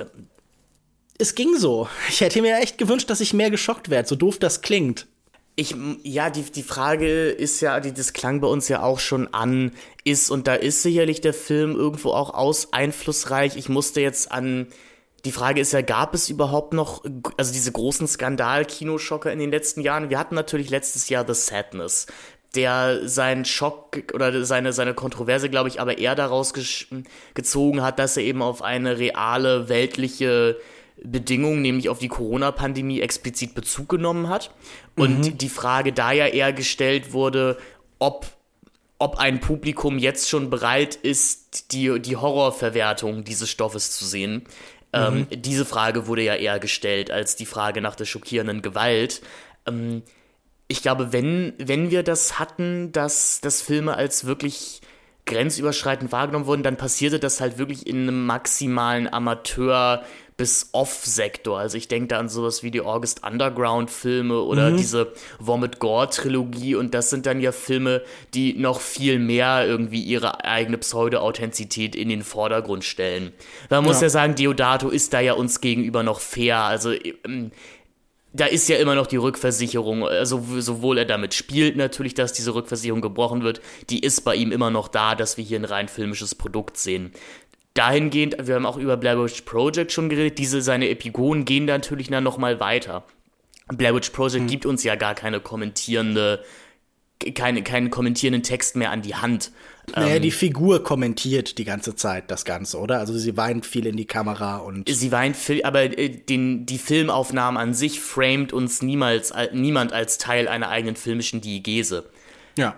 es 1.18 1.36
ging 1.36 1.58
so. 1.58 1.88
Ich 2.10 2.22
hätte 2.22 2.42
mir 2.42 2.58
echt 2.60 2.78
gewünscht, 2.78 3.10
dass 3.10 3.22
ich 3.22 3.34
mehr 3.34 3.50
geschockt 3.50 3.90
werde, 3.90 4.08
so 4.08 4.16
doof 4.16 4.38
das 4.40 4.62
klingt. 4.62 5.08
Ich, 5.58 5.74
ja, 6.04 6.30
die, 6.30 6.44
die 6.44 6.64
Frage 6.64 7.30
ist 7.30 7.62
ja, 7.62 7.80
die, 7.80 7.94
das 7.94 8.12
klang 8.12 8.42
bei 8.42 8.48
uns 8.48 8.68
ja 8.68 8.84
auch 8.84 9.00
schon 9.00 9.34
an, 9.34 9.72
ist, 10.04 10.30
und 10.30 10.48
da 10.48 10.56
ist 10.56 10.84
sicherlich 10.84 11.22
der 11.22 11.34
Film 11.34 11.76
irgendwo 11.76 12.12
auch 12.12 12.34
aus 12.34 12.74
einflussreich. 12.74 13.56
Ich 13.56 13.70
musste 13.70 14.02
jetzt 14.02 14.34
an, 14.34 14.68
die 15.24 15.32
Frage 15.32 15.62
ist 15.62 15.72
ja, 15.72 15.82
gab 15.82 16.14
es 16.14 16.30
überhaupt 16.30 16.74
noch, 16.74 17.06
also 17.38 17.54
diese 17.54 17.72
großen 17.72 18.06
Skandal-Kinoschocker 18.06 19.32
in 19.32 19.40
den 19.40 19.50
letzten 19.50 19.80
Jahren? 19.80 20.10
Wir 20.10 20.20
hatten 20.20 20.36
natürlich 20.36 20.70
letztes 20.70 21.08
Jahr 21.08 21.26
The 21.26 21.34
Sadness, 21.34 22.08
der 22.54 23.08
seinen 23.08 23.46
Schock 23.46 24.04
oder 24.14 24.44
seine, 24.44 24.74
seine 24.74 24.94
Kontroverse, 24.94 25.50
glaube 25.50 25.70
ich, 25.70 25.80
aber 25.80 25.98
eher 25.98 26.16
daraus 26.16 26.54
gezogen 27.34 27.82
hat, 27.82 27.98
dass 27.98 28.18
er 28.18 28.24
eben 28.24 28.42
auf 28.42 28.62
eine 28.62 29.00
reale, 29.00 29.70
weltliche 29.70 30.58
Bedingungen, 31.04 31.62
nämlich 31.62 31.90
auf 31.90 32.00
die 32.00 32.08
Corona-Pandemie, 32.08 33.02
explizit 33.02 33.54
Bezug 33.54 33.90
genommen 33.90 34.30
hat. 34.30 34.52
Und 34.96 35.20
mhm. 35.20 35.38
die 35.38 35.50
Frage 35.50 35.94
da 35.94 36.12
ja 36.12 36.28
eher 36.28 36.54
gestellt 36.54 37.14
wurde, 37.14 37.58
ob, 38.00 38.26
ob 38.98 39.18
ein 39.18 39.40
Publikum 39.40 39.98
jetzt 39.98 40.30
schon 40.30 40.50
bereit 40.50 40.96
ist, 40.96 41.72
die, 41.74 42.00
die 42.00 42.16
Horrorverwertung 42.16 43.24
dieses 43.24 43.50
Stoffes 43.50 43.92
zu 43.92 44.06
sehen. 44.06 44.34
Mhm. 44.34 44.46
Ähm, 44.94 45.28
diese 45.32 45.66
Frage 45.66 46.08
wurde 46.08 46.24
ja 46.24 46.36
eher 46.36 46.60
gestellt 46.60 47.12
als 47.12 47.36
die 47.36 47.46
Frage 47.46 47.82
nach 47.82 47.96
der 47.96 48.06
schockierenden 48.06 48.62
Gewalt. 48.62 49.22
Ähm, 49.68 50.04
ich 50.68 50.82
glaube, 50.82 51.14
wenn, 51.14 51.54
wenn 51.58 51.92
wir 51.92 52.02
das 52.02 52.40
hatten, 52.40 52.92
dass, 52.92 53.40
dass 53.42 53.62
Filme 53.62 53.96
als 53.96 54.26
wirklich 54.26 54.82
grenzüberschreitend 55.26 56.12
wahrgenommen 56.12 56.46
wurden, 56.46 56.64
dann 56.64 56.78
passierte 56.78 57.20
das 57.20 57.42
halt 57.42 57.58
wirklich 57.58 57.86
in 57.86 58.04
einem 58.04 58.26
maximalen 58.26 59.12
Amateur- 59.12 60.04
bis 60.38 60.70
Off-Sektor. 60.74 61.58
Also 61.58 61.78
ich 61.78 61.88
denke 61.88 62.10
da 62.10 62.20
an 62.20 62.28
sowas 62.28 62.62
wie 62.62 62.72
die 62.72 62.82
August 62.82 63.26
Underground-Filme 63.26 64.42
oder 64.42 64.72
mhm. 64.72 64.78
diese 64.78 65.14
Vomit 65.40 65.80
Gore-Trilogie 65.80 66.76
und 66.76 66.94
das 66.94 67.10
sind 67.10 67.26
dann 67.26 67.40
ja 67.40 67.52
Filme, 67.52 68.02
die 68.34 68.54
noch 68.54 68.82
viel 68.82 69.18
mehr 69.20 69.66
irgendwie 69.66 70.02
ihre 70.02 70.44
eigene 70.44 70.78
Pseudo-Authentizität 70.78 71.96
in 71.96 72.10
den 72.10 72.24
Vordergrund 72.24 72.84
stellen. 72.84 73.32
Man 73.70 73.86
muss 73.86 73.98
ja. 73.98 74.04
ja 74.04 74.10
sagen, 74.10 74.36
Deodato 74.36 74.90
ist 74.90 75.14
da 75.14 75.22
ja 75.22 75.34
uns 75.34 75.62
gegenüber 75.62 76.04
noch 76.04 76.20
fair. 76.20 76.58
Also 76.58 76.92
ähm, 77.24 77.52
da 78.36 78.46
ist 78.46 78.68
ja 78.68 78.76
immer 78.78 78.96
noch 78.96 79.08
die 79.08 79.16
Rückversicherung, 79.16 80.06
also 80.06 80.44
sowohl 80.60 80.98
er 80.98 81.06
damit 81.06 81.34
spielt 81.34 81.78
natürlich, 81.78 82.16
dass 82.16 82.34
diese 82.34 82.54
Rückversicherung 82.54 83.00
gebrochen 83.00 83.44
wird, 83.44 83.62
die 83.90 84.00
ist 84.00 84.26
bei 84.26 84.36
ihm 84.36 84.52
immer 84.52 84.72
noch 84.72 84.90
da, 84.90 85.16
dass 85.16 85.38
wir 85.38 85.46
hier 85.46 85.58
ein 85.58 85.66
rein 85.66 85.88
filmisches 85.88 86.36
Produkt 86.36 86.76
sehen 86.76 87.14
dahingehend, 87.76 88.38
wir 88.42 88.56
haben 88.56 88.66
auch 88.66 88.78
über 88.78 88.98
Blair 88.98 89.24
Witch 89.24 89.42
Project 89.42 89.92
schon 89.92 90.10
geredet, 90.10 90.40
diese 90.40 90.62
seine 90.62 90.90
Epigonen 90.90 91.46
gehen 91.46 91.68
da 91.68 91.74
natürlich 91.74 92.10
dann 92.10 92.24
nochmal 92.24 92.60
weiter. 92.60 93.04
Blair 93.68 93.94
Witch 93.94 94.10
Project 94.10 94.42
hm. 94.42 94.48
gibt 94.48 94.66
uns 94.66 94.84
ja 94.84 94.96
gar 94.96 95.14
keine 95.14 95.40
kommentierende, 95.40 96.44
keine, 97.34 97.64
keinen 97.64 97.90
kommentierenden 97.90 98.44
Text 98.44 98.76
mehr 98.76 98.92
an 98.92 99.02
die 99.02 99.16
Hand. 99.16 99.52
Naja, 99.96 100.16
ähm, 100.16 100.22
die 100.22 100.32
Figur 100.32 100.84
kommentiert 100.84 101.58
die 101.58 101.66
ganze 101.66 101.96
Zeit 101.96 102.32
das 102.32 102.46
Ganze, 102.46 102.80
oder? 102.80 103.00
Also 103.00 103.18
sie 103.18 103.38
weint 103.38 103.66
viel 103.66 103.86
in 103.86 103.98
die 103.98 104.06
Kamera 104.06 104.58
und. 104.58 104.88
Sie 104.90 105.12
weint 105.12 105.36
viel, 105.36 105.64
aber 105.64 105.84
äh, 105.84 106.10
den, 106.10 106.66
die 106.66 106.78
Filmaufnahmen 106.78 107.60
an 107.60 107.74
sich 107.74 108.00
framet 108.00 108.54
uns 108.54 108.82
niemals, 108.82 109.34
niemand 109.52 109.94
als 109.94 110.18
Teil 110.18 110.48
einer 110.48 110.70
eigenen 110.70 110.96
filmischen 110.96 111.42
Diegese. 111.42 112.06
Ja 112.58 112.76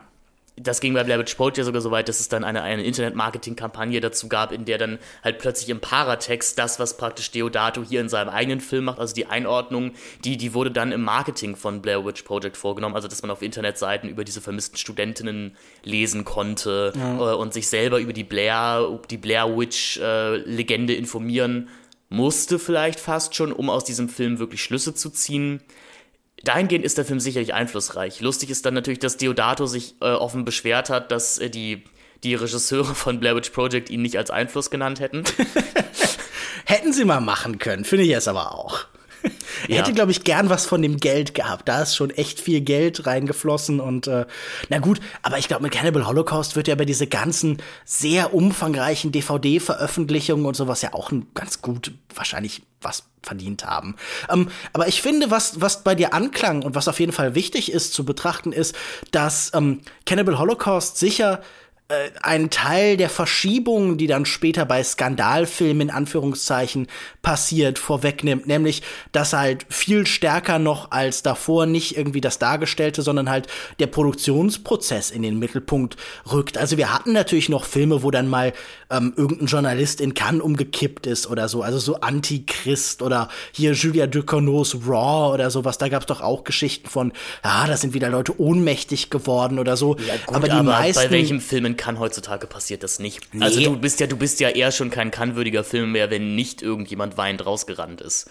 das 0.60 0.82
ging 0.82 0.94
bei 0.94 1.04
Blair 1.04 1.20
Witch 1.20 1.36
Project 1.36 1.60
ja 1.60 1.64
sogar 1.64 1.82
so 1.82 1.92
weit, 1.92 2.10
dass 2.10 2.20
es 2.20 2.30
dann 2.30 2.44
eine, 2.44 2.64
eine 2.64 2.84
Internet-Marketing-Kampagne 2.84 4.02
dazu 4.02 4.28
gab, 4.28 4.52
in 4.52 4.66
der 4.66 4.80
dann 4.80 4.98
halt 5.24 5.38
plötzlich 5.38 5.70
im 5.70 5.80
Paratext 5.80 6.58
das, 6.58 6.80
was 6.80 6.98
praktisch 6.98 7.30
Deodato 7.32 7.84
hier 7.84 8.02
in 8.02 8.10
seinem 8.10 8.30
eigenen 8.30 8.60
Film 8.60 8.86
macht, 8.86 9.00
also 9.00 9.14
die 9.14 9.28
Einordnung, 9.28 9.92
die, 10.24 10.36
die 10.36 10.54
wurde 10.56 10.72
dann 10.72 10.92
im 10.92 11.04
Marketing 11.04 11.56
von 11.56 11.82
Blair 11.82 12.04
Witch 12.06 12.24
Project 12.24 12.58
vorgenommen, 12.58 12.96
also 12.96 13.08
dass 13.08 13.22
man 13.22 13.30
auf 13.30 13.44
Internetseiten 13.44 14.10
über 14.10 14.24
diese 14.24 14.42
vermissten 14.42 14.78
Studentinnen 14.78 15.56
lesen 15.84 16.26
konnte 16.26 16.92
ja. 16.96 17.34
äh, 17.34 17.36
und 17.36 17.54
sich 17.54 17.68
selber 17.68 18.00
über 18.00 18.14
die 18.14 18.24
Blair, 18.24 19.00
die 19.12 19.18
Blair 19.18 19.58
Witch-Legende 19.58 20.94
äh, 20.94 20.98
informieren 20.98 21.70
musste 22.10 22.58
vielleicht 22.58 23.00
fast 23.00 23.36
schon, 23.36 23.52
um 23.52 23.70
aus 23.70 23.84
diesem 23.84 24.08
Film 24.08 24.40
wirklich 24.40 24.64
Schlüsse 24.64 24.94
zu 24.94 25.10
ziehen 25.10 25.62
dahingehend 26.44 26.86
ist 26.86 26.98
der 26.98 27.06
Film 27.06 27.20
sicherlich 27.20 27.54
einflussreich. 27.54 28.22
Lustig 28.22 28.50
ist 28.50 28.66
dann 28.66 28.74
natürlich, 28.74 29.00
dass 29.00 29.18
Deodato 29.18 29.66
sich 29.66 29.96
äh, 30.02 30.12
offen 30.12 30.46
beschwert 30.46 30.90
hat, 30.90 31.12
dass 31.12 31.38
äh, 31.38 31.50
die, 31.50 31.84
die 32.24 32.36
Regisseure 32.36 32.96
von 32.96 33.20
Blair 33.20 33.36
Witch 33.36 33.50
Project 33.50 33.90
ihn 33.90 34.02
nicht 34.02 34.18
als 34.18 34.32
Einfluss 34.32 34.70
genannt 34.70 35.00
hätten. 35.00 35.24
Hätten 36.66 36.94
sie 36.94 37.06
mal 37.06 37.22
machen 37.22 37.60
können, 37.60 37.86
finde 37.86 38.06
ich 38.06 38.12
es 38.12 38.28
aber 38.28 38.54
auch. 38.54 38.86
Er 39.68 39.76
ja. 39.76 39.82
hätte, 39.82 39.94
glaube 39.94 40.12
ich, 40.12 40.24
gern 40.24 40.50
was 40.50 40.66
von 40.66 40.82
dem 40.82 40.98
Geld 40.98 41.34
gehabt. 41.34 41.68
Da 41.68 41.82
ist 41.82 41.96
schon 41.96 42.10
echt 42.12 42.40
viel 42.40 42.62
Geld 42.62 43.06
reingeflossen 43.06 43.80
und 43.80 44.08
äh, 44.08 44.26
na 44.70 44.80
gut, 44.80 45.00
aber 45.22 45.38
ich 45.38 45.48
glaube, 45.48 45.64
mit 45.64 45.72
Cannibal 45.72 46.08
Holocaust 46.08 46.56
wird 46.56 46.68
ja 46.68 46.76
bei 46.76 46.86
diese 46.86 47.08
ganzen 47.08 47.58
sehr 47.86 48.34
umfangreichen 48.34 49.12
DVD-Veröffentlichungen 49.12 50.46
und 50.46 50.56
sowas 50.56 50.82
ja 50.82 50.94
auch 50.94 51.12
ein 51.12 51.28
ganz 51.34 51.62
gut 51.62 51.92
wahrscheinlich 52.14 52.62
was 52.82 53.04
verdient 53.24 53.66
haben. 53.66 53.96
Ähm, 54.30 54.50
aber 54.74 54.88
ich 54.88 55.02
finde, 55.02 55.32
was, 55.32 55.60
was 55.62 55.84
bei 55.84 55.96
dir 55.96 56.14
anklang 56.14 56.64
und 56.64 56.76
was 56.76 56.88
auf 56.88 57.00
jeden 57.00 57.12
Fall 57.12 57.36
wichtig 57.36 57.72
ist 57.72 57.94
zu 57.94 58.06
betrachten, 58.06 58.52
ist, 58.52 58.76
dass 59.12 59.52
ähm, 59.54 59.82
Cannibal 60.06 60.40
Holocaust 60.40 60.98
sicher 60.98 61.42
äh, 61.90 62.10
einen 62.22 62.50
Teil 62.50 62.98
der 62.98 63.10
Verschiebungen, 63.10 63.98
die 63.98 64.08
dann 64.08 64.26
später 64.26 64.66
bei 64.66 64.84
Skandalfilmen 64.84 65.88
in 65.88 65.90
Anführungszeichen 65.90 66.88
passiert, 67.22 67.80
vorwegnimmt. 67.80 68.46
Nämlich, 68.46 68.84
dass 69.14 69.32
halt 69.32 69.66
viel 69.70 70.06
stärker 70.06 70.60
noch 70.60 70.92
als 70.92 71.24
davor 71.24 71.66
nicht 71.66 71.96
irgendwie 71.96 72.20
das 72.20 72.40
Dargestellte, 72.40 73.04
sondern 73.04 73.30
halt 73.30 73.48
der 73.80 73.88
Produktionsprozess 73.88 75.12
in 75.12 75.22
den 75.22 75.40
Mittelpunkt 75.40 75.96
rückt. 76.30 76.58
Also 76.58 76.78
wir 76.78 76.94
hatten 76.94 77.14
natürlich 77.14 77.48
noch 77.48 77.64
Filme, 77.64 78.04
wo 78.04 78.12
dann 78.12 78.28
mal 78.28 78.52
ähm, 78.90 79.14
irgendein 79.16 79.48
Journalist 79.48 80.02
in 80.02 80.14
Cannes 80.14 80.42
umgekippt 80.42 81.08
ist 81.08 81.28
oder 81.28 81.48
so. 81.48 81.62
Also 81.62 81.80
so 81.80 82.02
Antichrist 82.02 83.02
oder 83.02 83.30
hier 83.54 83.72
Julia 83.72 84.08
Ducournau's 84.08 84.76
Raw 84.86 85.34
oder 85.34 85.50
sowas. 85.50 85.78
Da 85.78 85.88
gab 85.88 86.02
es 86.02 86.08
doch 86.08 86.20
auch 86.20 86.44
Geschichten 86.44 86.90
von, 86.90 87.14
ja, 87.46 87.66
da 87.66 87.78
sind 87.78 87.94
wieder 87.94 88.10
Leute 88.10 88.38
ohnmächtig 88.42 89.10
geworden 89.10 89.58
oder 89.58 89.78
so. 89.78 89.96
Ja, 90.06 90.16
gut, 90.26 90.36
aber 90.36 90.48
die 90.48 90.52
aber 90.52 90.72
meisten. 90.72 91.04
Bei 91.04 91.12
welchem 91.12 91.40
Film 91.40 91.64
in 91.64 91.77
Cannes 91.78 92.00
heutzutage 92.00 92.48
passiert 92.48 92.84
das 92.84 93.00
nicht? 93.00 93.34
Nee. 93.34 93.44
Also 93.44 93.62
du 93.62 93.78
bist 93.78 94.00
ja, 94.00 94.08
du 94.08 94.18
bist 94.18 94.40
ja 94.40 94.50
eher 94.50 94.72
schon 94.72 94.90
kein 94.90 95.12
Cannes-würdiger 95.12 95.64
Film 95.64 95.94
mehr, 95.94 96.10
wenn 96.10 96.36
nicht 96.36 96.62
irgendjemand 96.62 97.18
weinend 97.18 97.46
rausgerannt 97.46 98.02
ist. 98.02 98.30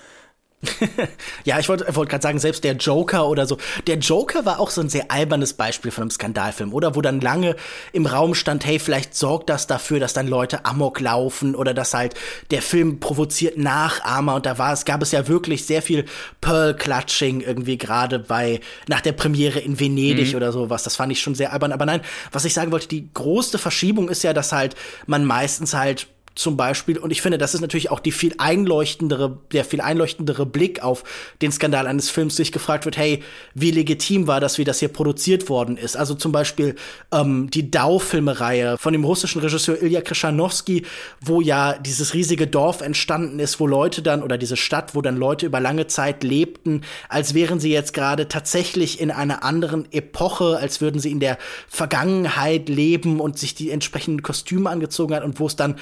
Ja, 1.45 1.59
ich 1.59 1.69
wollte 1.69 1.95
wollt 1.95 2.09
gerade 2.09 2.23
sagen, 2.23 2.39
selbst 2.39 2.65
der 2.65 2.75
Joker 2.75 3.29
oder 3.29 3.47
so. 3.47 3.59
Der 3.87 3.99
Joker 3.99 4.45
war 4.47 4.59
auch 4.59 4.71
so 4.71 4.81
ein 4.81 4.89
sehr 4.89 5.11
albernes 5.11 5.53
Beispiel 5.53 5.91
von 5.91 6.03
einem 6.03 6.11
Skandalfilm, 6.11 6.73
oder? 6.73 6.97
Wo 6.97 7.03
dann 7.03 7.21
lange 7.21 7.57
im 7.93 8.07
Raum 8.07 8.35
stand, 8.35 8.65
hey, 8.65 8.79
vielleicht 8.79 9.15
sorgt 9.15 9.51
das 9.51 9.67
dafür, 9.67 10.01
dass 10.01 10.13
dann 10.13 10.27
Leute 10.27 10.65
Amok 10.65 11.01
laufen 11.01 11.55
oder 11.55 11.75
dass 11.75 11.95
halt 11.95 12.15
der 12.51 12.63
Film 12.63 13.01
provoziert 13.01 13.59
Nachahmer 13.59 14.37
und 14.37 14.47
da 14.47 14.59
war 14.59 14.73
es, 14.73 14.85
gab 14.85 15.03
es 15.03 15.13
ja 15.13 15.29
wirklich 15.29 15.67
sehr 15.67 15.83
viel 15.83 16.07
Pearl-Clutching 16.41 17.41
irgendwie 17.43 17.79
gerade 17.79 18.19
bei, 18.19 18.61
nach 18.89 19.01
der 19.01 19.13
Premiere 19.13 19.61
in 19.61 19.79
Venedig 19.79 20.31
mhm. 20.31 20.37
oder 20.37 20.53
sowas. 20.53 20.83
Das 20.83 20.97
fand 20.97 21.13
ich 21.13 21.21
schon 21.21 21.35
sehr 21.35 21.53
albern. 21.53 21.73
Aber 21.73 21.87
nein, 21.87 22.01
was 22.33 22.45
ich 22.45 22.55
sagen 22.55 22.73
wollte, 22.73 22.89
die 22.89 23.13
größte 23.13 23.59
Verschiebung 23.59 24.09
ist 24.09 24.25
ja, 24.25 24.33
dass 24.33 24.53
halt 24.53 24.75
man 25.07 25.25
meistens 25.25 25.75
halt 25.75 26.09
zum 26.37 26.57
Beispiel. 26.57 26.99
Und 26.99 27.11
ich 27.11 27.23
finde, 27.23 27.39
das 27.39 27.55
ist 27.55 27.63
natürlich 27.63 27.91
auch 27.91 27.99
die 27.99 28.13
viel 28.13 28.35
einleuchtendere, 28.39 29.39
der 29.53 29.65
viel 29.65 29.81
einleuchtendere 29.81 30.47
Blick 30.47 30.83
auf 30.83 31.03
den 31.43 31.51
Skandal 31.51 31.87
eines 31.87 32.11
Films, 32.11 32.37
sich 32.37 32.53
gefragt 32.53 32.85
wird, 32.85 32.97
hey, 32.97 33.23
wie 33.55 33.71
legitim 33.71 34.27
war 34.27 34.39
das, 34.39 34.59
wie 34.59 34.65
das 34.65 34.79
hier 34.79 34.89
produziert 34.89 35.49
worden 35.49 35.77
ist? 35.77 35.97
Also 35.97 36.15
zum 36.15 36.33
Beispiel 36.33 36.77
ähm, 37.13 37.51
die 37.51 37.71
Dau-Filmereihe 37.71 38.77
von 38.79 38.93
dem 38.93 39.05
russischen 39.05 39.41
Regisseur 39.41 39.83
Ilya 39.83 40.03
Krishanowski, 40.03 40.85
wo 41.21 41.41
ja 41.41 41.79
dieses 41.79 42.15
riesige 42.15 42.47
Dorf 42.47 42.83
entstanden 42.83 43.41
ist, 43.41 43.59
wo 43.59 43.67
Leute 43.67 44.03
dann, 44.03 44.23
oder 44.23 44.37
diese 44.37 44.57
Stadt, 44.57 44.95
wo 44.95 45.01
dann 45.01 45.17
Leute 45.17 45.47
über 45.47 45.61
lange 45.61 45.87
Zeit 45.87 46.23
lebten, 46.23 46.83
als 47.09 47.33
wären 47.33 47.61
sie 47.61 47.73
jetzt 47.73 47.95
gerade 47.95 48.29
tatsächlich 48.29 49.01
in 49.01 49.11
einer 49.11 49.43
anderen 49.43 49.91
Epoche, 49.91 50.59
als 50.59 50.83
würden 50.83 51.01
sie 51.01 51.11
in 51.11 51.21
der 51.21 51.39
Vergangenheit 51.67 52.69
leben 52.69 53.21
und 53.21 53.39
sich 53.39 53.55
die 53.55 53.71
entsprechenden 53.71 54.23
Kostüme 54.23 54.69
angezogen 54.69 55.15
hat 55.15 55.25
und 55.25 55.41
wo 55.41 55.47
es 55.47 55.57
dann 55.57 55.77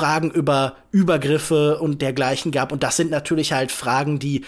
Fragen 0.00 0.30
über 0.30 0.76
Übergriffe 0.92 1.78
und 1.78 2.00
dergleichen 2.00 2.52
gab. 2.52 2.72
Und 2.72 2.82
das 2.82 2.96
sind 2.96 3.10
natürlich 3.10 3.52
halt 3.52 3.70
Fragen, 3.70 4.18
die 4.18 4.46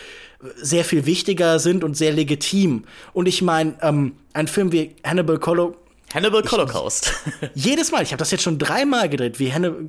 sehr 0.56 0.84
viel 0.84 1.04
wichtiger 1.04 1.58
sind 1.58 1.84
und 1.84 1.94
sehr 1.94 2.12
legitim. 2.12 2.84
Und 3.12 3.26
ich 3.28 3.42
meine, 3.42 3.74
ähm, 3.82 4.14
ein 4.32 4.48
Film 4.48 4.72
wie 4.72 4.96
Hannibal 5.04 5.38
Holo 5.44 5.76
Hannibal 6.14 6.42
Holocaust. 6.42 7.12
jedes 7.54 7.90
Mal, 7.90 8.02
ich 8.02 8.12
habe 8.12 8.18
das 8.18 8.30
jetzt 8.30 8.42
schon 8.42 8.58
dreimal 8.58 9.08
gedreht, 9.10 9.38
wie 9.38 9.52
Hannibal 9.52 9.88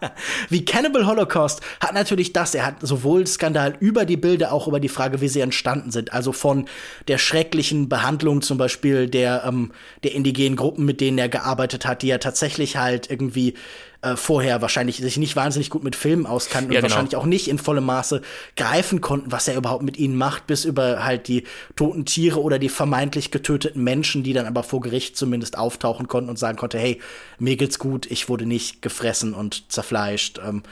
wie 0.48 0.64
Cannibal 0.64 1.06
Holocaust 1.06 1.60
hat 1.80 1.94
natürlich 1.94 2.32
das, 2.32 2.54
er 2.54 2.66
hat 2.66 2.76
sowohl 2.80 3.26
Skandal 3.26 3.76
über 3.80 4.04
die 4.04 4.16
Bilder, 4.16 4.52
auch 4.52 4.68
über 4.68 4.80
die 4.80 4.88
Frage, 4.88 5.20
wie 5.20 5.28
sie 5.28 5.40
entstanden 5.40 5.90
sind. 5.90 6.12
Also 6.12 6.32
von 6.32 6.66
der 7.08 7.18
schrecklichen 7.18 7.88
Behandlung 7.88 8.42
zum 8.42 8.58
Beispiel 8.58 9.08
der, 9.08 9.44
ähm, 9.46 9.72
der 10.02 10.14
indigenen 10.14 10.56
Gruppen, 10.56 10.84
mit 10.84 11.00
denen 11.00 11.18
er 11.18 11.28
gearbeitet 11.28 11.86
hat, 11.86 12.02
die 12.02 12.08
ja 12.08 12.18
tatsächlich 12.18 12.76
halt 12.76 13.10
irgendwie 13.10 13.54
äh, 14.02 14.16
vorher 14.16 14.62
wahrscheinlich 14.62 14.96
sich 14.96 15.18
nicht 15.18 15.36
wahnsinnig 15.36 15.68
gut 15.68 15.84
mit 15.84 15.94
Filmen 15.94 16.24
auskannten 16.24 16.72
ja, 16.72 16.78
und 16.78 16.82
genau. 16.82 16.94
wahrscheinlich 16.94 17.16
auch 17.16 17.26
nicht 17.26 17.48
in 17.48 17.58
vollem 17.58 17.84
Maße 17.84 18.22
greifen 18.56 19.02
konnten, 19.02 19.30
was 19.30 19.46
er 19.46 19.56
überhaupt 19.56 19.82
mit 19.82 19.98
ihnen 19.98 20.16
macht, 20.16 20.46
bis 20.46 20.64
über 20.64 21.04
halt 21.04 21.28
die 21.28 21.44
toten 21.76 22.06
Tiere 22.06 22.40
oder 22.40 22.58
die 22.58 22.70
vermeintlich 22.70 23.30
getöteten 23.30 23.84
Menschen, 23.84 24.22
die 24.22 24.32
dann 24.32 24.46
aber 24.46 24.62
vor 24.62 24.80
Gericht 24.80 25.18
zumindest 25.18 25.58
auftauchen 25.58 26.08
konnten 26.08 26.30
und 26.30 26.38
sagen 26.38 26.56
konnte, 26.56 26.78
hey, 26.78 26.98
mir 27.38 27.56
geht's 27.56 27.78
gut, 27.78 28.10
ich 28.10 28.30
wurde 28.30 28.46
nicht 28.46 28.80
gefressen 28.80 29.34
und 29.34 29.70
zerfleischt. 29.70 30.40
Ähm, 30.42 30.62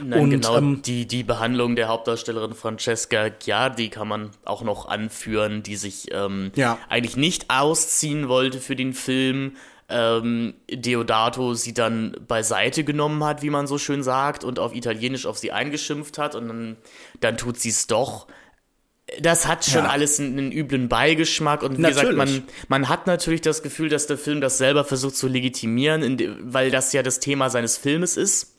Nein, 0.00 0.20
und, 0.20 0.30
genau, 0.30 0.56
ähm, 0.56 0.82
die, 0.82 1.06
die 1.06 1.24
Behandlung 1.24 1.74
der 1.74 1.88
Hauptdarstellerin 1.88 2.54
Francesca 2.54 3.30
Giardi 3.30 3.88
kann 3.88 4.06
man 4.06 4.30
auch 4.44 4.62
noch 4.62 4.86
anführen, 4.86 5.64
die 5.64 5.76
sich 5.76 6.12
ähm, 6.12 6.52
ja. 6.54 6.78
eigentlich 6.88 7.16
nicht 7.16 7.50
ausziehen 7.50 8.28
wollte 8.28 8.60
für 8.60 8.76
den 8.76 8.92
Film, 8.92 9.56
ähm, 9.88 10.54
Deodato 10.70 11.54
sie 11.54 11.74
dann 11.74 12.16
beiseite 12.26 12.84
genommen 12.84 13.22
hat, 13.24 13.42
wie 13.42 13.50
man 13.50 13.66
so 13.66 13.78
schön 13.78 14.02
sagt, 14.02 14.44
und 14.44 14.58
auf 14.58 14.74
Italienisch 14.74 15.26
auf 15.26 15.38
sie 15.38 15.52
eingeschimpft 15.52 16.18
hat 16.18 16.34
und 16.34 16.48
dann, 16.48 16.76
dann 17.20 17.36
tut 17.36 17.58
sie 17.60 17.68
es 17.68 17.86
doch. 17.86 18.26
Das 19.20 19.46
hat 19.46 19.64
schon 19.64 19.84
ja. 19.84 19.90
alles 19.90 20.18
einen, 20.18 20.36
einen, 20.36 20.52
üblen 20.52 20.88
Beigeschmack 20.88 21.62
und 21.62 21.78
wie 21.78 21.82
natürlich. 21.82 22.10
gesagt, 22.10 22.16
man, 22.16 22.42
man 22.66 22.88
hat 22.88 23.06
natürlich 23.06 23.40
das 23.40 23.62
Gefühl, 23.62 23.88
dass 23.88 24.08
der 24.08 24.18
Film 24.18 24.40
das 24.40 24.58
selber 24.58 24.84
versucht 24.84 25.14
zu 25.14 25.28
legitimieren, 25.28 26.52
weil 26.52 26.72
das 26.72 26.92
ja 26.92 27.04
das 27.04 27.20
Thema 27.20 27.48
seines 27.48 27.76
Filmes 27.76 28.16
ist. 28.16 28.56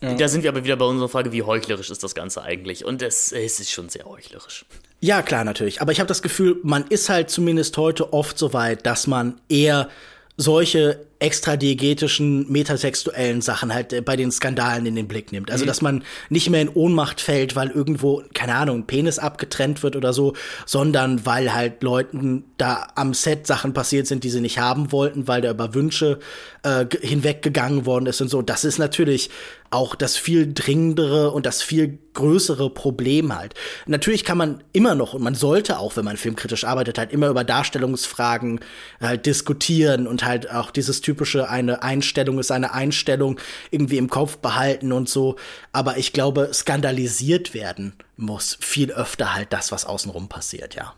Ja. 0.00 0.14
Da 0.14 0.28
sind 0.28 0.42
wir 0.42 0.50
aber 0.50 0.64
wieder 0.64 0.76
bei 0.76 0.84
unserer 0.84 1.08
Frage, 1.08 1.32
wie 1.32 1.42
heuchlerisch 1.42 1.90
ist 1.90 2.04
das 2.04 2.14
Ganze 2.14 2.42
eigentlich? 2.42 2.84
Und 2.84 3.02
es, 3.02 3.32
es 3.32 3.58
ist 3.58 3.72
schon 3.72 3.88
sehr 3.88 4.04
heuchlerisch. 4.04 4.64
Ja, 5.00 5.22
klar, 5.22 5.44
natürlich. 5.44 5.80
Aber 5.80 5.90
ich 5.92 5.98
habe 5.98 6.08
das 6.08 6.22
Gefühl, 6.22 6.60
man 6.62 6.86
ist 6.86 7.08
halt 7.08 7.30
zumindest 7.30 7.76
heute 7.76 8.12
oft 8.12 8.38
so 8.38 8.52
weit, 8.52 8.86
dass 8.86 9.06
man 9.06 9.40
eher 9.48 9.88
solche 10.36 11.06
extradiegetischen, 11.20 12.50
metasexuellen 12.50 13.40
Sachen 13.40 13.72
halt 13.72 13.92
äh, 13.92 14.00
bei 14.00 14.16
den 14.16 14.32
Skandalen 14.32 14.84
in 14.84 14.96
den 14.96 15.06
Blick 15.06 15.32
nimmt. 15.32 15.50
Also, 15.50 15.64
mhm. 15.64 15.68
dass 15.68 15.80
man 15.80 16.04
nicht 16.28 16.50
mehr 16.50 16.60
in 16.60 16.68
Ohnmacht 16.68 17.20
fällt, 17.20 17.56
weil 17.56 17.70
irgendwo, 17.70 18.22
keine 18.34 18.56
Ahnung, 18.56 18.80
ein 18.80 18.86
Penis 18.86 19.18
abgetrennt 19.18 19.82
wird 19.82 19.96
oder 19.96 20.12
so, 20.12 20.34
sondern 20.66 21.24
weil 21.24 21.54
halt 21.54 21.82
Leuten 21.82 22.44
da 22.58 22.88
am 22.96 23.14
Set 23.14 23.46
Sachen 23.46 23.72
passiert 23.72 24.06
sind, 24.06 24.24
die 24.24 24.30
sie 24.30 24.40
nicht 24.40 24.58
haben 24.58 24.92
wollten, 24.92 25.28
weil 25.28 25.40
da 25.40 25.50
über 25.50 25.72
Wünsche 25.72 26.18
äh, 26.62 26.84
hinweggegangen 27.00 27.86
worden 27.86 28.06
ist 28.06 28.20
und 28.20 28.28
so. 28.28 28.42
Das 28.42 28.64
ist 28.64 28.78
natürlich 28.78 29.30
auch 29.74 29.94
das 29.94 30.16
viel 30.16 30.52
dringendere 30.54 31.32
und 31.32 31.46
das 31.46 31.62
viel 31.62 31.98
größere 32.14 32.70
Problem 32.70 33.36
halt. 33.36 33.54
Natürlich 33.86 34.24
kann 34.24 34.38
man 34.38 34.62
immer 34.72 34.94
noch 34.94 35.14
und 35.14 35.22
man 35.22 35.34
sollte 35.34 35.78
auch, 35.78 35.96
wenn 35.96 36.04
man 36.04 36.16
filmkritisch 36.16 36.64
arbeitet, 36.64 36.96
halt 36.96 37.12
immer 37.12 37.28
über 37.28 37.42
Darstellungsfragen 37.42 38.60
halt 39.00 39.26
diskutieren 39.26 40.06
und 40.06 40.24
halt 40.24 40.50
auch 40.50 40.70
dieses 40.70 41.00
typische 41.00 41.48
eine 41.48 41.82
Einstellung 41.82 42.38
ist 42.38 42.52
eine 42.52 42.72
Einstellung 42.72 43.40
irgendwie 43.70 43.98
im 43.98 44.08
Kopf 44.08 44.38
behalten 44.38 44.92
und 44.92 45.08
so. 45.08 45.36
Aber 45.72 45.98
ich 45.98 46.12
glaube, 46.12 46.50
skandalisiert 46.52 47.52
werden 47.52 47.94
muss 48.16 48.56
viel 48.60 48.92
öfter 48.92 49.34
halt 49.34 49.52
das, 49.52 49.72
was 49.72 49.84
außenrum 49.84 50.28
passiert, 50.28 50.76
ja. 50.76 50.94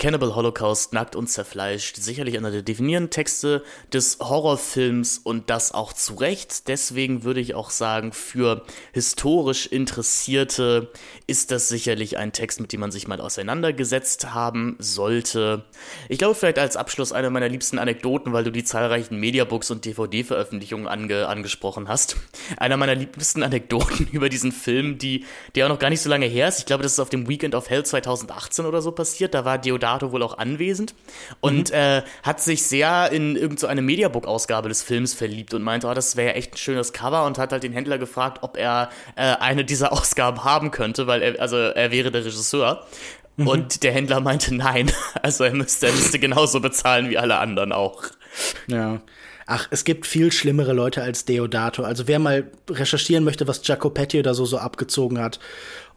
Cannibal 0.00 0.34
Holocaust, 0.34 0.94
Nackt 0.94 1.14
und 1.14 1.26
Zerfleischt, 1.26 1.96
sicherlich 1.96 2.38
einer 2.38 2.50
der 2.50 2.62
definierenden 2.62 3.10
Texte 3.10 3.62
des 3.92 4.16
Horrorfilms 4.18 5.18
und 5.18 5.50
das 5.50 5.72
auch 5.72 5.92
zu 5.92 6.14
Recht. 6.14 6.68
Deswegen 6.68 7.22
würde 7.22 7.40
ich 7.40 7.54
auch 7.54 7.68
sagen, 7.68 8.14
für 8.14 8.64
historisch 8.94 9.66
Interessierte 9.66 10.90
ist 11.26 11.50
das 11.50 11.68
sicherlich 11.68 12.16
ein 12.16 12.32
Text, 12.32 12.62
mit 12.62 12.72
dem 12.72 12.80
man 12.80 12.90
sich 12.90 13.08
mal 13.08 13.20
auseinandergesetzt 13.20 14.32
haben 14.32 14.76
sollte. 14.78 15.66
Ich 16.08 16.16
glaube, 16.16 16.34
vielleicht 16.34 16.58
als 16.58 16.78
Abschluss 16.78 17.12
eine 17.12 17.28
meiner 17.28 17.50
liebsten 17.50 17.78
Anekdoten, 17.78 18.32
weil 18.32 18.44
du 18.44 18.52
die 18.52 18.64
zahlreichen 18.64 19.20
Mediabooks 19.20 19.70
und 19.70 19.84
DVD-Veröffentlichungen 19.84 20.88
ange 20.88 21.28
angesprochen 21.28 21.88
hast. 21.88 22.16
Einer 22.56 22.78
meiner 22.78 22.94
liebsten 22.94 23.42
Anekdoten 23.42 24.08
über 24.12 24.30
diesen 24.30 24.52
Film, 24.52 24.96
die, 24.96 25.26
der 25.54 25.66
auch 25.66 25.70
noch 25.70 25.78
gar 25.78 25.90
nicht 25.90 26.00
so 26.00 26.08
lange 26.08 26.24
her 26.24 26.48
ist. 26.48 26.60
Ich 26.60 26.64
glaube, 26.64 26.84
das 26.84 26.92
ist 26.92 27.00
auf 27.00 27.10
dem 27.10 27.28
Weekend 27.28 27.54
of 27.54 27.68
Hell 27.68 27.84
2018 27.84 28.64
oder 28.64 28.80
so 28.80 28.92
passiert. 28.92 29.34
Da 29.34 29.44
war 29.44 29.58
Deodato 29.58 29.89
Dato 29.90 30.12
wohl 30.12 30.22
auch 30.22 30.38
anwesend 30.38 30.94
und 31.40 31.70
mhm. 31.70 31.76
äh, 31.76 32.02
hat 32.22 32.40
sich 32.40 32.66
sehr 32.66 33.10
in 33.10 33.34
irgendeine 33.34 33.80
so 33.80 33.86
Mediabook-Ausgabe 33.86 34.68
des 34.68 34.82
Films 34.82 35.14
verliebt 35.14 35.52
und 35.52 35.62
meinte, 35.62 35.88
oh, 35.88 35.94
das 35.94 36.16
wäre 36.16 36.34
echt 36.34 36.54
ein 36.54 36.58
schönes 36.58 36.92
Cover 36.92 37.24
und 37.24 37.38
hat 37.38 37.52
halt 37.52 37.64
den 37.64 37.72
Händler 37.72 37.98
gefragt, 37.98 38.38
ob 38.42 38.56
er 38.56 38.90
äh, 39.16 39.36
eine 39.36 39.64
dieser 39.64 39.92
Ausgaben 40.00 40.44
haben 40.44 40.70
könnte, 40.70 41.06
weil 41.06 41.22
er, 41.22 41.40
also 41.40 41.56
er 41.56 41.90
wäre 41.90 42.10
der 42.10 42.24
Regisseur. 42.24 42.86
Mhm. 43.36 43.46
Und 43.48 43.82
der 43.82 43.92
Händler 43.92 44.20
meinte 44.20 44.54
nein. 44.54 44.92
Also 45.22 45.44
er 45.44 45.54
müsste, 45.54 45.86
er 45.86 45.92
müsste 45.92 46.18
genauso 46.18 46.60
bezahlen 46.60 47.10
wie 47.10 47.18
alle 47.18 47.38
anderen 47.38 47.72
auch. 47.72 48.04
Ja. 48.68 49.00
Ach, 49.46 49.66
es 49.70 49.84
gibt 49.84 50.06
viel 50.06 50.30
schlimmere 50.30 50.72
Leute 50.72 51.02
als 51.02 51.24
Deodato. 51.24 51.82
Also 51.82 52.06
wer 52.06 52.20
mal 52.20 52.50
recherchieren 52.70 53.24
möchte, 53.24 53.48
was 53.48 53.66
Jacopetti 53.66 54.20
oder 54.20 54.34
so 54.34 54.46
so 54.46 54.58
abgezogen 54.58 55.18
hat 55.18 55.40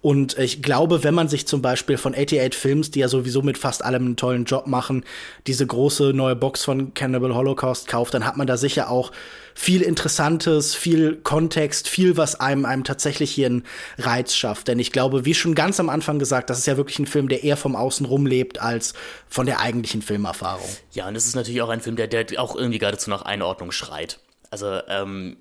Und 0.04 0.38
ich 0.38 0.62
glaube, 0.62 1.06
wenn 1.06 1.14
man 1.14 1.30
sich 1.30 1.48
zum 1.48 1.62
Beispiel 1.62 1.96
von 1.96 2.14
88 2.14 2.54
Films, 2.54 2.92
die 2.92 3.00
ja 3.00 3.08
sowieso 3.08 3.42
mit 3.42 3.58
fast 3.58 3.86
allem 3.86 4.06
einen 4.06 4.16
tollen 4.18 4.44
Job 4.44 4.68
machen, 4.68 5.06
diese 5.48 5.66
große 5.66 6.12
neue 6.14 6.36
Box 6.36 6.66
von 6.66 6.94
Cannibal 6.94 7.34
Holocaust 7.34 7.88
kauft, 7.88 8.14
dann 8.14 8.26
hat 8.26 8.36
man 8.36 8.46
da 8.46 8.58
sicher 8.58 8.90
auch 8.90 9.14
viel 9.56 9.82
Interessantes, 9.82 10.76
viel 10.76 11.16
Kontext, 11.16 11.88
viel, 11.88 12.18
was 12.18 12.38
einem, 12.38 12.66
einem 12.66 12.84
tatsächlich 12.84 13.32
hier 13.32 13.46
einen 13.46 13.64
Reiz 13.98 14.36
schafft. 14.36 14.68
Denn 14.68 14.78
ich 14.78 14.92
glaube, 14.92 15.24
wie 15.24 15.34
schon 15.34 15.56
ganz 15.56 15.80
am 15.80 15.88
Anfang 15.88 16.20
gesagt, 16.20 16.50
das 16.50 16.60
ist 16.60 16.66
ja 16.66 16.76
wirklich 16.76 17.00
ein 17.00 17.06
Film, 17.06 17.30
der 17.30 17.46
eher 17.46 17.56
vom 17.56 17.78
Außenrum 17.78 18.26
lebt 18.26 18.60
als 18.62 18.96
von 19.30 19.46
der 19.46 19.62
eigentlichen 19.62 20.02
Filmerfahrung. 20.02 20.68
Ja, 20.92 21.08
und 21.08 21.16
es 21.16 21.28
ist 21.28 21.36
natürlich 21.36 21.62
auch 21.62 21.70
ein 21.70 21.80
Film, 21.80 21.96
der, 21.96 22.08
der 22.08 22.26
auch 22.42 22.58
irgendwie 22.58 22.80
geradezu 22.80 23.10
nach 23.10 23.22
Einordnung 23.22 23.72
schreit. 23.72 24.20
Also, 24.52 24.82
ähm, 24.90 25.38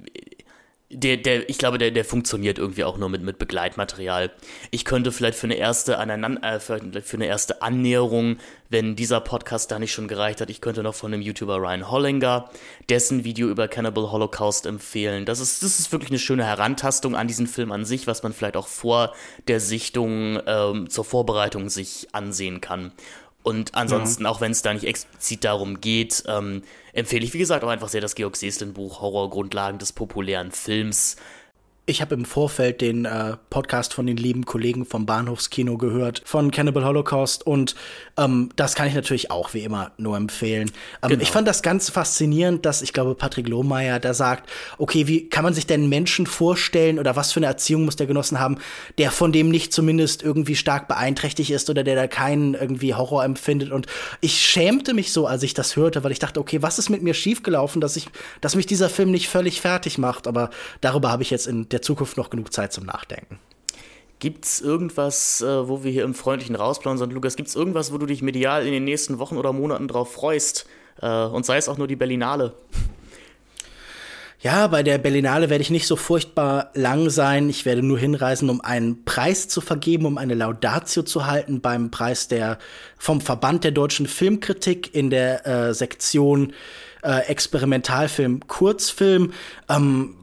der, 0.93 1.17
der, 1.17 1.49
ich 1.49 1.59
glaube, 1.59 1.79
der, 1.79 1.91
der 1.91 2.05
funktioniert 2.05 2.59
irgendwie 2.59 2.85
auch 2.85 2.99
nur 2.99 3.09
mit, 3.09 3.23
mit 3.23 3.39
Begleitmaterial. 3.39 4.31
Ich 4.71 4.85
könnte 4.85 5.11
vielleicht 5.11 5.39
für 5.39 5.47
eine 5.47 5.55
erste 5.55 5.99
Aneinander, 5.99 6.57
äh, 6.57 6.61
für, 6.61 6.81
für 7.03 7.17
eine 7.17 7.27
erste 7.27 7.63
Annäherung, 7.63 8.37
wenn 8.69 8.97
dieser 8.97 9.21
Podcast 9.21 9.71
da 9.71 9.79
nicht 9.79 9.93
schon 9.93 10.09
gereicht 10.09 10.41
hat, 10.41 10.49
ich 10.49 10.61
könnte 10.61 10.83
noch 10.83 10.95
von 10.95 11.13
dem 11.13 11.21
YouTuber 11.21 11.57
Ryan 11.57 11.91
Hollinger 11.91 12.51
dessen 12.89 13.23
Video 13.23 13.49
über 13.49 13.69
Cannibal 13.69 14.11
Holocaust 14.11 14.67
empfehlen. 14.67 15.27
Das 15.27 15.41
ist, 15.41 15.63
das 15.63 15.79
ist 15.79 15.93
wirklich 15.93 16.11
eine 16.11 16.19
schöne 16.19 16.45
Herantastung 16.45 17.15
an 17.15 17.29
diesen 17.29 17.47
Film 17.47 17.71
an 17.71 17.85
sich, 17.85 18.07
was 18.07 18.23
man 18.23 18.33
vielleicht 18.33 18.57
auch 18.57 18.69
vor 18.69 19.15
der 19.47 19.61
Sichtung 19.61 20.41
ähm, 20.47 20.89
zur 20.89 21.05
Vorbereitung 21.05 21.69
sich 21.69 22.09
ansehen 22.13 22.61
kann. 22.61 22.93
Und 23.43 23.75
ansonsten, 23.75 24.25
ja. 24.25 24.31
auch 24.31 24.41
wenn 24.41 24.53
es 24.53 24.63
da 24.63 24.73
nicht 24.73 24.85
explizit 24.85 25.45
darum 25.45 25.81
geht, 25.81 26.23
ähm, 26.27 26.63
empfehle 26.93 27.25
ich, 27.25 27.35
wie 27.35 27.39
gesagt, 27.39 27.65
auch 27.65 27.69
einfach 27.69 27.89
sehr 27.89 28.01
das 28.01 28.15
Georg 28.15 28.37
Seslin-Buch 28.37 29.01
Horrorgrundlagen 29.01 29.79
des 29.79 29.93
populären 29.93 30.53
Films. 30.53 31.17
Ich 31.85 32.01
habe 32.01 32.15
im 32.15 32.25
Vorfeld 32.25 32.81
den 32.81 33.07
äh, 33.07 33.37
Podcast 33.51 33.93
von 33.93 34.07
den 34.07 34.17
lieben 34.17 34.45
Kollegen 34.45 34.87
vom 34.87 35.05
Bahnhofskino 35.05 35.79
gehört, 35.79 36.23
von 36.25 36.53
Cannibal 36.53 36.85
Holocaust. 36.85 37.45
Und 37.45 37.75
ähm, 38.17 38.51
das 38.55 38.77
kann 38.77 38.87
ich 38.87 38.95
natürlich 38.95 39.33
auch 39.33 39.53
wie 39.53 39.65
immer 39.65 39.91
nur 39.97 40.17
empfehlen. 40.17 40.71
Ähm, 41.03 41.09
genau. 41.09 41.23
Ich 41.23 41.33
fand 41.33 41.49
das 41.49 41.61
ganz 41.61 41.91
faszinierend, 41.91 42.65
dass 42.67 42.83
ich 42.83 42.93
glaube, 42.93 43.17
Patrick 43.17 43.49
Lohmeier 43.49 43.99
da 43.99 44.15
sagt, 44.15 44.49
okay, 44.79 45.09
wie 45.09 45.29
kann 45.29 45.43
man 45.43 45.55
sich 45.55 45.67
denn 45.67 45.89
Menschen 45.89 46.29
vorstellen 46.29 47.01
oder 47.01 47.17
was 47.17 47.33
für 47.33 47.41
eine 47.41 47.47
Erziehung 47.47 47.85
muss 47.85 47.97
der 47.97 48.07
genossen 48.07 48.39
haben, 48.39 48.59
der 48.99 49.11
von 49.11 49.33
dem 49.33 49.49
nicht 49.49 49.73
zumindest 49.73 50.23
irgendwie 50.23 50.55
stark 50.55 50.87
beeinträchtigt 50.87 51.51
ist 51.51 51.69
oder 51.69 51.83
der 51.83 51.97
da 51.97 52.07
keinen 52.07 52.55
irgendwie 52.55 52.95
Horror 52.95 53.25
empfindet. 53.25 53.73
Und 53.73 53.89
ich 54.21 54.41
schämte 54.41 54.95
mich 54.95 55.13
so, 55.13 55.27
als 55.27 55.43
ich 55.43 55.53
das 55.53 55.75
hörte, 55.75 56.05
weil 56.05 56.13
ich 56.13 56.21
dachte, 56.21 56.39
okay, 56.39 56.63
was 56.63 56.79
ist 56.79 56.91
mit 56.91 57.03
mir 57.03 57.15
schiefgelaufen, 57.15 57.81
dass 57.81 57.97
ich, 57.97 58.07
dass 58.41 58.55
mich 58.55 58.67
dieser 58.67 58.89
Film 58.89 59.11
nicht 59.11 59.29
völlig 59.29 59.61
fertig 59.61 59.99
macht. 59.99 60.29
Aber 60.29 60.51
darüber 60.81 61.11
habe 61.11 61.25
ich 61.25 61.31
jetzt 61.31 61.49
in 61.49 61.72
der 61.73 61.83
Zukunft 61.83 62.17
noch 62.17 62.31
genug 62.31 62.53
Zeit 62.53 62.73
zum 62.73 62.85
Nachdenken. 62.85 63.39
Gibt 64.19 64.45
es 64.45 64.61
irgendwas, 64.61 65.41
äh, 65.41 65.69
wo 65.69 65.83
wir 65.83 65.91
hier 65.91 66.05
im 66.05 66.15
freundlichen 66.15 66.55
Rausplauen 66.55 66.97
sind, 66.97 67.13
Lukas, 67.13 67.35
gibt 67.35 67.49
es 67.49 67.57
irgendwas, 67.57 67.93
wo 67.93 67.99
du 67.99 68.07
dich 68.07 68.23
medial 68.23 68.65
in 68.65 68.73
den 68.73 68.85
nächsten 68.85 69.19
Wochen 69.19 69.37
oder 69.37 69.53
Monaten 69.53 69.89
drauf 69.89 70.13
freust? 70.13 70.67
Äh, 71.01 71.25
und 71.25 71.45
sei 71.45 71.57
es 71.57 71.69
auch 71.69 71.79
nur 71.79 71.89
die 71.89 71.97
Berlinale. 71.97 72.55
Ja, 74.43 74.67
bei 74.67 74.83
der 74.83 74.99
Berlinale 74.99 75.51
werde 75.51 75.63
ich 75.63 75.71
nicht 75.71 75.87
so 75.87 75.95
furchtbar 75.95 76.71
lang 76.75 77.11
sein. 77.11 77.49
Ich 77.49 77.65
werde 77.65 77.83
nur 77.83 77.97
hinreisen, 77.97 78.51
um 78.51 78.61
einen 78.61 79.05
Preis 79.05 79.47
zu 79.47 79.61
vergeben, 79.61 80.05
um 80.05 80.19
eine 80.19 80.35
Laudatio 80.35 81.05
zu 81.05 81.27
halten 81.27 81.61
beim 81.61 81.93
Preis 81.93 82.27
der 82.27 82.59
vom 82.99 83.21
Verband 83.21 83.63
der 83.63 83.71
deutschen 83.71 84.09
Filmkritik 84.09 84.93
in 84.97 85.11
der 85.11 85.47
äh, 85.47 85.75
Sektion 85.75 86.55
äh, 87.03 87.27
Experimentalfilm, 87.27 88.47
Kurzfilm. 88.47 89.33
Ähm, 89.69 90.17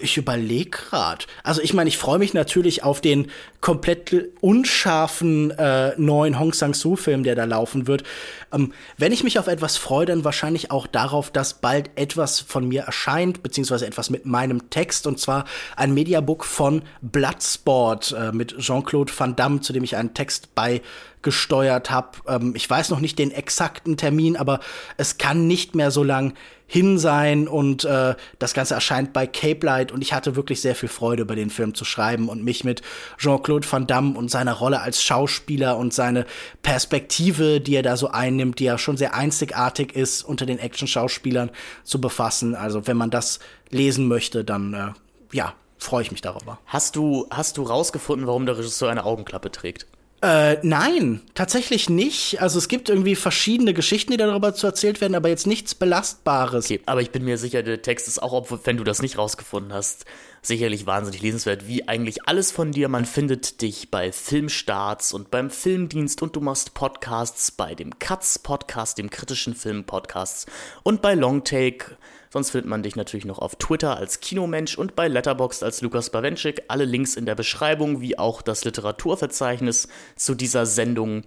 ich 0.00 0.16
überlege 0.16 0.70
gerade. 0.70 1.24
Also 1.42 1.60
ich 1.60 1.74
meine, 1.74 1.88
ich 1.88 1.98
freue 1.98 2.18
mich 2.18 2.34
natürlich 2.34 2.82
auf 2.84 3.00
den 3.00 3.30
komplett 3.60 4.14
unscharfen 4.40 5.50
äh, 5.50 5.94
neuen 5.96 6.38
Hong 6.38 6.52
Sang-soo-Film, 6.52 7.24
der 7.24 7.34
da 7.34 7.44
laufen 7.44 7.86
wird. 7.86 8.04
Ähm, 8.52 8.72
wenn 8.96 9.12
ich 9.12 9.24
mich 9.24 9.38
auf 9.38 9.48
etwas 9.48 9.76
freue, 9.76 10.06
dann 10.06 10.24
wahrscheinlich 10.24 10.70
auch 10.70 10.86
darauf, 10.86 11.30
dass 11.30 11.54
bald 11.54 11.90
etwas 11.96 12.40
von 12.40 12.68
mir 12.68 12.82
erscheint, 12.82 13.42
beziehungsweise 13.42 13.86
etwas 13.86 14.10
mit 14.10 14.26
meinem 14.26 14.70
Text, 14.70 15.06
und 15.06 15.18
zwar 15.18 15.46
ein 15.74 15.94
Mediabook 15.94 16.44
von 16.44 16.82
Bloodsport 17.02 18.14
äh, 18.16 18.32
mit 18.32 18.56
Jean-Claude 18.58 19.12
Van 19.16 19.34
Damme, 19.34 19.60
zu 19.60 19.72
dem 19.72 19.82
ich 19.82 19.96
einen 19.96 20.14
Text 20.14 20.54
bei 20.54 20.82
gesteuert 21.26 21.90
habe. 21.90 22.18
Ähm, 22.28 22.52
ich 22.54 22.70
weiß 22.70 22.90
noch 22.90 23.00
nicht 23.00 23.18
den 23.18 23.32
exakten 23.32 23.96
Termin, 23.96 24.36
aber 24.36 24.60
es 24.96 25.18
kann 25.18 25.48
nicht 25.48 25.74
mehr 25.74 25.90
so 25.90 26.04
lang 26.04 26.34
hin 26.68 26.98
sein 26.98 27.48
und 27.48 27.84
äh, 27.84 28.14
das 28.38 28.54
Ganze 28.54 28.74
erscheint 28.74 29.12
bei 29.12 29.26
Cape 29.26 29.66
Light 29.66 29.90
und 29.90 30.02
ich 30.02 30.12
hatte 30.12 30.36
wirklich 30.36 30.60
sehr 30.60 30.76
viel 30.76 30.88
Freude 30.88 31.22
über 31.22 31.34
den 31.34 31.50
Film 31.50 31.74
zu 31.74 31.84
schreiben 31.84 32.28
und 32.28 32.44
mich 32.44 32.62
mit 32.62 32.80
Jean-Claude 33.18 33.66
Van 33.68 33.88
Damme 33.88 34.16
und 34.16 34.30
seiner 34.30 34.52
Rolle 34.52 34.80
als 34.80 35.02
Schauspieler 35.02 35.76
und 35.76 35.92
seine 35.92 36.26
Perspektive, 36.62 37.60
die 37.60 37.74
er 37.74 37.82
da 37.82 37.96
so 37.96 38.12
einnimmt, 38.12 38.60
die 38.60 38.64
ja 38.64 38.78
schon 38.78 38.96
sehr 38.96 39.14
einzigartig 39.14 39.96
ist 39.96 40.22
unter 40.22 40.46
den 40.46 40.60
Action-Schauspielern 40.60 41.50
zu 41.82 42.00
befassen. 42.00 42.54
Also 42.54 42.86
wenn 42.86 42.96
man 42.96 43.10
das 43.10 43.40
lesen 43.70 44.06
möchte, 44.06 44.44
dann 44.44 44.74
äh, 44.74 44.92
ja, 45.32 45.54
freue 45.76 46.02
ich 46.02 46.12
mich 46.12 46.20
darüber. 46.20 46.60
Hast 46.66 46.94
du, 46.94 47.26
hast 47.30 47.56
du 47.56 47.64
rausgefunden, 47.64 48.28
warum 48.28 48.46
der 48.46 48.58
Regisseur 48.58 48.90
eine 48.90 49.04
Augenklappe 49.04 49.50
trägt? 49.50 49.86
Äh, 50.22 50.56
nein, 50.62 51.20
tatsächlich 51.34 51.90
nicht. 51.90 52.40
Also 52.40 52.58
es 52.58 52.68
gibt 52.68 52.88
irgendwie 52.88 53.16
verschiedene 53.16 53.74
Geschichten, 53.74 54.12
die 54.12 54.16
darüber 54.16 54.54
zu 54.54 54.66
erzählt 54.66 55.00
werden, 55.02 55.14
aber 55.14 55.28
jetzt 55.28 55.46
nichts 55.46 55.74
Belastbares. 55.74 56.64
Okay, 56.64 56.80
aber 56.86 57.02
ich 57.02 57.10
bin 57.10 57.24
mir 57.24 57.36
sicher, 57.36 57.62
der 57.62 57.82
Text 57.82 58.08
ist 58.08 58.22
auch, 58.22 58.46
wenn 58.64 58.78
du 58.78 58.84
das 58.84 59.02
nicht 59.02 59.18
rausgefunden 59.18 59.74
hast, 59.74 60.06
sicherlich 60.40 60.86
wahnsinnig 60.86 61.20
lesenswert, 61.20 61.68
wie 61.68 61.86
eigentlich 61.86 62.26
alles 62.26 62.50
von 62.50 62.72
dir. 62.72 62.88
Man 62.88 63.04
findet 63.04 63.60
dich 63.60 63.90
bei 63.90 64.10
Filmstarts 64.10 65.12
und 65.12 65.30
beim 65.30 65.50
Filmdienst 65.50 66.22
und 66.22 66.34
du 66.34 66.40
machst 66.40 66.72
Podcasts 66.72 67.50
bei 67.50 67.74
dem 67.74 67.98
Katz 67.98 68.38
Podcast, 68.38 68.96
dem 68.96 69.10
kritischen 69.10 69.54
Film 69.54 69.84
Podcasts 69.84 70.46
und 70.82 71.02
bei 71.02 71.14
Longtake 71.14 71.98
Sonst 72.36 72.50
findet 72.50 72.68
man 72.68 72.82
dich 72.82 72.96
natürlich 72.96 73.24
noch 73.24 73.38
auf 73.38 73.56
Twitter 73.56 73.96
als 73.96 74.20
Kinomensch 74.20 74.76
und 74.76 74.94
bei 74.94 75.08
Letterboxd 75.08 75.62
als 75.62 75.80
Lukas 75.80 76.10
Bawenschik. 76.10 76.64
Alle 76.68 76.84
Links 76.84 77.16
in 77.16 77.24
der 77.24 77.34
Beschreibung, 77.34 78.02
wie 78.02 78.18
auch 78.18 78.42
das 78.42 78.62
Literaturverzeichnis 78.66 79.88
zu 80.16 80.34
dieser 80.34 80.66
Sendung. 80.66 81.22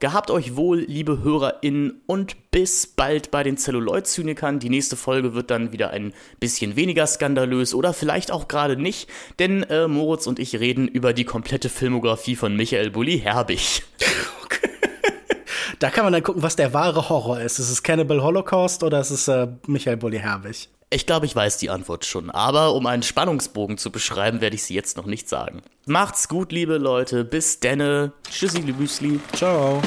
Gehabt 0.00 0.30
euch 0.30 0.56
wohl, 0.56 0.78
liebe 0.78 1.22
HörerInnen, 1.22 2.00
und 2.06 2.50
bis 2.52 2.86
bald 2.86 3.30
bei 3.30 3.42
den 3.42 3.58
Zelluloid-Zynikern. 3.58 4.58
Die 4.58 4.70
nächste 4.70 4.96
Folge 4.96 5.34
wird 5.34 5.50
dann 5.50 5.72
wieder 5.72 5.90
ein 5.90 6.14
bisschen 6.40 6.74
weniger 6.74 7.06
skandalös 7.06 7.74
oder 7.74 7.92
vielleicht 7.92 8.30
auch 8.30 8.48
gerade 8.48 8.78
nicht, 8.78 9.10
denn 9.38 9.62
äh, 9.64 9.88
Moritz 9.88 10.26
und 10.26 10.38
ich 10.38 10.58
reden 10.58 10.88
über 10.88 11.12
die 11.12 11.24
komplette 11.24 11.68
Filmografie 11.68 12.34
von 12.34 12.56
Michael 12.56 12.90
Bulli 12.92 13.18
Herbig. 13.18 13.82
Da 15.78 15.90
kann 15.90 16.04
man 16.04 16.12
dann 16.12 16.22
gucken, 16.22 16.42
was 16.42 16.56
der 16.56 16.72
wahre 16.72 17.08
Horror 17.08 17.40
ist. 17.40 17.58
Ist 17.58 17.70
es 17.70 17.82
Cannibal 17.82 18.22
Holocaust 18.22 18.82
oder 18.82 19.00
ist 19.00 19.10
es 19.10 19.28
äh, 19.28 19.48
Michael 19.66 19.96
Bulli 19.96 20.18
Herbig? 20.18 20.68
Ich 20.88 21.04
glaube, 21.04 21.26
ich 21.26 21.34
weiß 21.34 21.58
die 21.58 21.68
Antwort 21.68 22.04
schon, 22.04 22.30
aber 22.30 22.72
um 22.74 22.86
einen 22.86 23.02
Spannungsbogen 23.02 23.76
zu 23.76 23.90
beschreiben, 23.90 24.40
werde 24.40 24.54
ich 24.54 24.62
sie 24.62 24.74
jetzt 24.74 24.96
noch 24.96 25.06
nicht 25.06 25.28
sagen. 25.28 25.62
Macht's 25.86 26.28
gut, 26.28 26.52
liebe 26.52 26.78
Leute. 26.78 27.24
Bis 27.24 27.58
denne. 27.58 28.12
Tschüssi, 28.30 28.60
Lübüsli. 28.60 29.20
Ciao. 29.32 29.82